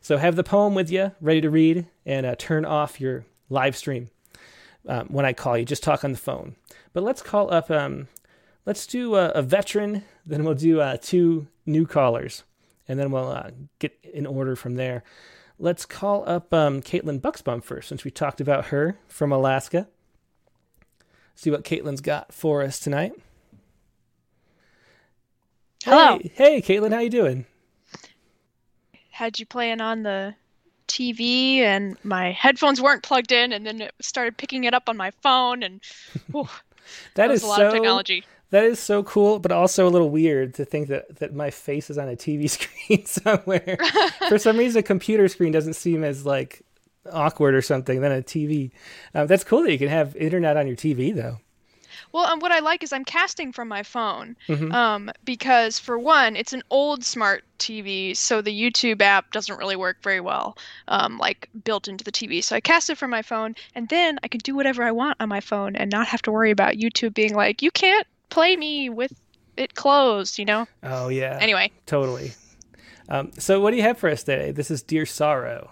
So 0.07 0.15
have 0.15 0.37
the 0.37 0.43
poem 0.45 0.73
with 0.73 0.89
you, 0.89 1.11
ready 1.19 1.41
to 1.41 1.49
read, 1.49 1.85
and 2.05 2.25
uh, 2.25 2.35
turn 2.37 2.63
off 2.63 3.01
your 3.01 3.25
live 3.49 3.75
stream 3.75 4.09
um, 4.87 5.07
when 5.07 5.25
I 5.25 5.33
call 5.33 5.57
you. 5.57 5.65
Just 5.65 5.83
talk 5.83 6.05
on 6.05 6.13
the 6.13 6.17
phone. 6.17 6.55
But 6.93 7.03
let's 7.03 7.21
call 7.21 7.53
up. 7.53 7.69
Um, 7.69 8.07
let's 8.65 8.87
do 8.87 9.15
a, 9.15 9.31
a, 9.31 9.41
veteran. 9.41 10.05
Then 10.25 10.45
we'll 10.45 10.53
do 10.53 10.79
uh, 10.79 10.95
two 11.01 11.47
new 11.65 11.85
callers, 11.85 12.45
and 12.87 12.97
then 12.97 13.11
we'll 13.11 13.27
uh, 13.27 13.51
get 13.79 13.99
in 14.01 14.25
order 14.25 14.55
from 14.55 14.75
there. 14.75 15.03
Let's 15.59 15.85
call 15.85 16.23
up 16.25 16.53
um, 16.53 16.81
Caitlin 16.81 17.19
Bucksbaum 17.19 17.61
first, 17.61 17.89
since 17.89 18.05
we 18.05 18.09
talked 18.09 18.39
about 18.39 18.67
her 18.67 18.97
from 19.09 19.33
Alaska. 19.33 19.89
See 21.35 21.51
what 21.51 21.65
Caitlin's 21.65 21.99
got 21.99 22.33
for 22.33 22.63
us 22.63 22.79
tonight. 22.79 23.11
Hello. 25.83 26.17
Hey, 26.17 26.31
hey, 26.33 26.61
Caitlin, 26.61 26.93
how 26.93 26.99
you 26.99 27.09
doing? 27.09 27.45
Had 29.17 29.39
you 29.39 29.47
playing 29.47 29.81
on 29.81 30.03
the 30.03 30.35
TV, 30.87 31.57
and 31.57 31.97
my 32.03 32.31
headphones 32.33 32.79
weren't 32.79 33.01
plugged 33.01 33.31
in, 33.31 33.51
and 33.51 33.65
then 33.65 33.81
it 33.81 33.95
started 33.99 34.37
picking 34.37 34.65
it 34.65 34.75
up 34.75 34.87
on 34.87 34.95
my 34.95 35.09
phone, 35.23 35.63
and 35.63 35.81
whew, 36.31 36.43
that, 37.15 37.27
that 37.27 37.31
is 37.31 37.41
a 37.41 37.47
lot 37.47 37.57
so, 37.57 37.65
of 37.65 37.73
technology. 37.73 38.23
That 38.51 38.63
is 38.65 38.79
so 38.79 39.01
cool, 39.01 39.39
but 39.39 39.51
also 39.51 39.87
a 39.87 39.89
little 39.89 40.11
weird 40.11 40.53
to 40.53 40.65
think 40.65 40.89
that, 40.89 41.15
that 41.15 41.33
my 41.33 41.49
face 41.49 41.89
is 41.89 41.97
on 41.97 42.07
a 42.07 42.15
TV 42.15 42.47
screen 42.87 43.07
somewhere. 43.07 43.79
For 44.29 44.37
some 44.37 44.55
reason, 44.55 44.81
a 44.81 44.83
computer 44.83 45.27
screen 45.27 45.51
doesn't 45.51 45.73
seem 45.73 46.03
as 46.03 46.23
like 46.23 46.61
awkward 47.11 47.55
or 47.55 47.63
something 47.63 48.01
than 48.01 48.11
a 48.11 48.21
TV. 48.21 48.69
Um, 49.15 49.25
that's 49.25 49.43
cool 49.43 49.63
that 49.63 49.71
you 49.71 49.79
can 49.79 49.89
have 49.89 50.15
internet 50.15 50.57
on 50.57 50.67
your 50.67 50.75
TV, 50.75 51.15
though. 51.15 51.39
Well, 52.11 52.25
um, 52.25 52.39
what 52.39 52.51
I 52.51 52.59
like 52.59 52.83
is 52.83 52.93
I'm 52.93 53.05
casting 53.05 53.51
from 53.51 53.67
my 53.67 53.83
phone 53.83 54.35
mm-hmm. 54.47 54.71
um, 54.71 55.11
because, 55.23 55.79
for 55.79 55.99
one, 55.99 56.35
it's 56.35 56.53
an 56.53 56.63
old 56.69 57.03
smart 57.03 57.43
TV, 57.59 58.15
so 58.15 58.41
the 58.41 58.51
YouTube 58.51 59.01
app 59.01 59.31
doesn't 59.31 59.57
really 59.57 59.75
work 59.75 59.97
very 60.01 60.19
well, 60.19 60.57
um, 60.87 61.17
like 61.17 61.49
built 61.63 61.87
into 61.87 62.03
the 62.03 62.11
TV. 62.11 62.43
So 62.43 62.55
I 62.55 62.61
cast 62.61 62.89
it 62.89 62.97
from 62.97 63.09
my 63.09 63.21
phone, 63.21 63.55
and 63.75 63.89
then 63.89 64.19
I 64.23 64.27
can 64.27 64.39
do 64.39 64.55
whatever 64.55 64.83
I 64.83 64.91
want 64.91 65.17
on 65.19 65.29
my 65.29 65.41
phone 65.41 65.75
and 65.75 65.91
not 65.91 66.07
have 66.07 66.21
to 66.23 66.31
worry 66.31 66.51
about 66.51 66.75
YouTube 66.75 67.13
being 67.13 67.35
like, 67.35 67.61
you 67.61 67.71
can't 67.71 68.07
play 68.29 68.55
me 68.55 68.89
with 68.89 69.13
it 69.57 69.75
closed, 69.75 70.37
you 70.37 70.45
know? 70.45 70.67
Oh, 70.83 71.09
yeah. 71.09 71.37
Anyway. 71.41 71.71
Totally. 71.85 72.33
Um, 73.09 73.31
so, 73.37 73.59
what 73.59 73.71
do 73.71 73.77
you 73.77 73.83
have 73.83 73.97
for 73.97 74.09
us 74.09 74.23
today? 74.23 74.51
This 74.51 74.69
is 74.69 74.81
Dear 74.81 75.05
Sorrow. 75.05 75.71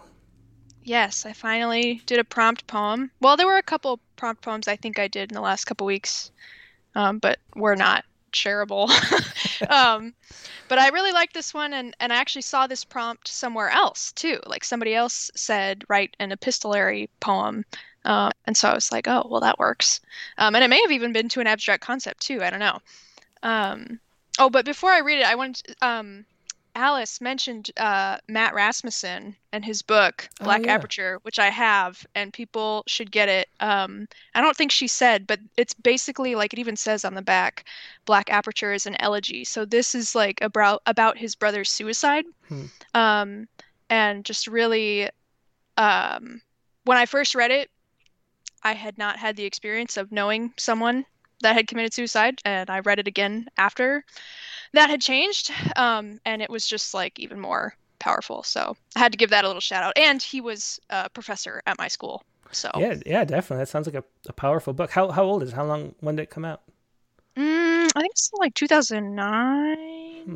Yes, 0.85 1.25
I 1.25 1.33
finally 1.33 2.01
did 2.05 2.19
a 2.19 2.23
prompt 2.23 2.65
poem. 2.67 3.11
Well, 3.19 3.35
there 3.35 3.47
were 3.47 3.57
a 3.57 3.63
couple 3.63 3.99
prompt 4.15 4.41
poems 4.41 4.67
I 4.67 4.77
think 4.77 4.97
I 4.97 5.09
did 5.09 5.31
in 5.31 5.35
the 5.35 5.41
last 5.41 5.65
couple 5.65 5.85
weeks, 5.85 6.31
um, 6.95 7.19
but 7.19 7.39
were 7.55 7.75
not 7.75 8.05
shareable. 8.31 8.89
um, 9.69 10.13
but 10.69 10.79
I 10.79 10.89
really 10.89 11.11
liked 11.11 11.33
this 11.33 11.53
one, 11.53 11.73
and, 11.73 11.93
and 11.99 12.13
I 12.13 12.15
actually 12.15 12.43
saw 12.43 12.67
this 12.67 12.85
prompt 12.85 13.27
somewhere 13.27 13.69
else 13.69 14.13
too. 14.13 14.39
Like 14.45 14.63
somebody 14.63 14.95
else 14.95 15.29
said, 15.35 15.83
write 15.89 16.15
an 16.19 16.31
epistolary 16.31 17.09
poem 17.19 17.65
uh, 18.05 18.29
and 18.45 18.55
so 18.55 18.69
I 18.69 18.73
was 18.73 18.91
like, 18.91 19.07
oh, 19.07 19.27
well, 19.29 19.41
that 19.41 19.57
works. 19.57 19.99
Um, 20.37 20.55
and 20.55 20.63
it 20.63 20.69
may 20.69 20.79
have 20.81 20.91
even 20.91 21.11
been 21.11 21.27
to 21.29 21.39
an 21.41 21.47
abstract 21.47 21.83
concept 21.83 22.21
too. 22.21 22.41
I 22.43 22.51
don't 22.51 22.59
know. 22.59 22.79
Um, 23.41 23.99
oh, 24.37 24.49
but 24.49 24.63
before 24.63 24.91
I 24.91 24.99
read 24.99 25.19
it, 25.19 25.25
I 25.25 25.35
wanted 25.35 25.65
to, 25.65 25.87
um, 25.87 26.25
Alice 26.75 27.21
mentioned 27.21 27.71
uh, 27.77 28.17
Matt 28.27 28.53
Rasmussen 28.53 29.35
and 29.53 29.63
his 29.63 29.81
book 29.81 30.27
oh, 30.41 30.43
Black 30.43 30.61
oh, 30.61 30.65
yeah. 30.65 30.73
Aperture, 30.73 31.19
which 31.21 31.39
I 31.39 31.47
have, 31.47 32.05
and 32.13 32.33
people 32.33 32.83
should 32.85 33.11
get 33.11 33.29
it. 33.29 33.47
Um, 33.61 34.07
I 34.35 34.41
don't 34.41 34.55
think 34.55 34.71
she 34.71 34.87
said, 34.87 35.25
but 35.25 35.39
it's 35.55 35.73
basically 35.73 36.35
like 36.35 36.51
it 36.51 36.59
even 36.59 36.75
says 36.75 37.05
on 37.05 37.13
the 37.13 37.21
back, 37.21 37.65
Black 38.05 38.29
Aperture 38.29 38.73
is 38.73 38.85
an 38.85 38.97
elegy. 38.99 39.45
So 39.45 39.63
this 39.63 39.95
is 39.95 40.13
like 40.13 40.41
about 40.41 40.81
about 40.85 41.17
his 41.17 41.33
brother's 41.33 41.71
suicide, 41.71 42.25
hmm. 42.49 42.65
um, 42.93 43.47
and 43.89 44.25
just 44.25 44.47
really, 44.47 45.09
um, 45.77 46.41
when 46.83 46.97
I 46.97 47.05
first 47.05 47.35
read 47.35 47.51
it, 47.51 47.71
I 48.63 48.73
had 48.73 48.97
not 48.97 49.17
had 49.17 49.37
the 49.37 49.45
experience 49.45 49.95
of 49.95 50.11
knowing 50.11 50.53
someone 50.57 51.05
that 51.45 51.55
had 51.55 51.67
committed 51.67 51.93
suicide, 51.93 52.41
and 52.43 52.69
I 52.69 52.79
read 52.79 52.99
it 52.99 53.07
again 53.07 53.47
after 53.57 54.03
that 54.73 54.89
had 54.89 54.99
changed, 54.99 55.51
um, 55.75 56.19
and 56.25 56.41
it 56.41 56.49
was 56.49 56.67
just 56.67 56.93
like 56.93 57.19
even 57.19 57.39
more 57.39 57.75
powerful. 57.99 58.41
So 58.43 58.75
I 58.95 58.99
had 58.99 59.11
to 59.11 59.17
give 59.17 59.29
that 59.29 59.43
a 59.43 59.47
little 59.47 59.61
shout 59.61 59.83
out. 59.83 59.93
And 59.95 60.21
he 60.21 60.41
was 60.41 60.79
a 60.89 61.09
professor 61.09 61.61
at 61.67 61.77
my 61.77 61.87
school. 61.87 62.23
So 62.51 62.71
yeah, 62.77 62.95
yeah, 63.05 63.25
definitely. 63.25 63.61
That 63.61 63.69
sounds 63.69 63.87
like 63.87 63.95
a, 63.95 64.03
a 64.27 64.33
powerful 64.33 64.73
book. 64.73 64.89
How 64.89 65.11
how 65.11 65.23
old 65.23 65.43
is 65.43 65.49
it? 65.49 65.55
How 65.55 65.65
long? 65.65 65.93
When 65.99 66.15
did 66.15 66.23
it 66.23 66.29
come 66.29 66.45
out? 66.45 66.61
Mm, 67.37 67.89
I 67.95 68.01
think 68.01 68.11
it's 68.11 68.31
like 68.33 68.53
2009. 68.55 69.77
Hmm. 70.25 70.35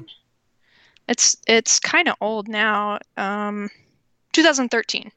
It's 1.07 1.37
it's 1.47 1.79
kind 1.79 2.07
of 2.07 2.15
old 2.21 2.47
now. 2.47 2.99
Um, 3.17 3.69
2013. 4.33 5.11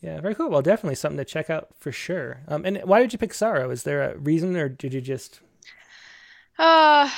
Yeah, 0.00 0.20
very 0.20 0.34
cool. 0.34 0.50
Well, 0.50 0.62
definitely 0.62 0.94
something 0.94 1.18
to 1.18 1.24
check 1.24 1.50
out 1.50 1.68
for 1.78 1.90
sure. 1.90 2.40
Um, 2.48 2.64
and 2.64 2.78
why 2.84 3.00
did 3.00 3.12
you 3.12 3.18
pick 3.18 3.34
Sorrow? 3.34 3.70
Is 3.70 3.82
there 3.82 4.12
a 4.12 4.18
reason, 4.18 4.56
or 4.56 4.68
did 4.68 4.92
you 4.92 5.00
just? 5.00 5.40
Uh, 6.58 7.10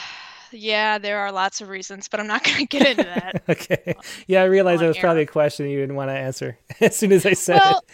yeah, 0.53 0.99
there 0.99 1.18
are 1.18 1.33
lots 1.33 1.61
of 1.61 1.68
reasons, 1.68 2.09
but 2.09 2.20
I'm 2.20 2.26
not 2.26 2.45
going 2.45 2.59
to 2.59 2.66
get 2.66 2.87
into 2.87 3.05
that. 3.05 3.43
okay. 3.49 3.95
Yeah, 4.26 4.43
I 4.43 4.47
realized 4.47 4.83
that 4.83 4.89
was 4.89 4.99
probably 4.99 5.22
a 5.22 5.26
question 5.26 5.68
you 5.68 5.81
didn't 5.81 5.97
want 5.97 6.11
to 6.11 6.16
answer 6.16 6.59
as 6.81 6.97
soon 6.97 7.12
as 7.12 7.26
I 7.26 7.35
said 7.35 7.59
well, 7.59 7.79
it. 7.79 7.85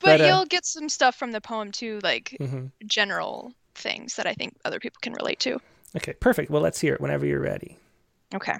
But, 0.00 0.18
but 0.18 0.20
uh, 0.20 0.26
you'll 0.26 0.46
get 0.46 0.66
some 0.66 0.88
stuff 0.88 1.16
from 1.16 1.32
the 1.32 1.40
poem 1.40 1.72
too, 1.72 2.00
like 2.02 2.36
mm-hmm. 2.40 2.66
general 2.86 3.52
things 3.74 4.16
that 4.16 4.26
I 4.26 4.34
think 4.34 4.54
other 4.64 4.78
people 4.80 4.98
can 5.00 5.12
relate 5.12 5.40
to. 5.40 5.58
Okay, 5.96 6.12
perfect. 6.14 6.50
Well, 6.50 6.62
let's 6.62 6.80
hear 6.80 6.94
it 6.94 7.00
whenever 7.00 7.26
you're 7.26 7.40
ready. 7.40 7.78
Okay. 8.34 8.54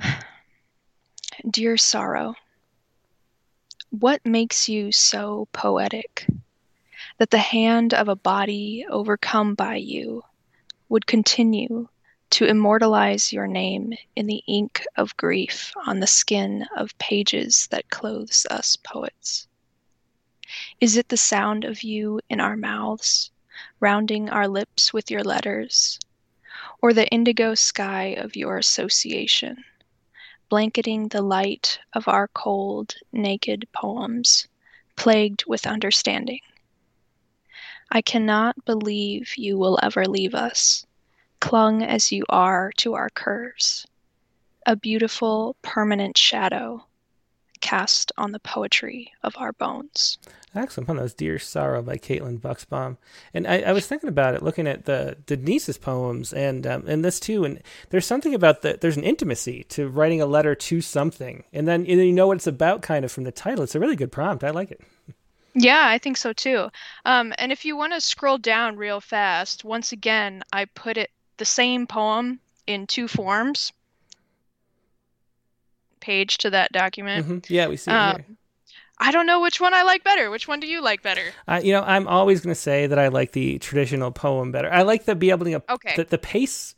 Dear 1.50 1.76
Sorrow. 1.76 2.34
What 3.98 4.24
makes 4.24 4.68
you 4.68 4.92
so 4.92 5.48
poetic 5.50 6.24
that 7.18 7.30
the 7.30 7.38
hand 7.38 7.92
of 7.92 8.06
a 8.06 8.14
body 8.14 8.86
overcome 8.88 9.56
by 9.56 9.76
you 9.76 10.22
would 10.88 11.08
continue 11.08 11.88
to 12.30 12.44
immortalize 12.44 13.32
your 13.32 13.48
name 13.48 13.94
in 14.14 14.28
the 14.28 14.44
ink 14.46 14.86
of 14.96 15.16
grief 15.16 15.72
on 15.86 15.98
the 15.98 16.06
skin 16.06 16.68
of 16.76 16.96
pages 16.98 17.66
that 17.72 17.90
clothes 17.90 18.46
us 18.48 18.76
poets? 18.76 19.48
Is 20.80 20.96
it 20.96 21.08
the 21.08 21.16
sound 21.16 21.64
of 21.64 21.82
you 21.82 22.20
in 22.30 22.38
our 22.38 22.56
mouths, 22.56 23.32
rounding 23.80 24.30
our 24.30 24.46
lips 24.46 24.92
with 24.92 25.10
your 25.10 25.24
letters, 25.24 25.98
or 26.80 26.92
the 26.92 27.08
indigo 27.08 27.56
sky 27.56 28.14
of 28.16 28.36
your 28.36 28.56
association? 28.56 29.64
Blanketing 30.50 31.08
the 31.08 31.22
light 31.22 31.78
of 31.94 32.08
our 32.08 32.28
cold, 32.28 32.96
naked 33.12 33.66
poems, 33.72 34.48
plagued 34.96 35.44
with 35.46 35.66
understanding. 35.66 36.40
I 37.90 38.02
cannot 38.02 38.64
believe 38.66 39.38
you 39.38 39.56
will 39.56 39.78
ever 39.82 40.04
leave 40.04 40.34
us, 40.34 40.84
clung 41.40 41.82
as 41.82 42.12
you 42.12 42.24
are 42.28 42.72
to 42.78 42.94
our 42.94 43.08
curves, 43.10 43.86
a 44.66 44.76
beautiful, 44.76 45.56
permanent 45.62 46.18
shadow 46.18 46.84
cast 47.60 48.12
on 48.16 48.32
the 48.32 48.38
poetry 48.40 49.12
of 49.22 49.34
our 49.36 49.52
bones. 49.52 50.18
Excellent. 50.54 50.88
That 50.88 51.02
was 51.02 51.14
Dear 51.14 51.38
Sorrow 51.38 51.82
by 51.82 51.96
Caitlin 51.96 52.40
Bucksbaum. 52.40 52.96
And 53.32 53.46
I, 53.46 53.60
I, 53.60 53.72
was 53.72 53.86
thinking 53.86 54.08
about 54.08 54.34
it, 54.34 54.42
looking 54.42 54.66
at 54.66 54.84
the 54.84 55.16
Denise's 55.26 55.78
poems 55.78 56.32
and 56.32 56.66
um, 56.66 56.84
and 56.88 57.04
this 57.04 57.20
too. 57.20 57.44
And 57.44 57.62
there's 57.90 58.06
something 58.06 58.34
about 58.34 58.62
the 58.62 58.76
there's 58.80 58.96
an 58.96 59.04
intimacy 59.04 59.64
to 59.70 59.88
writing 59.88 60.20
a 60.20 60.26
letter 60.26 60.54
to 60.56 60.80
something, 60.80 61.44
and 61.52 61.68
then 61.68 61.84
you 61.84 62.12
know 62.12 62.26
what 62.26 62.38
it's 62.38 62.48
about, 62.48 62.82
kind 62.82 63.04
of 63.04 63.12
from 63.12 63.24
the 63.24 63.32
title. 63.32 63.62
It's 63.62 63.76
a 63.76 63.80
really 63.80 63.96
good 63.96 64.10
prompt. 64.10 64.42
I 64.42 64.50
like 64.50 64.72
it. 64.72 64.80
Yeah, 65.54 65.86
I 65.86 65.98
think 65.98 66.16
so 66.16 66.32
too. 66.32 66.68
Um, 67.04 67.32
and 67.38 67.52
if 67.52 67.64
you 67.64 67.76
want 67.76 67.92
to 67.92 68.00
scroll 68.00 68.38
down 68.38 68.76
real 68.76 69.00
fast, 69.00 69.64
once 69.64 69.92
again, 69.92 70.42
I 70.52 70.64
put 70.64 70.96
it 70.96 71.10
the 71.36 71.44
same 71.44 71.86
poem 71.86 72.40
in 72.66 72.86
two 72.86 73.08
forms. 73.08 73.72
Page 76.00 76.38
to 76.38 76.50
that 76.50 76.72
document. 76.72 77.26
Mm-hmm. 77.26 77.52
Yeah, 77.52 77.68
we 77.68 77.76
see 77.76 77.90
it 77.90 77.94
um, 77.94 78.16
here. 78.16 78.26
I 78.98 79.12
don't 79.12 79.26
know 79.26 79.40
which 79.40 79.60
one 79.60 79.72
I 79.72 79.82
like 79.82 80.04
better. 80.04 80.30
Which 80.30 80.46
one 80.46 80.60
do 80.60 80.66
you 80.66 80.82
like 80.82 81.02
better? 81.02 81.32
Uh, 81.48 81.60
you 81.62 81.72
know, 81.72 81.82
I'm 81.82 82.06
always 82.06 82.42
going 82.42 82.54
to 82.54 82.60
say 82.60 82.86
that 82.86 82.98
I 82.98 83.08
like 83.08 83.32
the 83.32 83.58
traditional 83.58 84.10
poem 84.10 84.52
better. 84.52 84.70
I 84.70 84.82
like 84.82 85.06
the 85.06 85.14
be 85.14 85.30
able 85.30 85.46
to 85.46 85.62
Okay. 85.70 85.94
the, 85.96 86.04
the 86.04 86.18
pace. 86.18 86.74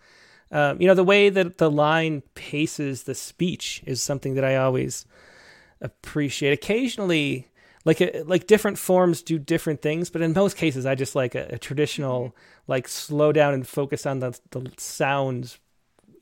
Um, 0.52 0.80
you 0.80 0.86
know, 0.86 0.94
the 0.94 1.02
way 1.02 1.30
that 1.30 1.58
the 1.58 1.70
line 1.70 2.22
paces 2.34 3.04
the 3.04 3.14
speech 3.14 3.82
is 3.86 4.02
something 4.02 4.34
that 4.34 4.44
I 4.44 4.56
always 4.56 5.04
appreciate. 5.80 6.52
Occasionally, 6.52 7.48
like 7.84 8.00
a, 8.00 8.22
like 8.22 8.46
different 8.46 8.78
forms 8.78 9.22
do 9.22 9.38
different 9.38 9.82
things, 9.82 10.10
but 10.10 10.22
in 10.22 10.32
most 10.32 10.56
cases, 10.56 10.86
I 10.86 10.94
just 10.94 11.14
like 11.16 11.34
a, 11.34 11.48
a 11.50 11.58
traditional 11.58 12.36
like 12.68 12.86
slow 12.86 13.32
down 13.32 13.54
and 13.54 13.66
focus 13.66 14.06
on 14.06 14.20
the 14.20 14.38
the 14.50 14.70
sounds. 14.76 15.58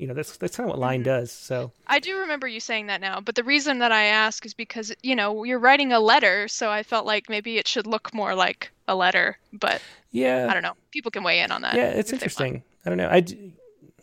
You 0.00 0.06
know, 0.06 0.14
that's 0.14 0.36
that's 0.38 0.56
kind 0.56 0.66
of 0.66 0.70
what 0.70 0.78
line 0.80 1.00
mm-hmm. 1.00 1.10
does. 1.10 1.30
So 1.30 1.72
I 1.86 1.98
do 1.98 2.16
remember 2.18 2.48
you 2.48 2.58
saying 2.58 2.86
that 2.86 3.02
now, 3.02 3.20
but 3.20 3.34
the 3.34 3.44
reason 3.44 3.80
that 3.80 3.92
I 3.92 4.04
ask 4.04 4.46
is 4.46 4.54
because, 4.54 4.94
you 5.02 5.14
know, 5.14 5.44
you're 5.44 5.58
writing 5.58 5.92
a 5.92 6.00
letter, 6.00 6.48
so 6.48 6.70
I 6.70 6.82
felt 6.82 7.04
like 7.04 7.28
maybe 7.28 7.58
it 7.58 7.68
should 7.68 7.86
look 7.86 8.14
more 8.14 8.34
like 8.34 8.70
a 8.88 8.94
letter, 8.94 9.38
but 9.52 9.82
yeah, 10.10 10.46
I 10.48 10.54
don't 10.54 10.62
know. 10.62 10.74
People 10.90 11.10
can 11.10 11.22
weigh 11.22 11.40
in 11.40 11.52
on 11.52 11.60
that. 11.62 11.74
Yeah, 11.74 11.90
it's 11.90 12.12
if 12.12 12.20
they 12.20 12.24
want. 12.24 12.54
interesting. 12.54 12.62
I 12.86 12.88
don't 12.88 12.98
know. 12.98 13.08
I 13.08 13.24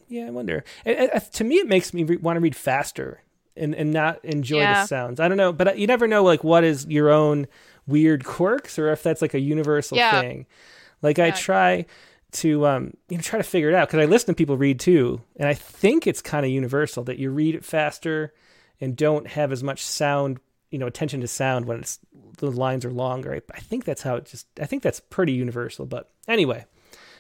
yeah, 0.08 0.28
I 0.28 0.30
wonder. 0.30 0.64
It, 0.86 1.10
it, 1.14 1.34
to 1.34 1.44
me, 1.44 1.56
it 1.56 1.68
makes 1.68 1.94
me 1.94 2.04
re- 2.04 2.18
want 2.18 2.38
to 2.38 2.42
read 2.42 2.56
faster 2.56 3.24
and 3.56 3.74
and 3.74 3.92
not 3.92 4.24
enjoy 4.24 4.60
Yeah. 4.60 4.84
the 4.84 4.88
sounds. 4.88 5.20
I 5.20 5.28
don't 5.28 5.38
know, 5.38 5.52
but 5.52 5.80
you 5.80 5.88
never 5.88 6.08
know 6.08 6.24
like 6.24 6.44
what 6.44 6.64
is 6.64 6.86
your 6.88 7.10
own 7.10 7.48
weird 7.88 8.24
quirks 8.24 8.78
or 8.78 8.92
if 8.92 9.02
that's 9.02 9.22
like 9.22 9.34
a 9.34 9.40
universal 9.40 9.98
Yeah. 9.98 10.22
thing. 10.22 10.46
Like 11.02 11.18
I 11.20 11.28
Yeah. 11.28 11.34
try 11.34 11.86
to 12.38 12.66
um 12.68 12.94
you 13.10 13.18
know 13.18 13.22
try 13.24 13.38
to 13.38 13.44
figure 13.44 13.70
it 13.70 13.76
out 13.76 13.88
because 13.88 14.02
I 14.02 14.06
listen 14.06 14.28
to 14.28 14.34
people 14.34 14.58
read 14.58 14.80
too, 14.80 15.22
and 15.36 15.48
I 15.48 15.54
think 15.54 16.08
it's 16.08 16.22
kind 16.22 16.46
of 16.46 16.52
universal 16.52 17.04
that 17.06 17.18
you 17.20 17.30
read 17.32 17.56
it 17.56 17.64
faster 17.66 18.34
and 18.82 18.96
don't 18.96 19.28
have 19.28 19.52
as 19.52 19.64
much 19.64 19.84
sound 19.86 20.40
you 20.72 20.80
know 20.80 20.88
attention 20.88 21.22
to 21.22 21.28
sound 21.28 21.66
when 21.66 21.80
it's 21.80 22.00
the 22.40 22.52
lines 22.52 22.86
are 22.86 22.92
longer. 22.92 23.34
I, 23.34 23.42
I 23.56 23.60
think 23.60 23.86
that's 23.86 24.02
how 24.04 24.16
it 24.16 24.26
just. 24.26 24.48
I 24.62 24.66
think 24.66 24.84
that's 24.84 25.00
pretty 25.00 25.34
universal. 25.34 25.86
But 25.86 26.10
anyway, 26.28 26.66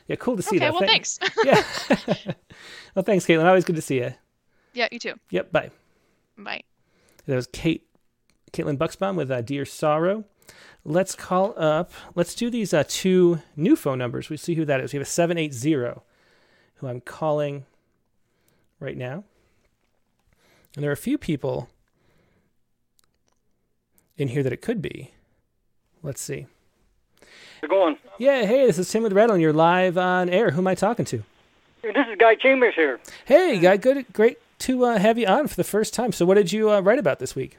yeah, 0.07 0.15
cool 0.17 0.35
to 0.35 0.43
see 0.43 0.57
Okay, 0.57 0.65
that. 0.65 0.73
well, 0.73 0.81
Thank- 0.81 1.05
thanks. 1.07 1.19
yeah. 2.25 2.33
well, 2.95 3.03
thanks, 3.03 3.25
Caitlin. 3.25 3.45
Always 3.45 3.65
good 3.65 3.75
to 3.77 3.81
see 3.81 3.97
you. 3.97 4.13
yeah, 4.73 4.87
you 4.91 4.99
too. 4.99 5.13
Yep. 5.31 5.51
Bye. 5.51 5.71
Bye. 6.37 6.61
That 7.25 7.35
was 7.35 7.47
Kate, 7.47 7.87
Caitlin 8.53 8.77
Bucksbaum 8.77 9.15
with 9.15 9.31
uh, 9.31 9.41
Dear 9.41 9.65
Sorrow. 9.65 10.23
Let's 10.85 11.15
call 11.15 11.53
up. 11.57 11.91
Let's 12.15 12.33
do 12.33 12.49
these 12.49 12.73
uh, 12.73 12.83
two 12.87 13.41
new 13.55 13.75
phone 13.75 13.97
numbers. 13.97 14.29
We 14.29 14.37
see 14.37 14.55
who 14.55 14.65
that 14.65 14.79
is. 14.79 14.93
We 14.93 14.97
have 14.97 15.07
a 15.07 15.09
seven 15.09 15.37
eight 15.37 15.53
zero, 15.53 16.03
who 16.75 16.87
I'm 16.87 17.01
calling 17.01 17.65
right 18.79 18.95
now, 18.95 19.23
and 20.75 20.83
there 20.83 20.89
are 20.89 20.93
a 20.93 20.97
few 20.97 21.17
people 21.17 21.69
in 24.17 24.29
here 24.29 24.43
that 24.43 24.53
it 24.53 24.61
could 24.61 24.81
be. 24.81 25.11
Let's 26.03 26.21
see. 26.21 26.47
How's 27.61 27.69
going? 27.69 27.97
Yeah. 28.17 28.45
Hey, 28.45 28.65
this 28.65 28.77
is 28.77 28.89
Tim 28.89 29.03
with 29.03 29.13
Red, 29.13 29.29
and 29.29 29.41
you're 29.41 29.53
live 29.53 29.97
on 29.97 30.29
air. 30.29 30.51
Who 30.51 30.59
am 30.59 30.67
I 30.67 30.75
talking 30.75 31.05
to? 31.05 31.23
This 31.81 32.07
is 32.09 32.17
Guy 32.17 32.35
Chambers 32.35 32.75
here. 32.75 32.99
Hey, 33.25 33.59
guy. 33.59 33.77
Good. 33.77 34.05
Great 34.13 34.37
to 34.59 34.85
uh, 34.85 34.99
have 34.99 35.17
you 35.17 35.27
on 35.27 35.47
for 35.47 35.55
the 35.55 35.63
first 35.63 35.93
time. 35.93 36.11
So, 36.11 36.25
what 36.25 36.35
did 36.35 36.51
you 36.51 36.71
uh, 36.71 36.79
write 36.81 36.99
about 36.99 37.19
this 37.19 37.35
week? 37.35 37.57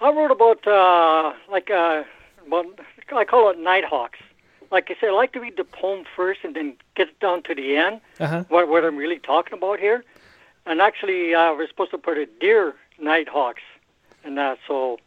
I 0.00 0.10
wrote 0.10 0.30
about 0.30 0.66
uh, 0.66 1.32
like 1.50 1.70
uh, 1.70 2.04
about, 2.46 2.66
I 3.12 3.24
call 3.24 3.50
it 3.50 3.58
Nighthawks. 3.58 4.18
Like 4.70 4.90
I 4.90 4.96
said, 5.00 5.10
I 5.10 5.12
like 5.12 5.32
to 5.32 5.40
read 5.40 5.56
the 5.56 5.64
poem 5.64 6.04
first 6.14 6.40
and 6.44 6.54
then 6.54 6.76
get 6.94 7.18
down 7.20 7.42
to 7.44 7.54
the 7.54 7.76
end. 7.76 8.00
Uh 8.20 8.26
huh. 8.26 8.44
What 8.48 8.68
what 8.68 8.84
I'm 8.84 8.96
really 8.96 9.18
talking 9.18 9.54
about 9.54 9.80
here. 9.80 10.04
And 10.66 10.80
actually, 10.80 11.34
uh, 11.34 11.54
we're 11.54 11.66
supposed 11.68 11.90
to 11.92 11.98
put 11.98 12.18
a 12.18 12.26
deer 12.26 12.74
Nighthawks, 13.00 13.62
and 14.24 14.36
that. 14.36 14.58
So, 14.66 14.98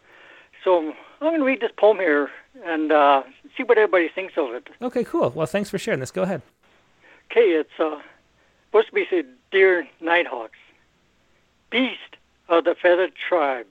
so 0.64 0.80
I'm 0.80 0.94
going 1.20 1.40
to 1.40 1.46
read 1.46 1.62
this 1.62 1.72
poem 1.78 1.98
here 1.98 2.32
and 2.66 2.92
uh, 2.92 3.24
see 3.56 3.64
what 3.64 3.78
everybody 3.78 4.10
thinks 4.10 4.34
of 4.38 4.54
it. 4.56 4.70
Okay, 4.82 5.04
cool. 5.04 5.30
Well, 5.30 5.46
thanks 5.46 5.70
for 5.70 5.78
sharing 5.78 6.00
this. 6.00 6.10
Go 6.10 6.24
ahead. 6.24 6.42
Okay, 7.32 7.52
it's 7.52 7.80
uh, 7.80 8.00
supposed 8.66 8.88
to 8.88 8.94
be 8.94 9.06
said, 9.10 9.28
Dear 9.52 9.88
Nighthawks, 10.02 10.58
beast 11.70 12.18
of 12.50 12.64
the 12.64 12.76
feathered 12.82 13.14
tribe, 13.30 13.68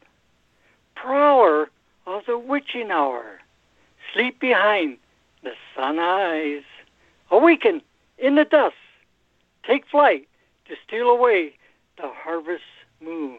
prowler 1.01 1.71
of 2.07 2.23
the 2.27 2.39
witching 2.39 2.91
hour, 2.91 3.41
sleep 4.13 4.41
behind 4.41 4.99
the 5.43 5.53
sun 5.75 5.99
eyes, 5.99 6.63
awaken 7.31 7.81
in 8.19 8.35
the 8.35 8.45
dust, 8.45 8.75
take 9.67 9.87
flight 9.87 10.29
to 10.69 10.75
steal 10.87 11.09
away 11.09 11.55
the 11.97 12.09
harvest 12.09 12.63
moon. 13.01 13.39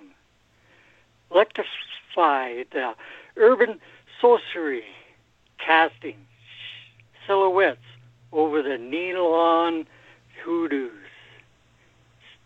Electrify 1.32 2.64
the 2.72 2.93
urban 3.38 3.80
sorcery, 4.20 4.84
casting 5.64 6.18
silhouettes 7.28 7.80
over 8.32 8.62
the 8.62 8.78
neon 8.78 9.86
hoodoos, 10.43 10.91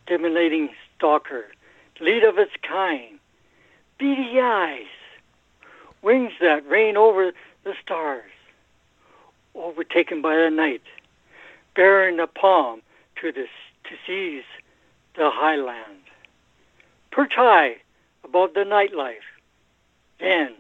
stimulating 0.03 0.70
stalker, 0.97 1.45
lead 2.01 2.24
of 2.24 2.38
its 2.38 2.51
kind, 2.68 3.20
beady 3.97 4.39
eyes, 4.41 4.86
wings 6.06 6.32
that 6.39 6.66
reign 6.70 6.95
over 6.95 7.34
the 7.64 7.74
stars, 7.84 8.32
overtaken 9.56 10.22
by 10.22 10.36
the 10.38 10.49
night, 10.51 10.84
bearing 11.76 12.18
the 12.18 12.28
palm 12.28 12.82
to 13.20 13.32
the 13.32 13.47
to 13.84 13.95
seize 14.08 14.43
the 15.16 15.30
highland, 15.32 16.01
perch 17.12 17.34
high 17.36 17.76
above 18.24 18.53
the 18.53 18.62
nightlife, 18.62 19.28
then 20.20 20.53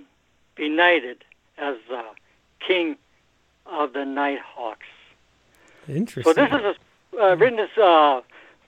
be 0.55 0.67
knighted 0.67 1.23
as 1.57 1.75
the 1.89 2.03
king 2.59 2.95
of 3.65 3.93
the 3.93 4.05
nighthawks. 4.05 4.85
Interesting. 5.87 6.23
So 6.23 6.33
this 6.33 6.51
is 6.51 6.75
a, 7.17 7.23
uh, 7.23 7.35
written 7.35 7.59
as 7.59 7.77
uh, 7.77 8.21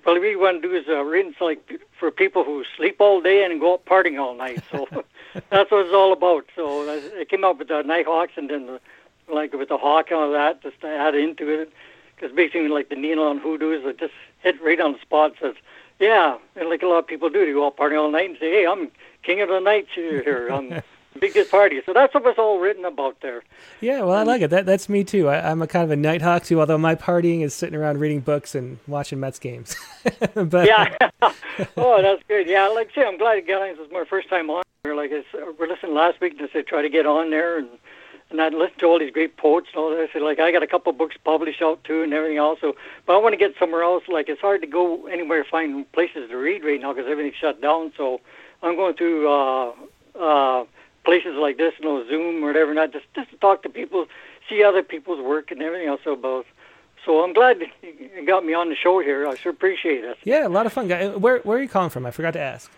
what 0.03 0.21
we 0.21 0.35
want 0.35 0.61
to 0.61 0.69
do 0.69 0.75
is 0.75 0.85
uh, 0.87 1.03
written 1.03 1.35
like 1.41 1.81
for 1.99 2.11
people 2.11 2.43
who 2.43 2.63
sleep 2.75 2.97
all 2.99 3.21
day 3.21 3.43
and 3.43 3.59
go 3.59 3.73
out 3.73 3.85
partying 3.85 4.19
all 4.19 4.35
night. 4.35 4.63
So 4.71 4.87
that's 5.49 5.71
what 5.71 5.85
it's 5.85 5.93
all 5.93 6.13
about. 6.13 6.45
So 6.55 6.87
uh, 6.87 6.99
it 7.19 7.29
came 7.29 7.43
up 7.43 7.59
with 7.59 7.67
the 7.67 7.81
Nighthawks 7.81 8.33
and 8.35 8.49
then 8.49 8.67
the, 8.67 8.79
like 9.31 9.53
with 9.53 9.69
the 9.69 9.77
hawk 9.77 10.07
and 10.09 10.19
all 10.19 10.31
that, 10.31 10.61
just 10.61 10.79
to 10.81 10.87
add 10.87 11.15
into 11.15 11.49
it. 11.49 11.71
Because 12.15 12.35
basically, 12.35 12.67
like 12.67 12.89
the 12.89 12.95
neon 12.95 13.39
hoodoos, 13.39 13.85
it 13.85 13.99
just 13.99 14.13
hit 14.41 14.61
right 14.61 14.79
on 14.79 14.93
the 14.93 14.99
spot. 14.99 15.33
Says, 15.39 15.55
yeah, 15.99 16.37
and 16.55 16.69
like 16.69 16.81
a 16.81 16.87
lot 16.87 16.99
of 16.99 17.07
people 17.07 17.29
do, 17.29 17.45
they 17.45 17.53
go 17.53 17.67
out 17.67 17.77
partying 17.77 18.01
all 18.01 18.11
night 18.11 18.29
and 18.29 18.39
say, 18.39 18.51
hey, 18.51 18.65
I'm 18.67 18.89
king 19.23 19.41
of 19.41 19.49
the 19.49 19.59
night 19.59 19.87
here. 19.93 20.47
I'm 20.49 20.81
biggest 21.19 21.51
party. 21.51 21.81
So 21.85 21.93
that's 21.93 22.13
what 22.13 22.23
was 22.23 22.35
all 22.37 22.59
written 22.59 22.85
about 22.85 23.21
there. 23.21 23.43
yeah, 23.81 24.01
well, 24.01 24.13
I 24.13 24.23
like 24.23 24.41
it. 24.41 24.49
That 24.49 24.65
that's 24.65 24.89
me 24.89 25.03
too. 25.03 25.27
I, 25.27 25.49
I'm 25.49 25.61
a 25.61 25.67
kind 25.67 25.83
of 25.83 25.91
a 25.91 25.95
nighthawk 25.95 26.43
too. 26.43 26.59
Although 26.59 26.77
my 26.77 26.95
partying 26.95 27.41
is 27.41 27.53
sitting 27.53 27.75
around 27.75 27.99
reading 27.99 28.21
books 28.21 28.55
and 28.55 28.79
watching 28.87 29.19
Mets 29.19 29.39
games. 29.39 29.75
but 30.33 30.67
yeah. 30.67 30.95
oh, 31.77 32.01
that's 32.01 32.23
good. 32.27 32.47
Yeah, 32.47 32.67
like 32.67 32.89
I 32.91 33.01
say, 33.01 33.07
I'm 33.07 33.17
glad 33.17 33.49
on. 33.49 33.75
This 33.75 33.85
is 33.85 33.91
my 33.91 34.05
first 34.09 34.29
time 34.29 34.49
on 34.49 34.63
here. 34.87 34.95
Like 34.95 35.11
I 35.11 35.23
said, 35.31 35.41
we 35.59 35.67
listened 35.67 35.93
last 35.93 36.21
week 36.21 36.37
to 36.39 36.49
say 36.51 36.61
try 36.61 36.81
to 36.81 36.89
get 36.89 37.05
on 37.05 37.29
there 37.29 37.57
and 37.57 37.69
and 38.29 38.41
I 38.41 38.49
listened 38.49 38.79
to 38.79 38.87
all 38.87 38.99
these 38.99 39.13
great 39.13 39.37
poets 39.37 39.67
and 39.73 39.81
all 39.81 39.89
that. 39.89 39.99
I 39.99 40.11
said 40.11 40.21
like 40.21 40.39
I 40.39 40.51
got 40.51 40.63
a 40.63 40.67
couple 40.67 40.91
books 40.93 41.15
published 41.23 41.61
out 41.61 41.83
too 41.83 42.03
and 42.03 42.13
everything 42.13 42.37
else. 42.37 42.59
So, 42.61 42.75
but 43.05 43.13
I 43.15 43.17
want 43.17 43.33
to 43.33 43.37
get 43.37 43.53
somewhere 43.57 43.83
else. 43.83 44.03
Like 44.07 44.29
it's 44.29 44.41
hard 44.41 44.61
to 44.61 44.67
go 44.67 45.07
anywhere 45.07 45.45
find 45.49 45.89
places 45.91 46.29
to 46.29 46.37
read 46.37 46.63
right 46.63 46.79
now 46.79 46.93
because 46.93 47.09
everything's 47.09 47.35
shut 47.35 47.61
down. 47.61 47.93
So 47.95 48.21
I'm 48.61 48.75
going 48.75 48.95
to 48.97 49.27
uh, 49.27 49.73
uh, 50.19 50.65
places 51.05 51.35
like 51.35 51.57
this, 51.57 51.73
you 51.79 51.85
know, 51.85 52.05
Zoom 52.07 52.43
or 52.43 52.47
whatever, 52.47 52.73
not 52.73 52.91
just 52.91 53.05
just 53.15 53.29
to 53.31 53.37
talk 53.37 53.63
to 53.63 53.69
people, 53.69 54.07
see 54.49 54.63
other 54.63 54.83
people's 54.83 55.21
work 55.21 55.51
and 55.51 55.61
everything 55.61 55.87
else 55.87 56.01
about. 56.05 56.45
So 57.05 57.23
I'm 57.23 57.31
glad 57.31 57.61
you 57.81 58.25
got 58.25 58.45
me 58.45 58.53
on 58.53 58.67
the 58.67 58.75
show 58.75 58.99
here. 58.99 59.25
I 59.25 59.35
sure 59.35 59.53
appreciate 59.53 60.03
it. 60.03 60.17
yeah, 60.25 60.45
a 60.45 60.49
lot 60.49 60.65
of 60.65 60.73
fun, 60.73 60.89
guy. 60.89 61.07
Where 61.07 61.39
where 61.39 61.57
are 61.57 61.61
you 61.61 61.69
calling 61.69 61.89
from? 61.89 62.05
I 62.05 62.11
forgot 62.11 62.33
to 62.33 62.41
ask. 62.41 62.69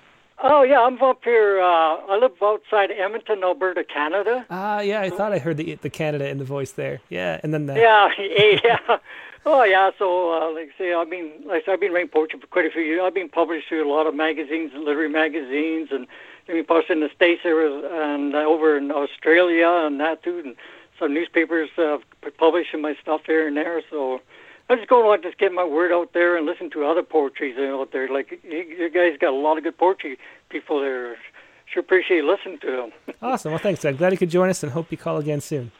Oh 0.41 0.63
yeah, 0.63 0.81
I'm 0.81 1.01
up 1.01 1.23
here. 1.23 1.59
Uh, 1.59 1.97
I 1.97 2.17
live 2.17 2.31
outside 2.41 2.91
Edmonton, 2.91 3.43
Alberta, 3.43 3.83
Canada. 3.83 4.45
Ah, 4.49 4.79
yeah, 4.79 5.01
I 5.01 5.09
thought 5.09 5.33
I 5.33 5.39
heard 5.39 5.57
the 5.57 5.75
the 5.75 5.89
Canada 5.89 6.29
in 6.29 6.37
the 6.37 6.45
voice 6.45 6.71
there. 6.71 7.01
Yeah, 7.09 7.39
and 7.43 7.53
then 7.53 7.65
the 7.65 7.75
Yeah, 7.75 8.09
yeah. 8.63 8.97
Oh 9.45 9.63
yeah. 9.63 9.91
So 9.99 10.31
uh, 10.33 10.53
like 10.53 10.69
I 10.75 10.77
say, 10.77 10.93
I've 10.93 11.09
been 11.09 11.31
like 11.45 11.63
I 11.63 11.65
said, 11.65 11.73
I've 11.73 11.79
been 11.81 11.91
writing 11.91 12.09
poetry 12.09 12.39
for 12.39 12.47
quite 12.47 12.65
a 12.65 12.71
few 12.71 12.81
years. 12.81 13.01
I've 13.03 13.13
been 13.13 13.29
published 13.29 13.67
through 13.67 13.85
a 13.85 13.91
lot 13.91 14.07
of 14.07 14.15
magazines, 14.15 14.71
and 14.73 14.85
literary 14.85 15.09
magazines, 15.09 15.89
and 15.91 16.07
I've 16.47 16.55
been 16.55 16.65
published 16.65 16.89
in 16.89 17.01
the 17.01 17.09
states 17.13 17.41
there 17.43 17.55
was, 17.55 17.83
and 17.91 18.33
uh, 18.33 18.39
over 18.39 18.77
in 18.77 18.91
Australia 18.91 19.67
and 19.67 19.99
that 19.99 20.23
too, 20.23 20.41
and 20.43 20.55
some 20.97 21.13
newspapers 21.13 21.69
uh, 21.77 21.97
publishing 22.37 22.81
my 22.81 22.95
stuff 23.01 23.21
here 23.25 23.47
and 23.47 23.57
there. 23.57 23.81
So. 23.89 24.21
I 24.69 24.75
just 24.75 24.87
go 24.87 25.11
and 25.11 25.23
just 25.23 25.37
get 25.39 25.51
my 25.51 25.63
word 25.63 25.91
out 25.91 26.13
there 26.13 26.37
and 26.37 26.45
listen 26.45 26.69
to 26.71 26.85
other 26.85 27.01
poetries 27.01 27.57
out 27.57 27.91
there. 27.91 28.07
Like 28.07 28.39
you, 28.43 28.57
you 28.59 28.89
guys 28.89 29.17
got 29.19 29.31
a 29.31 29.35
lot 29.35 29.57
of 29.57 29.63
good 29.63 29.77
poetry 29.77 30.17
people 30.49 30.79
there. 30.79 31.17
Sure 31.65 31.81
appreciate 31.81 32.23
listening 32.23 32.59
to 32.59 32.67
them. 32.71 33.15
awesome. 33.21 33.51
Well, 33.51 33.59
thanks. 33.59 33.83
I'm 33.85 33.95
glad 33.95 34.11
you 34.11 34.17
could 34.17 34.29
join 34.29 34.49
us, 34.49 34.63
and 34.63 34.71
hope 34.71 34.91
you 34.91 34.97
call 34.97 35.17
again 35.17 35.41
soon. 35.41 35.71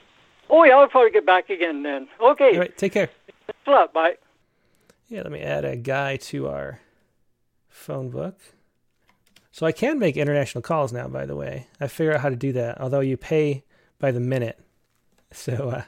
Oh 0.49 0.63
yeah, 0.63 0.77
I'll 0.77 0.87
probably 0.87 1.11
get 1.11 1.25
back 1.25 1.49
again 1.49 1.83
then. 1.83 2.07
Okay, 2.19 2.53
All 2.53 2.59
right, 2.59 2.77
take 2.77 2.93
care. 2.93 3.09
thanks 3.45 3.59
a 3.67 3.71
lot. 3.71 3.93
Bye. 3.93 4.15
Yeah, 5.07 5.21
let 5.23 5.31
me 5.31 5.41
add 5.41 5.65
a 5.65 5.75
guy 5.75 6.17
to 6.17 6.47
our 6.47 6.81
phone 7.67 8.09
book. 8.09 8.37
So 9.51 9.65
I 9.65 9.71
can 9.71 9.99
make 9.99 10.15
international 10.15 10.61
calls 10.61 10.93
now, 10.93 11.07
by 11.07 11.25
the 11.25 11.35
way. 11.35 11.67
I 11.79 11.87
figure 11.87 12.13
out 12.13 12.21
how 12.21 12.29
to 12.29 12.35
do 12.35 12.51
that. 12.53 12.79
Although 12.79 12.99
you 12.99 13.17
pay 13.17 13.63
by 13.99 14.11
the 14.11 14.19
minute. 14.19 14.59
So 15.31 15.69
uh, 15.69 15.83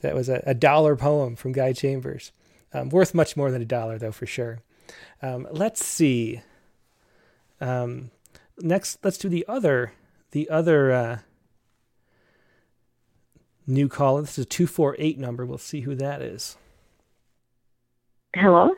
that 0.00 0.14
was 0.14 0.28
a, 0.28 0.42
a, 0.46 0.54
dollar 0.54 0.96
poem 0.96 1.36
from 1.36 1.52
Guy 1.52 1.72
Chambers. 1.72 2.32
Um, 2.72 2.88
worth 2.88 3.14
much 3.14 3.36
more 3.36 3.50
than 3.50 3.62
a 3.62 3.66
dollar, 3.66 3.98
though, 3.98 4.12
for 4.12 4.26
sure. 4.26 4.60
Um, 5.22 5.46
let's 5.50 5.84
see. 5.84 6.42
Um, 7.60 8.10
next, 8.58 8.98
let's 9.02 9.18
do 9.18 9.28
the 9.28 9.44
other, 9.48 9.92
the 10.30 10.48
other 10.48 10.92
uh, 10.92 11.18
new 13.66 13.88
caller. 13.88 14.22
This 14.22 14.38
is 14.38 14.44
a 14.44 14.48
two 14.48 14.66
four 14.66 14.96
eight 14.98 15.18
number. 15.18 15.44
We'll 15.44 15.58
see 15.58 15.80
who 15.80 15.94
that 15.96 16.22
is. 16.22 16.56
Hello. 18.34 18.70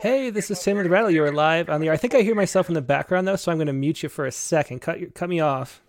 Hey, 0.00 0.30
this 0.30 0.50
is 0.50 0.62
Tim 0.62 0.76
with 0.76 0.86
Rattle. 0.86 1.10
You're 1.10 1.32
live 1.32 1.68
on 1.68 1.80
the 1.80 1.88
air. 1.88 1.92
I 1.92 1.96
think 1.96 2.14
I 2.14 2.22
hear 2.22 2.34
myself 2.34 2.68
in 2.68 2.74
the 2.74 2.82
background 2.82 3.26
though, 3.26 3.36
so 3.36 3.50
I'm 3.50 3.58
going 3.58 3.66
to 3.66 3.72
mute 3.72 4.02
you 4.02 4.08
for 4.08 4.24
a 4.24 4.32
second. 4.32 4.80
Cut 4.80 5.00
your, 5.00 5.10
cut 5.10 5.28
me 5.28 5.40
off. 5.40 5.82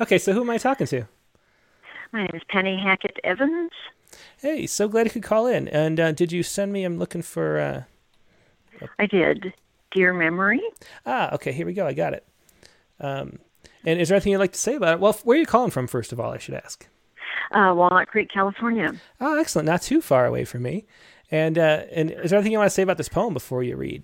Okay, 0.00 0.18
so 0.18 0.32
who 0.32 0.42
am 0.42 0.50
I 0.50 0.58
talking 0.58 0.86
to? 0.88 1.06
My 2.12 2.20
name 2.20 2.30
is 2.34 2.42
Penny 2.48 2.78
Hackett 2.78 3.18
Evans. 3.24 3.70
Hey, 4.38 4.66
so 4.66 4.86
glad 4.86 5.06
you 5.06 5.10
could 5.10 5.22
call 5.22 5.46
in. 5.46 5.66
And 5.68 5.98
uh, 5.98 6.12
did 6.12 6.30
you 6.30 6.42
send 6.42 6.72
me? 6.72 6.84
I'm 6.84 6.98
looking 6.98 7.22
for. 7.22 7.58
Uh, 7.58 8.86
I 8.98 9.06
did. 9.06 9.54
Dear 9.92 10.12
memory. 10.12 10.60
Ah, 11.06 11.34
okay. 11.34 11.52
Here 11.52 11.64
we 11.64 11.72
go. 11.72 11.86
I 11.86 11.94
got 11.94 12.12
it. 12.12 12.26
Um, 13.00 13.38
and 13.84 13.98
is 13.98 14.08
there 14.08 14.16
anything 14.16 14.32
you'd 14.32 14.38
like 14.38 14.52
to 14.52 14.58
say 14.58 14.74
about 14.74 14.94
it? 14.94 15.00
Well, 15.00 15.14
where 15.24 15.36
are 15.36 15.40
you 15.40 15.46
calling 15.46 15.70
from? 15.70 15.86
First 15.86 16.12
of 16.12 16.20
all, 16.20 16.32
I 16.32 16.38
should 16.38 16.54
ask. 16.54 16.86
Uh, 17.50 17.72
Walnut 17.74 18.08
Creek, 18.08 18.30
California. 18.32 18.92
Oh, 19.20 19.38
excellent. 19.38 19.66
Not 19.66 19.82
too 19.82 20.00
far 20.02 20.26
away 20.26 20.44
from 20.44 20.62
me. 20.62 20.84
And 21.30 21.56
uh, 21.56 21.84
and 21.92 22.10
is 22.10 22.30
there 22.30 22.38
anything 22.38 22.52
you 22.52 22.58
want 22.58 22.66
to 22.66 22.74
say 22.74 22.82
about 22.82 22.98
this 22.98 23.08
poem 23.08 23.32
before 23.32 23.62
you 23.62 23.76
read? 23.76 24.02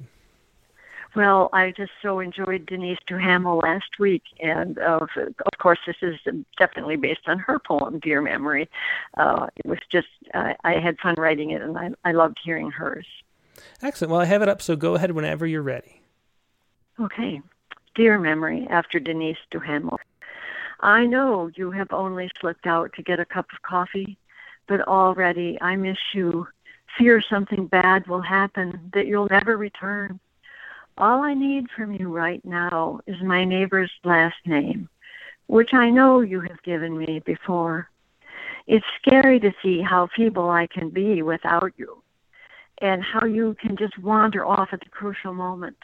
Well, 1.18 1.50
I 1.52 1.72
just 1.76 1.90
so 2.00 2.20
enjoyed 2.20 2.66
Denise 2.66 3.00
Duhamel 3.08 3.58
last 3.58 3.98
week, 3.98 4.22
and 4.38 4.78
uh, 4.78 5.00
of 5.16 5.58
course, 5.58 5.80
this 5.84 5.96
is 6.00 6.14
definitely 6.56 6.94
based 6.94 7.26
on 7.26 7.40
her 7.40 7.58
poem, 7.58 7.98
"Dear 7.98 8.22
Memory." 8.22 8.70
Uh, 9.16 9.48
it 9.56 9.66
was 9.66 9.80
just 9.90 10.06
uh, 10.32 10.52
I 10.62 10.74
had 10.74 10.96
fun 11.00 11.16
writing 11.18 11.50
it, 11.50 11.60
and 11.60 11.76
I, 11.76 11.90
I 12.04 12.12
loved 12.12 12.38
hearing 12.44 12.70
hers. 12.70 13.04
Excellent. 13.82 14.12
Well, 14.12 14.20
I 14.20 14.26
have 14.26 14.42
it 14.42 14.48
up, 14.48 14.62
so 14.62 14.76
go 14.76 14.94
ahead 14.94 15.10
whenever 15.10 15.44
you're 15.44 15.60
ready. 15.60 16.02
Okay, 17.00 17.42
"Dear 17.96 18.20
Memory" 18.20 18.68
after 18.70 19.00
Denise 19.00 19.38
Duhamel. 19.50 19.98
I 20.78 21.04
know 21.04 21.50
you 21.56 21.72
have 21.72 21.92
only 21.92 22.30
slipped 22.40 22.68
out 22.68 22.92
to 22.92 23.02
get 23.02 23.18
a 23.18 23.24
cup 23.24 23.46
of 23.52 23.62
coffee, 23.62 24.16
but 24.68 24.82
already 24.82 25.58
I 25.60 25.74
miss 25.74 25.98
you 26.14 26.46
fear 26.96 27.20
something 27.20 27.66
bad 27.66 28.06
will 28.06 28.22
happen, 28.22 28.90
that 28.94 29.08
you'll 29.08 29.26
never 29.28 29.56
return. 29.56 30.20
All 30.98 31.22
I 31.22 31.32
need 31.32 31.70
from 31.70 31.92
you 31.92 32.08
right 32.08 32.44
now 32.44 32.98
is 33.06 33.22
my 33.22 33.44
neighbor's 33.44 33.92
last 34.02 34.34
name, 34.44 34.88
which 35.46 35.72
I 35.72 35.90
know 35.90 36.22
you 36.22 36.40
have 36.40 36.60
given 36.64 36.98
me 36.98 37.22
before. 37.24 37.88
It's 38.66 38.84
scary 39.00 39.38
to 39.38 39.52
see 39.62 39.80
how 39.80 40.08
feeble 40.16 40.50
I 40.50 40.66
can 40.66 40.90
be 40.90 41.22
without 41.22 41.72
you, 41.76 42.02
and 42.78 43.00
how 43.04 43.26
you 43.26 43.54
can 43.60 43.76
just 43.76 43.96
wander 43.98 44.44
off 44.44 44.70
at 44.72 44.80
the 44.80 44.88
crucial 44.88 45.32
moment. 45.32 45.76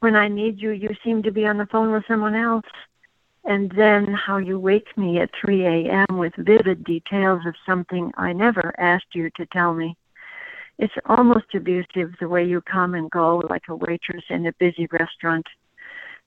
When 0.00 0.16
I 0.16 0.28
need 0.28 0.62
you, 0.62 0.70
you 0.70 0.96
seem 1.04 1.22
to 1.24 1.30
be 1.30 1.46
on 1.46 1.58
the 1.58 1.66
phone 1.66 1.92
with 1.92 2.06
someone 2.08 2.34
else. 2.34 2.64
And 3.44 3.70
then 3.72 4.14
how 4.14 4.38
you 4.38 4.58
wake 4.58 4.96
me 4.96 5.18
at 5.18 5.28
3 5.44 5.66
a.m. 5.66 6.16
with 6.16 6.32
vivid 6.36 6.84
details 6.84 7.42
of 7.44 7.54
something 7.66 8.12
I 8.16 8.32
never 8.32 8.72
asked 8.78 9.14
you 9.14 9.28
to 9.36 9.44
tell 9.46 9.74
me. 9.74 9.96
It's 10.78 10.94
almost 11.06 11.54
abusive 11.54 12.14
the 12.18 12.28
way 12.28 12.44
you 12.44 12.60
come 12.60 12.94
and 12.94 13.10
go 13.10 13.42
like 13.48 13.68
a 13.68 13.76
waitress 13.76 14.24
in 14.30 14.46
a 14.46 14.52
busy 14.54 14.88
restaurant. 14.90 15.46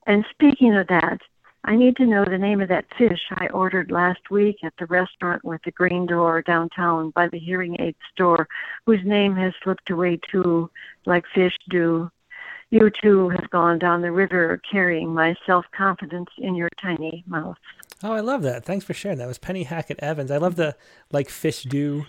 And 0.08 0.26
speaking 0.32 0.76
of 0.76 0.88
that, 0.88 1.20
I 1.68 1.76
need 1.76 1.96
to 1.96 2.06
know 2.06 2.24
the 2.24 2.38
name 2.38 2.62
of 2.62 2.70
that 2.70 2.86
fish 2.96 3.22
I 3.32 3.48
ordered 3.48 3.90
last 3.90 4.30
week 4.30 4.58
at 4.64 4.74
the 4.78 4.86
restaurant 4.86 5.44
with 5.44 5.62
the 5.64 5.72
green 5.72 6.06
door 6.06 6.44
downtown 6.44 7.10
by 7.10 7.28
the 7.28 7.40
hearing 7.40 7.76
aid 7.80 7.96
store, 8.14 8.48
whose 8.86 9.04
name 9.04 9.36
has 9.36 9.52
slipped 9.64 9.90
away 9.90 10.20
too, 10.32 10.70
like 11.08 11.26
fish 11.34 11.58
do. 11.70 12.12
You 12.70 12.92
too 13.02 13.30
have 13.30 13.50
gone 13.50 13.80
down 13.80 14.02
the 14.02 14.12
river 14.12 14.62
carrying 14.70 15.12
my 15.12 15.36
self 15.48 15.66
confidence 15.76 16.30
in 16.38 16.56
your 16.56 16.70
tiny 16.80 17.24
mouth. 17.26 17.58
Oh, 18.04 18.12
I 18.12 18.20
love 18.20 18.44
that. 18.44 18.64
Thanks 18.64 18.86
for 18.86 18.94
sharing. 18.94 19.18
That 19.18 19.28
was 19.28 19.40
Penny 19.40 19.64
Hackett 19.64 20.00
Evans. 20.00 20.30
I 20.30 20.38
love 20.38 20.58
the 20.58 20.76
like 21.12 21.30
fish 21.30 21.64
do 21.64 22.06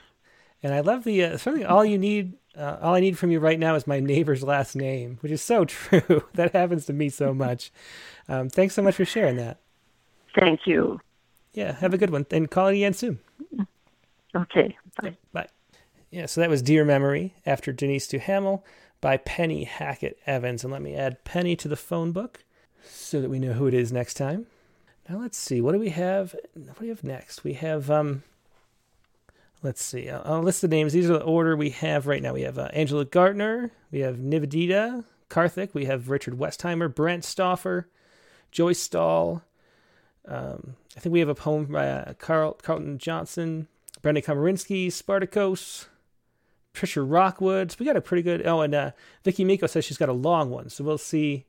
and 0.62 0.74
I 0.74 0.80
love 0.80 1.04
the 1.04 1.24
uh, 1.24 1.36
something. 1.36 1.64
All 1.64 1.84
you 1.84 1.98
need, 1.98 2.34
uh, 2.56 2.78
all 2.80 2.94
I 2.94 3.00
need 3.00 3.18
from 3.18 3.30
you 3.30 3.40
right 3.40 3.58
now 3.58 3.74
is 3.74 3.86
my 3.86 4.00
neighbor's 4.00 4.42
last 4.42 4.76
name, 4.76 5.18
which 5.20 5.32
is 5.32 5.42
so 5.42 5.64
true. 5.66 6.24
that 6.34 6.52
happens 6.52 6.86
to 6.86 6.92
me 6.92 7.08
so 7.08 7.34
much. 7.34 7.70
Um, 8.28 8.48
thanks 8.48 8.74
so 8.74 8.82
much 8.82 8.96
for 8.96 9.04
sharing 9.04 9.36
that. 9.36 9.60
Thank 10.38 10.66
you. 10.66 11.00
Yeah, 11.52 11.72
have 11.72 11.94
a 11.94 11.98
good 11.98 12.10
one, 12.10 12.26
and 12.30 12.50
call 12.50 12.66
again 12.66 12.92
soon. 12.92 13.18
Okay. 14.34 14.76
Bye. 15.00 15.16
Bye. 15.32 15.48
Yeah, 16.10 16.26
so 16.26 16.40
that 16.40 16.50
was 16.50 16.62
Dear 16.62 16.84
Memory 16.84 17.34
after 17.46 17.72
Denise 17.72 18.06
Duhamel 18.06 18.64
by 19.00 19.16
Penny 19.16 19.64
Hackett 19.64 20.18
Evans. 20.26 20.62
And 20.62 20.72
let 20.72 20.82
me 20.82 20.94
add 20.94 21.24
Penny 21.24 21.56
to 21.56 21.68
the 21.68 21.76
phone 21.76 22.12
book 22.12 22.44
so 22.84 23.20
that 23.20 23.30
we 23.30 23.38
know 23.38 23.54
who 23.54 23.66
it 23.66 23.74
is 23.74 23.92
next 23.92 24.14
time. 24.14 24.46
Now 25.08 25.18
let's 25.18 25.38
see. 25.38 25.60
What 25.60 25.72
do 25.72 25.78
we 25.78 25.90
have? 25.90 26.34
What 26.54 26.78
do 26.78 26.82
we 26.82 26.88
have 26.88 27.04
next? 27.04 27.44
We 27.44 27.54
have 27.54 27.90
um 27.90 28.22
let's 29.66 29.82
see. 29.82 30.08
I'll, 30.08 30.22
I'll, 30.24 30.42
list 30.42 30.62
the 30.62 30.68
names. 30.68 30.92
These 30.92 31.10
are 31.10 31.18
the 31.18 31.24
order 31.24 31.56
we 31.56 31.70
have 31.70 32.06
right 32.06 32.22
now. 32.22 32.32
We 32.32 32.42
have 32.42 32.56
uh, 32.56 32.68
Angela 32.72 33.04
Gartner, 33.04 33.72
we 33.90 33.98
have 33.98 34.16
Nivedita 34.16 35.04
Karthik, 35.28 35.74
we 35.74 35.86
have 35.86 36.08
Richard 36.08 36.38
Westheimer, 36.38 36.94
Brent 36.94 37.24
Stauffer, 37.24 37.88
Joyce 38.52 38.78
Stahl. 38.78 39.42
Um, 40.26 40.76
I 40.96 41.00
think 41.00 41.12
we 41.12 41.18
have 41.18 41.28
a 41.28 41.34
poem 41.34 41.66
by 41.66 41.88
uh, 41.88 42.14
Carl 42.14 42.54
Carlton 42.62 42.98
Johnson, 42.98 43.66
Brenda 44.02 44.22
Komarinsky, 44.22 44.90
Spartacus, 44.90 45.88
Trisha 46.72 47.04
Rockwood. 47.04 47.72
So 47.72 47.76
we 47.80 47.86
got 47.86 47.96
a 47.96 48.00
pretty 48.00 48.22
good. 48.22 48.46
Oh, 48.46 48.60
and 48.60 48.74
uh, 48.74 48.90
Vicky 49.24 49.44
Miko 49.44 49.66
says 49.66 49.84
she's 49.84 49.98
got 49.98 50.08
a 50.08 50.14
long 50.14 50.50
one, 50.50 50.70
so 50.70 50.84
we'll 50.84 50.96
see 50.96 51.44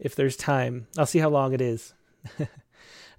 if 0.00 0.16
there's 0.16 0.36
time. 0.36 0.88
I'll 0.98 1.06
see 1.06 1.20
how 1.20 1.30
long 1.30 1.52
it 1.52 1.60
is. 1.60 1.94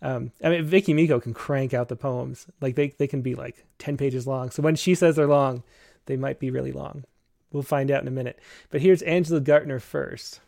Um, 0.03 0.33
I 0.43 0.49
mean, 0.49 0.65
Vicky 0.65 0.93
Miko 0.93 1.19
can 1.21 1.33
crank 1.33 1.73
out 1.73 1.87
the 1.87 1.95
poems. 1.95 2.45
Like 2.59 2.75
they, 2.75 2.89
they 2.89 3.07
can 3.07 3.21
be 3.21 3.35
like 3.35 3.65
10 3.79 3.95
pages 3.95 4.27
long. 4.27 4.51
So 4.51 4.61
when 4.61 4.75
she 4.75 4.95
says 4.95 5.15
they're 5.15 5.27
long, 5.27 5.63
they 6.07 6.17
might 6.17 6.39
be 6.39 6.51
really 6.51 6.73
long. 6.73 7.05
We'll 7.53 7.63
find 7.63 7.89
out 7.89 8.01
in 8.01 8.07
a 8.09 8.11
minute. 8.11 8.37
But 8.69 8.81
here's 8.81 9.01
Angela 9.03 9.39
Gartner 9.39 9.79
first. 9.79 10.41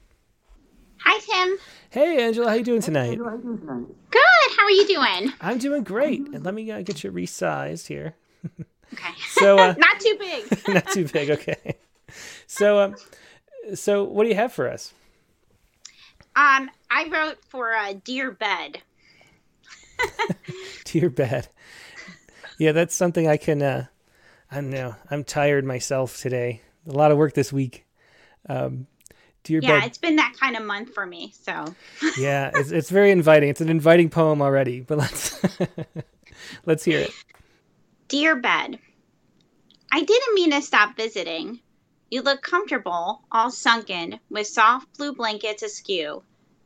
Hi, 1.00 1.20
Tim. 1.20 1.58
Hey, 1.90 2.22
Angela. 2.22 2.50
How 2.50 2.56
you 2.56 2.64
doing 2.64 2.82
tonight? 2.82 3.18
Good. 3.18 4.52
How 4.58 4.64
are 4.64 4.72
you 4.72 4.88
doing? 4.88 5.34
I'm 5.40 5.58
doing 5.58 5.84
great. 5.84 6.20
And 6.34 6.44
let 6.44 6.54
me 6.54 6.70
uh, 6.70 6.82
get 6.82 7.04
you 7.04 7.12
resized 7.12 7.88
here. 7.88 8.16
Okay. 8.94 9.14
so 9.30 9.58
uh, 9.58 9.76
not 9.78 10.00
too 10.02 10.18
big. 10.20 10.68
not 10.68 10.88
too 10.88 11.08
big. 11.08 11.30
Okay. 11.30 11.76
So, 12.48 12.80
um, 12.80 12.96
so 13.74 14.04
what 14.04 14.24
do 14.24 14.30
you 14.30 14.36
have 14.36 14.52
for 14.52 14.70
us? 14.70 14.94
Um, 16.36 16.70
I 16.92 17.08
wrote 17.10 17.38
for 17.48 17.72
a 17.72 17.92
uh, 17.92 17.94
Dear 18.04 18.32
Bed. 18.32 18.82
to 20.86 21.00
your 21.00 21.10
bed. 21.10 21.48
Yeah, 22.58 22.72
that's 22.72 22.96
something 22.96 23.28
I 23.28 23.38
can. 23.38 23.62
Uh, 23.62 23.86
I 24.52 24.56
don't 24.56 24.70
know. 24.70 24.96
I'm 25.10 25.24
tired 25.24 25.66
myself 25.66 26.20
today. 26.22 26.62
A 26.88 26.92
lot 26.92 27.12
of 27.12 27.18
work 27.18 27.34
this 27.34 27.52
week. 27.52 27.86
Um, 28.48 28.88
to 29.44 29.54
your 29.54 29.62
yeah, 29.62 29.80
bed. 29.80 29.88
it's 29.88 29.98
been 29.98 30.18
that 30.18 30.36
kind 30.40 30.56
of 30.56 30.64
month 30.64 30.94
for 30.94 31.06
me. 31.06 31.34
So. 31.42 31.76
yeah, 32.18 32.52
it's 32.54 32.72
it's 32.72 32.90
very 32.90 33.12
inviting. 33.12 33.50
It's 33.50 33.62
an 33.62 33.70
inviting 33.70 34.10
poem 34.10 34.42
already. 34.42 34.82
But 34.82 34.98
let's 34.98 35.40
let's 36.66 36.84
hear 36.84 37.00
it. 37.00 37.12
Dear 38.08 38.36
bed, 38.36 38.80
I 39.92 40.04
didn't 40.04 40.36
mean 40.36 40.52
to 40.52 40.62
stop 40.62 40.96
visiting. 40.96 41.60
You 42.12 42.22
look 42.22 42.42
comfortable, 42.44 43.22
all 43.32 43.50
sunken, 43.50 44.20
with 44.30 44.48
soft 44.48 44.96
blue 44.98 45.16
blankets 45.16 45.64
askew. 45.64 46.24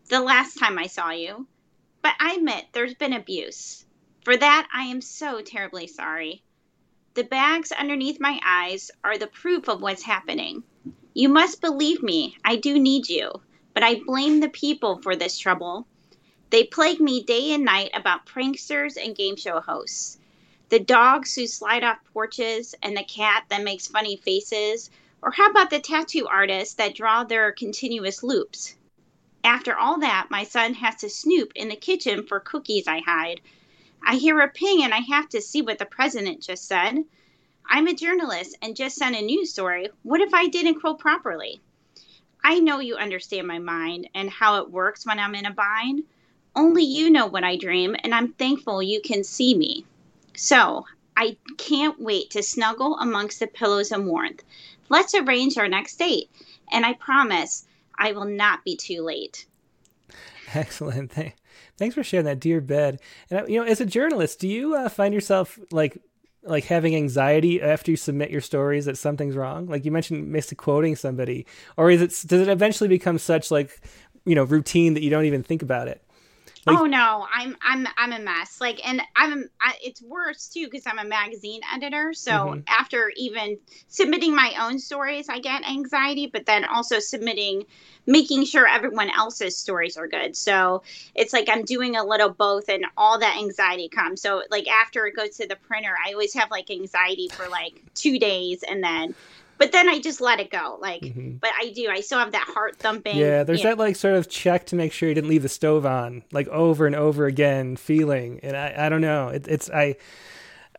The 0.10 0.20
last 0.20 0.60
time 0.60 0.78
I 0.78 0.88
saw 0.88 1.12
you, 1.12 1.48
but 2.02 2.16
I 2.20 2.34
admit 2.34 2.66
there's 2.72 2.96
been 2.96 3.14
abuse. 3.14 3.86
For 4.24 4.36
that, 4.36 4.68
I 4.74 4.84
am 4.84 5.02
so 5.02 5.42
terribly 5.42 5.88
sorry. 5.88 6.44
The 7.16 7.24
bags 7.24 7.72
underneath 7.72 8.20
my 8.20 8.40
eyes 8.46 8.92
are 9.04 9.18
the 9.18 9.28
proof 9.28 9.68
of 9.68 9.82
what's 9.82 10.04
happening. 10.04 10.64
You 11.14 11.30
must 11.30 11.62
believe 11.62 12.04
me, 12.04 12.38
I 12.46 12.56
do 12.56 12.80
need 12.80 13.10
you, 13.10 13.32
but 13.74 13.84
I 13.84 14.02
blame 14.06 14.40
the 14.40 14.50
people 14.50 15.02
for 15.02 15.16
this 15.16 15.38
trouble. 15.38 15.88
They 16.50 16.64
plague 16.64 17.00
me 17.00 17.24
day 17.24 17.52
and 17.54 17.66
night 17.66 17.92
about 17.94 18.26
pranksters 18.26 18.96
and 18.96 19.16
game 19.16 19.36
show 19.36 19.60
hosts. 19.60 20.18
The 20.70 20.80
dogs 20.80 21.36
who 21.36 21.48
slide 21.48 21.84
off 21.84 21.98
porches 22.14 22.76
and 22.82 22.96
the 22.96 23.04
cat 23.04 23.46
that 23.50 23.64
makes 23.64 23.88
funny 23.88 24.18
faces, 24.18 24.92
or 25.22 25.32
how 25.32 25.50
about 25.50 25.70
the 25.70 25.80
tattoo 25.80 26.28
artists 26.28 26.76
that 26.76 26.96
draw 26.96 27.24
their 27.24 27.52
continuous 27.52 28.24
loops? 28.24 28.76
After 29.44 29.78
all 29.78 30.00
that, 30.00 30.28
my 30.30 30.44
son 30.44 30.74
has 30.76 30.96
to 30.98 31.10
snoop 31.10 31.54
in 31.56 31.70
the 31.70 31.76
kitchen 31.76 32.26
for 32.28 32.40
cookies 32.40 32.88
I 32.88 33.00
hide. 33.00 33.42
I 34.04 34.16
hear 34.16 34.40
a 34.40 34.50
ping 34.50 34.84
and 34.84 34.94
I 34.94 35.00
have 35.00 35.30
to 35.30 35.42
see 35.42 35.62
what 35.62 35.80
the 35.80 35.86
president 35.86 36.42
just 36.42 36.68
said. 36.68 37.04
I'm 37.66 37.88
a 37.88 37.94
journalist 37.94 38.58
and 38.62 38.76
just 38.76 38.98
sent 38.98 39.16
a 39.16 39.22
news 39.22 39.52
story. 39.52 39.90
What 40.04 40.22
if 40.22 40.34
I 40.34 40.48
didn't 40.48 40.82
quote 40.82 41.00
properly? 41.00 41.62
I 42.44 42.60
know 42.60 42.80
you 42.80 42.96
understand 42.96 43.48
my 43.48 43.60
mind 43.60 44.10
and 44.16 44.30
how 44.30 44.62
it 44.62 44.72
works 44.72 45.06
when 45.06 45.20
I'm 45.20 45.36
in 45.36 45.46
a 45.46 45.54
bind, 45.54 46.04
Only 46.56 46.84
you 46.84 47.10
know 47.10 47.28
what 47.28 47.44
I 47.44 47.58
dream, 47.58 47.96
and 48.04 48.14
I'm 48.14 48.34
thankful 48.34 48.82
you 48.82 49.02
can 49.02 49.24
see 49.24 49.56
me. 49.56 49.86
So, 50.36 50.86
I 51.16 51.38
can't 51.58 52.00
wait 52.00 52.32
to 52.32 52.42
snuggle 52.42 52.98
amongst 52.98 53.40
the 53.40 53.48
pillows 53.48 53.92
and 53.92 54.08
warmth. 54.08 54.44
Let's 54.90 55.14
arrange 55.14 55.58
our 55.58 55.68
next 55.68 55.98
date, 56.00 56.30
and 56.72 56.86
I 56.86 56.94
promise 56.94 57.68
I 58.00 58.14
will 58.14 58.26
not 58.26 58.64
be 58.64 58.76
too 58.76 59.02
late. 59.02 59.46
Excellent. 60.54 61.12
Thanks 61.78 61.96
for 61.96 62.04
sharing 62.04 62.26
that, 62.26 62.40
dear 62.40 62.62
bed. 62.62 63.00
And 63.30 63.48
you 63.48 63.60
know, 63.60 63.66
as 63.66 63.82
a 63.82 63.86
journalist, 63.86 64.40
do 64.40 64.48
you 64.48 64.76
uh, 64.76 64.90
find 64.90 65.14
yourself 65.14 65.60
like 65.72 65.98
like 66.44 66.66
having 66.66 66.96
anxiety 66.96 67.62
after 67.62 67.92
you 67.92 67.98
submit 67.98 68.32
your 68.32 68.42
stories 68.42 68.86
that 68.86 68.98
something's 68.98 69.36
wrong? 69.36 69.68
Like 69.68 69.86
you 69.86 69.92
mentioned, 69.92 70.32
misquoting 70.32 70.96
somebody, 70.96 71.46
or 71.78 71.92
is 71.92 72.02
it 72.02 72.28
does 72.28 72.42
it 72.42 72.50
eventually 72.50 72.88
become 72.88 73.18
such 73.18 73.52
like 73.52 73.82
you 74.26 74.36
know 74.36 74.44
routine 74.44 74.94
that 74.96 75.04
you 75.04 75.10
don't 75.10 75.26
even 75.26 75.44
think 75.44 75.62
about 75.62 75.88
it? 75.88 76.04
Like, 76.66 76.78
oh 76.78 76.86
no, 76.86 77.26
I'm 77.34 77.56
I'm 77.62 77.88
I'm 77.98 78.12
a 78.12 78.20
mess. 78.20 78.60
Like, 78.60 78.86
and 78.88 79.02
I'm 79.16 79.50
I, 79.62 79.76
it's 79.82 80.02
worse 80.02 80.48
too 80.48 80.66
because 80.66 80.86
I'm 80.86 81.00
a 81.00 81.06
magazine 81.06 81.62
editor. 81.74 82.14
So 82.14 82.32
mm-hmm. 82.32 82.60
after 82.68 83.12
even 83.16 83.58
submitting 83.88 84.36
my 84.36 84.54
own 84.60 84.80
stories, 84.80 85.30
I 85.30 85.40
get 85.40 85.68
anxiety. 85.68 86.28
But 86.28 86.46
then 86.46 86.66
also 86.66 87.00
submitting, 87.00 87.66
making 88.06 88.46
sure 88.46 88.68
everyone 88.68 89.10
else's 89.10 89.56
stories 89.56 89.98
are 89.98 90.08
good. 90.08 90.36
So 90.36 90.84
it's 91.16 91.34
like 91.34 91.50
I'm 91.50 91.64
doing 91.64 91.96
a 91.96 92.04
little 92.04 92.30
both, 92.30 92.70
and 92.70 92.86
all 92.98 93.20
that 93.20 93.38
anxiety 93.38 93.88
comes. 93.88 94.22
So 94.22 94.44
like 94.52 94.68
after 94.68 95.08
it 95.08 95.16
goes 95.16 95.38
to 95.38 95.48
the 95.48 95.56
printer, 95.56 95.96
I 96.06 96.12
always 96.14 96.34
have 96.34 96.52
like 96.52 96.70
anxiety 96.70 97.30
for 97.30 97.48
like 97.48 97.82
two 97.96 98.20
days, 98.20 98.64
and 98.64 98.84
then 98.84 99.16
but 99.60 99.74
then 99.74 99.90
I 99.90 100.00
just 100.00 100.22
let 100.22 100.40
it 100.40 100.50
go. 100.50 100.78
Like, 100.82 101.02
mm-hmm. 101.02 101.36
but 101.38 101.52
I 101.60 101.72
do. 101.76 101.90
I 101.90 102.00
still 102.00 102.18
have 102.18 102.32
that 102.32 102.48
heart 102.48 102.78
thumping. 102.78 103.18
Yeah, 103.18 103.44
there's 103.44 103.62
that 103.62 103.78
know. 103.78 103.84
like 103.84 103.98
sort 103.98 104.16
of 104.16 104.30
check 104.30 104.66
to 104.68 104.76
make 104.76 104.94
sure 104.94 105.10
you 105.10 105.16
didn't 105.16 105.30
leave 105.30 105.44
the 105.44 105.50
stove 105.50 105.86
on, 105.86 106.24
like 106.32 106.48
over 106.48 106.88
and 106.88 106.96
over 106.96 107.26
again, 107.26 107.76
feeling. 107.76 108.40
And 108.42 108.56
I, 108.56 108.86
I 108.86 108.90
don't 108.90 109.02
know. 109.02 109.28
It, 109.28 109.48
it's 109.48 109.70
I. 109.70 109.98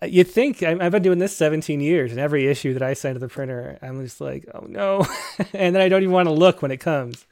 You 0.02 0.24
think 0.24 0.62
I've 0.62 0.92
been 0.92 1.02
doing 1.02 1.18
this 1.18 1.36
17 1.36 1.78
years, 1.80 2.10
and 2.10 2.18
every 2.18 2.46
issue 2.46 2.72
that 2.72 2.82
I 2.82 2.94
send 2.94 3.16
to 3.16 3.18
the 3.20 3.28
printer, 3.28 3.78
I'm 3.82 4.02
just 4.02 4.18
like, 4.18 4.48
oh 4.54 4.64
no, 4.66 5.06
and 5.52 5.74
then 5.74 5.82
I 5.82 5.90
don't 5.90 6.02
even 6.02 6.14
want 6.14 6.26
to 6.26 6.34
look 6.34 6.62
when 6.62 6.70
it 6.70 6.78
comes. 6.78 7.26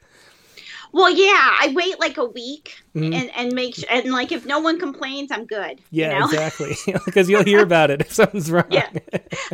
Well, 0.99 1.11
yeah, 1.11 1.31
I 1.33 1.73
wait 1.77 2.01
like 2.01 2.17
a 2.17 2.25
week 2.25 2.75
mm-hmm. 2.93 3.13
and 3.15 3.31
and 3.37 3.53
make 3.53 3.77
sure, 3.77 3.87
and 3.89 4.11
like 4.11 4.33
if 4.33 4.45
no 4.45 4.59
one 4.59 4.81
complains, 4.81 5.31
I'm 5.31 5.47
good. 5.47 5.81
Yeah, 5.93 6.15
you 6.15 6.19
know? 6.19 6.25
exactly. 6.25 6.75
Because 7.05 7.31
you'll 7.31 7.45
hear 7.45 7.63
about 7.63 7.93
it 7.93 8.01
if 8.01 8.13
something's 8.13 8.51
wrong. 8.51 8.67
Yeah, 8.69 8.89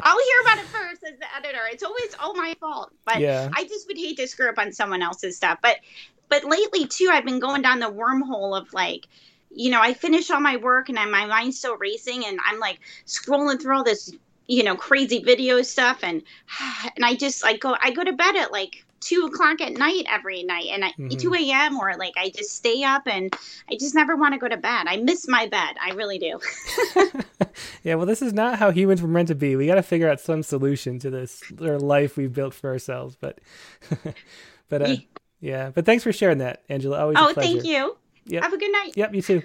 I'll 0.02 0.18
hear 0.24 0.40
about 0.40 0.58
it 0.58 0.64
first 0.64 1.04
as 1.04 1.18
the 1.18 1.26
editor. 1.36 1.60
It's 1.70 1.82
always 1.82 2.16
all 2.18 2.34
my 2.34 2.54
fault, 2.58 2.92
but 3.04 3.20
yeah. 3.20 3.50
I 3.54 3.64
just 3.64 3.86
would 3.88 3.98
hate 3.98 4.16
to 4.16 4.26
screw 4.26 4.48
up 4.48 4.58
on 4.58 4.72
someone 4.72 5.02
else's 5.02 5.36
stuff. 5.36 5.58
But 5.60 5.80
but 6.30 6.44
lately 6.44 6.86
too, 6.86 7.10
I've 7.12 7.26
been 7.26 7.40
going 7.40 7.60
down 7.60 7.78
the 7.78 7.92
wormhole 7.92 8.58
of 8.58 8.72
like 8.72 9.06
you 9.50 9.70
know, 9.70 9.82
I 9.82 9.92
finish 9.92 10.30
all 10.30 10.40
my 10.40 10.56
work 10.56 10.88
and 10.88 10.98
I, 10.98 11.04
my 11.04 11.26
mind's 11.26 11.58
still 11.58 11.76
racing 11.76 12.24
and 12.24 12.40
I'm 12.42 12.58
like 12.58 12.80
scrolling 13.06 13.60
through 13.60 13.76
all 13.76 13.84
this, 13.84 14.10
you 14.46 14.62
know, 14.62 14.76
crazy 14.76 15.22
video 15.22 15.60
stuff 15.60 15.98
and 16.02 16.22
and 16.96 17.04
I 17.04 17.16
just 17.16 17.42
like 17.42 17.60
go 17.60 17.76
I 17.78 17.90
go 17.90 18.02
to 18.02 18.14
bed 18.14 18.34
at 18.36 18.50
like 18.50 18.83
two 19.04 19.26
o'clock 19.26 19.60
at 19.60 19.74
night 19.74 20.04
every 20.08 20.42
night 20.42 20.66
and 20.72 20.82
mm-hmm. 20.82 21.08
2 21.08 21.34
a.m. 21.34 21.78
or 21.78 21.94
like 21.96 22.14
I 22.16 22.30
just 22.30 22.50
stay 22.50 22.82
up 22.82 23.06
and 23.06 23.34
I 23.70 23.74
just 23.74 23.94
never 23.94 24.16
want 24.16 24.34
to 24.34 24.40
go 24.40 24.48
to 24.48 24.56
bed. 24.56 24.86
I 24.86 24.96
miss 24.96 25.28
my 25.28 25.46
bed. 25.46 25.76
I 25.80 25.92
really 25.92 26.18
do. 26.18 26.40
yeah, 27.82 27.94
well, 27.94 28.06
this 28.06 28.22
is 28.22 28.32
not 28.32 28.58
how 28.58 28.70
humans 28.70 29.02
were 29.02 29.08
meant 29.08 29.28
to 29.28 29.34
be. 29.34 29.56
We 29.56 29.66
got 29.66 29.76
to 29.76 29.82
figure 29.82 30.08
out 30.08 30.20
some 30.20 30.42
solution 30.42 30.98
to 31.00 31.10
this 31.10 31.42
our 31.60 31.78
life 31.78 32.16
we've 32.16 32.32
built 32.32 32.54
for 32.54 32.70
ourselves. 32.70 33.16
But, 33.16 33.40
but 34.68 34.82
uh, 34.82 34.96
yeah, 35.40 35.70
but 35.70 35.84
thanks 35.84 36.02
for 36.02 36.12
sharing 36.12 36.38
that, 36.38 36.62
Angela. 36.68 37.00
Always. 37.00 37.16
Oh, 37.20 37.32
thank 37.34 37.64
you. 37.64 37.96
Yep. 38.26 38.42
Have 38.42 38.52
a 38.52 38.58
good 38.58 38.72
night. 38.72 38.92
Yep, 38.96 39.14
you 39.14 39.22
too. 39.22 39.42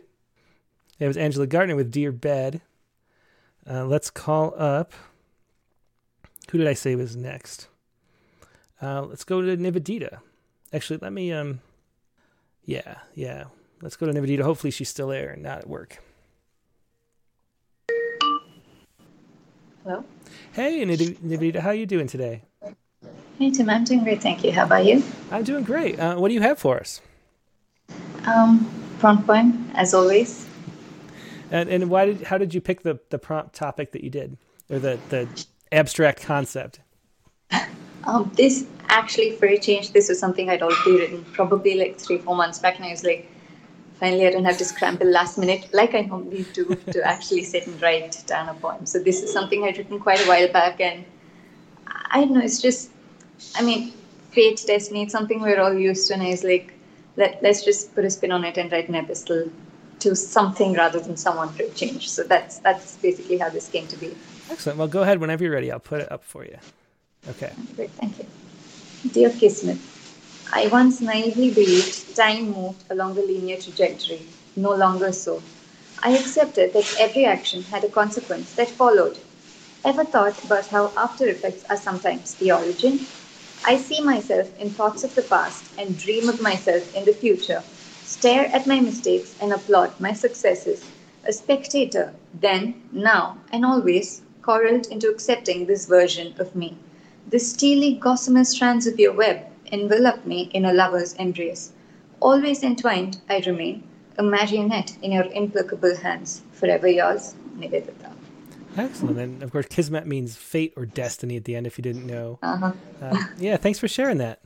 It 0.99 1.07
was 1.07 1.17
Angela 1.17 1.47
Gartner 1.47 1.75
with 1.75 1.91
Dear 1.91 2.11
Bed. 2.11 2.61
Uh, 3.69 3.85
let's 3.85 4.09
call 4.09 4.53
up. 4.57 4.93
Who 6.51 6.57
did 6.57 6.67
I 6.67 6.73
say 6.73 6.95
was 6.95 7.15
next? 7.15 7.67
Uh, 8.81 9.01
let's 9.03 9.23
go 9.23 9.41
to 9.41 9.57
Nivedita. 9.57 10.19
Actually, 10.71 10.99
let 11.01 11.11
me. 11.11 11.31
Um, 11.31 11.61
yeah, 12.65 12.95
yeah. 13.15 13.45
Let's 13.81 13.95
go 13.95 14.05
to 14.05 14.13
Nivedita. 14.13 14.41
Hopefully, 14.41 14.71
she's 14.71 14.89
still 14.89 15.07
there 15.07 15.31
and 15.31 15.43
not 15.43 15.59
at 15.59 15.67
work. 15.69 15.99
Hello. 19.83 20.03
Hey, 20.53 20.85
Nivedita. 20.85 21.59
How 21.59 21.69
are 21.69 21.75
you 21.75 21.85
doing 21.85 22.07
today? 22.07 22.43
Hey, 23.37 23.51
Tim. 23.51 23.69
I'm 23.69 23.83
doing 23.83 24.03
great. 24.03 24.21
Thank 24.21 24.43
you. 24.43 24.51
How 24.51 24.65
about 24.65 24.85
you? 24.85 25.03
I'm 25.31 25.43
doing 25.43 25.63
great. 25.63 25.99
Uh, 25.99 26.15
what 26.17 26.27
do 26.27 26.33
you 26.33 26.41
have 26.41 26.59
for 26.59 26.79
us? 26.79 27.01
Um, 28.25 28.69
prompt 28.99 29.25
poem, 29.25 29.71
as 29.73 29.93
always. 29.93 30.45
And 31.51 31.69
and 31.69 31.89
why 31.89 32.05
did 32.05 32.21
how 32.23 32.37
did 32.37 32.53
you 32.53 32.61
pick 32.61 32.83
the 32.83 32.99
the 33.09 33.17
prompt 33.17 33.55
topic 33.55 33.91
that 33.93 34.03
you 34.03 34.09
did, 34.09 34.37
or 34.69 34.79
the 34.79 34.99
the 35.09 35.27
abstract 35.71 36.21
concept? 36.21 36.79
Um, 38.05 38.31
this 38.35 38.65
actually, 38.87 39.31
for 39.31 39.45
a 39.45 39.57
change, 39.57 39.91
this 39.91 40.09
was 40.09 40.19
something 40.19 40.49
I'd 40.49 40.61
already 40.61 40.97
written 40.97 41.25
probably 41.33 41.75
like 41.75 41.99
three, 41.99 42.17
four 42.17 42.35
months 42.35 42.59
back, 42.59 42.77
and 42.77 42.85
I 42.85 42.91
was 42.91 43.03
like, 43.03 43.29
finally, 43.99 44.25
I 44.27 44.31
don't 44.31 44.45
have 44.45 44.57
to 44.57 44.65
scramble 44.65 45.07
last 45.07 45.37
minute 45.37 45.67
like 45.73 45.93
I 45.93 46.01
normally 46.01 46.45
do 46.53 46.75
to 46.91 47.03
actually 47.05 47.43
sit 47.43 47.67
and 47.67 47.81
write 47.81 48.23
down 48.25 48.49
a 48.49 48.53
poem. 48.53 48.85
So 48.85 48.99
this 48.99 49.21
is 49.21 49.31
something 49.31 49.63
I'd 49.63 49.77
written 49.77 49.99
quite 49.99 50.19
a 50.21 50.27
while 50.27 50.51
back, 50.51 50.79
and 50.79 51.05
I 52.11 52.21
don't 52.21 52.33
know, 52.33 52.41
it's 52.41 52.61
just, 52.61 52.91
I 53.55 53.61
mean, 53.61 53.93
fate, 54.31 54.63
destiny, 54.65 55.03
it's 55.03 55.11
something 55.11 55.41
we're 55.41 55.59
all 55.59 55.73
used 55.73 56.07
to, 56.07 56.13
and 56.13 56.23
I 56.23 56.29
was 56.29 56.43
like, 56.43 56.73
Let, 57.17 57.41
let's 57.43 57.63
just 57.63 57.93
put 57.95 58.05
a 58.05 58.09
spin 58.09 58.31
on 58.31 58.43
it 58.45 58.57
and 58.57 58.71
write 58.71 58.89
an 58.89 58.95
epistle 58.95 59.49
to 59.99 60.15
something 60.15 60.73
rather 60.73 60.99
than 60.99 61.17
someone 61.17 61.49
for 61.49 61.63
a 61.63 61.69
change. 61.71 62.09
So 62.09 62.23
that's 62.23 62.59
that's 62.59 62.97
basically 62.97 63.37
how 63.37 63.49
this 63.49 63.67
came 63.69 63.87
to 63.87 63.97
be. 63.97 64.15
Excellent. 64.49 64.79
Well, 64.79 64.87
go 64.87 65.01
ahead 65.01 65.19
whenever 65.19 65.43
you're 65.43 65.53
ready. 65.53 65.71
I'll 65.71 65.79
put 65.79 66.01
it 66.01 66.11
up 66.11 66.23
for 66.23 66.45
you. 66.45 66.57
Okay. 67.27 67.53
Great, 67.75 67.91
thank 67.91 68.17
you. 68.17 68.25
Dear 69.11 69.29
Kismet, 69.31 69.79
I 70.51 70.67
once 70.67 71.01
naively 71.01 71.51
believed 71.51 72.15
time 72.15 72.51
moved 72.51 72.83
along 72.89 73.17
a 73.17 73.21
linear 73.21 73.59
trajectory. 73.59 74.25
No 74.55 74.73
longer 74.75 75.11
so. 75.11 75.43
I 75.99 76.17
accepted 76.17 76.73
that 76.73 76.95
every 76.99 77.25
action 77.25 77.63
had 77.63 77.83
a 77.83 77.89
consequence 77.89 78.53
that 78.53 78.69
followed. 78.71 79.19
Ever 79.85 80.05
thought 80.05 80.43
about 80.43 80.67
how 80.67 80.93
after 80.97 81.27
effects 81.27 81.63
are 81.69 81.77
sometimes 81.77 82.35
the 82.35 82.51
origin? 82.51 83.07
I 83.65 83.77
see 83.77 84.01
myself 84.01 84.57
in 84.57 84.73
thoughts 84.73 85.03
of 85.03 85.15
the 85.15 85.21
past 85.21 85.71
and 85.77 85.97
dream 85.97 86.29
of 86.29 86.41
myself 86.41 86.83
in 86.93 87.05
the 87.05 87.13
future, 87.13 87.63
stare 88.03 88.47
at 88.47 88.67
my 88.67 88.79
mistakes 88.79 89.35
and 89.39 89.53
applaud 89.53 89.99
my 89.99 90.13
successes. 90.13 90.89
A 91.25 91.33
spectator, 91.33 92.13
then, 92.33 92.81
now, 92.91 93.37
and 93.51 93.65
always, 93.65 94.21
corralled 94.41 94.87
into 94.87 95.09
accepting 95.09 95.65
this 95.65 95.85
version 95.85 96.33
of 96.39 96.55
me. 96.55 96.77
The 97.29 97.39
steely, 97.39 97.93
gossamer 97.93 98.43
strands 98.43 98.87
of 98.87 98.99
your 98.99 99.13
web 99.13 99.45
envelop 99.71 100.25
me 100.25 100.49
in 100.53 100.65
a 100.65 100.73
lover's 100.73 101.13
embrace. 101.13 101.71
Always 102.21 102.63
entwined, 102.63 103.21
I 103.29 103.39
remain, 103.45 103.83
a 104.17 104.23
marionette 104.23 104.97
in 105.03 105.11
your 105.11 105.25
implacable 105.25 105.95
hands. 105.95 106.41
Forever 106.53 106.87
yours, 106.87 107.35
Nivedita. 107.55 108.11
Excellent. 108.77 109.19
And 109.19 109.43
of 109.43 109.51
course, 109.51 109.67
Kismet 109.67 110.07
means 110.07 110.35
fate 110.35 110.73
or 110.75 110.85
destiny 110.85 111.37
at 111.37 111.45
the 111.45 111.55
end, 111.55 111.67
if 111.67 111.77
you 111.77 111.81
didn't 111.83 112.07
know. 112.07 112.39
Uh-huh. 112.41 112.71
Uh, 113.01 113.23
yeah, 113.37 113.57
thanks 113.57 113.77
for 113.77 113.87
sharing 113.87 114.17
that. 114.17 114.41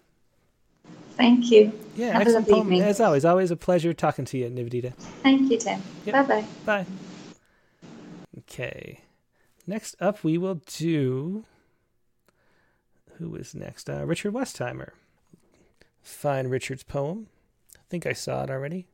Thank 1.16 1.52
you. 1.52 1.72
Yeah, 1.96 2.14
Have 2.14 2.22
excellent 2.24 2.50
poem. 2.50 2.60
Evening. 2.62 2.82
As 2.82 3.00
always, 3.00 3.24
always 3.24 3.52
a 3.52 3.56
pleasure 3.56 3.94
talking 3.94 4.26
to 4.26 4.38
you, 4.38 4.50
Nivedita. 4.50 4.94
Thank 5.22 5.50
you, 5.50 5.58
Tim. 5.58 5.82
Yep. 6.06 6.28
Bye-bye. 6.28 6.46
Bye. 6.66 6.86
Okay. 8.40 9.02
Next 9.66 9.96
up, 10.02 10.24
we 10.24 10.38
will 10.38 10.62
do 10.66 11.46
who 13.24 13.36
is 13.36 13.56
next? 13.56 13.90
Uh, 13.90 14.06
Richard 14.06 14.34
Westheimer. 14.34 14.90
Find 16.02 16.52
Richard's 16.52 16.84
poem. 16.84 17.28
I 17.76 17.80
think 17.90 18.06
I 18.06 18.14
saw 18.14 18.44
it 18.44 18.50
already. 18.50 18.88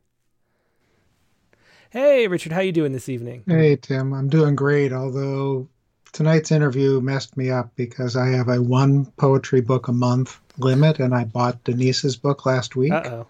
Hey, 1.90 2.28
Richard, 2.28 2.52
how 2.52 2.60
you 2.60 2.70
doing 2.70 2.92
this 2.92 3.08
evening? 3.08 3.42
Hey, 3.48 3.74
Tim. 3.74 4.12
I'm 4.12 4.28
doing 4.28 4.54
great. 4.54 4.92
Although 4.92 5.68
tonight's 6.12 6.52
interview 6.52 7.00
messed 7.00 7.36
me 7.36 7.50
up 7.50 7.72
because 7.74 8.16
I 8.16 8.28
have 8.28 8.48
a 8.48 8.62
one 8.62 9.06
poetry 9.16 9.60
book 9.60 9.88
a 9.88 9.92
month 9.92 10.38
limit, 10.58 11.00
and 11.00 11.12
I 11.12 11.24
bought 11.24 11.64
Denise's 11.64 12.16
book 12.16 12.46
last 12.46 12.76
week. 12.76 12.92
Uh 12.92 13.02
oh. 13.04 13.26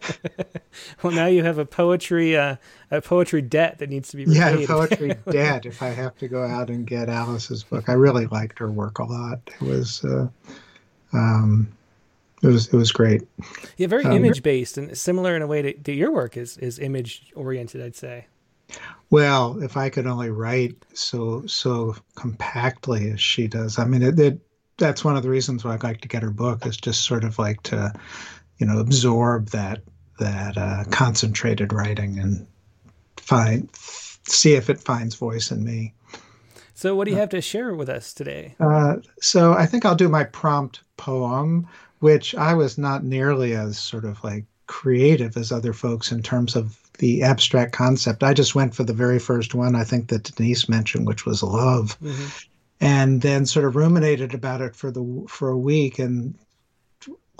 well, 1.02 1.12
now 1.12 1.26
you 1.26 1.42
have 1.42 1.58
a 1.58 1.64
poetry 1.64 2.36
uh, 2.36 2.56
a 2.90 3.00
poetry 3.00 3.42
debt 3.42 3.78
that 3.78 3.90
needs 3.90 4.08
to 4.10 4.16
be 4.16 4.24
repaid. 4.24 4.60
Yeah, 4.60 4.64
a 4.64 4.66
poetry 4.66 5.14
debt. 5.30 5.66
If 5.66 5.82
I 5.82 5.88
have 5.88 6.16
to 6.18 6.28
go 6.28 6.42
out 6.44 6.70
and 6.70 6.86
get 6.86 7.08
Alice's 7.08 7.62
book, 7.62 7.88
I 7.88 7.92
really 7.92 8.26
liked 8.26 8.58
her 8.58 8.70
work 8.70 8.98
a 8.98 9.04
lot. 9.04 9.40
It 9.46 9.60
was, 9.60 10.04
uh, 10.04 10.28
um, 11.12 11.68
it 12.42 12.46
was 12.46 12.68
it 12.68 12.76
was 12.76 12.92
great. 12.92 13.22
Yeah, 13.76 13.86
very 13.86 14.04
um, 14.04 14.12
image 14.12 14.42
based 14.42 14.78
and 14.78 14.96
similar 14.96 15.36
in 15.36 15.42
a 15.42 15.46
way 15.46 15.62
to, 15.62 15.72
to 15.72 15.92
your 15.92 16.10
work 16.10 16.36
is 16.36 16.56
is 16.58 16.78
image 16.78 17.32
oriented. 17.34 17.82
I'd 17.82 17.96
say. 17.96 18.26
Well, 19.10 19.62
if 19.62 19.76
I 19.76 19.90
could 19.90 20.06
only 20.06 20.30
write 20.30 20.74
so 20.94 21.44
so 21.46 21.96
compactly 22.14 23.10
as 23.10 23.20
she 23.20 23.46
does, 23.46 23.78
I 23.78 23.84
mean, 23.84 24.02
it, 24.02 24.18
it 24.18 24.40
that's 24.78 25.04
one 25.04 25.16
of 25.16 25.22
the 25.22 25.28
reasons 25.28 25.64
why 25.64 25.74
I'd 25.74 25.82
like 25.82 26.00
to 26.00 26.08
get 26.08 26.22
her 26.22 26.30
book 26.30 26.66
is 26.66 26.76
just 26.76 27.04
sort 27.04 27.24
of 27.24 27.38
like 27.38 27.62
to 27.64 27.92
you 28.62 28.68
know 28.68 28.78
absorb 28.78 29.48
that 29.48 29.82
that 30.20 30.56
uh, 30.56 30.84
concentrated 30.92 31.72
writing 31.72 32.16
and 32.20 32.46
find 33.16 33.68
see 33.74 34.54
if 34.54 34.70
it 34.70 34.78
finds 34.78 35.16
voice 35.16 35.50
in 35.50 35.64
me. 35.64 35.92
So, 36.74 36.94
what 36.94 37.06
do 37.06 37.10
you 37.10 37.16
have 37.16 37.30
to 37.30 37.40
share 37.40 37.74
with 37.74 37.88
us 37.88 38.14
today? 38.14 38.54
Uh, 38.60 38.98
so, 39.20 39.52
I 39.54 39.66
think 39.66 39.84
I'll 39.84 39.96
do 39.96 40.08
my 40.08 40.22
prompt 40.22 40.82
poem, 40.96 41.66
which 41.98 42.36
I 42.36 42.54
was 42.54 42.78
not 42.78 43.02
nearly 43.02 43.54
as 43.54 43.78
sort 43.78 44.04
of 44.04 44.22
like 44.22 44.44
creative 44.68 45.36
as 45.36 45.50
other 45.50 45.72
folks 45.72 46.12
in 46.12 46.22
terms 46.22 46.54
of 46.54 46.78
the 46.98 47.24
abstract 47.24 47.72
concept. 47.72 48.22
I 48.22 48.32
just 48.32 48.54
went 48.54 48.76
for 48.76 48.84
the 48.84 48.92
very 48.92 49.18
first 49.18 49.56
one, 49.56 49.74
I 49.74 49.82
think 49.82 50.06
that 50.08 50.22
Denise 50.36 50.68
mentioned, 50.68 51.08
which 51.08 51.26
was 51.26 51.42
love. 51.42 51.98
Mm-hmm. 52.00 52.26
And 52.80 53.22
then 53.22 53.44
sort 53.44 53.64
of 53.64 53.74
ruminated 53.74 54.34
about 54.34 54.60
it 54.60 54.76
for 54.76 54.92
the 54.92 55.24
for 55.28 55.48
a 55.48 55.58
week 55.58 55.98
and 55.98 56.36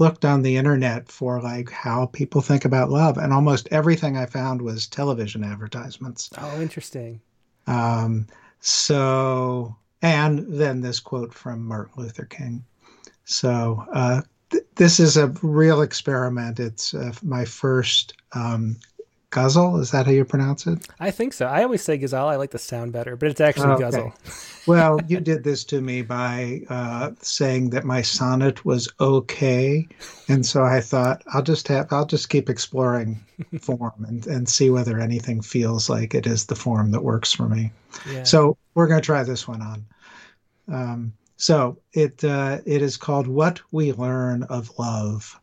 looked 0.02 0.24
on 0.24 0.42
the 0.42 0.56
internet 0.56 1.08
for 1.08 1.40
like 1.40 1.70
how 1.70 2.06
people 2.06 2.40
think 2.40 2.64
about 2.64 2.90
love 2.90 3.18
and 3.18 3.32
almost 3.32 3.68
everything 3.70 4.16
i 4.16 4.26
found 4.26 4.60
was 4.60 4.88
television 4.88 5.44
advertisements. 5.44 6.28
Oh 6.38 6.60
interesting. 6.60 7.20
Um, 7.68 8.26
so 8.58 9.76
and 10.02 10.40
then 10.48 10.80
this 10.80 10.98
quote 10.98 11.32
from 11.32 11.64
martin 11.64 12.02
luther 12.02 12.24
king. 12.24 12.64
So 13.24 13.86
uh, 13.92 14.22
th- 14.50 14.64
this 14.74 14.98
is 14.98 15.16
a 15.16 15.28
real 15.40 15.82
experiment. 15.82 16.58
It's 16.58 16.94
uh, 16.94 17.12
my 17.22 17.44
first 17.44 18.14
um, 18.32 18.76
Ghazal. 19.32 19.80
Is 19.80 19.90
that 19.90 20.06
how 20.06 20.12
you 20.12 20.24
pronounce 20.24 20.66
it? 20.66 20.86
I 21.00 21.10
think 21.10 21.32
so. 21.32 21.46
I 21.46 21.62
always 21.62 21.82
say 21.82 21.96
Ghazal. 21.96 22.28
I 22.28 22.36
like 22.36 22.50
the 22.50 22.58
sound 22.58 22.92
better, 22.92 23.16
but 23.16 23.30
it's 23.30 23.40
actually 23.40 23.72
okay. 23.72 23.84
Ghazal. 23.84 24.14
well, 24.66 25.00
you 25.08 25.20
did 25.20 25.42
this 25.42 25.64
to 25.64 25.80
me 25.80 26.02
by 26.02 26.62
uh, 26.68 27.12
saying 27.20 27.70
that 27.70 27.84
my 27.84 28.02
sonnet 28.02 28.64
was 28.64 28.88
okay, 29.00 29.88
and 30.28 30.44
so 30.44 30.62
I 30.62 30.80
thought 30.80 31.22
I'll 31.32 31.42
just 31.42 31.66
have 31.68 31.90
I'll 31.90 32.06
just 32.06 32.28
keep 32.28 32.50
exploring 32.50 33.24
form 33.60 34.04
and, 34.06 34.26
and 34.26 34.48
see 34.48 34.68
whether 34.68 35.00
anything 35.00 35.40
feels 35.40 35.88
like 35.88 36.14
it 36.14 36.26
is 36.26 36.46
the 36.46 36.56
form 36.56 36.90
that 36.92 37.02
works 37.02 37.32
for 37.32 37.48
me. 37.48 37.72
Yeah. 38.10 38.24
So 38.24 38.58
we're 38.74 38.86
going 38.86 39.00
to 39.00 39.06
try 39.06 39.24
this 39.24 39.48
one 39.48 39.62
on. 39.62 39.86
Um, 40.68 41.12
so 41.36 41.78
it 41.94 42.22
uh, 42.22 42.58
it 42.66 42.82
is 42.82 42.98
called 42.98 43.26
"What 43.26 43.60
We 43.72 43.92
Learn 43.92 44.42
of 44.44 44.78
Love." 44.78 45.40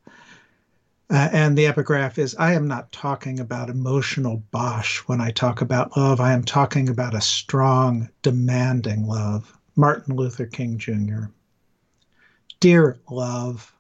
Uh, 1.12 1.28
and 1.32 1.58
the 1.58 1.66
epigraph 1.66 2.20
is 2.20 2.36
I 2.38 2.54
am 2.54 2.68
not 2.68 2.92
talking 2.92 3.40
about 3.40 3.72
emotional 3.72 4.44
bosh 4.52 5.00
when 5.08 5.20
I 5.20 5.32
talk 5.32 5.60
about 5.60 5.98
love. 5.98 6.22
I 6.22 6.34
am 6.34 6.44
talking 6.44 6.88
about 6.88 7.16
a 7.16 7.22
strong, 7.22 8.10
demanding 8.22 9.08
love. 9.08 9.58
Martin 9.76 10.16
Luther 10.16 10.46
King 10.46 10.78
Jr. 10.78 11.32
Dear 12.60 13.00
love, 13.10 13.74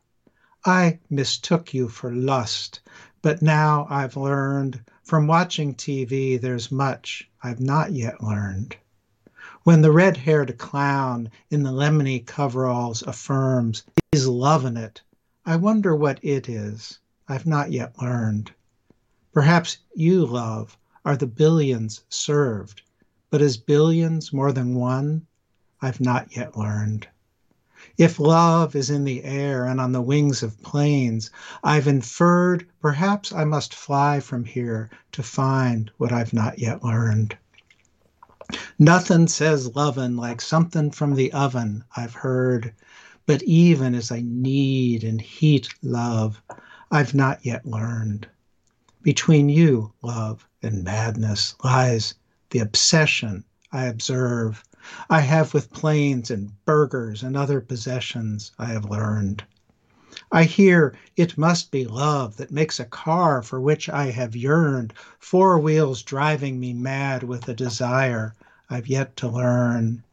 I 0.65 0.97
mistook 1.11 1.71
you 1.71 1.87
for 1.87 2.11
lust, 2.11 2.79
but 3.21 3.43
now 3.43 3.85
I've 3.91 4.17
learned 4.17 4.83
from 5.03 5.27
watching 5.27 5.75
TV 5.75 6.41
there's 6.41 6.71
much 6.71 7.29
I've 7.43 7.59
not 7.59 7.91
yet 7.91 8.23
learned. 8.23 8.75
When 9.65 9.83
the 9.83 9.91
red 9.91 10.17
haired 10.17 10.57
clown 10.57 11.29
in 11.51 11.61
the 11.61 11.71
lemony 11.71 12.25
coveralls 12.25 13.03
affirms 13.03 13.83
he's 14.11 14.25
loving 14.25 14.77
it, 14.77 15.03
I 15.45 15.57
wonder 15.57 15.95
what 15.95 16.19
it 16.23 16.49
is. 16.49 16.97
I've 17.31 17.45
not 17.45 17.71
yet 17.71 17.93
learned. 18.01 18.51
Perhaps 19.33 19.77
you, 19.93 20.25
love, 20.25 20.75
are 21.05 21.15
the 21.15 21.27
billions 21.27 22.01
served, 22.09 22.81
but 23.29 23.39
is 23.39 23.55
billions 23.55 24.33
more 24.33 24.51
than 24.51 24.73
one? 24.73 25.27
I've 25.79 26.01
not 26.01 26.35
yet 26.35 26.57
learned. 26.57 27.07
If 27.99 28.19
love 28.19 28.75
is 28.75 28.89
in 28.89 29.03
the 29.03 29.23
air 29.23 29.65
and 29.65 29.79
on 29.79 29.91
the 29.91 30.01
wings 30.01 30.41
of 30.41 30.59
planes, 30.63 31.29
I've 31.63 31.87
inferred 31.87 32.67
perhaps 32.81 33.31
I 33.31 33.43
must 33.43 33.75
fly 33.75 34.19
from 34.21 34.43
here 34.43 34.89
to 35.11 35.21
find 35.21 35.91
what 35.97 36.11
I've 36.11 36.33
not 36.33 36.57
yet 36.57 36.83
learned. 36.83 37.37
Nothing 38.79 39.27
says 39.27 39.75
lovin' 39.75 40.17
like 40.17 40.41
something 40.41 40.89
from 40.89 41.13
the 41.13 41.31
oven, 41.31 41.83
I've 41.95 42.15
heard, 42.15 42.73
but 43.27 43.43
even 43.43 43.93
as 43.93 44.11
I 44.11 44.23
need 44.25 45.03
and 45.03 45.21
heat 45.21 45.69
love, 45.83 46.41
I've 46.91 47.13
not 47.13 47.45
yet 47.45 47.67
learned. 47.67 48.27
Between 49.03 49.47
you, 49.47 49.93
love, 50.01 50.47
and 50.63 50.83
madness 50.83 51.53
lies 51.63 52.15
the 52.49 52.59
obsession 52.59 53.43
I 53.71 53.85
observe 53.85 54.63
I 55.07 55.21
have 55.21 55.53
with 55.53 55.71
planes 55.71 56.31
and 56.31 56.51
burgers 56.65 57.21
and 57.21 57.37
other 57.37 57.61
possessions 57.61 58.51
I 58.57 58.67
have 58.67 58.85
learned. 58.89 59.43
I 60.31 60.45
hear 60.45 60.95
it 61.15 61.37
must 61.37 61.69
be 61.69 61.85
love 61.85 62.37
that 62.37 62.49
makes 62.49 62.79
a 62.79 62.85
car 62.85 63.43
for 63.43 63.61
which 63.61 63.87
I 63.87 64.09
have 64.09 64.35
yearned, 64.35 64.93
four 65.19 65.59
wheels 65.59 66.01
driving 66.01 66.59
me 66.59 66.73
mad 66.73 67.21
with 67.21 67.47
a 67.47 67.53
desire 67.53 68.33
I've 68.67 68.87
yet 68.87 69.15
to 69.17 69.27
learn. 69.27 70.03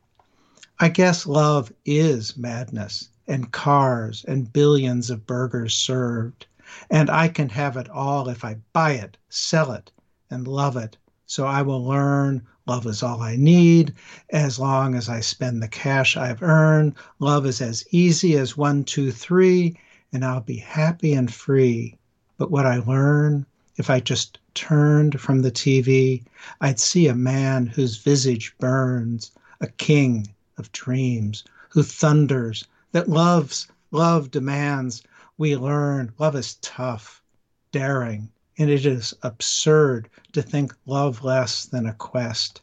I 0.78 0.90
guess 0.90 1.24
love 1.24 1.72
is 1.86 2.36
madness 2.36 3.08
and 3.26 3.50
cars 3.50 4.26
and 4.28 4.52
billions 4.52 5.08
of 5.08 5.26
burgers 5.26 5.72
served. 5.72 6.44
And 6.90 7.08
I 7.08 7.28
can 7.28 7.48
have 7.50 7.76
it 7.76 7.88
all 7.88 8.28
if 8.28 8.44
I 8.44 8.56
buy 8.72 8.92
it, 8.92 9.16
sell 9.28 9.70
it, 9.70 9.92
and 10.30 10.48
love 10.48 10.76
it. 10.76 10.96
So 11.26 11.46
I 11.46 11.62
will 11.62 11.84
learn 11.84 12.42
love 12.66 12.86
is 12.86 13.02
all 13.02 13.22
I 13.22 13.36
need. 13.36 13.94
As 14.30 14.58
long 14.58 14.96
as 14.96 15.08
I 15.08 15.20
spend 15.20 15.62
the 15.62 15.68
cash 15.68 16.16
I've 16.16 16.42
earned, 16.42 16.94
love 17.20 17.46
is 17.46 17.60
as 17.60 17.84
easy 17.92 18.36
as 18.36 18.56
one, 18.56 18.82
two, 18.82 19.12
three, 19.12 19.78
and 20.12 20.24
I'll 20.24 20.40
be 20.40 20.56
happy 20.56 21.14
and 21.14 21.32
free. 21.32 21.96
But 22.38 22.50
what 22.50 22.66
I 22.66 22.78
learn, 22.78 23.46
if 23.76 23.88
I 23.88 24.00
just 24.00 24.38
turned 24.54 25.20
from 25.20 25.42
the 25.42 25.52
TV, 25.52 26.24
I'd 26.60 26.80
see 26.80 27.06
a 27.06 27.14
man 27.14 27.66
whose 27.66 27.98
visage 27.98 28.54
burns, 28.58 29.30
a 29.60 29.68
king 29.68 30.34
of 30.58 30.72
dreams, 30.72 31.44
who 31.70 31.82
thunders, 31.82 32.66
that 32.92 33.08
loves, 33.08 33.68
love 33.90 34.30
demands, 34.30 35.02
we 35.38 35.54
learn 35.54 36.12
love 36.18 36.34
is 36.34 36.54
tough, 36.56 37.22
daring, 37.70 38.30
and 38.58 38.70
it 38.70 38.86
is 38.86 39.12
absurd 39.22 40.08
to 40.32 40.40
think 40.40 40.74
love 40.86 41.22
less 41.22 41.66
than 41.66 41.86
a 41.86 41.92
quest. 41.92 42.62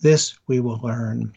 This 0.00 0.38
we 0.46 0.60
will 0.60 0.78
learn 0.82 1.34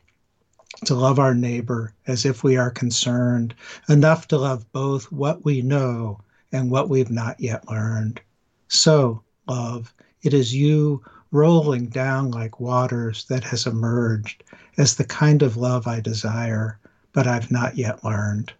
to 0.85 0.93
love 0.93 1.17
our 1.17 1.33
neighbor 1.33 1.93
as 2.05 2.25
if 2.25 2.43
we 2.43 2.57
are 2.57 2.69
concerned, 2.69 3.55
enough 3.89 4.27
to 4.27 4.37
love 4.37 4.71
both 4.71 5.11
what 5.11 5.43
we 5.43 5.61
know 5.63 6.19
and 6.51 6.69
what 6.69 6.89
we've 6.89 7.09
not 7.09 7.39
yet 7.39 7.67
learned. 7.67 8.21
So, 8.67 9.23
love, 9.47 9.93
it 10.21 10.33
is 10.33 10.53
you 10.53 11.03
rolling 11.31 11.87
down 11.87 12.29
like 12.29 12.59
waters 12.59 13.25
that 13.25 13.43
has 13.45 13.65
emerged 13.65 14.43
as 14.77 14.95
the 14.95 15.05
kind 15.05 15.41
of 15.41 15.57
love 15.57 15.87
I 15.87 15.99
desire, 15.99 16.79
but 17.13 17.25
I've 17.25 17.49
not 17.49 17.77
yet 17.77 18.03
learned. 18.03 18.53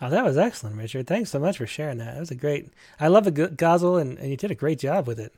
Oh, 0.00 0.10
that 0.10 0.24
was 0.24 0.36
excellent, 0.36 0.76
Richard. 0.76 1.06
Thanks 1.06 1.30
so 1.30 1.38
much 1.38 1.56
for 1.58 1.66
sharing 1.66 1.98
that. 1.98 2.14
That 2.14 2.20
was 2.20 2.30
a 2.30 2.34
great. 2.34 2.68
I 3.00 3.08
love 3.08 3.24
the 3.24 3.30
Ghazal, 3.30 3.96
and, 3.96 4.18
and 4.18 4.30
you 4.30 4.36
did 4.36 4.50
a 4.50 4.54
great 4.54 4.78
job 4.78 5.06
with 5.06 5.18
it. 5.18 5.32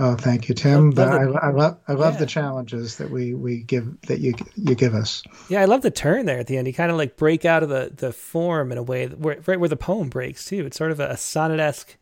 Oh, 0.00 0.14
thank 0.14 0.48
you, 0.48 0.54
Tim. 0.54 0.92
Love, 0.92 1.10
love 1.10 1.32
the, 1.32 1.40
I, 1.40 1.48
I, 1.48 1.50
love 1.50 1.78
I 1.88 1.92
love 1.94 2.14
yeah. 2.14 2.20
the 2.20 2.26
challenges 2.26 2.98
that 2.98 3.10
we, 3.10 3.34
we 3.34 3.62
give 3.62 4.00
that 4.02 4.20
you 4.20 4.34
you 4.54 4.76
give 4.76 4.94
us. 4.94 5.24
Yeah, 5.48 5.60
I 5.60 5.64
love 5.64 5.82
the 5.82 5.90
turn 5.90 6.26
there 6.26 6.38
at 6.38 6.46
the 6.46 6.56
end. 6.56 6.68
You 6.68 6.72
kind 6.72 6.92
of 6.92 6.96
like 6.96 7.16
break 7.16 7.44
out 7.44 7.64
of 7.64 7.68
the, 7.68 7.92
the 7.94 8.12
form 8.12 8.70
in 8.70 8.78
a 8.78 8.82
way 8.82 9.06
that, 9.06 9.18
where, 9.18 9.40
right 9.46 9.58
where 9.58 9.68
the 9.68 9.76
poem 9.76 10.08
breaks 10.08 10.44
too. 10.44 10.64
It's 10.66 10.76
sort 10.76 10.92
of 10.92 11.00
a, 11.00 11.08
a 11.08 11.16
sonnet 11.16 11.58
esque 11.58 11.96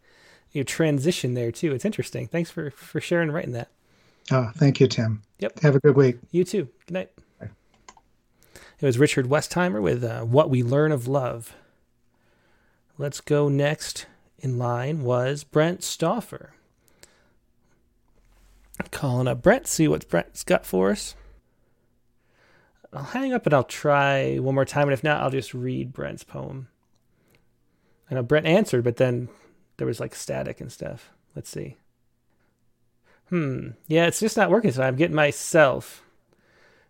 you 0.52 0.60
know, 0.60 0.64
transition 0.64 1.32
there 1.32 1.50
too. 1.50 1.72
It's 1.72 1.86
interesting. 1.86 2.26
Thanks 2.26 2.50
for 2.50 2.70
for 2.70 3.00
sharing 3.00 3.28
and 3.28 3.34
writing 3.34 3.52
that. 3.52 3.68
Oh, 4.30 4.50
thank 4.56 4.78
you, 4.78 4.88
Tim. 4.88 5.22
Yep. 5.38 5.60
Have 5.60 5.76
a 5.76 5.80
good 5.80 5.96
week. 5.96 6.18
You 6.30 6.44
too. 6.44 6.68
Good 6.86 6.92
night. 6.92 7.10
Bye. 7.40 7.48
It 8.80 8.84
was 8.84 8.98
Richard 8.98 9.26
Westheimer 9.26 9.80
with 9.80 10.04
uh, 10.04 10.20
"What 10.20 10.50
We 10.50 10.62
Learn 10.62 10.92
of 10.92 11.08
Love." 11.08 11.54
Let's 12.98 13.20
go 13.20 13.50
next 13.50 14.06
in 14.38 14.56
line 14.56 15.02
was 15.02 15.44
Brent 15.44 15.82
Stauffer. 15.82 16.54
Calling 18.90 19.28
up 19.28 19.42
Brent, 19.42 19.66
see 19.66 19.86
what 19.86 20.08
Brent's 20.08 20.42
got 20.42 20.64
for 20.64 20.90
us. 20.90 21.14
I'll 22.94 23.02
hang 23.02 23.34
up 23.34 23.44
and 23.44 23.54
I'll 23.54 23.64
try 23.64 24.36
one 24.38 24.54
more 24.54 24.64
time, 24.64 24.84
and 24.84 24.92
if 24.92 25.04
not, 25.04 25.22
I'll 25.22 25.30
just 25.30 25.52
read 25.52 25.92
Brent's 25.92 26.24
poem. 26.24 26.68
I 28.10 28.14
know 28.14 28.22
Brent 28.22 28.46
answered, 28.46 28.84
but 28.84 28.96
then 28.96 29.28
there 29.76 29.86
was 29.86 30.00
like 30.00 30.14
static 30.14 30.62
and 30.62 30.72
stuff. 30.72 31.10
Let's 31.34 31.50
see. 31.50 31.76
Hmm. 33.28 33.70
Yeah, 33.88 34.06
it's 34.06 34.20
just 34.20 34.36
not 34.36 34.50
working 34.50 34.70
So 34.72 34.82
I'm 34.82 34.96
getting 34.96 35.16
myself. 35.16 36.02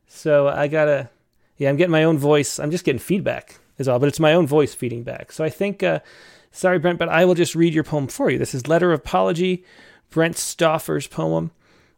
So 0.07 0.47
I 0.47 0.69
gotta. 0.69 1.11
Yeah, 1.57 1.71
I'm 1.71 1.77
getting 1.77 1.91
my 1.91 2.05
own 2.05 2.19
voice. 2.19 2.61
I'm 2.61 2.71
just 2.71 2.85
getting 2.85 2.99
feedback 3.01 3.59
is 3.79 3.89
all, 3.89 3.99
but 3.99 4.09
it's 4.09 4.21
my 4.21 4.33
own 4.33 4.47
voice 4.47 4.75
feeding 4.75 5.03
back. 5.03 5.33
So 5.33 5.45
I 5.45 5.51
think, 5.51 5.83
uh, 5.83 6.01
sorry, 6.53 6.79
Brent, 6.79 6.99
but 6.99 7.09
I 7.09 7.25
will 7.25 7.35
just 7.35 7.55
read 7.55 7.75
your 7.75 7.85
poem 7.85 8.09
for 8.09 8.31
you. 8.31 8.39
This 8.39 8.55
is 8.55 8.67
Letter 8.69 8.93
of 8.93 9.01
Apology, 9.01 9.65
Brent 10.11 10.37
Stauffer's 10.37 11.07
poem. 11.07 11.51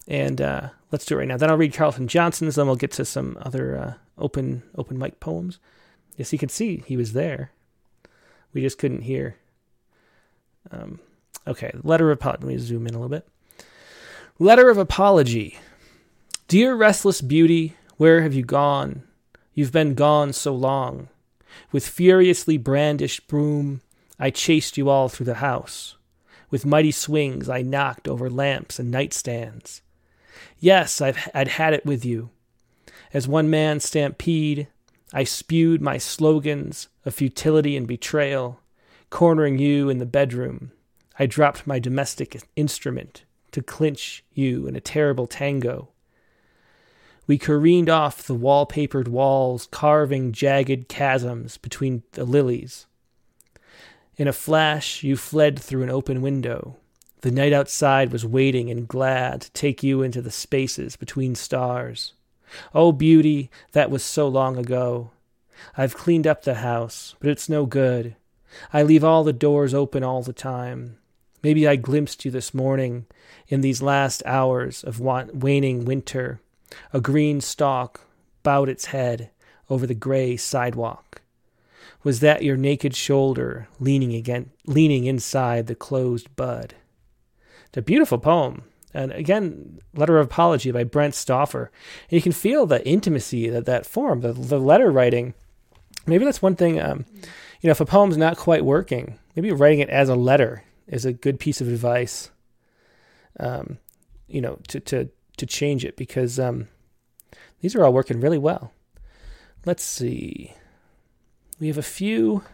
And 0.06 0.40
uh, 0.40 0.70
let's 0.90 1.04
do 1.04 1.14
it 1.14 1.18
right 1.18 1.28
now. 1.28 1.36
Then 1.36 1.50
I'll 1.50 1.56
read 1.56 1.74
Carlton 1.74 2.08
Johnson's, 2.08 2.54
then 2.54 2.66
we'll 2.66 2.76
get 2.76 2.92
to 2.92 3.04
some 3.04 3.36
other 3.42 3.76
uh, 3.76 3.94
open 4.16 4.62
open 4.76 4.98
mic 4.98 5.20
poems. 5.20 5.58
Yes, 6.16 6.32
you 6.32 6.38
can 6.38 6.48
see 6.48 6.82
he 6.86 6.96
was 6.96 7.12
there. 7.12 7.52
We 8.52 8.62
just 8.62 8.78
couldn't 8.78 9.02
hear. 9.02 9.36
Um, 10.70 11.00
Okay, 11.48 11.72
letter 11.82 12.10
of 12.10 12.18
apology. 12.18 12.44
Let 12.44 12.52
me 12.52 12.58
zoom 12.58 12.86
in 12.86 12.94
a 12.94 12.98
little 12.98 13.08
bit. 13.08 13.26
Letter 14.38 14.68
of 14.68 14.76
apology. 14.76 15.58
Dear 16.46 16.74
restless 16.74 17.22
beauty, 17.22 17.74
where 17.96 18.22
have 18.22 18.34
you 18.34 18.42
gone? 18.42 19.02
You've 19.54 19.72
been 19.72 19.94
gone 19.94 20.34
so 20.34 20.54
long. 20.54 21.08
With 21.72 21.86
furiously 21.86 22.56
brandished 22.56 23.28
broom, 23.28 23.80
I 24.18 24.30
chased 24.30 24.76
you 24.76 24.88
all 24.88 25.08
through 25.08 25.26
the 25.26 25.34
house. 25.34 25.96
With 26.50 26.66
mighty 26.66 26.90
swings, 26.90 27.48
I 27.48 27.62
knocked 27.62 28.08
over 28.08 28.30
lamps 28.30 28.78
and 28.78 28.92
nightstands. 28.92 29.80
Yes, 30.58 31.00
I've, 31.00 31.28
I'd 31.34 31.48
had 31.48 31.74
it 31.74 31.84
with 31.84 32.04
you. 32.04 32.30
As 33.12 33.28
one 33.28 33.50
man 33.50 33.80
stampede, 33.80 34.68
I 35.12 35.24
spewed 35.24 35.80
my 35.80 35.98
slogans 35.98 36.88
of 37.04 37.14
futility 37.14 37.76
and 37.76 37.86
betrayal, 37.86 38.60
cornering 39.10 39.58
you 39.58 39.88
in 39.88 39.98
the 39.98 40.06
bedroom. 40.06 40.72
I 41.18 41.26
dropped 41.26 41.66
my 41.66 41.78
domestic 41.78 42.40
instrument 42.56 43.24
to 43.52 43.62
clinch 43.62 44.24
you 44.32 44.66
in 44.66 44.76
a 44.76 44.80
terrible 44.80 45.26
tango. 45.26 45.88
We 47.28 47.36
careened 47.36 47.90
off 47.90 48.22
the 48.22 48.34
wall-papered 48.34 49.06
walls, 49.06 49.68
carving 49.70 50.32
jagged 50.32 50.88
chasms 50.88 51.58
between 51.58 52.02
the 52.12 52.24
lilies. 52.24 52.86
In 54.16 54.26
a 54.26 54.32
flash, 54.32 55.02
you 55.02 55.14
fled 55.14 55.58
through 55.58 55.82
an 55.82 55.90
open 55.90 56.22
window. 56.22 56.78
The 57.20 57.30
night 57.30 57.52
outside 57.52 58.12
was 58.12 58.24
waiting 58.24 58.70
and 58.70 58.88
glad 58.88 59.42
to 59.42 59.52
take 59.52 59.82
you 59.82 60.02
into 60.02 60.22
the 60.22 60.30
spaces 60.30 60.96
between 60.96 61.34
stars. 61.34 62.14
Oh, 62.74 62.92
beauty, 62.92 63.50
that 63.72 63.90
was 63.90 64.02
so 64.02 64.26
long 64.26 64.56
ago. 64.56 65.10
I've 65.76 65.96
cleaned 65.96 66.26
up 66.26 66.44
the 66.44 66.54
house, 66.54 67.14
but 67.20 67.28
it's 67.28 67.48
no 67.48 67.66
good. 67.66 68.16
I 68.72 68.82
leave 68.82 69.04
all 69.04 69.22
the 69.22 69.34
doors 69.34 69.74
open 69.74 70.02
all 70.02 70.22
the 70.22 70.32
time. 70.32 70.96
Maybe 71.42 71.68
I 71.68 71.76
glimpsed 71.76 72.24
you 72.24 72.30
this 72.30 72.54
morning 72.54 73.04
in 73.48 73.60
these 73.60 73.82
last 73.82 74.22
hours 74.24 74.82
of 74.82 74.98
waning 74.98 75.84
winter 75.84 76.40
a 76.92 77.00
green 77.00 77.40
stalk 77.40 78.00
bowed 78.42 78.68
its 78.68 78.86
head 78.86 79.30
over 79.70 79.86
the 79.86 79.94
gray 79.94 80.36
sidewalk. 80.36 81.22
Was 82.04 82.20
that 82.20 82.42
your 82.42 82.56
naked 82.56 82.94
shoulder 82.94 83.68
leaning 83.80 84.14
again, 84.14 84.50
leaning 84.66 85.04
inside 85.04 85.66
the 85.66 85.74
closed 85.74 86.34
bud? 86.36 86.74
It's 87.66 87.78
a 87.78 87.82
beautiful 87.82 88.18
poem. 88.18 88.62
And 88.94 89.12
again, 89.12 89.80
letter 89.94 90.18
of 90.18 90.26
apology 90.26 90.70
by 90.70 90.84
Brent 90.84 91.14
Stauffer. 91.14 91.70
And 92.10 92.16
you 92.16 92.22
can 92.22 92.32
feel 92.32 92.66
the 92.66 92.86
intimacy 92.86 93.48
that 93.50 93.66
that 93.66 93.84
form, 93.84 94.20
the, 94.20 94.32
the 94.32 94.58
letter 94.58 94.90
writing. 94.90 95.34
Maybe 96.06 96.24
that's 96.24 96.40
one 96.40 96.56
thing, 96.56 96.80
um, 96.80 97.04
you 97.60 97.66
know, 97.68 97.72
if 97.72 97.80
a 97.80 97.84
poem's 97.84 98.16
not 98.16 98.38
quite 98.38 98.64
working, 98.64 99.18
maybe 99.36 99.52
writing 99.52 99.80
it 99.80 99.90
as 99.90 100.08
a 100.08 100.14
letter 100.14 100.64
is 100.86 101.04
a 101.04 101.12
good 101.12 101.38
piece 101.38 101.60
of 101.60 101.68
advice. 101.68 102.30
Um, 103.38 103.78
you 104.26 104.40
know, 104.40 104.58
to, 104.68 104.80
to 104.80 105.10
to 105.38 105.46
change 105.46 105.84
it 105.84 105.96
because 105.96 106.38
um, 106.38 106.68
these 107.60 107.74
are 107.74 107.84
all 107.84 107.92
working 107.92 108.20
really 108.20 108.38
well. 108.38 108.72
Let's 109.64 109.82
see. 109.82 110.54
We 111.58 111.66
have 111.68 111.78
a 111.78 111.82
few. 111.82 112.44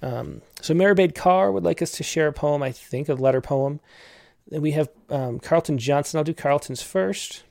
Um, 0.00 0.42
so 0.60 0.74
Maribade 0.74 1.14
Carr 1.14 1.50
would 1.50 1.64
like 1.64 1.82
us 1.82 1.92
to 1.92 2.02
share 2.02 2.28
a 2.28 2.32
poem, 2.32 2.62
I 2.62 2.70
think, 2.70 3.08
a 3.08 3.14
letter 3.14 3.40
poem. 3.40 3.80
Then 4.48 4.62
we 4.62 4.70
have 4.72 4.88
um, 5.10 5.40
Carlton 5.40 5.78
Johnson. 5.78 6.18
I'll 6.18 6.24
do 6.24 6.34
Carlton's 6.34 6.82
first. 6.82 7.42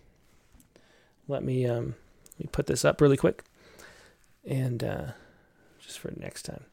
Let 1.28 1.44
me 1.44 1.66
um, 1.66 1.96
let 2.34 2.40
me 2.40 2.50
put 2.52 2.68
this 2.68 2.86
up 2.86 3.02
really 3.02 3.18
quick, 3.18 3.44
and 4.46 4.84
uh, 4.84 5.06
just 5.80 6.00
for 6.00 6.14
next 6.16 6.44
time. 6.44 6.64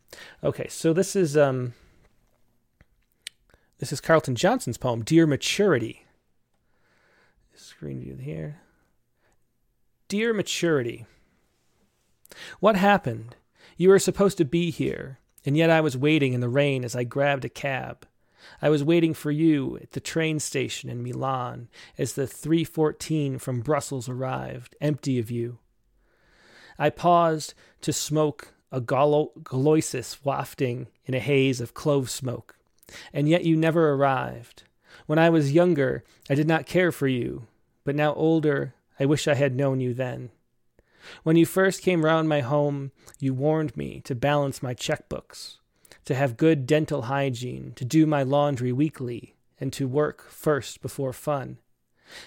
Okay, 0.43 0.69
so 0.69 0.93
this 0.93 1.17
is 1.17 1.37
um, 1.37 1.75
this 3.79 3.93
is 3.93 4.01
Carlton 4.01 4.37
Johnson's 4.37 4.79
poem, 4.79 5.03
"Dear 5.03 5.27
Maturity." 5.27 6.04
Screen 7.57 8.01
view 8.01 8.17
here. 8.17 8.61
Dear 10.09 10.35
Maturity, 10.35 11.07
what 12.61 12.77
happened? 12.77 13.37
You 13.77 13.89
were 13.89 13.99
supposed 13.99 14.39
to 14.39 14.45
be 14.45 14.71
here, 14.71 15.19
and 15.47 15.57
yet 15.57 15.71
I 15.71 15.81
was 15.81 15.97
waiting 15.97 16.33
in 16.33 16.41
the 16.41 16.49
rain 16.49 16.85
as 16.85 16.97
I 16.97 17.05
grabbed 17.05 17.45
a 17.45 17.49
cab. 17.49 18.07
I 18.61 18.69
was 18.69 18.85
waiting 18.85 19.15
for 19.15 19.31
you 19.31 19.79
at 19.81 19.93
the 19.93 20.01
train 20.01 20.39
station 20.41 20.91
in 20.91 21.03
Milan 21.03 21.69
as 21.97 22.13
the 22.13 22.27
314 22.27 23.39
from 23.39 23.61
Brussels 23.61 24.09
arrived, 24.09 24.77
empty 24.81 25.19
of 25.19 25.31
you. 25.31 25.59
I 26.79 26.91
paused 26.91 27.55
to 27.83 27.93
smoke 27.93 28.55
a 28.73 28.81
galoisis 28.81 30.19
wafting 30.25 30.89
in 31.05 31.15
a 31.15 31.21
haze 31.21 31.61
of 31.61 31.75
clove 31.75 32.11
smoke, 32.11 32.57
and 33.13 33.29
yet 33.29 33.45
you 33.45 33.57
never 33.57 33.93
arrived. 33.93 34.65
When 35.07 35.19
I 35.19 35.29
was 35.29 35.53
younger, 35.53 36.03
I 36.31 36.35
did 36.35 36.49
not 36.49 36.67
care 36.67 36.91
for 36.91 37.07
you, 37.07 37.47
but 37.85 37.95
now 37.95 38.15
older, 38.15 38.75
I 38.99 39.05
wish 39.05 39.29
I 39.29 39.35
had 39.35 39.55
known 39.55 39.81
you 39.81 39.93
then. 39.93 40.31
When 41.23 41.37
you 41.37 41.45
first 41.45 41.83
came 41.83 42.05
round 42.05 42.27
my 42.29 42.41
home, 42.41 42.91
you 43.19 43.35
warned 43.35 43.77
me 43.77 44.01
to 44.01 44.15
balance 44.15 44.63
my 44.63 44.75
checkbooks, 44.75 45.59
to 46.07 46.15
have 46.15 46.39
good 46.39 46.67
dental 46.67 47.03
hygiene, 47.03 47.73
to 47.77 47.85
do 47.85 48.07
my 48.07 48.23
laundry 48.23 48.73
weekly, 48.73 49.35
and 49.61 49.73
to 49.75 49.87
work 49.87 50.31
first 50.31 50.81
before 50.81 51.13
fun. 51.13 51.59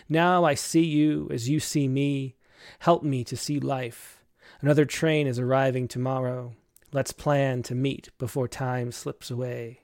Now 0.08 0.44
I 0.44 0.54
see 0.54 0.86
you 0.86 1.28
as 1.32 1.50
you 1.50 1.60
see 1.60 1.88
me. 1.88 2.36
Help 2.80 3.02
me 3.02 3.24
to 3.24 3.36
see 3.36 3.60
life. 3.60 4.24
Another 4.62 4.86
train 4.86 5.26
is 5.26 5.40
arriving 5.40 5.88
tomorrow. 5.88 6.54
Let's 6.92 7.12
plan 7.12 7.64
to 7.64 7.76
meet 7.76 8.10
before 8.20 8.48
time 8.48 8.92
slips 8.92 9.32
away. 9.32 9.82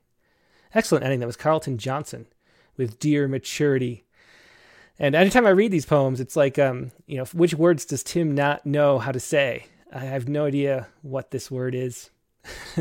Excellent 0.73 1.03
ending. 1.03 1.19
That 1.19 1.27
was 1.27 1.35
Carlton 1.35 1.77
Johnson 1.77 2.27
with 2.77 2.99
Dear 2.99 3.27
Maturity. 3.27 4.03
And 4.99 5.15
anytime 5.15 5.45
I 5.45 5.51
read 5.51 5.71
these 5.71 5.85
poems, 5.85 6.19
it's 6.19 6.35
like, 6.35 6.59
um, 6.59 6.91
you 7.07 7.17
know, 7.17 7.25
which 7.25 7.53
words 7.55 7.85
does 7.85 8.03
Tim 8.03 8.35
not 8.35 8.65
know 8.65 8.99
how 8.99 9.11
to 9.11 9.19
say? 9.19 9.67
I 9.91 9.99
have 9.99 10.27
no 10.27 10.45
idea 10.45 10.87
what 11.01 11.31
this 11.31 11.51
word 11.51 11.75
is. 11.75 12.09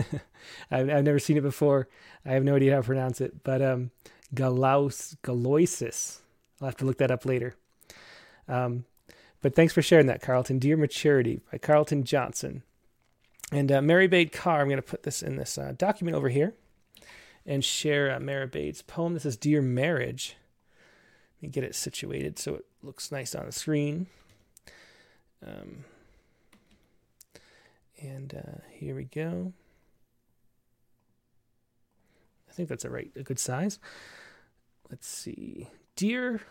I've, 0.71 0.91
I've, 0.91 1.05
never 1.05 1.19
seen 1.19 1.37
it 1.37 1.43
before. 1.43 1.89
I 2.25 2.33
have 2.33 2.45
no 2.45 2.57
idea 2.57 2.73
how 2.73 2.81
to 2.81 2.87
pronounce 2.87 3.21
it. 3.21 3.43
But 3.45 3.63
um, 3.63 3.91
galaus, 4.35 5.17
galoisis. 5.23 6.19
I'll 6.61 6.69
have 6.69 6.77
to 6.79 6.85
look 6.85 6.99
that 6.99 7.11
up 7.11 7.25
later. 7.25 7.55
Um, 8.49 8.85
but 9.41 9.55
thanks 9.55 9.73
for 9.73 9.83
sharing 9.83 10.07
that, 10.07 10.23
Carlton. 10.23 10.59
Dear 10.59 10.77
Maturity 10.77 11.41
by 11.51 11.59
Carlton 11.59 12.05
Johnson. 12.05 12.63
And 13.51 13.71
uh, 13.71 13.81
Maribade 13.81 14.33
Carr, 14.33 14.61
I'm 14.61 14.69
going 14.69 14.77
to 14.77 14.83
put 14.83 15.03
this 15.03 15.23
in 15.23 15.37
this 15.37 15.59
uh, 15.59 15.75
document 15.77 16.17
over 16.17 16.29
here 16.29 16.55
and 17.47 17.65
share 17.65 18.11
uh, 18.11 18.19
Maribade's 18.19 18.83
poem. 18.83 19.15
This 19.15 19.27
is 19.27 19.37
Dear 19.37 19.63
Marriage 19.63 20.37
Let 21.37 21.43
me 21.43 21.49
get 21.49 21.65
it 21.65 21.75
situated 21.75 22.39
so 22.39 22.55
it 22.55 22.67
looks 22.83 23.11
nice 23.11 23.35
on 23.35 23.47
the 23.47 23.53
screen. 23.53 24.07
Um, 25.45 25.85
and 28.01 28.35
uh, 28.35 28.61
here 28.71 28.95
we 28.95 29.05
go. 29.05 29.53
I 32.49 32.53
think 32.53 32.69
that's 32.69 32.85
a 32.85 32.91
right, 32.91 33.11
a 33.17 33.23
good 33.23 33.39
size. 33.39 33.79
Let's 34.91 35.09
see, 35.09 35.69
dear. 35.97 36.43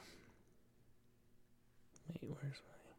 Wait, 2.09 2.23
where's 2.23 2.57
my 2.57 2.93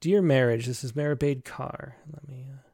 dear 0.00 0.22
marriage? 0.22 0.66
This 0.66 0.82
is 0.82 0.92
Maribade 0.92 1.44
Carr. 1.44 1.96
Let 2.10 2.26
me. 2.26 2.46
Uh, 2.50 2.73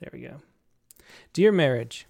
there 0.00 0.10
we 0.12 0.20
go. 0.20 0.40
Dear 1.32 1.52
marriage, 1.52 2.06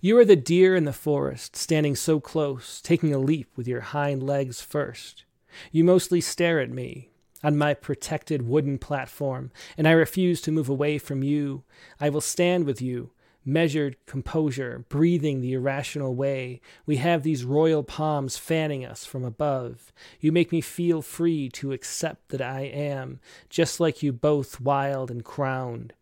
you 0.00 0.18
are 0.18 0.24
the 0.24 0.36
deer 0.36 0.76
in 0.76 0.84
the 0.84 0.92
forest, 0.92 1.56
standing 1.56 1.96
so 1.96 2.20
close, 2.20 2.80
taking 2.80 3.14
a 3.14 3.18
leap 3.18 3.48
with 3.56 3.66
your 3.66 3.80
hind 3.80 4.22
legs 4.22 4.60
first. 4.60 5.24
You 5.70 5.84
mostly 5.84 6.20
stare 6.20 6.60
at 6.60 6.70
me 6.70 7.10
on 7.42 7.56
my 7.56 7.74
protected 7.74 8.42
wooden 8.42 8.78
platform, 8.78 9.50
and 9.76 9.88
I 9.88 9.92
refuse 9.92 10.40
to 10.42 10.52
move 10.52 10.68
away 10.68 10.98
from 10.98 11.22
you. 11.22 11.64
I 11.98 12.10
will 12.10 12.20
stand 12.20 12.64
with 12.64 12.80
you, 12.80 13.12
measured 13.44 13.96
composure, 14.06 14.84
breathing 14.88 15.40
the 15.40 15.54
irrational 15.54 16.14
way. 16.14 16.60
We 16.86 16.96
have 16.96 17.22
these 17.22 17.44
royal 17.44 17.82
palms 17.82 18.36
fanning 18.36 18.84
us 18.84 19.04
from 19.04 19.24
above. 19.24 19.92
You 20.20 20.32
make 20.32 20.52
me 20.52 20.60
feel 20.60 21.02
free 21.02 21.48
to 21.50 21.72
accept 21.72 22.28
that 22.28 22.42
I 22.42 22.60
am, 22.60 23.20
just 23.48 23.80
like 23.80 24.02
you 24.02 24.12
both, 24.12 24.60
wild 24.60 25.10
and 25.10 25.24
crowned. 25.24 25.94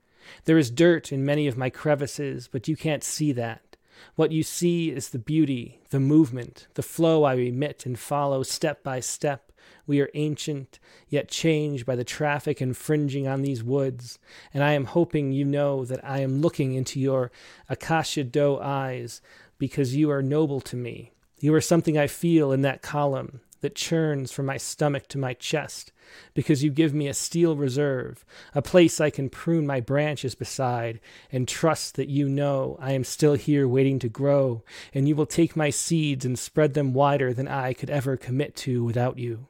There 0.44 0.58
is 0.58 0.70
dirt 0.70 1.12
in 1.12 1.24
many 1.24 1.46
of 1.46 1.56
my 1.56 1.70
crevices, 1.70 2.48
but 2.50 2.68
you 2.68 2.76
can't 2.76 3.04
see 3.04 3.32
that. 3.32 3.76
What 4.14 4.32
you 4.32 4.42
see 4.42 4.90
is 4.90 5.10
the 5.10 5.18
beauty, 5.18 5.80
the 5.90 6.00
movement, 6.00 6.66
the 6.74 6.82
flow 6.82 7.24
I 7.24 7.34
emit 7.34 7.86
and 7.86 7.98
follow 7.98 8.42
step 8.42 8.82
by 8.82 9.00
step. 9.00 9.52
We 9.86 10.00
are 10.00 10.10
ancient, 10.14 10.78
yet 11.08 11.28
changed 11.28 11.84
by 11.84 11.96
the 11.96 12.04
traffic 12.04 12.62
infringing 12.62 13.26
on 13.26 13.42
these 13.42 13.62
woods, 13.62 14.18
and 14.54 14.62
I 14.62 14.72
am 14.72 14.84
hoping 14.86 15.32
you 15.32 15.44
know 15.44 15.84
that 15.84 16.04
I 16.04 16.20
am 16.20 16.40
looking 16.40 16.74
into 16.74 17.00
your 17.00 17.30
acacia 17.68 18.24
doe 18.24 18.58
eyes 18.58 19.20
because 19.58 19.96
you 19.96 20.10
are 20.10 20.22
noble 20.22 20.60
to 20.62 20.76
me. 20.76 21.12
You 21.40 21.54
are 21.54 21.60
something 21.60 21.98
I 21.98 22.06
feel 22.06 22.52
in 22.52 22.62
that 22.62 22.82
column, 22.82 23.40
that 23.60 23.74
churns 23.74 24.32
from 24.32 24.46
my 24.46 24.56
stomach 24.56 25.06
to 25.08 25.18
my 25.18 25.34
chest, 25.34 25.92
because 26.34 26.64
you 26.64 26.70
give 26.70 26.94
me 26.94 27.08
a 27.08 27.14
steel 27.14 27.56
reserve, 27.56 28.24
a 28.54 28.62
place 28.62 29.00
I 29.00 29.10
can 29.10 29.28
prune 29.28 29.66
my 29.66 29.80
branches 29.80 30.34
beside, 30.34 31.00
and 31.30 31.46
trust 31.46 31.94
that 31.96 32.08
you 32.08 32.28
know 32.28 32.76
I 32.80 32.92
am 32.92 33.04
still 33.04 33.34
here 33.34 33.68
waiting 33.68 33.98
to 34.00 34.08
grow, 34.08 34.62
and 34.94 35.06
you 35.06 35.14
will 35.14 35.26
take 35.26 35.56
my 35.56 35.70
seeds 35.70 36.24
and 36.24 36.38
spread 36.38 36.74
them 36.74 36.94
wider 36.94 37.32
than 37.32 37.48
I 37.48 37.72
could 37.72 37.90
ever 37.90 38.16
commit 38.16 38.56
to 38.56 38.84
without 38.84 39.18
you. 39.18 39.46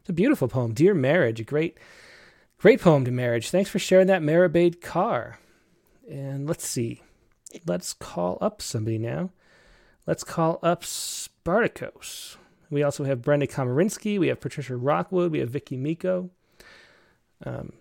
It's 0.00 0.08
a 0.08 0.14
beautiful 0.14 0.48
poem. 0.48 0.72
Dear 0.72 0.94
Marriage, 0.94 1.40
a 1.40 1.44
great, 1.44 1.76
great 2.58 2.80
poem 2.80 3.04
to 3.04 3.10
marriage. 3.10 3.50
Thanks 3.50 3.70
for 3.70 3.78
sharing 3.78 4.06
that, 4.06 4.22
Maribade 4.22 4.80
Carr. 4.80 5.38
And 6.10 6.48
let's 6.48 6.66
see. 6.66 7.02
Let's 7.66 7.92
call 7.92 8.38
up 8.40 8.62
somebody 8.62 8.98
now. 8.98 9.30
Let's 10.06 10.24
call 10.24 10.58
up 10.62 10.84
Spartacus. 10.84 12.36
We 12.70 12.82
also 12.82 13.04
have 13.04 13.22
Brenda 13.22 13.46
Komarinsky. 13.46 14.18
We 14.18 14.28
have 14.28 14.40
Patricia 14.40 14.76
Rockwood. 14.76 15.32
We 15.32 15.40
have 15.40 15.50
Vicky 15.50 15.76
Miko. 15.76 16.30
Um, 17.44 17.72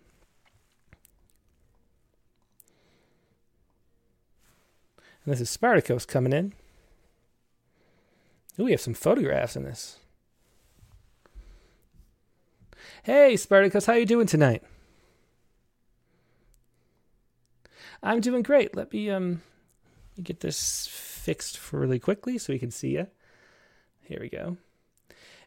and 5.23 5.33
this 5.33 5.41
is 5.41 5.49
Spartacus 5.49 6.05
coming 6.05 6.33
in. 6.33 6.53
Ooh, 8.59 8.65
we 8.65 8.71
have 8.71 8.81
some 8.81 8.93
photographs 8.93 9.55
in 9.55 9.63
this. 9.63 9.97
Hey, 13.03 13.37
Spartacus, 13.37 13.85
how 13.85 13.93
you 13.93 14.05
doing 14.05 14.27
tonight? 14.27 14.63
I'm 18.01 18.21
doing 18.21 18.43
great. 18.43 18.75
Let 18.75 18.91
me 18.91 19.09
um 19.09 19.41
get 20.21 20.39
this 20.39 20.87
fixed 20.87 21.71
really 21.71 21.99
quickly 21.99 22.37
so 22.37 22.51
we 22.51 22.59
can 22.59 22.71
see 22.71 22.91
you. 22.91 23.07
Here 24.01 24.19
we 24.19 24.29
go. 24.29 24.57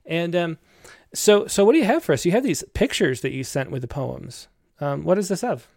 And 0.05 0.35
um, 0.35 0.59
so, 1.15 1.47
so 1.47 1.65
what 1.65 1.73
do 1.73 1.79
you 1.79 1.85
have 1.85 2.05
for 2.05 2.13
us? 2.13 2.25
You 2.25 2.33
have 2.33 2.43
these 2.43 2.65
pictures 2.75 3.21
that 3.21 3.33
you 3.33 3.45
sent 3.45 3.71
with 3.71 3.83
the 3.83 3.89
poems. 3.89 4.49
Um, 4.81 5.05
what 5.05 5.19
is 5.19 5.29
this 5.29 5.45
of? 5.45 5.69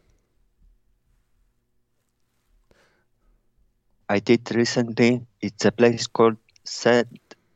I 4.09 4.19
did 4.19 4.53
recently. 4.55 5.25
It's 5.41 5.65
a 5.65 5.71
place 5.71 6.07
called 6.07 6.37
St. 6.63 7.07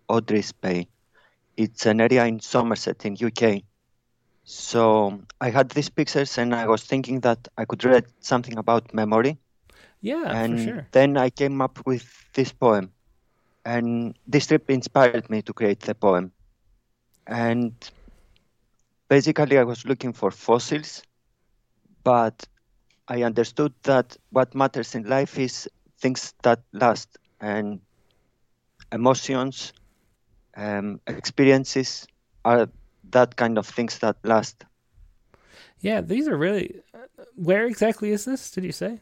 Audrey's 0.08 0.52
Bay. 0.52 0.88
It's 1.58 1.86
an 1.86 2.02
area 2.02 2.26
in 2.26 2.40
Somerset 2.40 3.06
in 3.06 3.18
UK. 3.22 3.64
So 4.44 5.22
I 5.40 5.52
had 5.52 5.70
these 5.70 5.90
pictures 5.90 6.38
and 6.38 6.56
I 6.56 6.68
was 6.68 6.84
thinking 6.84 7.20
that 7.20 7.48
I 7.58 7.66
could 7.66 7.84
read 7.84 8.06
something 8.20 8.58
about 8.58 8.94
memory. 8.94 9.38
Yeah, 10.02 10.24
and 10.26 10.58
for 10.58 10.64
sure. 10.64 10.88
then 10.91 11.18
I 11.18 11.30
came 11.30 11.62
up 11.62 11.86
with 11.86 12.06
this 12.34 12.52
poem. 12.52 12.91
And 13.66 14.18
this 14.26 14.48
trip 14.48 14.70
inspired 14.70 15.30
me 15.30 15.41
to 15.44 15.54
create 15.54 15.82
the 15.82 15.94
poem. 15.94 16.32
And 17.30 17.73
basically, 19.07 19.60
I 19.60 19.64
was 19.64 19.85
looking 19.85 20.14
for 20.14 20.31
fossils, 20.31 21.03
but 22.03 22.47
I 23.07 23.22
understood 23.22 23.72
that 23.84 24.18
what 24.31 24.56
matters 24.56 24.95
in 24.95 25.03
life 25.03 25.38
is 25.38 25.69
things 25.99 26.34
that 26.41 26.64
last 26.73 27.19
and 27.39 27.81
emotions, 28.91 29.73
um, 30.57 30.99
experiences 31.06 32.07
are 32.43 32.68
that 33.11 33.35
kind 33.35 33.60
of 33.60 33.68
things 33.68 33.99
that 33.99 34.18
last. 34.23 34.65
Yeah, 35.81 36.01
these 36.01 36.27
are 36.27 36.35
really. 36.35 36.81
Where 37.35 37.68
exactly 37.68 38.11
is 38.11 38.26
this? 38.26 38.49
Did 38.49 38.64
you 38.64 38.72
say? 38.72 39.01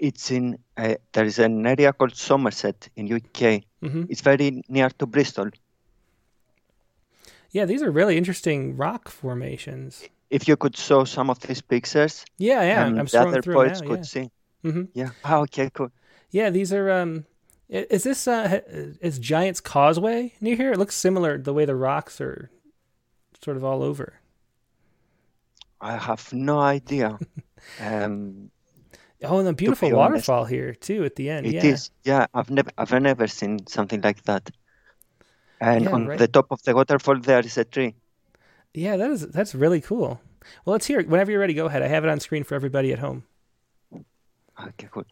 It's 0.00 0.32
in 0.32 0.58
uh, 0.76 0.96
there 1.12 1.24
is 1.24 1.38
an 1.38 1.64
area 1.64 1.92
called 1.92 2.16
Somerset 2.16 2.88
in 2.96 3.12
UK. 3.12 3.62
Mm-hmm. 3.82 4.04
It's 4.08 4.20
very 4.20 4.64
near 4.68 4.90
to 4.98 5.06
Bristol. 5.06 5.50
Yeah, 7.54 7.66
these 7.66 7.84
are 7.84 7.90
really 7.90 8.18
interesting 8.18 8.76
rock 8.76 9.08
formations. 9.08 10.02
If 10.28 10.48
you 10.48 10.56
could 10.56 10.76
show 10.76 11.04
some 11.04 11.30
of 11.30 11.38
these 11.38 11.62
pictures, 11.62 12.24
yeah, 12.36 12.62
yeah, 12.62 12.84
I'm 12.84 13.06
the 13.06 13.20
other 13.20 13.40
through 13.40 13.54
poets 13.54 13.80
now, 13.80 13.86
could 13.86 13.98
yeah. 14.00 14.02
see. 14.02 14.30
Mm-hmm. 14.64 14.82
Yeah. 14.92 15.10
Oh, 15.24 15.42
okay, 15.42 15.70
cool. 15.72 15.92
Yeah, 16.30 16.50
these 16.50 16.72
are. 16.72 16.90
Um, 16.90 17.26
is 17.68 18.02
this 18.02 18.26
uh, 18.26 18.60
is 19.00 19.20
Giant's 19.20 19.60
Causeway 19.60 20.32
near 20.40 20.56
here? 20.56 20.72
It 20.72 20.78
looks 20.78 20.96
similar 20.96 21.38
the 21.38 21.54
way 21.54 21.64
the 21.64 21.76
rocks 21.76 22.20
are 22.20 22.50
sort 23.40 23.56
of 23.56 23.62
all 23.62 23.84
over. 23.84 24.14
I 25.80 25.96
have 25.96 26.32
no 26.32 26.58
idea. 26.58 27.20
um, 27.80 28.50
oh, 29.22 29.38
and 29.38 29.46
a 29.46 29.52
beautiful 29.52 29.96
honest, 29.96 30.26
waterfall 30.26 30.44
here 30.44 30.74
too 30.74 31.04
at 31.04 31.14
the 31.14 31.30
end. 31.30 31.46
It 31.46 31.54
yeah. 31.54 31.66
is. 31.66 31.90
Yeah, 32.02 32.26
I've 32.34 32.50
never, 32.50 32.70
I've 32.76 33.00
never 33.00 33.28
seen 33.28 33.64
something 33.68 34.00
like 34.00 34.24
that. 34.24 34.50
And 35.64 35.84
Yeah, 35.84 35.94
on 35.96 36.06
right. 36.08 36.18
the 36.18 36.28
top 36.28 36.48
of 36.50 36.62
the 36.62 36.74
waterfall, 36.74 37.18
there 37.20 37.40
is 37.40 37.56
a 37.56 37.64
tree. 37.64 37.94
Yeah, 38.74 38.96
that 38.98 39.10
is 39.10 39.26
that's 39.28 39.54
really 39.54 39.80
cool. 39.80 40.20
Well, 40.64 40.72
let's 40.74 40.86
hear 40.86 41.00
it. 41.00 41.08
Whenever 41.08 41.30
you're 41.32 41.40
ready, 41.40 41.54
go 41.54 41.66
ahead. 41.66 41.82
I 41.82 41.86
have 41.88 42.04
it 42.04 42.10
on 42.10 42.20
screen 42.20 42.44
for 42.44 42.54
everybody 42.54 42.92
at 42.92 42.98
home. 42.98 43.24
Ah, 44.58 44.68
okay, 44.68 44.88
cool. 44.92 45.04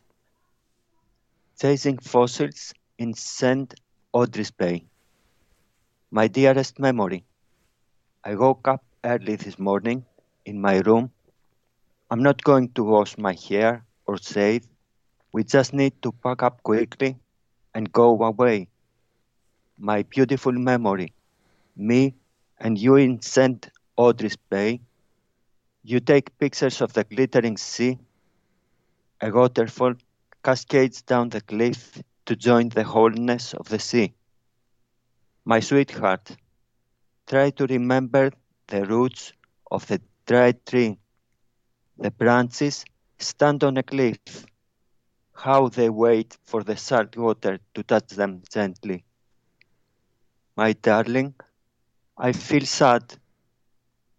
Chasing 1.59 1.97
fossils 1.99 2.75
in 2.99 3.15
St. 3.15 3.73
Audrey's 4.13 4.51
Bay. 4.51 4.85
My 6.11 6.29
dearest 6.29 6.79
memory. 6.79 7.25
I 8.25 8.35
woke 8.35 8.69
up 8.69 8.85
early 9.05 9.37
this 9.37 9.59
morning 9.59 10.05
in 10.45 10.61
my 10.61 10.81
room. 10.81 11.11
I'm 12.11 12.23
not 12.23 12.45
going 12.45 12.69
to 12.75 12.85
wash 12.85 13.17
my 13.17 13.33
hair 13.49 13.87
or 14.07 14.19
shave. 14.19 14.69
We 15.33 15.45
just 15.45 15.73
need 15.73 15.95
to 16.03 16.13
pack 16.13 16.43
up 16.43 16.63
quickly 16.63 17.17
and 17.75 17.91
go 17.91 18.23
away. 18.23 18.69
My 19.85 20.05
beautiful 20.05 20.53
memory. 20.53 21.13
Me 21.75 22.15
and 22.61 22.79
you 22.79 22.95
in 22.95 23.21
St. 23.21 23.69
Audrey's 23.97 24.37
Bay. 24.37 24.81
You 25.83 25.99
take 25.99 26.39
pictures 26.39 26.81
of 26.81 26.93
the 26.93 27.03
glittering 27.03 27.57
sea. 27.57 27.99
A 29.21 29.33
waterfall 29.33 29.95
cascades 30.45 31.03
down 31.03 31.31
the 31.31 31.41
cliff 31.41 32.01
to 32.27 32.37
join 32.37 32.69
the 32.69 32.85
wholeness 32.85 33.55
of 33.55 33.69
the 33.71 33.81
sea. 33.81 34.15
My 35.45 35.59
sweetheart, 35.59 36.37
try 37.27 37.51
to 37.51 37.67
remember 37.67 38.31
the 38.69 38.87
roots 38.87 39.33
of 39.69 39.85
the 39.89 40.01
dried 40.27 40.65
tree. 40.65 40.97
The 41.99 42.13
branches 42.13 42.85
stand 43.19 43.65
on 43.65 43.77
a 43.79 43.83
cliff, 43.83 44.47
how 45.33 45.71
they 45.71 45.91
wait 45.91 46.39
for 46.45 46.63
the 46.63 46.77
salt 46.77 47.17
water 47.17 47.59
to 47.75 47.83
touch 47.83 48.11
them 48.11 48.43
gently. 48.49 49.05
My 50.55 50.75
darling, 50.75 51.35
I 52.19 52.33
feel 52.33 52.67
sad. 52.67 53.15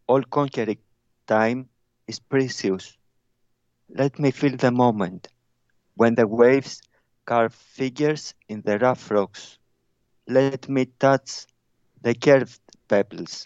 All 0.07 0.23
conquering 0.23 0.79
time 1.27 1.69
is 2.07 2.19
precious. 2.19 2.97
Let 3.87 4.17
me 4.17 4.31
feel 4.31 4.57
the 4.57 4.71
moment 4.71 5.27
when 5.95 6.15
the 6.15 6.27
waves 6.27 6.81
carve 7.25 7.53
figures 7.53 8.33
in 8.49 8.61
the 8.63 8.79
rough 8.79 9.11
rocks. 9.11 9.59
Let 10.27 10.67
me 10.67 10.85
touch 10.85 11.45
the 12.01 12.15
curved 12.15 12.59
pebbles. 12.87 13.45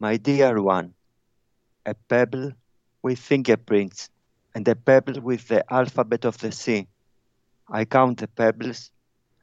My 0.00 0.16
dear 0.16 0.60
one, 0.60 0.94
a 1.86 1.94
pebble 1.94 2.52
with 3.02 3.20
fingerprints 3.20 4.10
and 4.52 4.66
a 4.66 4.74
pebble 4.74 5.20
with 5.20 5.46
the 5.46 5.64
alphabet 5.72 6.24
of 6.24 6.38
the 6.38 6.50
sea. 6.50 6.88
I 7.68 7.84
count 7.84 8.18
the 8.18 8.26
pebbles 8.26 8.90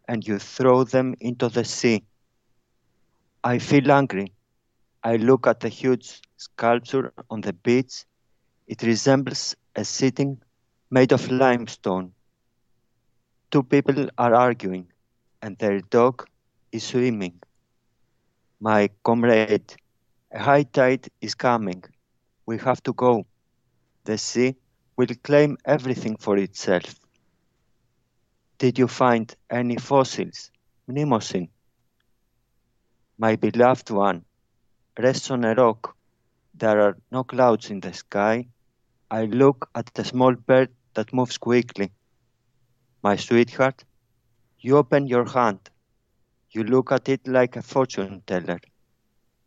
and 0.08 0.28
you 0.28 0.38
throw 0.38 0.84
them 0.84 1.16
into 1.22 1.48
the 1.48 1.64
sea. 1.64 2.04
I 3.44 3.58
feel 3.58 3.92
angry. 3.92 4.34
I 5.04 5.16
look 5.16 5.48
at 5.48 5.62
the 5.62 5.70
huge 5.70 6.22
sculpture 6.38 7.12
on 7.28 7.42
the 7.42 7.54
beach. 7.54 8.06
It 8.68 8.84
resembles 8.84 9.56
a 9.76 9.84
sitting 9.84 10.40
made 10.92 11.12
of 11.12 11.28
limestone. 11.32 12.14
Two 13.50 13.64
people 13.64 14.10
are 14.20 14.36
arguing, 14.36 14.92
and 15.42 15.58
their 15.58 15.80
dog 15.82 16.28
is 16.72 16.84
swimming. 16.84 17.42
My 18.60 18.92
comrade, 19.04 19.76
a 20.32 20.40
high 20.40 20.64
tide 20.64 21.10
is 21.20 21.34
coming. 21.34 21.84
We 22.46 22.60
have 22.60 22.84
to 22.84 22.94
go. 22.94 23.26
The 24.04 24.20
sea 24.20 24.56
will 24.98 25.16
claim 25.24 25.58
everything 25.66 26.16
for 26.18 26.38
itself. 26.38 26.94
Did 28.60 28.78
you 28.78 28.88
find 28.88 29.36
any 29.50 29.78
fossils, 29.78 30.52
Mnemosyne? 30.88 31.50
My 33.22 33.36
beloved 33.36 33.92
one, 33.92 34.26
rests 34.98 35.30
on 35.30 35.46
a 35.46 35.54
rock. 35.54 35.96
There 36.56 36.82
are 36.82 36.98
no 37.12 37.24
clouds 37.24 37.70
in 37.70 37.80
the 37.80 37.94
sky. 37.94 38.48
I 39.12 39.26
look 39.26 39.70
at 39.76 40.00
a 40.00 40.04
small 40.04 40.34
bird 40.34 40.70
that 40.96 41.14
moves 41.14 41.38
quickly. 41.38 41.92
My 43.04 43.18
sweetheart, 43.18 43.84
you 44.58 44.76
open 44.78 45.06
your 45.06 45.30
hand. 45.30 45.60
You 46.50 46.64
look 46.64 46.92
at 46.92 47.10
it 47.10 47.28
like 47.28 47.58
a 47.58 47.62
fortune 47.62 48.24
teller. 48.26 48.60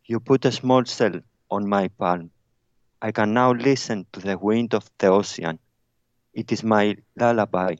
You 0.05 0.21
put 0.21 0.45
a 0.45 0.53
small 0.53 0.85
cell 0.85 1.19
on 1.51 1.69
my 1.69 1.89
palm. 1.89 2.31
I 3.03 3.11
can 3.11 3.35
now 3.35 3.51
listen 3.51 4.07
to 4.13 4.21
the 4.21 4.39
wind 4.39 4.75
of 4.75 4.89
the 4.99 5.09
ocean. 5.09 5.59
It 6.33 6.53
is 6.53 6.63
my 6.63 6.97
lullaby. 7.17 7.75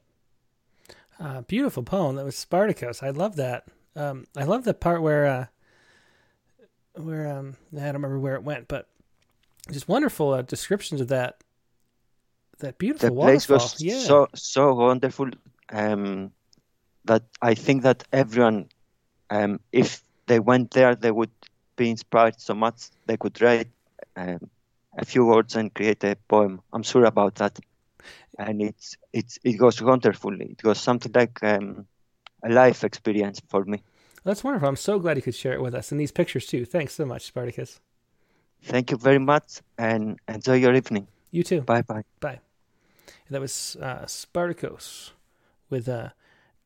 Uh, 1.21 1.43
beautiful 1.43 1.85
poem. 1.85 2.17
That 2.17 2.25
was 2.25 2.37
Spartacus. 2.37 3.01
I 3.01 3.11
love 3.11 3.37
that. 3.37 3.69
Um, 3.95 4.27
I 4.37 4.43
love 4.43 4.65
the 4.65 4.75
part 4.75 5.01
where 5.01 5.27
uh, 5.27 5.47
where 6.95 7.27
um 7.37 7.57
I 7.75 7.81
don't 7.81 7.95
remember 7.95 8.19
where 8.19 8.35
it 8.35 8.43
went, 8.43 8.69
but 8.69 8.89
just 9.71 9.89
wonderful 9.89 10.33
uh, 10.33 10.43
descriptions 10.43 11.01
of 11.01 11.09
that 11.09 11.43
that 12.59 12.79
beautiful 12.79 13.09
the 13.09 13.21
place 13.21 13.49
waterfall. 13.49 13.67
was 13.73 13.81
yeah. 13.83 13.99
so 13.99 14.29
so 14.35 14.75
wonderful 14.75 15.31
um, 15.71 16.31
that 17.05 17.23
I 17.43 17.55
think 17.55 17.83
that 17.83 18.05
everyone, 18.13 18.69
um, 19.31 19.61
if 19.73 20.03
they 20.27 20.39
went 20.39 20.71
there, 20.71 20.95
they 20.95 21.11
would 21.11 21.31
be 21.77 21.91
inspired 21.91 22.41
so 22.41 22.55
much 22.55 22.91
they 23.07 23.17
could 23.17 23.41
write 23.43 23.69
um, 24.17 24.51
a 24.97 25.05
few 25.05 25.27
words 25.27 25.57
and 25.57 25.75
create 25.75 26.05
a 26.05 26.17
poem. 26.29 26.61
I'm 26.73 26.83
sure 26.83 27.05
about 27.05 27.37
that, 27.37 27.59
and 28.39 28.63
it's 28.63 28.97
it's 29.13 29.39
it 29.45 29.55
goes 29.55 29.83
wonderfully. 29.83 30.57
It 30.59 30.65
was 30.65 30.81
something 30.81 31.13
like 31.15 31.43
um, 31.43 31.87
a 32.43 32.49
life 32.51 32.85
experience 32.85 33.41
for 33.49 33.65
me. 33.65 33.83
That's 34.25 34.43
wonderful. 34.43 34.69
I'm 34.69 34.77
so 34.77 34.99
glad 34.99 35.17
you 35.17 35.23
could 35.23 35.35
share 35.35 35.53
it 35.53 35.61
with 35.61 35.75
us 35.75 35.93
and 35.93 36.01
these 36.01 36.13
pictures 36.13 36.47
too. 36.47 36.65
Thanks 36.65 36.95
so 36.95 37.05
much, 37.05 37.27
Spartacus. 37.27 37.81
Thank 38.63 38.91
you 38.91 38.97
very 38.97 39.19
much, 39.19 39.61
and 39.77 40.19
enjoy 40.27 40.55
your 40.55 40.75
evening. 40.75 41.07
You 41.31 41.43
too. 41.43 41.61
Bye 41.61 41.83
bye. 41.83 42.05
Bye. 42.21 42.41
That 43.29 43.41
was 43.41 43.77
uh, 43.81 44.07
Spartacus 44.07 45.13
with 45.69 45.89
uh, 45.89 46.11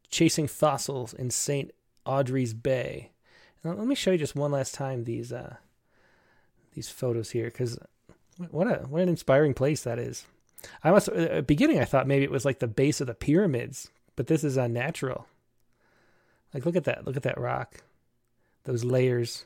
chasing 0.09 0.47
fossils 0.47 1.13
in 1.13 1.31
St. 1.31 1.73
Audrey's 2.05 2.55
Bay. 2.55 3.11
Now, 3.65 3.73
let 3.73 3.87
me 3.87 3.95
show 3.95 4.13
you 4.13 4.19
just 4.19 4.37
one 4.37 4.53
last 4.53 4.75
time 4.75 5.05
these 5.05 5.33
uh, 5.33 5.57
these 6.75 6.89
photos 6.89 7.31
here, 7.31 7.47
because 7.47 7.79
what 8.51 8.69
a 8.69 8.87
what 8.89 9.03
an 9.03 9.09
inspiring 9.09 9.55
place 9.55 9.83
that 9.83 9.99
is. 9.99 10.25
I 10.85 10.91
must 10.91 11.09
at 11.09 11.35
the 11.35 11.43
beginning 11.43 11.81
I 11.81 11.85
thought 11.85 12.07
maybe 12.07 12.25
it 12.25 12.31
was 12.31 12.45
like 12.45 12.61
the 12.61 12.69
base 12.69 13.01
of 13.01 13.09
the 13.09 13.15
pyramids, 13.15 13.91
but 14.15 14.29
this 14.29 14.45
is 14.45 14.57
unnatural. 14.57 15.27
Like 16.55 16.65
look 16.65 16.77
at 16.77 16.85
that, 16.85 17.07
look 17.07 17.17
at 17.17 17.23
that 17.25 17.39
rock, 17.39 17.83
those 18.65 18.85
layers 18.85 19.45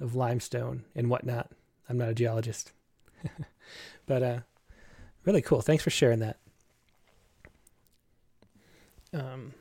of 0.00 0.14
limestone 0.14 0.84
and 0.94 1.10
whatnot. 1.10 1.50
I'm 1.88 1.98
not 1.98 2.08
a 2.08 2.14
geologist, 2.14 2.72
but 4.06 4.22
uh, 4.22 4.38
really 5.24 5.42
cool. 5.42 5.60
Thanks 5.60 5.84
for 5.84 5.90
sharing 5.90 6.20
that. 6.20 6.38
Um, 9.12 9.52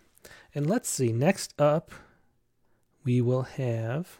and 0.56 0.70
let's 0.70 0.90
see. 0.90 1.12
Next 1.12 1.54
up, 1.60 1.92
we 3.04 3.22
will 3.22 3.44
have 3.44 4.18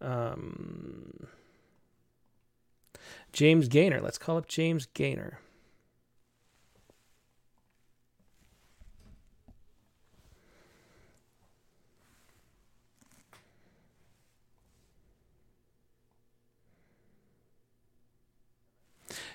um, 0.00 1.26
James 3.32 3.68
Gaynor. 3.68 4.00
Let's 4.00 4.18
call 4.18 4.36
up 4.38 4.48
James 4.48 4.86
Gaynor. 4.86 5.38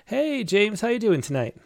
Hey 0.06 0.44
James, 0.44 0.82
how 0.82 0.86
you 0.86 1.00
doing 1.00 1.20
tonight? 1.20 1.56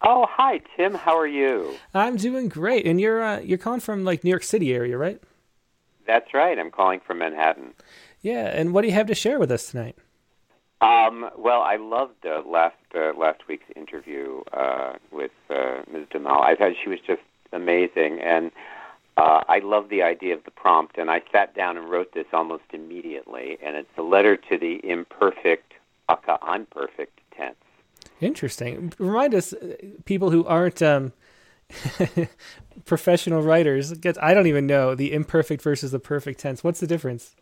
Oh, 0.00 0.26
hi 0.26 0.62
Tim. 0.74 0.94
How 0.94 1.14
are 1.18 1.26
you? 1.26 1.74
I'm 1.92 2.16
doing 2.16 2.48
great. 2.48 2.86
And 2.86 2.98
you're 2.98 3.22
uh, 3.22 3.40
you're 3.40 3.58
calling 3.58 3.80
from 3.80 4.06
like 4.06 4.24
New 4.24 4.30
York 4.30 4.42
City 4.42 4.72
area, 4.72 4.96
right? 4.96 5.20
That's 6.06 6.32
right. 6.32 6.58
I'm 6.58 6.70
calling 6.70 7.00
from 7.06 7.18
Manhattan. 7.18 7.74
Yeah. 8.22 8.46
And 8.46 8.72
what 8.72 8.80
do 8.80 8.88
you 8.88 8.94
have 8.94 9.08
to 9.08 9.14
share 9.14 9.38
with 9.38 9.50
us 9.50 9.70
tonight? 9.70 9.98
Um, 10.80 11.28
well, 11.36 11.60
I 11.60 11.76
loved 11.76 12.24
uh, 12.24 12.40
last 12.46 12.76
uh, 12.94 13.12
last 13.12 13.46
week's 13.48 13.70
interview 13.76 14.40
uh, 14.54 14.94
with 15.12 15.32
uh, 15.50 15.82
Ms. 15.92 16.06
Duhamel. 16.10 16.40
I 16.40 16.54
thought 16.54 16.72
she 16.82 16.88
was 16.88 17.00
just 17.06 17.20
amazing, 17.52 18.18
and 18.20 18.50
uh, 19.18 19.42
I 19.46 19.58
love 19.58 19.90
the 19.90 20.00
idea 20.00 20.32
of 20.32 20.42
the 20.44 20.52
prompt. 20.52 20.96
And 20.96 21.10
I 21.10 21.20
sat 21.30 21.54
down 21.54 21.76
and 21.76 21.90
wrote 21.90 22.14
this 22.14 22.28
almost 22.32 22.64
immediately. 22.72 23.58
And 23.62 23.76
it's 23.76 23.98
a 23.98 24.02
letter 24.02 24.38
to 24.38 24.56
the 24.56 24.80
imperfect, 24.88 25.74
aka 26.08 26.38
I'm 26.40 26.64
perfect 26.64 27.17
Interesting. 28.20 28.92
Remind 28.98 29.34
us, 29.34 29.52
uh, 29.52 29.76
people 30.04 30.30
who 30.30 30.44
aren't 30.44 30.82
um, 30.82 31.12
professional 32.84 33.42
writers, 33.42 33.92
I 34.20 34.34
don't 34.34 34.46
even 34.46 34.66
know 34.66 34.94
the 34.94 35.12
imperfect 35.12 35.62
versus 35.62 35.92
the 35.92 36.00
perfect 36.00 36.40
tense. 36.40 36.64
What's 36.64 36.80
the 36.80 36.86
difference? 36.86 37.36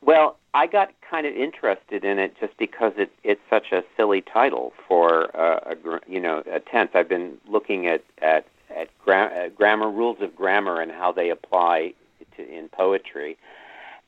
Well, 0.00 0.38
I 0.54 0.66
got 0.66 0.92
kind 1.08 1.26
of 1.26 1.34
interested 1.34 2.04
in 2.04 2.18
it 2.18 2.36
just 2.38 2.56
because 2.58 2.92
it, 2.96 3.10
it's 3.22 3.40
such 3.48 3.72
a 3.72 3.84
silly 3.96 4.20
title 4.20 4.72
for 4.88 5.34
uh, 5.36 5.74
a 5.74 6.00
you 6.06 6.20
know 6.20 6.42
a 6.50 6.60
tense. 6.60 6.90
I've 6.94 7.08
been 7.08 7.38
looking 7.48 7.86
at 7.86 8.02
at 8.20 8.46
at 8.74 8.88
gra- 8.98 9.32
uh, 9.34 9.48
grammar 9.50 9.90
rules 9.90 10.20
of 10.20 10.34
grammar 10.34 10.80
and 10.80 10.90
how 10.90 11.12
they 11.12 11.30
apply 11.30 11.94
to, 12.36 12.48
in 12.48 12.68
poetry, 12.68 13.38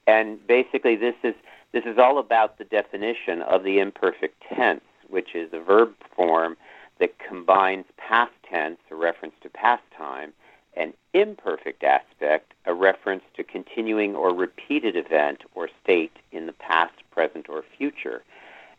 and 0.06 0.44
basically 0.46 0.96
this 0.96 1.14
is 1.22 1.34
this 1.72 1.84
is 1.86 1.96
all 1.96 2.18
about 2.18 2.58
the 2.58 2.64
definition 2.64 3.40
of 3.42 3.62
the 3.62 3.78
imperfect 3.78 4.42
tense, 4.54 4.82
which 5.08 5.34
is 5.34 5.52
a 5.52 5.60
verb 5.60 5.94
form 6.14 6.56
that 6.98 7.18
combines 7.18 7.84
past 7.96 8.32
tense, 8.48 8.78
a 8.90 8.94
reference 8.94 9.34
to 9.42 9.48
past 9.48 9.82
time, 9.96 10.32
and 10.76 10.92
imperfect 11.12 11.84
aspect, 11.84 12.52
a 12.66 12.74
reference 12.74 13.22
to 13.36 13.44
continuing 13.44 14.14
or 14.14 14.34
repeated 14.34 14.96
event 14.96 15.42
or 15.54 15.68
state 15.82 16.12
in 16.32 16.46
the 16.46 16.52
past, 16.52 16.94
present, 17.10 17.48
or 17.48 17.64
future. 17.76 18.22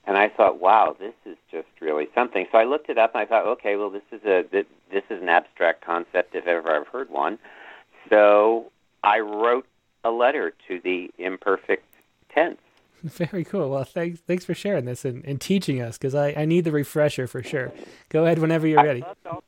And 0.08 0.18
I 0.18 0.30
thought, 0.30 0.60
wow, 0.60 0.96
this 1.00 1.14
is 1.26 1.38
just 1.52 1.68
really 1.82 2.08
something. 2.14 2.46
So 2.52 2.58
I 2.58 2.64
looked 2.66 2.90
it 2.90 2.98
up 2.98 3.16
and 3.16 3.22
I 3.22 3.26
thought, 3.26 3.48
okay, 3.48 3.76
well, 3.76 3.90
this 3.90 4.04
is 4.12 4.22
a 4.24 4.44
this 4.52 5.04
is 5.10 5.22
an 5.22 5.30
abstract 5.30 5.84
concept 5.84 6.36
if 6.36 6.46
ever 6.46 6.70
I've 6.70 6.88
heard 6.88 7.10
one. 7.10 7.40
So 8.10 8.72
I 9.04 9.20
wrote 9.20 9.66
a 10.04 10.12
letter 10.12 10.54
to 10.68 10.80
the 10.80 11.10
imperfect 11.18 11.86
tense. 12.30 12.60
Very 13.12 13.44
cool. 13.44 13.70
Well, 13.70 13.84
thanks 13.84 14.20
thanks 14.22 14.46
for 14.46 14.56
sharing 14.56 14.86
this 14.86 15.06
and, 15.06 15.24
and 15.26 15.40
teaching 15.40 15.82
us 15.82 15.98
because 15.98 16.16
I, 16.16 16.34
I 16.36 16.46
need 16.46 16.64
the 16.64 16.72
refresher 16.72 17.28
for 17.28 17.44
sure. 17.44 17.72
Go 18.10 18.26
ahead 18.26 18.40
whenever 18.40 18.66
you're 18.66 18.84
ready. 18.84 19.04
also 19.04 19.44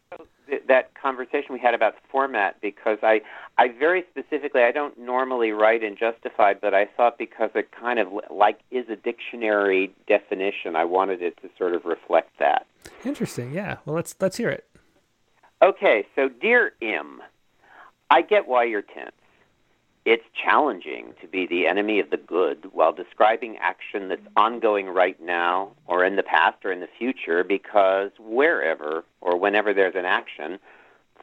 that 0.67 0.93
conversation 0.93 1.53
we 1.53 1.59
had 1.59 1.73
about 1.73 1.95
format 2.11 2.59
because 2.61 2.97
I, 3.01 3.21
I 3.57 3.69
very 3.69 4.05
specifically, 4.11 4.61
I 4.61 4.71
don't 4.71 4.97
normally 4.97 5.51
write 5.51 5.83
in 5.83 5.95
Justified, 5.97 6.59
but 6.61 6.73
I 6.73 6.85
thought 6.85 7.17
because 7.17 7.49
it 7.55 7.71
kind 7.71 7.99
of 7.99 8.07
like 8.29 8.59
is 8.71 8.87
a 8.89 8.95
dictionary 8.95 9.93
definition, 10.07 10.75
I 10.75 10.85
wanted 10.85 11.21
it 11.21 11.37
to 11.41 11.49
sort 11.57 11.73
of 11.73 11.85
reflect 11.85 12.31
that. 12.39 12.67
Interesting. 13.03 13.53
Yeah. 13.53 13.77
Well, 13.85 13.95
let's 13.95 14.15
let's 14.19 14.37
hear 14.37 14.49
it. 14.49 14.65
Okay. 15.61 16.05
So, 16.15 16.29
dear 16.29 16.73
Im, 16.81 17.21
I 18.09 18.21
get 18.21 18.47
why 18.47 18.65
you're 18.65 18.81
tense. 18.81 19.11
It's 20.09 20.23
challenging 20.41 21.15
to 21.19 21.27
be 21.27 21.45
the 21.45 21.67
enemy 21.67 21.99
of 21.99 22.11
the 22.11 22.15
good 22.15 22.69
while 22.71 22.93
describing 22.93 23.57
action 23.57 24.07
that's 24.07 24.25
ongoing 24.37 24.87
right 24.87 25.21
now 25.21 25.73
or 25.85 26.05
in 26.05 26.15
the 26.15 26.23
past 26.23 26.63
or 26.63 26.71
in 26.71 26.79
the 26.79 26.87
future 26.97 27.43
because 27.43 28.11
wherever 28.17 29.03
or 29.19 29.37
whenever 29.37 29.73
there's 29.73 29.95
an 29.95 30.05
action, 30.05 30.59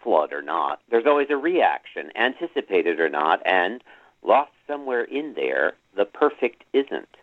flood 0.02 0.34
or 0.34 0.42
not, 0.42 0.82
there's 0.90 1.06
always 1.06 1.28
a 1.30 1.36
reaction, 1.38 2.10
anticipated 2.14 3.00
or 3.00 3.08
not, 3.08 3.40
and 3.46 3.82
lost 4.22 4.52
somewhere 4.66 5.04
in 5.04 5.32
there, 5.32 5.72
the 5.96 6.04
perfect 6.04 6.64
isn't. 6.74 7.16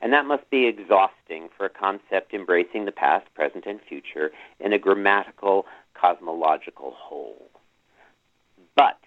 And 0.00 0.12
that 0.12 0.24
must 0.24 0.48
be 0.50 0.68
exhausting 0.68 1.48
for 1.56 1.66
a 1.66 1.68
concept 1.68 2.32
embracing 2.32 2.84
the 2.84 2.92
past, 2.92 3.26
present, 3.34 3.66
and 3.66 3.80
future 3.88 4.30
in 4.60 4.72
a 4.72 4.78
grammatical, 4.78 5.66
cosmological 6.00 6.92
whole. 6.96 7.50
But 8.76 9.00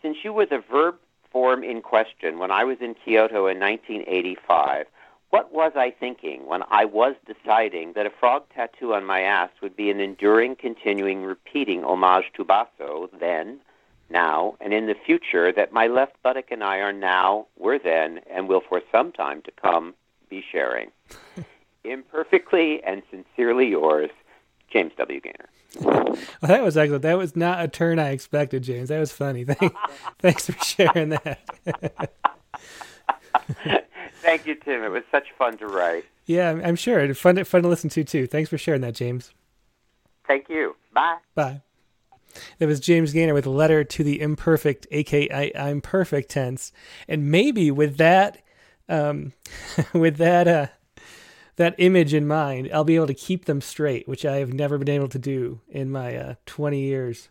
since 0.00 0.16
you 0.24 0.32
were 0.32 0.46
the 0.46 0.62
verb 0.70 0.94
form 1.36 1.62
in 1.62 1.82
question 1.82 2.38
when 2.38 2.50
I 2.50 2.64
was 2.64 2.78
in 2.80 2.94
Kyoto 2.94 3.46
in 3.46 3.60
1985, 3.60 4.86
what 5.28 5.52
was 5.52 5.72
I 5.76 5.90
thinking 5.90 6.46
when 6.46 6.62
I 6.70 6.86
was 6.86 7.14
deciding 7.26 7.92
that 7.92 8.06
a 8.06 8.10
frog 8.18 8.44
tattoo 8.54 8.94
on 8.94 9.04
my 9.04 9.20
ass 9.20 9.50
would 9.60 9.76
be 9.76 9.90
an 9.90 10.00
enduring, 10.00 10.56
continuing, 10.56 11.24
repeating 11.24 11.84
homage 11.84 12.32
to 12.36 12.44
Basho 12.46 13.10
then, 13.20 13.60
now, 14.08 14.56
and 14.62 14.72
in 14.72 14.86
the 14.86 14.94
future 14.94 15.52
that 15.52 15.74
my 15.74 15.88
left 15.88 16.14
buttock 16.22 16.50
and 16.50 16.64
I 16.64 16.78
are 16.78 16.90
now, 16.90 17.48
were 17.58 17.78
then, 17.78 18.20
and 18.30 18.48
will 18.48 18.62
for 18.66 18.80
some 18.90 19.12
time 19.12 19.42
to 19.42 19.50
come 19.50 19.92
be 20.30 20.42
sharing? 20.50 20.90
Imperfectly 21.84 22.82
and 22.82 23.02
sincerely 23.10 23.68
yours, 23.68 24.08
James 24.72 24.92
W. 24.96 25.20
Gaynor. 25.20 25.50
Well, 26.40 26.48
that 26.48 26.62
was 26.62 26.76
excellent. 26.76 27.02
That 27.02 27.18
was 27.18 27.36
not 27.36 27.62
a 27.62 27.68
turn 27.68 27.98
I 27.98 28.10
expected, 28.10 28.62
James. 28.62 28.88
That 28.88 28.98
was 28.98 29.12
funny. 29.12 29.44
Thanks 30.18 30.48
for 30.48 30.64
sharing 30.64 31.10
that. 31.10 31.40
Thank 34.22 34.46
you, 34.46 34.54
Tim. 34.54 34.82
It 34.82 34.90
was 34.90 35.02
such 35.10 35.26
fun 35.38 35.58
to 35.58 35.66
write. 35.66 36.04
Yeah, 36.24 36.58
I'm 36.64 36.76
sure. 36.76 37.12
Fun 37.14 37.36
to, 37.36 37.44
fun 37.44 37.62
to 37.62 37.68
listen 37.68 37.90
to, 37.90 38.04
too. 38.04 38.26
Thanks 38.26 38.50
for 38.50 38.58
sharing 38.58 38.80
that, 38.80 38.94
James. 38.94 39.32
Thank 40.26 40.48
you. 40.48 40.74
Bye. 40.92 41.18
Bye. 41.34 41.62
That 42.58 42.66
was 42.66 42.80
James 42.80 43.12
Gaynor 43.12 43.34
with 43.34 43.46
a 43.46 43.50
letter 43.50 43.84
to 43.84 44.04
the 44.04 44.20
imperfect, 44.20 44.86
aka 44.90 45.52
I'm 45.54 45.80
perfect 45.80 46.30
tense. 46.30 46.72
And 47.08 47.30
maybe 47.30 47.70
with 47.70 47.96
that, 47.98 48.42
um, 48.88 49.32
with 49.92 50.16
that, 50.16 50.48
uh, 50.48 50.66
that 51.56 51.74
image 51.78 52.14
in 52.14 52.26
mind, 52.26 52.70
I'll 52.72 52.84
be 52.84 52.96
able 52.96 53.06
to 53.06 53.14
keep 53.14 53.46
them 53.46 53.60
straight, 53.60 54.06
which 54.06 54.24
I 54.24 54.36
have 54.36 54.52
never 54.52 54.78
been 54.78 54.88
able 54.88 55.08
to 55.08 55.18
do 55.18 55.60
in 55.68 55.90
my 55.90 56.16
uh, 56.16 56.34
20 56.44 56.80
years. 56.80 57.28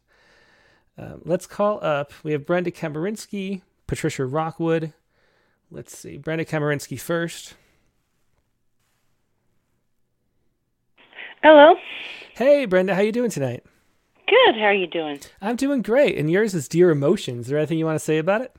Uh, 0.97 1.17
let's 1.23 1.45
call 1.45 1.83
up. 1.83 2.11
We 2.23 2.31
have 2.31 2.45
Brenda 2.45 2.71
Kamarinsky, 2.71 3.61
Patricia 3.87 4.25
Rockwood. 4.25 4.93
Let's 5.69 5.97
see, 5.97 6.17
Brenda 6.17 6.45
Kamarinsky 6.45 6.99
first. 6.99 7.53
Hello. 11.43 11.75
Hey, 12.33 12.65
Brenda, 12.65 12.95
how 12.95 13.01
you 13.01 13.11
doing 13.11 13.29
tonight? 13.29 13.63
Good. 14.27 14.55
How 14.55 14.65
are 14.65 14.73
you 14.73 14.87
doing? 14.87 15.19
I'm 15.41 15.55
doing 15.55 15.83
great. 15.83 16.17
And 16.17 16.31
yours 16.31 16.55
is 16.55 16.67
Dear 16.67 16.89
Emotions. 16.89 17.45
Is 17.45 17.49
there 17.49 17.59
anything 17.59 17.77
you 17.77 17.85
want 17.85 17.99
to 17.99 18.03
say 18.03 18.17
about 18.17 18.41
it? 18.41 18.55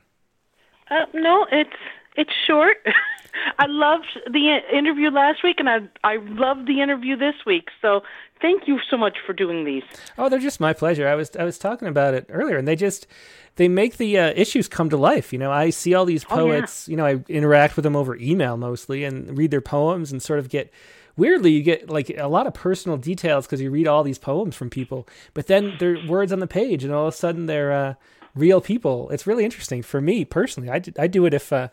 Uh, 0.89 1.05
no, 1.13 1.45
it's 1.51 1.69
it's 2.17 2.33
short. 2.45 2.77
I 3.59 3.67
loved 3.67 4.19
the 4.25 4.59
interview 4.73 5.09
last 5.09 5.43
week, 5.43 5.59
and 5.59 5.69
I 5.69 5.79
I 6.03 6.17
loved 6.17 6.67
the 6.67 6.81
interview 6.81 7.15
this 7.15 7.35
week. 7.45 7.69
So 7.81 8.01
thank 8.41 8.67
you 8.67 8.79
so 8.89 8.97
much 8.97 9.17
for 9.25 9.33
doing 9.33 9.63
these. 9.63 9.83
Oh, 10.17 10.29
they're 10.29 10.39
just 10.39 10.59
my 10.59 10.73
pleasure. 10.73 11.07
I 11.07 11.15
was 11.15 11.35
I 11.35 11.43
was 11.43 11.57
talking 11.57 11.87
about 11.87 12.13
it 12.13 12.25
earlier, 12.29 12.57
and 12.57 12.67
they 12.67 12.75
just 12.75 13.07
they 13.55 13.67
make 13.67 13.97
the 13.97 14.17
uh, 14.17 14.33
issues 14.35 14.67
come 14.67 14.89
to 14.89 14.97
life. 14.97 15.31
You 15.31 15.39
know, 15.39 15.51
I 15.51 15.69
see 15.69 15.93
all 15.93 16.05
these 16.05 16.23
poets. 16.23 16.87
Oh, 16.87 16.91
yeah. 16.91 16.91
You 16.91 16.97
know, 16.97 17.05
I 17.05 17.31
interact 17.31 17.75
with 17.75 17.83
them 17.83 17.95
over 17.95 18.15
email 18.15 18.57
mostly, 18.57 19.03
and 19.03 19.37
read 19.37 19.51
their 19.51 19.61
poems, 19.61 20.11
and 20.11 20.21
sort 20.21 20.39
of 20.39 20.49
get 20.49 20.71
weirdly 21.15 21.51
you 21.51 21.63
get 21.63 21.89
like 21.89 22.11
a 22.17 22.27
lot 22.27 22.45
of 22.47 22.53
personal 22.53 22.95
details 22.95 23.45
because 23.45 23.59
you 23.59 23.71
read 23.71 23.87
all 23.87 24.03
these 24.03 24.19
poems 24.19 24.55
from 24.55 24.69
people 24.69 25.07
but 25.33 25.47
then 25.47 25.75
they're 25.79 25.97
words 26.05 26.31
on 26.31 26.39
the 26.39 26.45
page 26.45 26.83
and 26.83 26.93
all 26.93 27.07
of 27.07 27.13
a 27.15 27.17
sudden 27.17 27.47
they're 27.47 27.71
uh, 27.71 27.95
real 28.35 28.61
people 28.61 29.09
it's 29.09 29.25
really 29.25 29.43
interesting 29.43 29.81
for 29.81 29.99
me 29.99 30.23
personally 30.23 30.69
i, 30.69 30.79
I 30.99 31.07
do 31.07 31.25
it 31.25 31.33
if 31.33 31.51
uh, 31.51 31.69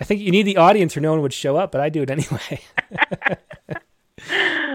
i 0.00 0.04
think 0.04 0.20
you 0.20 0.30
need 0.30 0.42
the 0.44 0.56
audience 0.56 0.96
or 0.96 1.00
no 1.00 1.12
one 1.12 1.22
would 1.22 1.32
show 1.32 1.56
up 1.56 1.70
but 1.72 1.80
i 1.80 1.88
do 1.88 2.02
it 2.02 2.10
anyway 2.10 2.60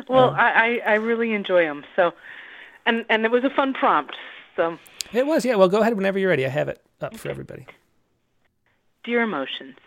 Well, 0.08 0.30
Um, 0.30 0.36
I, 0.36 0.80
I 0.86 0.92
I 0.92 0.94
really 0.96 1.34
enjoy 1.34 1.64
them. 1.66 1.84
So, 1.96 2.12
and 2.86 3.06
and 3.10 3.26
it 3.26 3.32
was 3.32 3.44
a 3.44 3.50
fun 3.50 3.74
prompt. 3.74 4.16
So, 4.56 4.78
it 5.14 5.26
was 5.26 5.44
yeah 5.46 5.56
well 5.56 5.68
go 5.70 5.82
ahead 5.82 5.96
whenever 5.96 6.20
you're 6.20 6.30
ready 6.30 6.46
i 6.46 6.50
have 6.50 6.68
it 6.68 6.80
up 7.02 7.16
for 7.18 7.30
everybody 7.30 7.66
dear 9.04 9.22
emotions, 9.22 9.78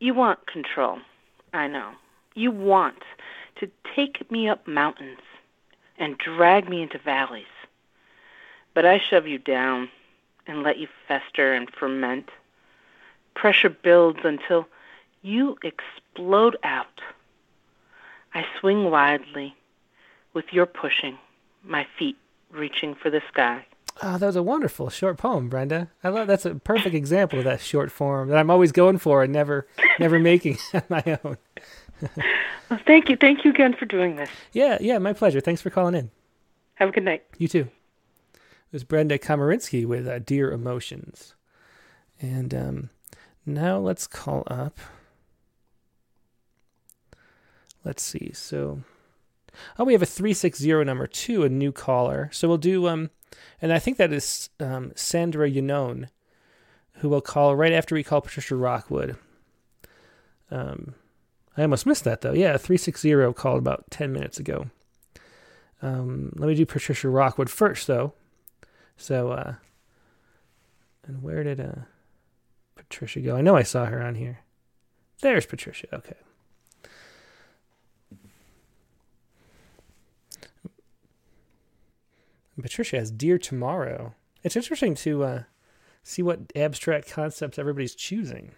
you 0.00 0.12
want 0.14 0.46
control. 0.46 0.98
I 1.52 1.68
know. 1.68 1.92
You 2.34 2.50
want 2.50 3.02
to 3.60 3.70
take 3.94 4.28
me 4.30 4.48
up 4.48 4.66
mountains 4.66 5.20
and 5.98 6.18
drag 6.18 6.68
me 6.68 6.82
into 6.82 6.98
valleys. 6.98 7.46
But 8.74 8.84
I 8.84 8.98
shove 8.98 9.26
you 9.28 9.38
down 9.38 9.88
and 10.48 10.62
let 10.64 10.78
you 10.78 10.88
fester 11.06 11.52
and 11.54 11.70
ferment. 11.70 12.28
Pressure 13.34 13.70
builds 13.70 14.20
until 14.24 14.66
you 15.22 15.56
explode 15.62 16.56
out. 16.62 17.00
I 18.34 18.44
swing 18.60 18.90
wildly 18.90 19.54
with 20.32 20.46
your 20.52 20.66
pushing, 20.66 21.18
my 21.62 21.86
feet 21.98 22.16
reaching 22.50 22.94
for 22.94 23.10
the 23.10 23.20
sky. 23.32 23.66
Oh, 24.02 24.18
that 24.18 24.26
was 24.26 24.36
a 24.36 24.42
wonderful 24.42 24.90
short 24.90 25.18
poem, 25.18 25.48
Brenda. 25.48 25.88
I 26.02 26.08
love 26.08 26.26
that's 26.26 26.44
a 26.44 26.56
perfect 26.56 26.94
example 26.94 27.38
of 27.38 27.44
that 27.44 27.60
short 27.60 27.92
form 27.92 28.28
that 28.28 28.38
I'm 28.38 28.50
always 28.50 28.72
going 28.72 28.98
for 28.98 29.22
and 29.22 29.32
never 29.32 29.68
never 30.00 30.18
making 30.18 30.58
on 30.74 30.82
my 30.88 31.18
own. 31.24 31.36
Well, 32.70 32.80
thank 32.86 33.10
you. 33.10 33.16
Thank 33.16 33.44
you 33.44 33.50
again 33.50 33.74
for 33.78 33.84
doing 33.84 34.16
this. 34.16 34.30
Yeah, 34.52 34.78
yeah, 34.80 34.96
my 34.98 35.12
pleasure. 35.12 35.38
Thanks 35.40 35.60
for 35.60 35.68
calling 35.68 35.94
in. 35.94 36.10
Have 36.76 36.88
a 36.88 36.92
good 36.92 37.04
night. 37.04 37.22
You 37.36 37.46
too. 37.46 37.68
It 38.34 38.72
was 38.72 38.84
Brenda 38.84 39.18
Komarinsky 39.18 39.84
with 39.86 40.08
uh, 40.08 40.18
Dear 40.18 40.50
Emotions. 40.50 41.34
And 42.20 42.54
um, 42.54 42.90
now 43.46 43.78
let's 43.78 44.06
call 44.06 44.44
up. 44.46 44.78
Let's 47.84 48.02
see. 48.02 48.32
So, 48.32 48.82
oh, 49.78 49.84
we 49.84 49.92
have 49.92 50.02
a 50.02 50.06
360 50.06 50.84
number 50.84 51.06
two, 51.06 51.44
a 51.44 51.48
new 51.48 51.70
caller. 51.70 52.30
So 52.32 52.48
we'll 52.48 52.58
do, 52.58 52.88
um, 52.88 53.10
and 53.60 53.72
I 53.72 53.78
think 53.78 53.98
that 53.98 54.12
is 54.12 54.48
um, 54.58 54.92
Sandra 54.94 55.50
Yannone, 55.50 56.08
who 56.94 57.08
will 57.08 57.20
call 57.20 57.54
right 57.54 57.72
after 57.72 57.94
we 57.94 58.02
call 58.02 58.22
Patricia 58.22 58.56
Rockwood. 58.56 59.16
Um, 60.50 60.94
I 61.56 61.62
almost 61.62 61.86
missed 61.86 62.04
that 62.04 62.22
though. 62.22 62.32
Yeah, 62.32 62.56
360 62.56 63.32
called 63.34 63.58
about 63.58 63.90
10 63.90 64.12
minutes 64.12 64.38
ago. 64.38 64.70
Um, 65.84 66.32
let 66.36 66.48
me 66.48 66.54
do 66.54 66.64
Patricia 66.64 67.10
Rockwood 67.10 67.50
first, 67.50 67.86
though. 67.86 68.14
So, 68.96 69.32
uh, 69.32 69.54
and 71.06 71.22
where 71.22 71.44
did 71.44 71.60
uh, 71.60 71.82
Patricia 72.88 73.20
go? 73.20 73.36
I 73.36 73.40
know 73.40 73.56
I 73.56 73.62
saw 73.62 73.86
her 73.86 74.02
on 74.02 74.14
here. 74.14 74.40
There's 75.20 75.46
Patricia. 75.46 75.88
Okay. 75.92 76.16
Patricia 82.60 82.96
has 82.98 83.10
Dear 83.10 83.38
Tomorrow. 83.38 84.14
It's 84.42 84.56
interesting 84.56 84.94
to 84.96 85.24
uh, 85.24 85.42
see 86.02 86.22
what 86.22 86.52
abstract 86.54 87.10
concepts 87.10 87.58
everybody's 87.58 87.94
choosing. 87.94 88.52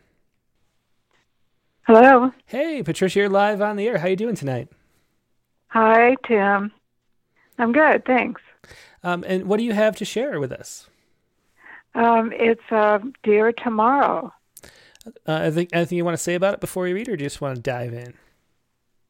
Hello. 1.87 2.33
Hey, 2.47 2.83
Patricia, 2.83 3.21
you're 3.21 3.29
live 3.29 3.63
on 3.63 3.77
the 3.77 3.87
air. 3.87 3.99
How 3.99 4.09
you 4.09 4.17
doing 4.17 4.35
tonight? 4.35 4.69
Hi, 5.69 6.17
Tim. 6.27 6.73
I'm 7.59 7.73
good, 7.73 8.05
thanks. 8.05 8.43
Um, 9.03 9.25
and 9.27 9.45
what 9.45 9.59
do 9.59 9.65
you 9.65 9.73
have 9.73 9.97
to 9.97 10.05
share 10.05 10.41
with 10.41 10.53
us? 10.53 10.89
Um, 11.97 12.33
it's 12.35 12.61
uh, 12.71 12.99
Dear 13.23 13.53
Tomorrow. 13.53 14.33
Uh, 15.27 15.33
anything, 15.33 15.69
anything 15.73 15.99
you 15.99 16.05
want 16.05 16.17
to 16.17 16.23
say 16.23 16.35
about 16.35 16.55
it 16.55 16.61
before 16.61 16.87
you 16.87 16.95
read, 16.95 17.09
or 17.09 17.17
do 17.17 17.23
you 17.25 17.29
just 17.29 17.41
want 17.41 17.57
to 17.57 17.63
dive 17.63 17.95
in? 17.95 18.15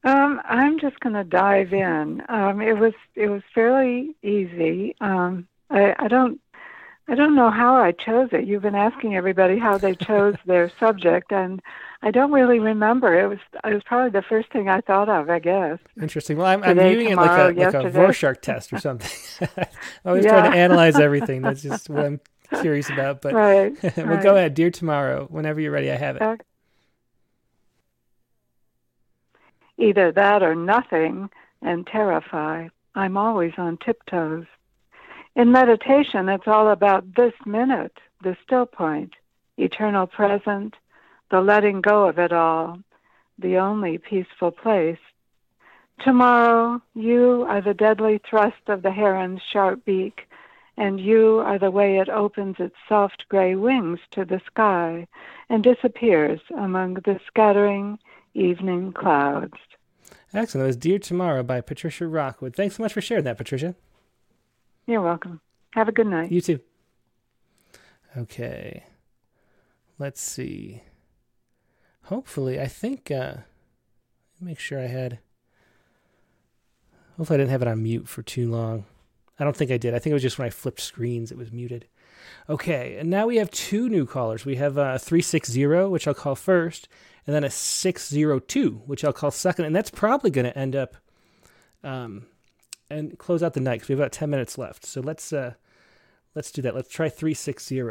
Um, 0.04 0.40
I'm 0.44 0.78
just 0.78 1.00
going 1.00 1.14
to 1.14 1.24
dive 1.24 1.72
in. 1.72 2.22
Um, 2.28 2.60
it 2.60 2.78
was 2.78 2.92
it 3.16 3.28
was 3.28 3.42
fairly 3.54 4.14
easy. 4.22 4.94
Um, 5.00 5.48
I, 5.68 5.96
I 5.98 6.06
don't 6.08 6.40
I 7.08 7.14
don't 7.14 7.34
know 7.34 7.50
how 7.50 7.76
I 7.76 7.92
chose 7.92 8.28
it. 8.32 8.46
You've 8.46 8.62
been 8.62 8.74
asking 8.74 9.16
everybody 9.16 9.58
how 9.58 9.78
they 9.78 9.94
chose 9.94 10.36
their 10.46 10.70
subject, 10.78 11.32
and 11.32 11.60
I 12.02 12.10
don't 12.12 12.30
really 12.30 12.60
remember. 12.60 13.18
It 13.18 13.26
was 13.26 13.38
it 13.64 13.74
was 13.74 13.82
probably 13.84 14.10
the 14.10 14.22
first 14.28 14.52
thing 14.52 14.68
I 14.68 14.80
thought 14.82 15.08
of, 15.08 15.28
I 15.28 15.40
guess. 15.40 15.78
Interesting. 16.00 16.36
Well, 16.36 16.46
I'm, 16.46 16.62
I'm 16.62 16.76
Today, 16.76 16.94
viewing 16.94 17.12
it 17.12 17.16
like 17.16 17.30
a, 17.56 17.58
like 17.58 17.74
a. 17.74 17.90
Rorschach 17.90 18.40
test 18.42 18.72
or 18.72 18.78
something. 18.78 19.10
I 19.58 19.66
always 20.08 20.24
Yeah. 20.24 20.40
try 20.40 20.50
to 20.50 20.56
analyze 20.56 21.00
everything. 21.00 21.42
That's 21.42 21.62
just 21.62 21.88
what 21.88 22.04
I'm 22.04 22.20
curious 22.60 22.88
about. 22.90 23.22
But 23.22 23.34
Right, 23.34 23.72
well, 23.96 24.06
right. 24.06 24.22
go 24.22 24.36
ahead, 24.36 24.54
dear 24.54 24.70
tomorrow. 24.70 25.26
Whenever 25.30 25.60
you're 25.60 25.72
ready, 25.72 25.90
I 25.90 25.96
have 25.96 26.16
it. 26.16 26.22
Okay. 26.22 26.42
Either 29.78 30.12
that 30.12 30.42
or 30.42 30.54
nothing 30.54 31.28
and 31.62 31.86
terrify. 31.86 32.68
I'm 32.94 33.16
always 33.16 33.52
on 33.58 33.76
tiptoes. 33.76 34.46
In 35.34 35.52
meditation, 35.52 36.28
it's 36.30 36.46
all 36.46 36.70
about 36.70 37.14
this 37.14 37.34
minute, 37.44 37.98
the 38.22 38.36
still 38.42 38.64
point, 38.64 39.12
eternal 39.58 40.06
present, 40.06 40.74
the 41.30 41.42
letting 41.42 41.82
go 41.82 42.08
of 42.08 42.18
it 42.18 42.32
all, 42.32 42.78
the 43.38 43.58
only 43.58 43.98
peaceful 43.98 44.50
place. 44.50 44.98
Tomorrow, 46.02 46.80
you 46.94 47.44
are 47.48 47.60
the 47.60 47.74
deadly 47.74 48.18
thrust 48.28 48.68
of 48.68 48.82
the 48.82 48.90
heron's 48.90 49.42
sharp 49.52 49.84
beak, 49.84 50.22
and 50.76 51.00
you 51.00 51.38
are 51.38 51.58
the 51.58 51.70
way 51.70 51.98
it 51.98 52.08
opens 52.08 52.56
its 52.58 52.76
soft 52.88 53.24
gray 53.28 53.54
wings 53.54 53.98
to 54.10 54.24
the 54.24 54.40
sky 54.46 55.06
and 55.48 55.62
disappears 55.62 56.40
among 56.56 56.94
the 56.94 57.18
scattering 57.26 57.98
evening 58.34 58.92
clouds. 58.92 59.54
Excellent. 60.34 60.64
That 60.64 60.66
was 60.66 60.76
Dear 60.76 60.98
Tomorrow 60.98 61.42
by 61.44 61.60
Patricia 61.60 62.06
Rockwood. 62.06 62.54
Thanks 62.54 62.76
so 62.76 62.82
much 62.82 62.92
for 62.92 63.00
sharing 63.00 63.24
that, 63.24 63.38
Patricia. 63.38 63.74
You're 64.86 65.00
welcome. 65.00 65.40
Have 65.72 65.88
a 65.88 65.92
good 65.92 66.06
night. 66.06 66.30
You 66.30 66.40
too. 66.40 66.60
Okay. 68.16 68.84
Let's 69.98 70.20
see. 70.20 70.82
Hopefully, 72.04 72.60
I 72.60 72.66
think, 72.66 73.10
uh, 73.10 73.38
make 74.40 74.58
sure 74.58 74.78
I 74.78 74.86
had, 74.86 75.18
hopefully 77.16 77.36
I 77.36 77.38
didn't 77.38 77.50
have 77.50 77.62
it 77.62 77.68
on 77.68 77.82
mute 77.82 78.08
for 78.08 78.22
too 78.22 78.50
long. 78.50 78.84
I 79.38 79.44
don't 79.44 79.56
think 79.56 79.70
I 79.70 79.76
did. 79.76 79.94
I 79.94 79.98
think 79.98 80.12
it 80.12 80.14
was 80.14 80.22
just 80.22 80.38
when 80.38 80.46
I 80.46 80.50
flipped 80.50 80.80
screens, 80.80 81.30
it 81.30 81.38
was 81.38 81.52
muted. 81.52 81.86
Okay, 82.48 82.96
and 82.98 83.10
now 83.10 83.26
we 83.26 83.36
have 83.36 83.50
two 83.50 83.88
new 83.88 84.06
callers. 84.06 84.44
We 84.44 84.56
have 84.56 84.76
a 84.76 84.98
360, 84.98 85.66
which 85.86 86.08
I'll 86.08 86.14
call 86.14 86.34
first, 86.34 86.88
and 87.26 87.34
then 87.34 87.44
a 87.44 87.50
602, 87.50 88.82
which 88.86 89.04
I'll 89.04 89.12
call 89.12 89.30
second. 89.30 89.66
And 89.66 89.76
that's 89.76 89.90
probably 89.90 90.30
going 90.30 90.46
to 90.46 90.58
end 90.58 90.74
up 90.74 90.96
um, 91.84 92.26
and 92.90 93.18
close 93.18 93.42
out 93.42 93.54
the 93.54 93.60
night 93.60 93.76
because 93.76 93.88
we 93.88 93.92
have 93.94 94.00
about 94.00 94.12
10 94.12 94.30
minutes 94.30 94.58
left. 94.58 94.86
So 94.86 95.00
let's 95.00 95.32
uh, 95.32 95.54
let's 96.34 96.50
do 96.50 96.62
that. 96.62 96.74
Let's 96.74 96.88
try 96.88 97.08
360. 97.08 97.82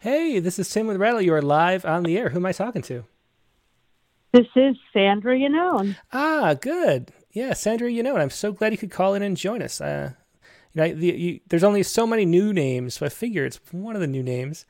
Hey, 0.00 0.38
this 0.38 0.58
is 0.58 0.70
Tim 0.70 0.86
with 0.86 0.98
Rattle. 0.98 1.22
You 1.22 1.34
are 1.34 1.42
live 1.42 1.84
on 1.84 2.02
the 2.02 2.18
air. 2.18 2.30
Who 2.30 2.38
am 2.38 2.46
I 2.46 2.52
talking 2.52 2.82
to? 2.82 3.04
This 4.32 4.46
is 4.56 4.76
Sandra 4.92 5.36
Yannone. 5.36 5.96
Ah, 6.12 6.54
good. 6.54 7.12
Yeah, 7.32 7.54
Sandra, 7.54 7.90
you 7.90 8.02
know, 8.02 8.14
and 8.14 8.22
I'm 8.22 8.30
so 8.30 8.52
glad 8.52 8.72
you 8.72 8.78
could 8.78 8.90
call 8.90 9.14
in 9.14 9.22
and 9.22 9.36
join 9.36 9.62
us. 9.62 9.80
Uh, 9.80 10.12
you 10.74 10.82
know, 10.82 10.94
the, 10.94 11.06
you, 11.06 11.40
there's 11.48 11.64
only 11.64 11.82
so 11.82 12.06
many 12.06 12.24
new 12.24 12.52
names, 12.52 12.94
so 12.94 13.06
I 13.06 13.08
figure 13.08 13.44
it's 13.44 13.60
one 13.70 13.94
of 13.94 14.00
the 14.00 14.06
new 14.06 14.22
names. 14.22 14.66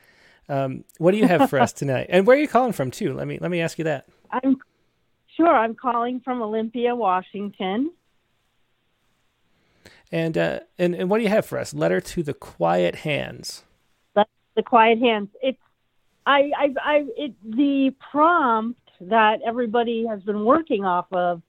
Um, 0.49 0.85
what 0.99 1.13
do 1.13 1.19
you 1.19 1.27
have 1.27 1.51
for 1.51 1.59
us 1.59 1.73
tonight? 1.73 2.07
And 2.09 2.27
where 2.27 2.37
are 2.37 2.41
you 2.41 2.49
calling 2.49 2.73
from 2.73 2.91
too? 2.91 3.15
Let 3.15 3.27
me 3.27 3.39
let 3.41 3.51
me 3.51 3.61
ask 3.61 3.79
you 3.79 3.85
that. 3.85 4.07
I'm 4.31 4.57
sure 5.37 5.49
I'm 5.49 5.75
calling 5.75 6.21
from 6.21 6.43
Olympia, 6.43 6.95
Washington. 6.95 7.93
And 10.11 10.37
uh, 10.37 10.61
and 10.79 10.95
and 10.95 11.11
what 11.11 11.19
do 11.19 11.25
you 11.25 11.31
have 11.31 11.47
for 11.47 11.59
us? 11.59 11.73
Letter 11.75 12.01
to 12.01 12.23
the 12.23 12.35
Quiet 12.35 12.97
Hands. 12.97 13.63
The 14.55 14.63
Quiet 14.63 14.99
Hands. 14.99 15.29
It's 15.43 15.59
I 16.27 16.51
I 16.57 16.75
I 16.83 17.05
it 17.17 17.35
the 17.43 17.95
prompt 18.11 18.79
that 19.01 19.41
everybody 19.45 20.07
has 20.07 20.23
been 20.23 20.45
working 20.45 20.85
off 20.85 21.07
of 21.13 21.43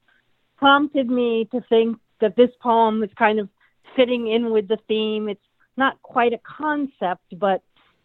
prompted 0.63 1.09
me 1.09 1.47
to 1.51 1.61
think 1.69 1.97
that 2.21 2.35
this 2.35 2.49
poem 2.61 3.03
is 3.03 3.09
kind 3.17 3.39
of 3.39 3.49
fitting 3.95 4.27
in 4.27 4.51
with 4.51 4.67
the 4.67 4.77
theme. 4.87 5.29
It's 5.29 5.41
not 5.77 6.01
quite 6.01 6.33
a 6.33 6.39
concept, 6.39 7.37
but 7.37 7.61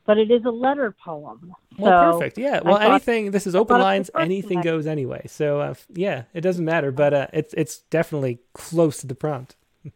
but 0.06 0.16
it 0.16 0.30
is 0.30 0.44
a 0.47 0.51
letter 0.51 0.94
poem. 1.05 1.52
Well, 1.78 2.12
So 2.12 2.18
perfect. 2.18 2.39
Yeah. 2.39 2.60
Well, 2.64 2.76
thought- 2.78 2.90
anything. 2.90 3.30
This 3.30 3.47
is 3.47 3.55
open 3.55 3.78
lines. 3.80 4.10
Anything 4.18 4.62
goes 4.62 4.86
anyway. 4.86 5.26
So 5.26 5.60
uh, 5.60 5.74
yeah, 5.90 6.24
it 6.35 6.40
doesn't 6.40 6.64
matter. 6.64 6.90
But 6.90 7.14
uh, 7.14 7.26
it's 7.32 7.55
it's 7.55 7.78
definitely 7.90 8.40
close 8.55 8.98
to 8.98 9.06
the 9.06 9.14
prompt. 9.14 9.56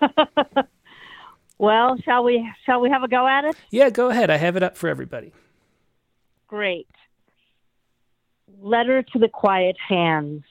Well, 1.58 1.96
shall 2.04 2.22
we 2.22 2.48
shall 2.64 2.80
we 2.80 2.88
have 2.90 3.02
a 3.02 3.08
go 3.08 3.26
at 3.26 3.44
it? 3.44 3.56
Yeah, 3.70 3.90
go 3.90 4.10
ahead. 4.10 4.30
I 4.30 4.36
have 4.36 4.56
it 4.56 4.62
up 4.62 4.76
for 4.76 4.88
everybody. 4.88 5.32
Great. 6.46 6.86
Letter 8.60 9.02
to 9.02 9.18
the 9.18 9.28
quiet 9.28 9.76
hands. 9.88 10.44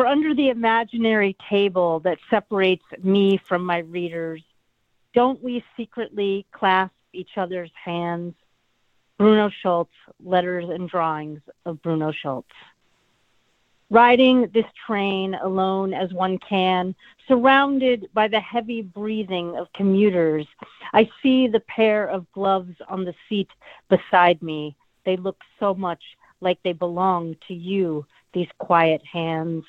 For 0.00 0.06
under 0.06 0.34
the 0.34 0.48
imaginary 0.48 1.36
table 1.50 2.00
that 2.04 2.16
separates 2.30 2.86
me 3.02 3.38
from 3.46 3.62
my 3.62 3.80
readers, 3.80 4.42
don't 5.12 5.44
we 5.44 5.62
secretly 5.76 6.46
clasp 6.52 6.94
each 7.12 7.36
other's 7.36 7.70
hands? 7.74 8.32
Bruno 9.18 9.50
Schulz, 9.60 9.90
Letters 10.24 10.70
and 10.70 10.88
Drawings 10.88 11.42
of 11.66 11.82
Bruno 11.82 12.12
Schulz. 12.12 12.46
Riding 13.90 14.48
this 14.54 14.64
train 14.86 15.34
alone 15.34 15.92
as 15.92 16.14
one 16.14 16.38
can, 16.38 16.94
surrounded 17.28 18.08
by 18.14 18.26
the 18.26 18.40
heavy 18.40 18.80
breathing 18.80 19.54
of 19.58 19.70
commuters, 19.74 20.46
I 20.94 21.10
see 21.22 21.46
the 21.46 21.60
pair 21.60 22.06
of 22.06 22.32
gloves 22.32 22.74
on 22.88 23.04
the 23.04 23.14
seat 23.28 23.50
beside 23.90 24.40
me. 24.40 24.74
They 25.04 25.18
look 25.18 25.42
so 25.58 25.74
much 25.74 26.02
like 26.40 26.58
they 26.62 26.72
belong 26.72 27.36
to 27.48 27.54
you, 27.54 28.06
these 28.32 28.48
quiet 28.56 29.02
hands. 29.04 29.64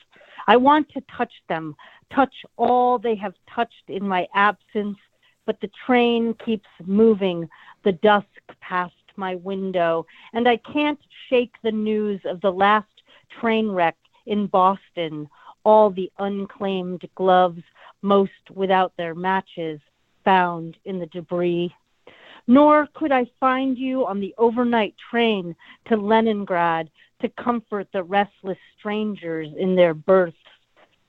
I 0.48 0.58
want 0.58 0.90
to 0.90 1.02
touch 1.16 1.34
them, 1.50 1.76
touch 2.14 2.34
all 2.58 2.98
they 2.98 3.16
have 3.16 3.34
touched 3.54 3.90
in 3.90 4.08
my 4.08 4.28
absence, 4.34 4.98
but 5.46 5.60
the 5.62 5.72
train 5.86 6.34
keeps 6.46 6.68
moving, 6.86 7.50
the 7.84 7.94
dusk 7.94 8.28
past 8.60 8.94
my 9.16 9.36
window, 9.36 10.06
and 10.34 10.48
I 10.48 10.58
can't 10.58 11.00
shake 11.30 11.54
the 11.64 11.72
news 11.72 12.22
of 12.26 12.42
the 12.42 12.52
last 12.52 12.88
train 13.40 13.70
wreck 13.70 13.98
in 14.26 14.48
Boston, 14.48 15.28
all 15.64 15.90
the 15.90 16.12
unclaimed 16.20 17.04
gloves, 17.16 17.62
most 18.02 18.32
without 18.54 18.94
their 18.98 19.16
matches, 19.16 19.80
found 20.24 20.78
in 20.86 21.00
the 21.00 21.08
debris. 21.08 21.74
Nor 22.52 22.88
could 22.96 23.14
I 23.14 23.28
find 23.40 23.78
you 23.78 24.06
on 24.06 24.20
the 24.20 24.36
overnight 24.38 24.94
train 25.10 25.56
to 25.86 25.96
Leningrad 25.96 26.90
to 27.22 27.30
comfort 27.30 27.88
the 27.94 28.04
restless 28.04 28.58
strangers 28.78 29.48
in 29.58 29.74
their 29.74 29.94
berths. 29.94 30.36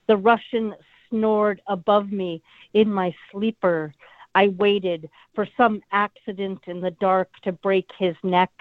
The 0.06 0.16
Russian 0.16 0.72
snored 1.10 1.60
above 1.66 2.12
me 2.12 2.40
in 2.74 2.92
my 2.92 3.12
sleeper. 3.32 3.92
I 4.36 4.54
waited 4.56 5.10
for 5.34 5.48
some 5.56 5.82
accident 5.90 6.60
in 6.68 6.80
the 6.80 6.92
dark 6.92 7.28
to 7.42 7.50
break 7.50 7.90
his 7.98 8.14
neck. 8.22 8.52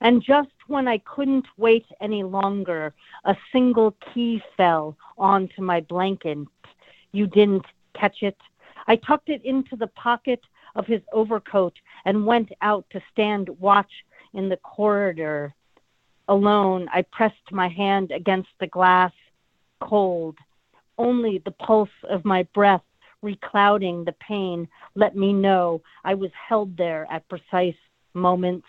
And 0.00 0.22
just 0.22 0.54
when 0.68 0.86
I 0.86 0.98
couldn't 0.98 1.48
wait 1.56 1.86
any 2.00 2.22
longer, 2.22 2.94
a 3.24 3.36
single 3.50 3.96
key 4.14 4.40
fell 4.56 4.96
onto 5.18 5.60
my 5.60 5.80
blanket. 5.80 6.38
You 7.10 7.26
didn't 7.26 7.66
catch 7.94 8.22
it. 8.22 8.38
I 8.86 8.94
tucked 8.94 9.28
it 9.28 9.44
into 9.44 9.74
the 9.74 9.88
pocket 9.88 10.40
of 10.74 10.86
his 10.86 11.02
overcoat 11.12 11.74
and 12.04 12.26
went 12.26 12.50
out 12.60 12.84
to 12.90 13.00
stand 13.12 13.48
watch 13.60 13.90
in 14.34 14.48
the 14.48 14.56
corridor. 14.58 15.54
Alone, 16.28 16.88
I 16.92 17.02
pressed 17.02 17.50
my 17.50 17.68
hand 17.68 18.10
against 18.10 18.50
the 18.60 18.66
glass, 18.66 19.12
cold. 19.80 20.36
Only 20.98 21.38
the 21.38 21.52
pulse 21.52 21.88
of 22.08 22.24
my 22.24 22.42
breath, 22.54 22.82
reclouding 23.22 24.04
the 24.04 24.12
pain, 24.12 24.68
let 24.94 25.16
me 25.16 25.32
know 25.32 25.82
I 26.04 26.14
was 26.14 26.30
held 26.48 26.76
there 26.76 27.06
at 27.10 27.28
precise 27.28 27.76
moments. 28.14 28.66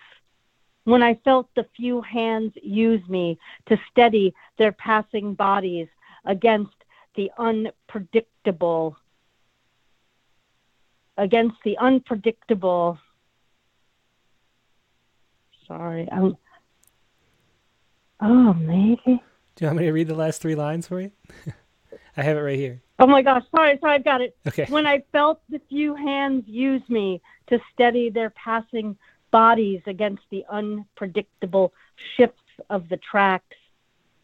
When 0.84 1.02
I 1.02 1.14
felt 1.24 1.48
the 1.54 1.66
few 1.76 2.00
hands 2.00 2.52
use 2.62 3.06
me 3.08 3.38
to 3.66 3.78
steady 3.90 4.34
their 4.58 4.72
passing 4.72 5.34
bodies 5.34 5.88
against 6.24 6.74
the 7.16 7.30
unpredictable, 7.38 8.96
against 11.20 11.56
the 11.64 11.76
unpredictable. 11.78 12.98
Sorry, 15.68 16.08
I'm. 16.10 16.36
Oh, 18.20 18.54
maybe. 18.54 19.22
Do 19.54 19.64
you 19.64 19.66
want 19.66 19.78
me 19.78 19.84
to 19.84 19.92
read 19.92 20.08
the 20.08 20.14
last 20.14 20.40
three 20.40 20.54
lines 20.54 20.88
for 20.88 21.00
you? 21.00 21.12
I 22.16 22.22
have 22.22 22.36
it 22.36 22.40
right 22.40 22.58
here. 22.58 22.82
Oh 22.98 23.06
my 23.06 23.22
gosh, 23.22 23.44
sorry, 23.54 23.78
sorry, 23.80 23.94
I've 23.94 24.04
got 24.04 24.20
it. 24.20 24.36
Okay. 24.46 24.66
When 24.68 24.86
I 24.86 25.02
felt 25.12 25.40
the 25.48 25.60
few 25.68 25.94
hands 25.94 26.44
use 26.46 26.82
me 26.88 27.20
to 27.48 27.58
steady 27.72 28.10
their 28.10 28.30
passing 28.30 28.96
bodies 29.30 29.80
against 29.86 30.22
the 30.30 30.44
unpredictable 30.50 31.72
shifts 32.16 32.42
of 32.68 32.88
the 32.88 32.98
tracks, 32.98 33.56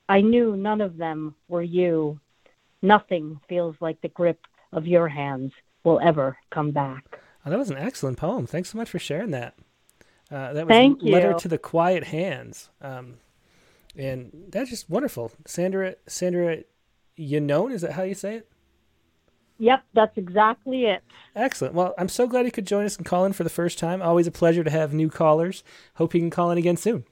I 0.09 0.21
knew 0.21 0.57
none 0.57 0.81
of 0.81 0.97
them 0.97 1.35
were 1.49 1.63
you. 1.63 2.19
Nothing 2.83 3.41
feels 3.49 3.77
like 3.81 4.01
the 4.01 4.09
grip 4.09 4.41
of 4.73 4.87
your 4.87 5.09
hands 5.09 5.53
will 5.87 6.01
ever 6.01 6.37
come 6.51 6.73
back. 6.73 7.21
Oh, 7.47 7.51
that 7.51 7.59
was 7.59 7.71
an 7.71 7.79
excellent 7.79 8.19
poem. 8.19 8.47
Thanks 8.47 8.71
so 8.71 8.79
much 8.79 8.91
for 8.91 8.99
sharing 8.99 9.31
that. 9.31 9.55
Uh, 10.31 10.53
that 10.53 10.67
was 10.67 10.75
Thank 10.75 11.01
Letter 11.03 11.35
to 11.35 11.49
the 11.49 11.59
Quiet 11.59 12.05
Hands. 12.05 12.69
Um, 12.83 13.15
and 13.97 14.33
that's 14.49 14.69
just 14.69 14.91
wonderful. 14.91 15.31
Sandra, 15.47 15.95
Sandra 16.09 16.59
Yannone, 17.17 17.73
is 17.73 17.83
that 17.83 17.93
how 17.93 18.03
you 18.03 18.15
say 18.15 18.37
it? 18.37 18.49
Yep, 19.59 19.85
that's 19.95 20.19
exactly 20.19 20.85
it. 20.85 21.03
Excellent. 21.35 21.73
Well, 21.73 21.95
I'm 21.97 22.11
so 22.11 22.27
glad 22.27 22.45
you 22.45 22.53
could 22.53 22.67
join 22.67 22.85
us 22.85 22.97
and 22.97 23.07
call 23.07 23.25
in 23.25 23.33
for 23.33 23.45
the 23.45 23.49
first 23.49 23.79
time. 23.79 24.03
Always 24.03 24.27
a 24.27 24.33
pleasure 24.33 24.65
to 24.65 24.71
have 24.71 24.93
new 24.93 25.09
callers. 25.09 25.63
Hope 25.95 26.15
you 26.15 26.21
can 26.21 26.31
call 26.31 26.51
in 26.51 26.59
again 26.59 26.77
soon. 26.77 27.05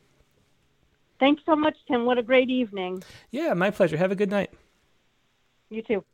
Thanks 1.20 1.42
so 1.46 1.55
much, 1.55 1.76
Tim. 1.88 2.05
What 2.05 2.18
a 2.18 2.22
great 2.22 2.51
evening. 2.51 3.02
Yeah, 3.30 3.55
my 3.55 3.70
pleasure. 3.70 3.96
Have 3.96 4.12
a 4.12 4.16
good 4.16 4.30
night. 4.30 4.51
You 5.70 5.80
too. 5.80 6.05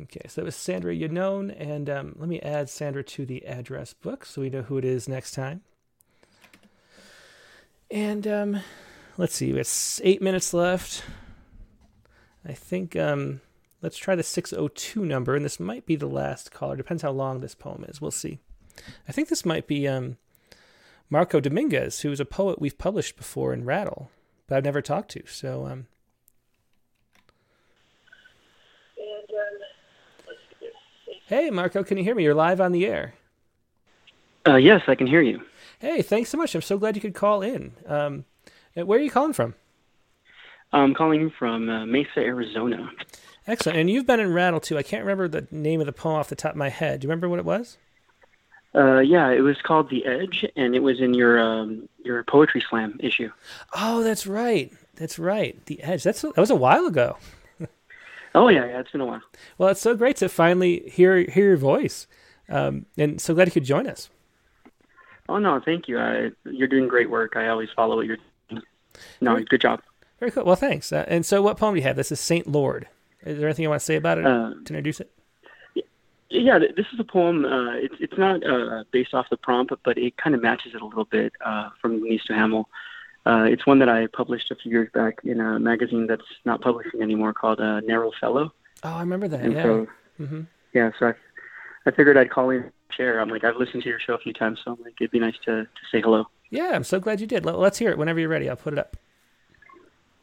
Okay, 0.00 0.22
so 0.26 0.40
it 0.40 0.46
was 0.46 0.56
Sandra 0.56 0.94
Yannone, 0.94 1.54
and 1.58 1.90
um, 1.90 2.16
let 2.18 2.26
me 2.26 2.40
add 2.40 2.70
Sandra 2.70 3.04
to 3.04 3.26
the 3.26 3.44
address 3.44 3.92
book 3.92 4.24
so 4.24 4.40
we 4.40 4.48
know 4.48 4.62
who 4.62 4.78
it 4.78 4.86
is 4.86 5.06
next 5.06 5.32
time. 5.32 5.60
And 7.90 8.26
um, 8.26 8.60
let's 9.18 9.34
see, 9.34 9.50
it's 9.50 10.00
eight 10.02 10.22
minutes 10.22 10.54
left. 10.54 11.04
I 12.42 12.54
think 12.54 12.96
um, 12.96 13.42
let's 13.82 13.98
try 13.98 14.14
the 14.14 14.22
602 14.22 15.04
number, 15.04 15.36
and 15.36 15.44
this 15.44 15.60
might 15.60 15.84
be 15.84 15.96
the 15.96 16.06
last 16.06 16.52
caller. 16.52 16.74
Depends 16.74 17.02
how 17.02 17.10
long 17.10 17.40
this 17.40 17.54
poem 17.54 17.84
is. 17.86 18.00
We'll 18.00 18.10
see. 18.10 18.38
I 19.06 19.12
think 19.12 19.28
this 19.28 19.44
might 19.44 19.66
be 19.66 19.86
um, 19.86 20.16
Marco 21.10 21.38
Dominguez, 21.38 22.00
who's 22.00 22.18
a 22.18 22.24
poet 22.24 22.62
we've 22.62 22.78
published 22.78 23.18
before 23.18 23.52
in 23.52 23.66
Rattle, 23.66 24.10
but 24.46 24.56
I've 24.56 24.64
never 24.64 24.80
talked 24.80 25.10
to. 25.10 25.26
So 25.26 25.66
Hey, 31.32 31.48
Marco, 31.48 31.82
can 31.82 31.96
you 31.96 32.04
hear 32.04 32.14
me? 32.14 32.24
You're 32.24 32.34
live 32.34 32.60
on 32.60 32.72
the 32.72 32.84
air. 32.84 33.14
Uh, 34.46 34.56
yes, 34.56 34.82
I 34.86 34.94
can 34.94 35.06
hear 35.06 35.22
you. 35.22 35.40
Hey, 35.78 36.02
thanks 36.02 36.28
so 36.28 36.36
much. 36.36 36.54
I'm 36.54 36.60
so 36.60 36.76
glad 36.76 36.94
you 36.94 37.00
could 37.00 37.14
call 37.14 37.40
in. 37.40 37.72
Um, 37.86 38.26
uh, 38.76 38.84
where 38.84 38.98
are 38.98 39.02
you 39.02 39.10
calling 39.10 39.32
from? 39.32 39.54
I'm 40.74 40.92
calling 40.92 41.30
from 41.30 41.70
uh, 41.70 41.86
Mesa, 41.86 42.18
Arizona. 42.18 42.90
Excellent. 43.46 43.78
And 43.78 43.88
you've 43.88 44.06
been 44.06 44.20
in 44.20 44.34
Rattle 44.34 44.60
too. 44.60 44.76
I 44.76 44.82
can't 44.82 45.04
remember 45.04 45.26
the 45.26 45.46
name 45.50 45.80
of 45.80 45.86
the 45.86 45.92
poem 45.94 46.16
off 46.16 46.28
the 46.28 46.36
top 46.36 46.50
of 46.50 46.58
my 46.58 46.68
head. 46.68 47.00
Do 47.00 47.06
you 47.06 47.08
remember 47.08 47.30
what 47.30 47.38
it 47.38 47.46
was? 47.46 47.78
Uh, 48.74 48.98
yeah, 48.98 49.30
it 49.30 49.40
was 49.40 49.56
called 49.62 49.88
The 49.88 50.04
Edge, 50.04 50.44
and 50.54 50.74
it 50.74 50.82
was 50.82 51.00
in 51.00 51.14
your 51.14 51.40
um, 51.40 51.88
your 52.04 52.24
poetry 52.24 52.62
slam 52.68 52.98
issue. 53.00 53.32
Oh, 53.74 54.02
that's 54.02 54.26
right. 54.26 54.70
That's 54.96 55.18
right. 55.18 55.64
The 55.64 55.82
Edge. 55.82 56.02
That's 56.02 56.20
that 56.20 56.36
was 56.36 56.50
a 56.50 56.54
while 56.54 56.84
ago. 56.84 57.16
Oh 58.34 58.48
yeah, 58.48 58.64
yeah, 58.64 58.80
it's 58.80 58.90
been 58.90 59.00
a 59.00 59.06
while. 59.06 59.22
Well, 59.58 59.68
it's 59.68 59.80
so 59.80 59.94
great 59.94 60.16
to 60.16 60.28
finally 60.28 60.88
hear 60.88 61.18
hear 61.18 61.48
your 61.48 61.56
voice, 61.56 62.06
um, 62.48 62.86
and 62.96 63.20
so 63.20 63.34
glad 63.34 63.48
you 63.48 63.52
could 63.52 63.64
join 63.64 63.86
us. 63.86 64.08
Oh 65.28 65.38
no, 65.38 65.60
thank 65.64 65.88
you. 65.88 65.98
I, 65.98 66.30
you're 66.44 66.68
doing 66.68 66.88
great 66.88 67.10
work. 67.10 67.36
I 67.36 67.48
always 67.48 67.68
follow 67.74 67.96
what 67.96 68.06
you're 68.06 68.18
doing. 68.50 68.62
No, 69.20 69.38
good 69.40 69.60
job. 69.60 69.82
Very 70.18 70.30
cool. 70.30 70.44
Well, 70.44 70.56
thanks. 70.56 70.92
Uh, 70.92 71.04
and 71.08 71.24
so, 71.26 71.42
what 71.42 71.56
poem 71.58 71.74
do 71.74 71.80
you 71.80 71.86
have? 71.86 71.96
This 71.96 72.12
is 72.12 72.20
Saint 72.20 72.46
Lord. 72.46 72.88
Is 73.24 73.38
there 73.38 73.48
anything 73.48 73.62
you 73.64 73.68
want 73.68 73.80
to 73.80 73.84
say 73.84 73.96
about 73.96 74.18
it 74.18 74.26
Uh, 74.26 74.50
to 74.50 74.56
introduce 74.74 75.00
it? 75.00 75.10
Yeah, 76.30 76.58
this 76.58 76.86
is 76.94 76.98
a 76.98 77.04
poem. 77.04 77.44
Uh, 77.44 77.74
it's 77.74 77.94
it's 78.00 78.16
not 78.16 78.42
uh, 78.44 78.84
based 78.90 79.12
off 79.12 79.26
the 79.30 79.36
prompt, 79.36 79.72
but 79.84 79.98
it 79.98 80.16
kind 80.16 80.34
of 80.34 80.40
matches 80.42 80.74
it 80.74 80.80
a 80.80 80.86
little 80.86 81.04
bit 81.04 81.32
uh, 81.44 81.68
from 81.80 82.02
Denise 82.02 82.24
Duhamel. 82.26 82.68
Uh, 83.24 83.44
it's 83.44 83.66
one 83.66 83.78
that 83.78 83.88
I 83.88 84.08
published 84.08 84.50
a 84.50 84.56
few 84.56 84.72
years 84.72 84.88
back 84.92 85.18
in 85.24 85.40
a 85.40 85.58
magazine 85.58 86.06
that's 86.08 86.22
not 86.44 86.60
publishing 86.60 87.02
anymore 87.02 87.32
called 87.32 87.60
uh, 87.60 87.80
Narrow 87.80 88.10
Fellow. 88.20 88.52
Oh, 88.82 88.94
I 88.94 89.00
remember 89.00 89.28
that. 89.28 89.40
And 89.40 89.52
yeah. 89.52 89.62
so, 89.62 89.86
hmm 90.18 90.40
yeah, 90.72 90.90
so 90.98 91.08
I, 91.08 91.12
I 91.86 91.90
figured 91.90 92.16
I'd 92.16 92.30
call 92.30 92.50
in 92.50 92.70
share. 92.96 93.20
I'm 93.20 93.28
like, 93.28 93.44
I've 93.44 93.56
listened 93.56 93.82
to 93.82 93.88
your 93.88 94.00
show 94.00 94.14
a 94.14 94.18
few 94.18 94.32
times, 94.32 94.60
so 94.64 94.72
I'm 94.72 94.82
like, 94.82 94.94
it'd 95.00 95.10
be 95.10 95.18
nice 95.18 95.34
to, 95.44 95.64
to 95.64 95.68
say 95.90 96.00
hello. 96.00 96.24
Yeah, 96.50 96.72
I'm 96.74 96.84
so 96.84 97.00
glad 97.00 97.20
you 97.20 97.26
did. 97.26 97.44
Let, 97.44 97.54
us 97.54 97.78
hear 97.78 97.90
it 97.90 97.98
whenever 97.98 98.20
you're 98.20 98.28
ready. 98.28 98.48
I'll 98.48 98.56
put 98.56 98.72
it 98.72 98.78
up. 98.78 98.96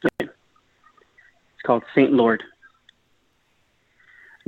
Okay. 0.04 0.30
It's 0.30 1.62
called 1.64 1.82
Saint 1.94 2.12
Lord. 2.12 2.42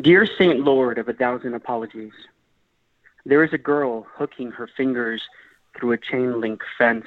Dear 0.00 0.26
Saint 0.38 0.60
Lord 0.60 0.98
of 0.98 1.08
a 1.08 1.12
thousand 1.12 1.54
apologies, 1.54 2.12
there 3.26 3.44
is 3.44 3.52
a 3.52 3.58
girl 3.58 4.06
hooking 4.14 4.50
her 4.52 4.68
fingers 4.76 5.22
through 5.78 5.92
a 5.92 5.98
chain 5.98 6.40
link 6.40 6.60
fence. 6.78 7.04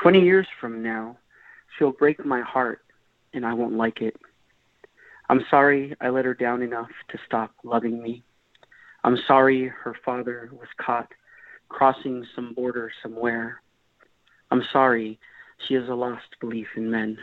Twenty 0.00 0.20
years 0.20 0.46
from 0.60 0.80
now, 0.80 1.18
she'll 1.76 1.90
break 1.90 2.24
my 2.24 2.40
heart 2.40 2.82
and 3.34 3.44
I 3.44 3.52
won't 3.52 3.76
like 3.76 4.00
it. 4.00 4.14
I'm 5.28 5.44
sorry 5.50 5.94
I 6.00 6.08
let 6.08 6.24
her 6.24 6.34
down 6.34 6.62
enough 6.62 6.88
to 7.08 7.18
stop 7.26 7.50
loving 7.64 8.00
me. 8.00 8.22
I'm 9.02 9.18
sorry 9.26 9.66
her 9.66 9.96
father 10.04 10.50
was 10.52 10.68
caught 10.80 11.10
crossing 11.68 12.24
some 12.34 12.54
border 12.54 12.92
somewhere. 13.02 13.60
I'm 14.52 14.62
sorry 14.72 15.18
she 15.66 15.74
has 15.74 15.88
a 15.88 15.94
lost 15.94 16.38
belief 16.40 16.68
in 16.76 16.88
men. 16.88 17.18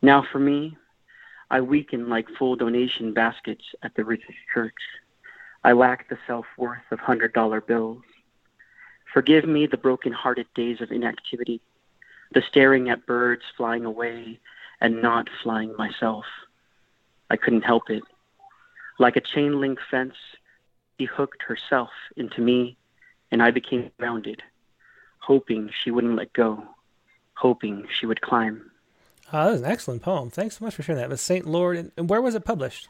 Now 0.00 0.24
for 0.30 0.38
me, 0.38 0.76
I 1.50 1.60
weaken 1.60 2.08
like 2.08 2.26
full 2.38 2.54
donation 2.54 3.12
baskets 3.12 3.64
at 3.82 3.94
the 3.96 4.04
richest 4.04 4.38
church. 4.54 4.72
I 5.64 5.72
lack 5.72 6.08
the 6.08 6.18
self 6.26 6.46
worth 6.56 6.78
of 6.92 7.00
hundred 7.00 7.32
dollar 7.32 7.60
bills. 7.60 8.02
Forgive 9.12 9.46
me 9.46 9.66
the 9.66 9.76
broken 9.76 10.12
hearted 10.12 10.46
days 10.54 10.80
of 10.80 10.92
inactivity, 10.92 11.60
the 12.32 12.42
staring 12.42 12.90
at 12.90 13.06
birds 13.06 13.42
flying 13.56 13.84
away 13.84 14.38
and 14.80 15.02
not 15.02 15.28
flying 15.42 15.74
myself. 15.76 16.24
I 17.30 17.36
couldn't 17.36 17.62
help 17.62 17.90
it. 17.90 18.02
Like 18.98 19.16
a 19.16 19.20
chain 19.20 19.60
link 19.60 19.78
fence, 19.90 20.14
she 20.98 21.06
hooked 21.06 21.42
herself 21.42 21.90
into 22.16 22.40
me, 22.40 22.76
and 23.30 23.42
I 23.42 23.50
became 23.50 23.90
grounded, 23.98 24.42
hoping 25.20 25.70
she 25.82 25.90
wouldn't 25.90 26.16
let 26.16 26.32
go, 26.32 26.64
hoping 27.34 27.86
she 27.98 28.06
would 28.06 28.20
climb. 28.20 28.70
Oh, 29.32 29.44
that 29.44 29.52
was 29.52 29.60
an 29.62 29.70
excellent 29.70 30.02
poem. 30.02 30.30
Thanks 30.30 30.58
so 30.58 30.64
much 30.64 30.74
for 30.74 30.82
sharing 30.82 31.00
that. 31.00 31.10
With 31.10 31.20
Saint 31.20 31.46
Lord, 31.46 31.92
and 31.96 32.08
where 32.08 32.22
was 32.22 32.34
it 32.34 32.44
published? 32.44 32.88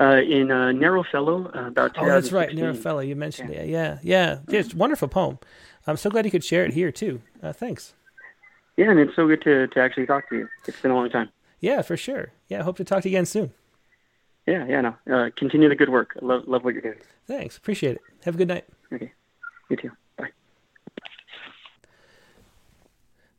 Uh, 0.00 0.22
in 0.22 0.50
uh, 0.50 0.72
Narrow 0.72 1.04
Fellow, 1.04 1.50
uh, 1.54 1.66
about 1.66 1.92
Oh, 1.98 2.06
that's 2.06 2.32
right, 2.32 2.54
Narrow 2.54 2.72
Fellow. 2.72 3.00
You 3.00 3.14
mentioned 3.14 3.52
yeah. 3.52 3.60
it. 3.60 3.68
Yeah, 3.68 3.98
yeah, 4.02 4.38
yeah. 4.48 4.60
It's 4.60 4.72
a 4.72 4.76
wonderful 4.76 5.08
poem. 5.08 5.38
I'm 5.86 5.98
so 5.98 6.08
glad 6.08 6.24
you 6.24 6.30
could 6.30 6.44
share 6.44 6.64
it 6.64 6.72
here 6.72 6.90
too. 6.90 7.20
Uh, 7.42 7.52
thanks. 7.52 7.92
Yeah, 8.78 8.90
and 8.90 8.98
it's 8.98 9.14
so 9.14 9.26
good 9.26 9.42
to, 9.42 9.66
to 9.66 9.80
actually 9.80 10.06
talk 10.06 10.26
to 10.30 10.36
you. 10.36 10.48
It's 10.66 10.80
been 10.80 10.90
a 10.90 10.94
long 10.94 11.10
time. 11.10 11.28
Yeah, 11.60 11.82
for 11.82 11.98
sure. 11.98 12.32
Yeah, 12.48 12.62
hope 12.62 12.78
to 12.78 12.84
talk 12.84 13.02
to 13.02 13.10
you 13.10 13.16
again 13.16 13.26
soon. 13.26 13.52
Yeah, 14.46 14.64
yeah, 14.66 14.80
no. 14.80 14.94
Uh, 15.12 15.30
continue 15.36 15.68
the 15.68 15.76
good 15.76 15.90
work. 15.90 16.16
I 16.20 16.24
love, 16.24 16.48
love 16.48 16.64
what 16.64 16.72
you're 16.72 16.82
doing. 16.82 16.98
Thanks. 17.26 17.58
Appreciate 17.58 17.96
it. 17.96 18.02
Have 18.24 18.36
a 18.36 18.38
good 18.38 18.48
night. 18.48 18.64
Okay. 18.90 19.12
You 19.68 19.76
too. 19.76 19.90
Bye. 20.16 20.30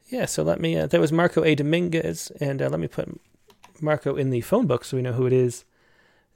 Yeah, 0.09 0.25
so 0.25 0.43
let 0.43 0.59
me, 0.59 0.77
uh, 0.77 0.85
that 0.85 1.01
was 1.01 1.11
Marco 1.11 1.43
A. 1.43 1.55
Dominguez, 1.55 2.31
and 2.39 2.61
uh, 2.61 2.69
let 2.69 2.79
me 2.79 2.87
put 2.87 3.19
Marco 3.81 4.15
in 4.15 4.29
the 4.29 4.41
phone 4.41 4.67
book 4.67 4.85
so 4.85 4.95
we 4.97 5.01
know 5.01 5.13
who 5.13 5.25
it 5.25 5.33
is 5.33 5.65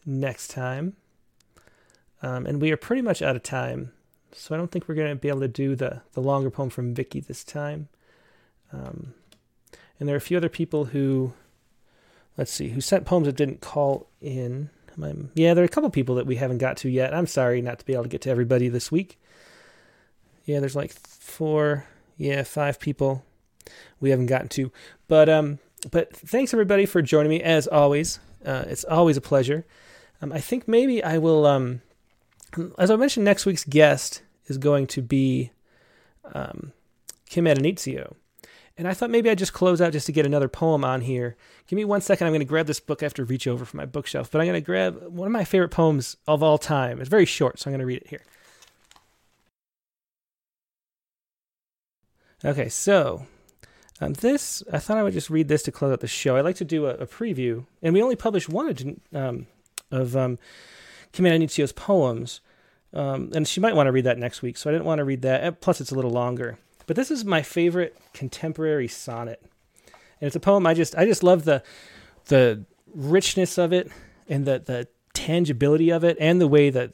next 0.05 0.49
time. 0.49 0.93
Um, 2.21 2.45
and 2.45 2.61
we 2.61 2.71
are 2.71 2.77
pretty 2.77 3.01
much 3.01 3.21
out 3.21 3.35
of 3.35 3.43
time, 3.43 3.91
so 4.31 4.55
I 4.55 4.57
don't 4.57 4.71
think 4.71 4.87
we're 4.87 4.95
going 4.95 5.09
to 5.09 5.15
be 5.15 5.29
able 5.29 5.41
to 5.41 5.47
do 5.47 5.75
the, 5.75 6.01
the 6.13 6.21
longer 6.21 6.49
poem 6.49 6.69
from 6.69 6.93
Vicky 6.93 7.19
this 7.19 7.43
time. 7.43 7.89
Um, 8.71 9.13
and 9.99 10.07
there 10.07 10.15
are 10.15 10.17
a 10.17 10.21
few 10.21 10.37
other 10.37 10.49
people 10.49 10.85
who, 10.85 11.33
let's 12.37 12.51
see, 12.51 12.69
who 12.69 12.81
sent 12.81 13.05
poems 13.05 13.27
that 13.27 13.35
didn't 13.35 13.61
call 13.61 14.07
in. 14.21 14.69
Yeah, 15.35 15.53
there 15.53 15.63
are 15.63 15.65
a 15.65 15.69
couple 15.69 15.89
people 15.89 16.15
that 16.15 16.25
we 16.25 16.37
haven't 16.37 16.59
got 16.59 16.77
to 16.77 16.89
yet. 16.89 17.13
I'm 17.13 17.27
sorry 17.27 17.61
not 17.61 17.79
to 17.79 17.85
be 17.85 17.93
able 17.93 18.03
to 18.03 18.09
get 18.09 18.21
to 18.21 18.29
everybody 18.29 18.69
this 18.69 18.91
week. 18.91 19.19
Yeah, 20.45 20.61
there's 20.61 20.75
like 20.75 20.93
four, 20.93 21.85
yeah, 22.17 22.43
five 22.43 22.79
people 22.79 23.25
we 23.99 24.11
haven't 24.11 24.27
gotten 24.27 24.47
to. 24.49 24.71
But 25.07 25.27
um, 25.27 25.59
but 25.91 26.15
thanks 26.15 26.53
everybody 26.53 26.85
for 26.85 27.01
joining 27.01 27.29
me 27.29 27.41
as 27.41 27.67
always. 27.67 28.19
Uh, 28.45 28.63
it's 28.67 28.85
always 28.85 29.17
a 29.17 29.21
pleasure. 29.21 29.65
Um, 30.21 30.31
I 30.31 30.39
think 30.39 30.67
maybe 30.67 31.03
I 31.03 31.17
will. 31.17 31.45
Um, 31.45 31.81
as 32.77 32.89
I 32.89 32.95
mentioned, 32.95 33.25
next 33.25 33.45
week's 33.45 33.65
guest 33.65 34.21
is 34.47 34.57
going 34.57 34.87
to 34.87 35.01
be 35.01 35.51
um, 36.33 36.71
Kim 37.29 37.45
Addonizio. 37.45 38.15
And 38.77 38.89
I 38.89 38.93
thought 38.93 39.09
maybe 39.09 39.29
I'd 39.29 39.37
just 39.37 39.53
close 39.53 39.79
out 39.79 39.93
just 39.93 40.05
to 40.07 40.11
get 40.11 40.25
another 40.25 40.49
poem 40.49 40.83
on 40.83 41.01
here. 41.01 41.37
Give 41.67 41.77
me 41.77 41.85
one 41.85 42.01
second. 42.01 42.27
I'm 42.27 42.33
going 42.33 42.41
to 42.41 42.45
grab 42.45 42.67
this 42.67 42.81
book. 42.81 43.01
I 43.01 43.05
have 43.05 43.13
to 43.13 43.23
reach 43.23 43.47
over 43.47 43.63
from 43.63 43.77
my 43.77 43.85
bookshelf, 43.85 44.29
but 44.29 44.41
I'm 44.41 44.47
going 44.47 44.61
to 44.61 44.65
grab 44.65 45.01
one 45.07 45.27
of 45.27 45.31
my 45.31 45.45
favorite 45.45 45.69
poems 45.69 46.17
of 46.27 46.43
all 46.43 46.57
time. 46.57 46.99
It's 46.99 47.09
very 47.09 47.25
short, 47.25 47.59
so 47.59 47.69
I'm 47.69 47.71
going 47.71 47.79
to 47.79 47.85
read 47.85 48.01
it 48.01 48.07
here. 48.07 48.23
Okay, 52.43 52.67
so 52.67 53.25
um, 54.01 54.13
this, 54.13 54.61
I 54.71 54.79
thought 54.79 54.97
I 54.97 55.03
would 55.03 55.13
just 55.13 55.29
read 55.29 55.47
this 55.47 55.63
to 55.63 55.71
close 55.71 55.93
out 55.93 56.01
the 56.01 56.07
show. 56.07 56.35
I 56.35 56.41
like 56.41 56.57
to 56.57 56.65
do 56.65 56.85
a, 56.85 56.95
a 56.95 57.07
preview, 57.07 57.65
and 57.81 57.93
we 57.93 58.03
only 58.03 58.17
published 58.17 58.49
one 58.49 58.99
um, 59.13 59.47
of 59.91 60.15
um, 60.15 60.37
Kim 61.11 61.25
Addonizio's 61.25 61.71
poems, 61.71 62.41
um, 62.93 63.31
and 63.33 63.47
she 63.47 63.59
might 63.59 63.75
want 63.75 63.87
to 63.87 63.91
read 63.91 64.05
that 64.05 64.17
next 64.17 64.41
week, 64.41 64.57
so 64.57 64.69
I 64.69 64.73
didn't 64.73 64.85
want 64.85 64.99
to 64.99 65.05
read 65.05 65.21
that. 65.23 65.61
Plus, 65.61 65.81
it's 65.81 65.91
a 65.91 65.95
little 65.95 66.11
longer. 66.11 66.57
But 66.87 66.95
this 66.95 67.11
is 67.11 67.25
my 67.25 67.41
favorite 67.41 67.97
contemporary 68.13 68.87
sonnet, 68.87 69.41
and 69.83 70.27
it's 70.27 70.35
a 70.35 70.39
poem 70.39 70.67
I 70.67 70.73
just 70.73 70.95
I 70.95 71.05
just 71.05 71.23
love 71.23 71.45
the 71.45 71.63
the 72.25 72.65
richness 72.93 73.57
of 73.57 73.73
it 73.73 73.91
and 74.29 74.45
the 74.45 74.59
the 74.59 74.87
tangibility 75.13 75.89
of 75.89 76.03
it, 76.03 76.17
and 76.19 76.39
the 76.39 76.47
way 76.47 76.69
that 76.69 76.93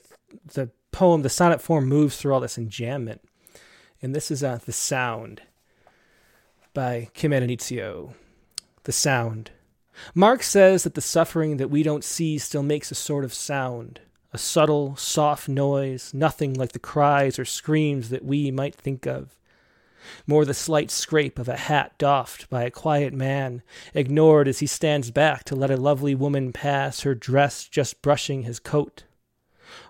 the 0.53 0.69
poem, 0.91 1.22
the 1.22 1.30
sonnet 1.30 1.61
form, 1.61 1.88
moves 1.88 2.18
through 2.18 2.34
all 2.34 2.39
this 2.39 2.57
enjambment. 2.57 3.19
And 4.01 4.15
this 4.15 4.31
is 4.31 4.43
uh, 4.43 4.59
the 4.65 4.72
sound 4.72 5.41
by 6.73 7.09
Kim 7.13 7.31
Addonizio. 7.31 8.13
The 8.84 8.91
sound. 8.91 9.51
Marx 10.13 10.47
says 10.47 10.83
that 10.83 10.93
the 10.93 11.01
suffering 11.01 11.57
that 11.57 11.69
we 11.69 11.83
don't 11.83 12.03
see 12.03 12.37
still 12.37 12.63
makes 12.63 12.91
a 12.91 12.95
sort 12.95 13.23
of 13.23 13.33
sound, 13.33 13.99
a 14.33 14.37
subtle, 14.37 14.95
soft 14.95 15.47
noise, 15.47 16.13
nothing 16.13 16.53
like 16.53 16.71
the 16.71 16.79
cries 16.79 17.37
or 17.37 17.45
screams 17.45 18.09
that 18.09 18.25
we 18.25 18.51
might 18.51 18.75
think 18.75 19.05
of. 19.05 19.37
More 20.25 20.45
the 20.45 20.53
slight 20.53 20.89
scrape 20.89 21.37
of 21.37 21.47
a 21.47 21.57
hat 21.57 21.97
doffed 21.97 22.49
by 22.49 22.63
a 22.63 22.71
quiet 22.71 23.13
man, 23.13 23.61
ignored 23.93 24.47
as 24.47 24.59
he 24.59 24.67
stands 24.67 25.11
back 25.11 25.43
to 25.45 25.55
let 25.55 25.69
a 25.69 25.77
lovely 25.77 26.15
woman 26.15 26.51
pass, 26.51 27.01
her 27.01 27.13
dress 27.13 27.67
just 27.67 28.01
brushing 28.01 28.43
his 28.43 28.59
coat. 28.59 29.03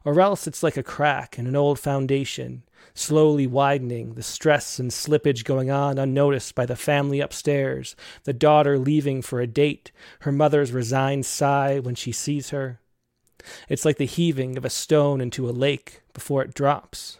Or 0.03 0.19
else 0.19 0.47
it's 0.47 0.63
like 0.63 0.77
a 0.77 0.83
crack 0.83 1.39
in 1.39 1.47
an 1.47 1.55
old 1.55 1.79
foundation, 1.79 2.63
slowly 2.93 3.47
widening, 3.47 4.15
the 4.15 4.23
stress 4.23 4.79
and 4.79 4.91
slippage 4.91 5.43
going 5.43 5.71
on 5.71 5.97
unnoticed 5.97 6.55
by 6.55 6.65
the 6.65 6.75
family 6.75 7.19
upstairs, 7.19 7.95
the 8.23 8.33
daughter 8.33 8.77
leaving 8.77 9.21
for 9.21 9.39
a 9.39 9.47
date, 9.47 9.91
her 10.21 10.31
mother's 10.31 10.71
resigned 10.71 11.25
sigh 11.25 11.79
when 11.79 11.95
she 11.95 12.11
sees 12.11 12.49
her. 12.49 12.79
It's 13.69 13.85
like 13.85 13.97
the 13.97 14.05
heaving 14.05 14.57
of 14.57 14.65
a 14.65 14.69
stone 14.69 15.21
into 15.21 15.49
a 15.49 15.51
lake 15.51 16.01
before 16.13 16.43
it 16.43 16.53
drops. 16.53 17.19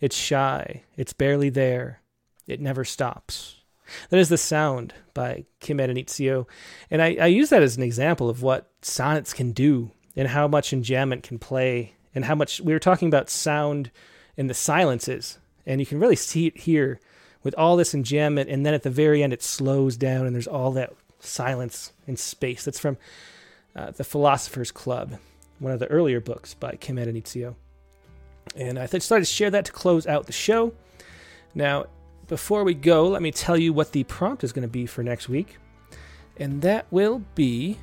It's 0.00 0.16
shy, 0.16 0.82
it's 0.96 1.12
barely 1.12 1.50
there, 1.50 2.00
it 2.46 2.60
never 2.60 2.84
stops. 2.84 3.56
That 4.08 4.18
is 4.18 4.30
the 4.30 4.38
sound 4.38 4.94
by 5.12 5.44
Kim 5.60 5.78
Addonizio, 5.78 6.46
and 6.90 7.02
I, 7.02 7.16
I 7.20 7.26
use 7.26 7.50
that 7.50 7.62
as 7.62 7.76
an 7.76 7.82
example 7.82 8.30
of 8.30 8.42
what 8.42 8.70
sonnets 8.80 9.34
can 9.34 9.52
do 9.52 9.90
and 10.16 10.28
how 10.28 10.48
much 10.48 10.70
enjambment 10.70 11.22
can 11.22 11.38
play, 11.38 11.94
and 12.14 12.24
how 12.24 12.34
much 12.34 12.60
we 12.60 12.72
were 12.72 12.78
talking 12.78 13.08
about 13.08 13.28
sound 13.28 13.90
in 14.36 14.46
the 14.46 14.54
silences. 14.54 15.38
And 15.66 15.80
you 15.80 15.86
can 15.86 15.98
really 15.98 16.16
see 16.16 16.46
it 16.46 16.58
here 16.58 17.00
with 17.42 17.54
all 17.56 17.76
this 17.76 17.94
enjambment. 17.94 18.52
And 18.52 18.64
then 18.64 18.74
at 18.74 18.82
the 18.82 18.90
very 18.90 19.22
end, 19.22 19.32
it 19.32 19.42
slows 19.42 19.96
down 19.96 20.26
and 20.26 20.34
there's 20.34 20.46
all 20.46 20.72
that 20.72 20.92
silence 21.20 21.92
and 22.06 22.18
space. 22.18 22.64
That's 22.64 22.78
from 22.78 22.96
uh, 23.74 23.90
The 23.92 24.04
Philosopher's 24.04 24.70
Club, 24.70 25.18
one 25.58 25.72
of 25.72 25.78
the 25.78 25.86
earlier 25.86 26.20
books 26.20 26.54
by 26.54 26.72
Kim 26.72 26.96
Addonizio. 26.96 27.54
And 28.56 28.78
I 28.78 28.86
decided 28.86 29.24
to 29.24 29.32
share 29.32 29.50
that 29.50 29.64
to 29.66 29.72
close 29.72 30.06
out 30.06 30.26
the 30.26 30.32
show. 30.32 30.72
Now, 31.54 31.86
before 32.28 32.64
we 32.64 32.74
go, 32.74 33.08
let 33.08 33.22
me 33.22 33.30
tell 33.30 33.56
you 33.56 33.72
what 33.72 33.92
the 33.92 34.04
prompt 34.04 34.44
is 34.44 34.52
going 34.52 34.62
to 34.62 34.68
be 34.68 34.86
for 34.86 35.02
next 35.02 35.28
week. 35.28 35.56
And 36.36 36.62
that 36.62 36.86
will 36.90 37.22
be 37.34 37.78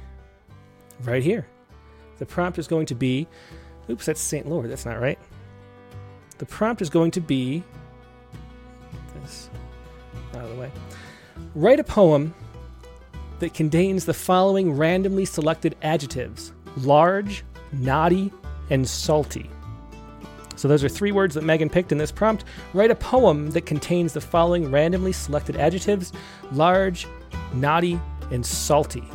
right 1.04 1.24
here. 1.24 1.48
The 2.20 2.26
prompt 2.26 2.60
is 2.60 2.68
going 2.68 2.86
to 2.88 2.96
be, 2.96 3.28
oops, 3.90 4.06
that's 4.06 4.22
St. 4.22 4.48
Lord. 4.48 4.70
That's 4.70 4.86
not 4.86 5.00
right. 5.00 5.18
The 6.42 6.48
prompt 6.48 6.82
is 6.82 6.90
going 6.90 7.12
to 7.12 7.22
be 7.22 7.62
this 9.22 9.48
out 10.34 10.44
of 10.44 10.50
the 10.50 10.56
way. 10.56 10.72
Write 11.54 11.80
a 11.80 11.84
poem 11.84 12.34
that 13.38 13.54
contains 13.54 14.06
the 14.06 14.14
following 14.16 14.76
randomly 14.76 15.24
selected 15.24 15.76
adjectives 15.84 16.52
large, 16.78 17.44
naughty, 17.72 18.34
and 18.72 18.90
salty. 18.90 19.52
So, 20.56 20.68
those 20.68 20.84
are 20.84 20.90
three 20.90 21.12
words 21.12 21.36
that 21.36 21.44
Megan 21.44 21.70
picked 21.70 21.92
in 21.92 22.00
this 22.00 22.12
prompt. 22.12 22.44
Write 22.74 22.90
a 22.90 22.96
poem 22.96 23.52
that 23.52 23.68
contains 23.68 24.14
the 24.14 24.22
following 24.22 24.72
randomly 24.72 25.12
selected 25.12 25.58
adjectives 25.58 26.12
large, 26.54 27.06
naughty, 27.54 28.00
and 28.32 28.44
salty. 28.44 29.08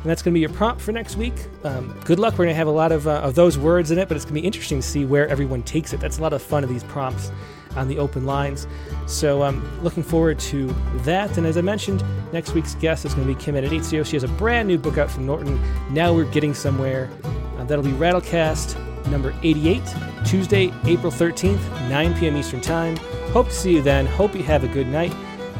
And 0.00 0.06
that's 0.06 0.22
going 0.22 0.32
to 0.32 0.36
be 0.36 0.40
your 0.40 0.50
prompt 0.50 0.80
for 0.80 0.92
next 0.92 1.16
week. 1.16 1.34
Um, 1.64 1.98
good 2.04 2.18
luck. 2.18 2.34
We're 2.34 2.44
going 2.44 2.50
to 2.50 2.54
have 2.54 2.68
a 2.68 2.72
lot 2.72 2.92
of, 2.92 3.08
uh, 3.08 3.20
of 3.20 3.34
those 3.34 3.58
words 3.58 3.90
in 3.90 3.98
it, 3.98 4.08
but 4.08 4.16
it's 4.16 4.24
going 4.24 4.34
to 4.34 4.40
be 4.40 4.46
interesting 4.46 4.80
to 4.80 4.86
see 4.86 5.04
where 5.04 5.26
everyone 5.28 5.62
takes 5.62 5.92
it. 5.92 6.00
That's 6.00 6.18
a 6.18 6.22
lot 6.22 6.32
of 6.32 6.40
fun 6.40 6.62
of 6.62 6.70
these 6.70 6.84
prompts 6.84 7.32
on 7.76 7.88
the 7.88 7.98
open 7.98 8.24
lines. 8.24 8.66
So 9.06 9.42
I'm 9.42 9.56
um, 9.56 9.82
looking 9.82 10.02
forward 10.02 10.38
to 10.40 10.66
that. 10.98 11.36
And 11.36 11.46
as 11.46 11.56
I 11.56 11.62
mentioned, 11.62 12.04
next 12.32 12.54
week's 12.54 12.74
guest 12.76 13.04
is 13.04 13.14
going 13.14 13.26
to 13.26 13.34
be 13.34 13.40
Kim 13.40 13.54
Addonizio. 13.54 14.06
She 14.06 14.16
has 14.16 14.22
a 14.22 14.28
brand 14.28 14.68
new 14.68 14.78
book 14.78 14.98
out 14.98 15.10
from 15.10 15.26
Norton. 15.26 15.60
Now 15.92 16.14
we're 16.14 16.30
getting 16.30 16.54
somewhere. 16.54 17.10
Uh, 17.56 17.64
that'll 17.64 17.84
be 17.84 17.90
Rattlecast 17.90 18.76
number 19.10 19.34
88, 19.42 19.82
Tuesday, 20.24 20.72
April 20.84 21.10
13th, 21.10 21.88
9 21.88 22.18
p.m. 22.18 22.36
Eastern 22.36 22.60
Time. 22.60 22.96
Hope 23.32 23.46
to 23.46 23.54
see 23.54 23.74
you 23.74 23.82
then. 23.82 24.06
Hope 24.06 24.34
you 24.34 24.42
have 24.42 24.64
a 24.64 24.68
good 24.68 24.86
night, 24.86 25.12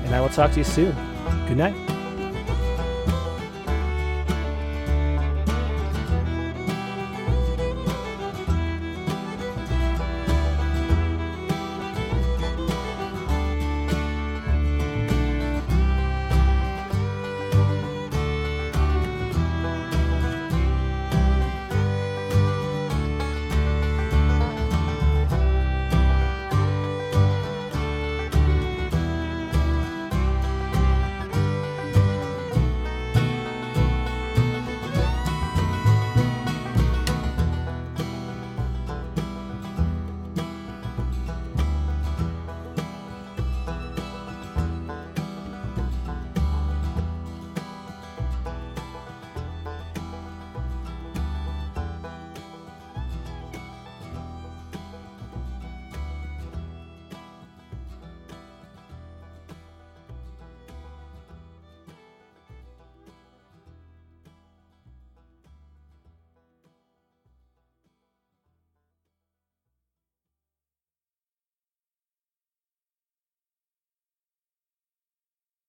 and 0.04 0.14
I 0.14 0.20
will 0.20 0.28
talk 0.28 0.52
to 0.52 0.58
you 0.58 0.64
soon. 0.64 0.94
Good 1.46 1.56
night. 1.56 1.97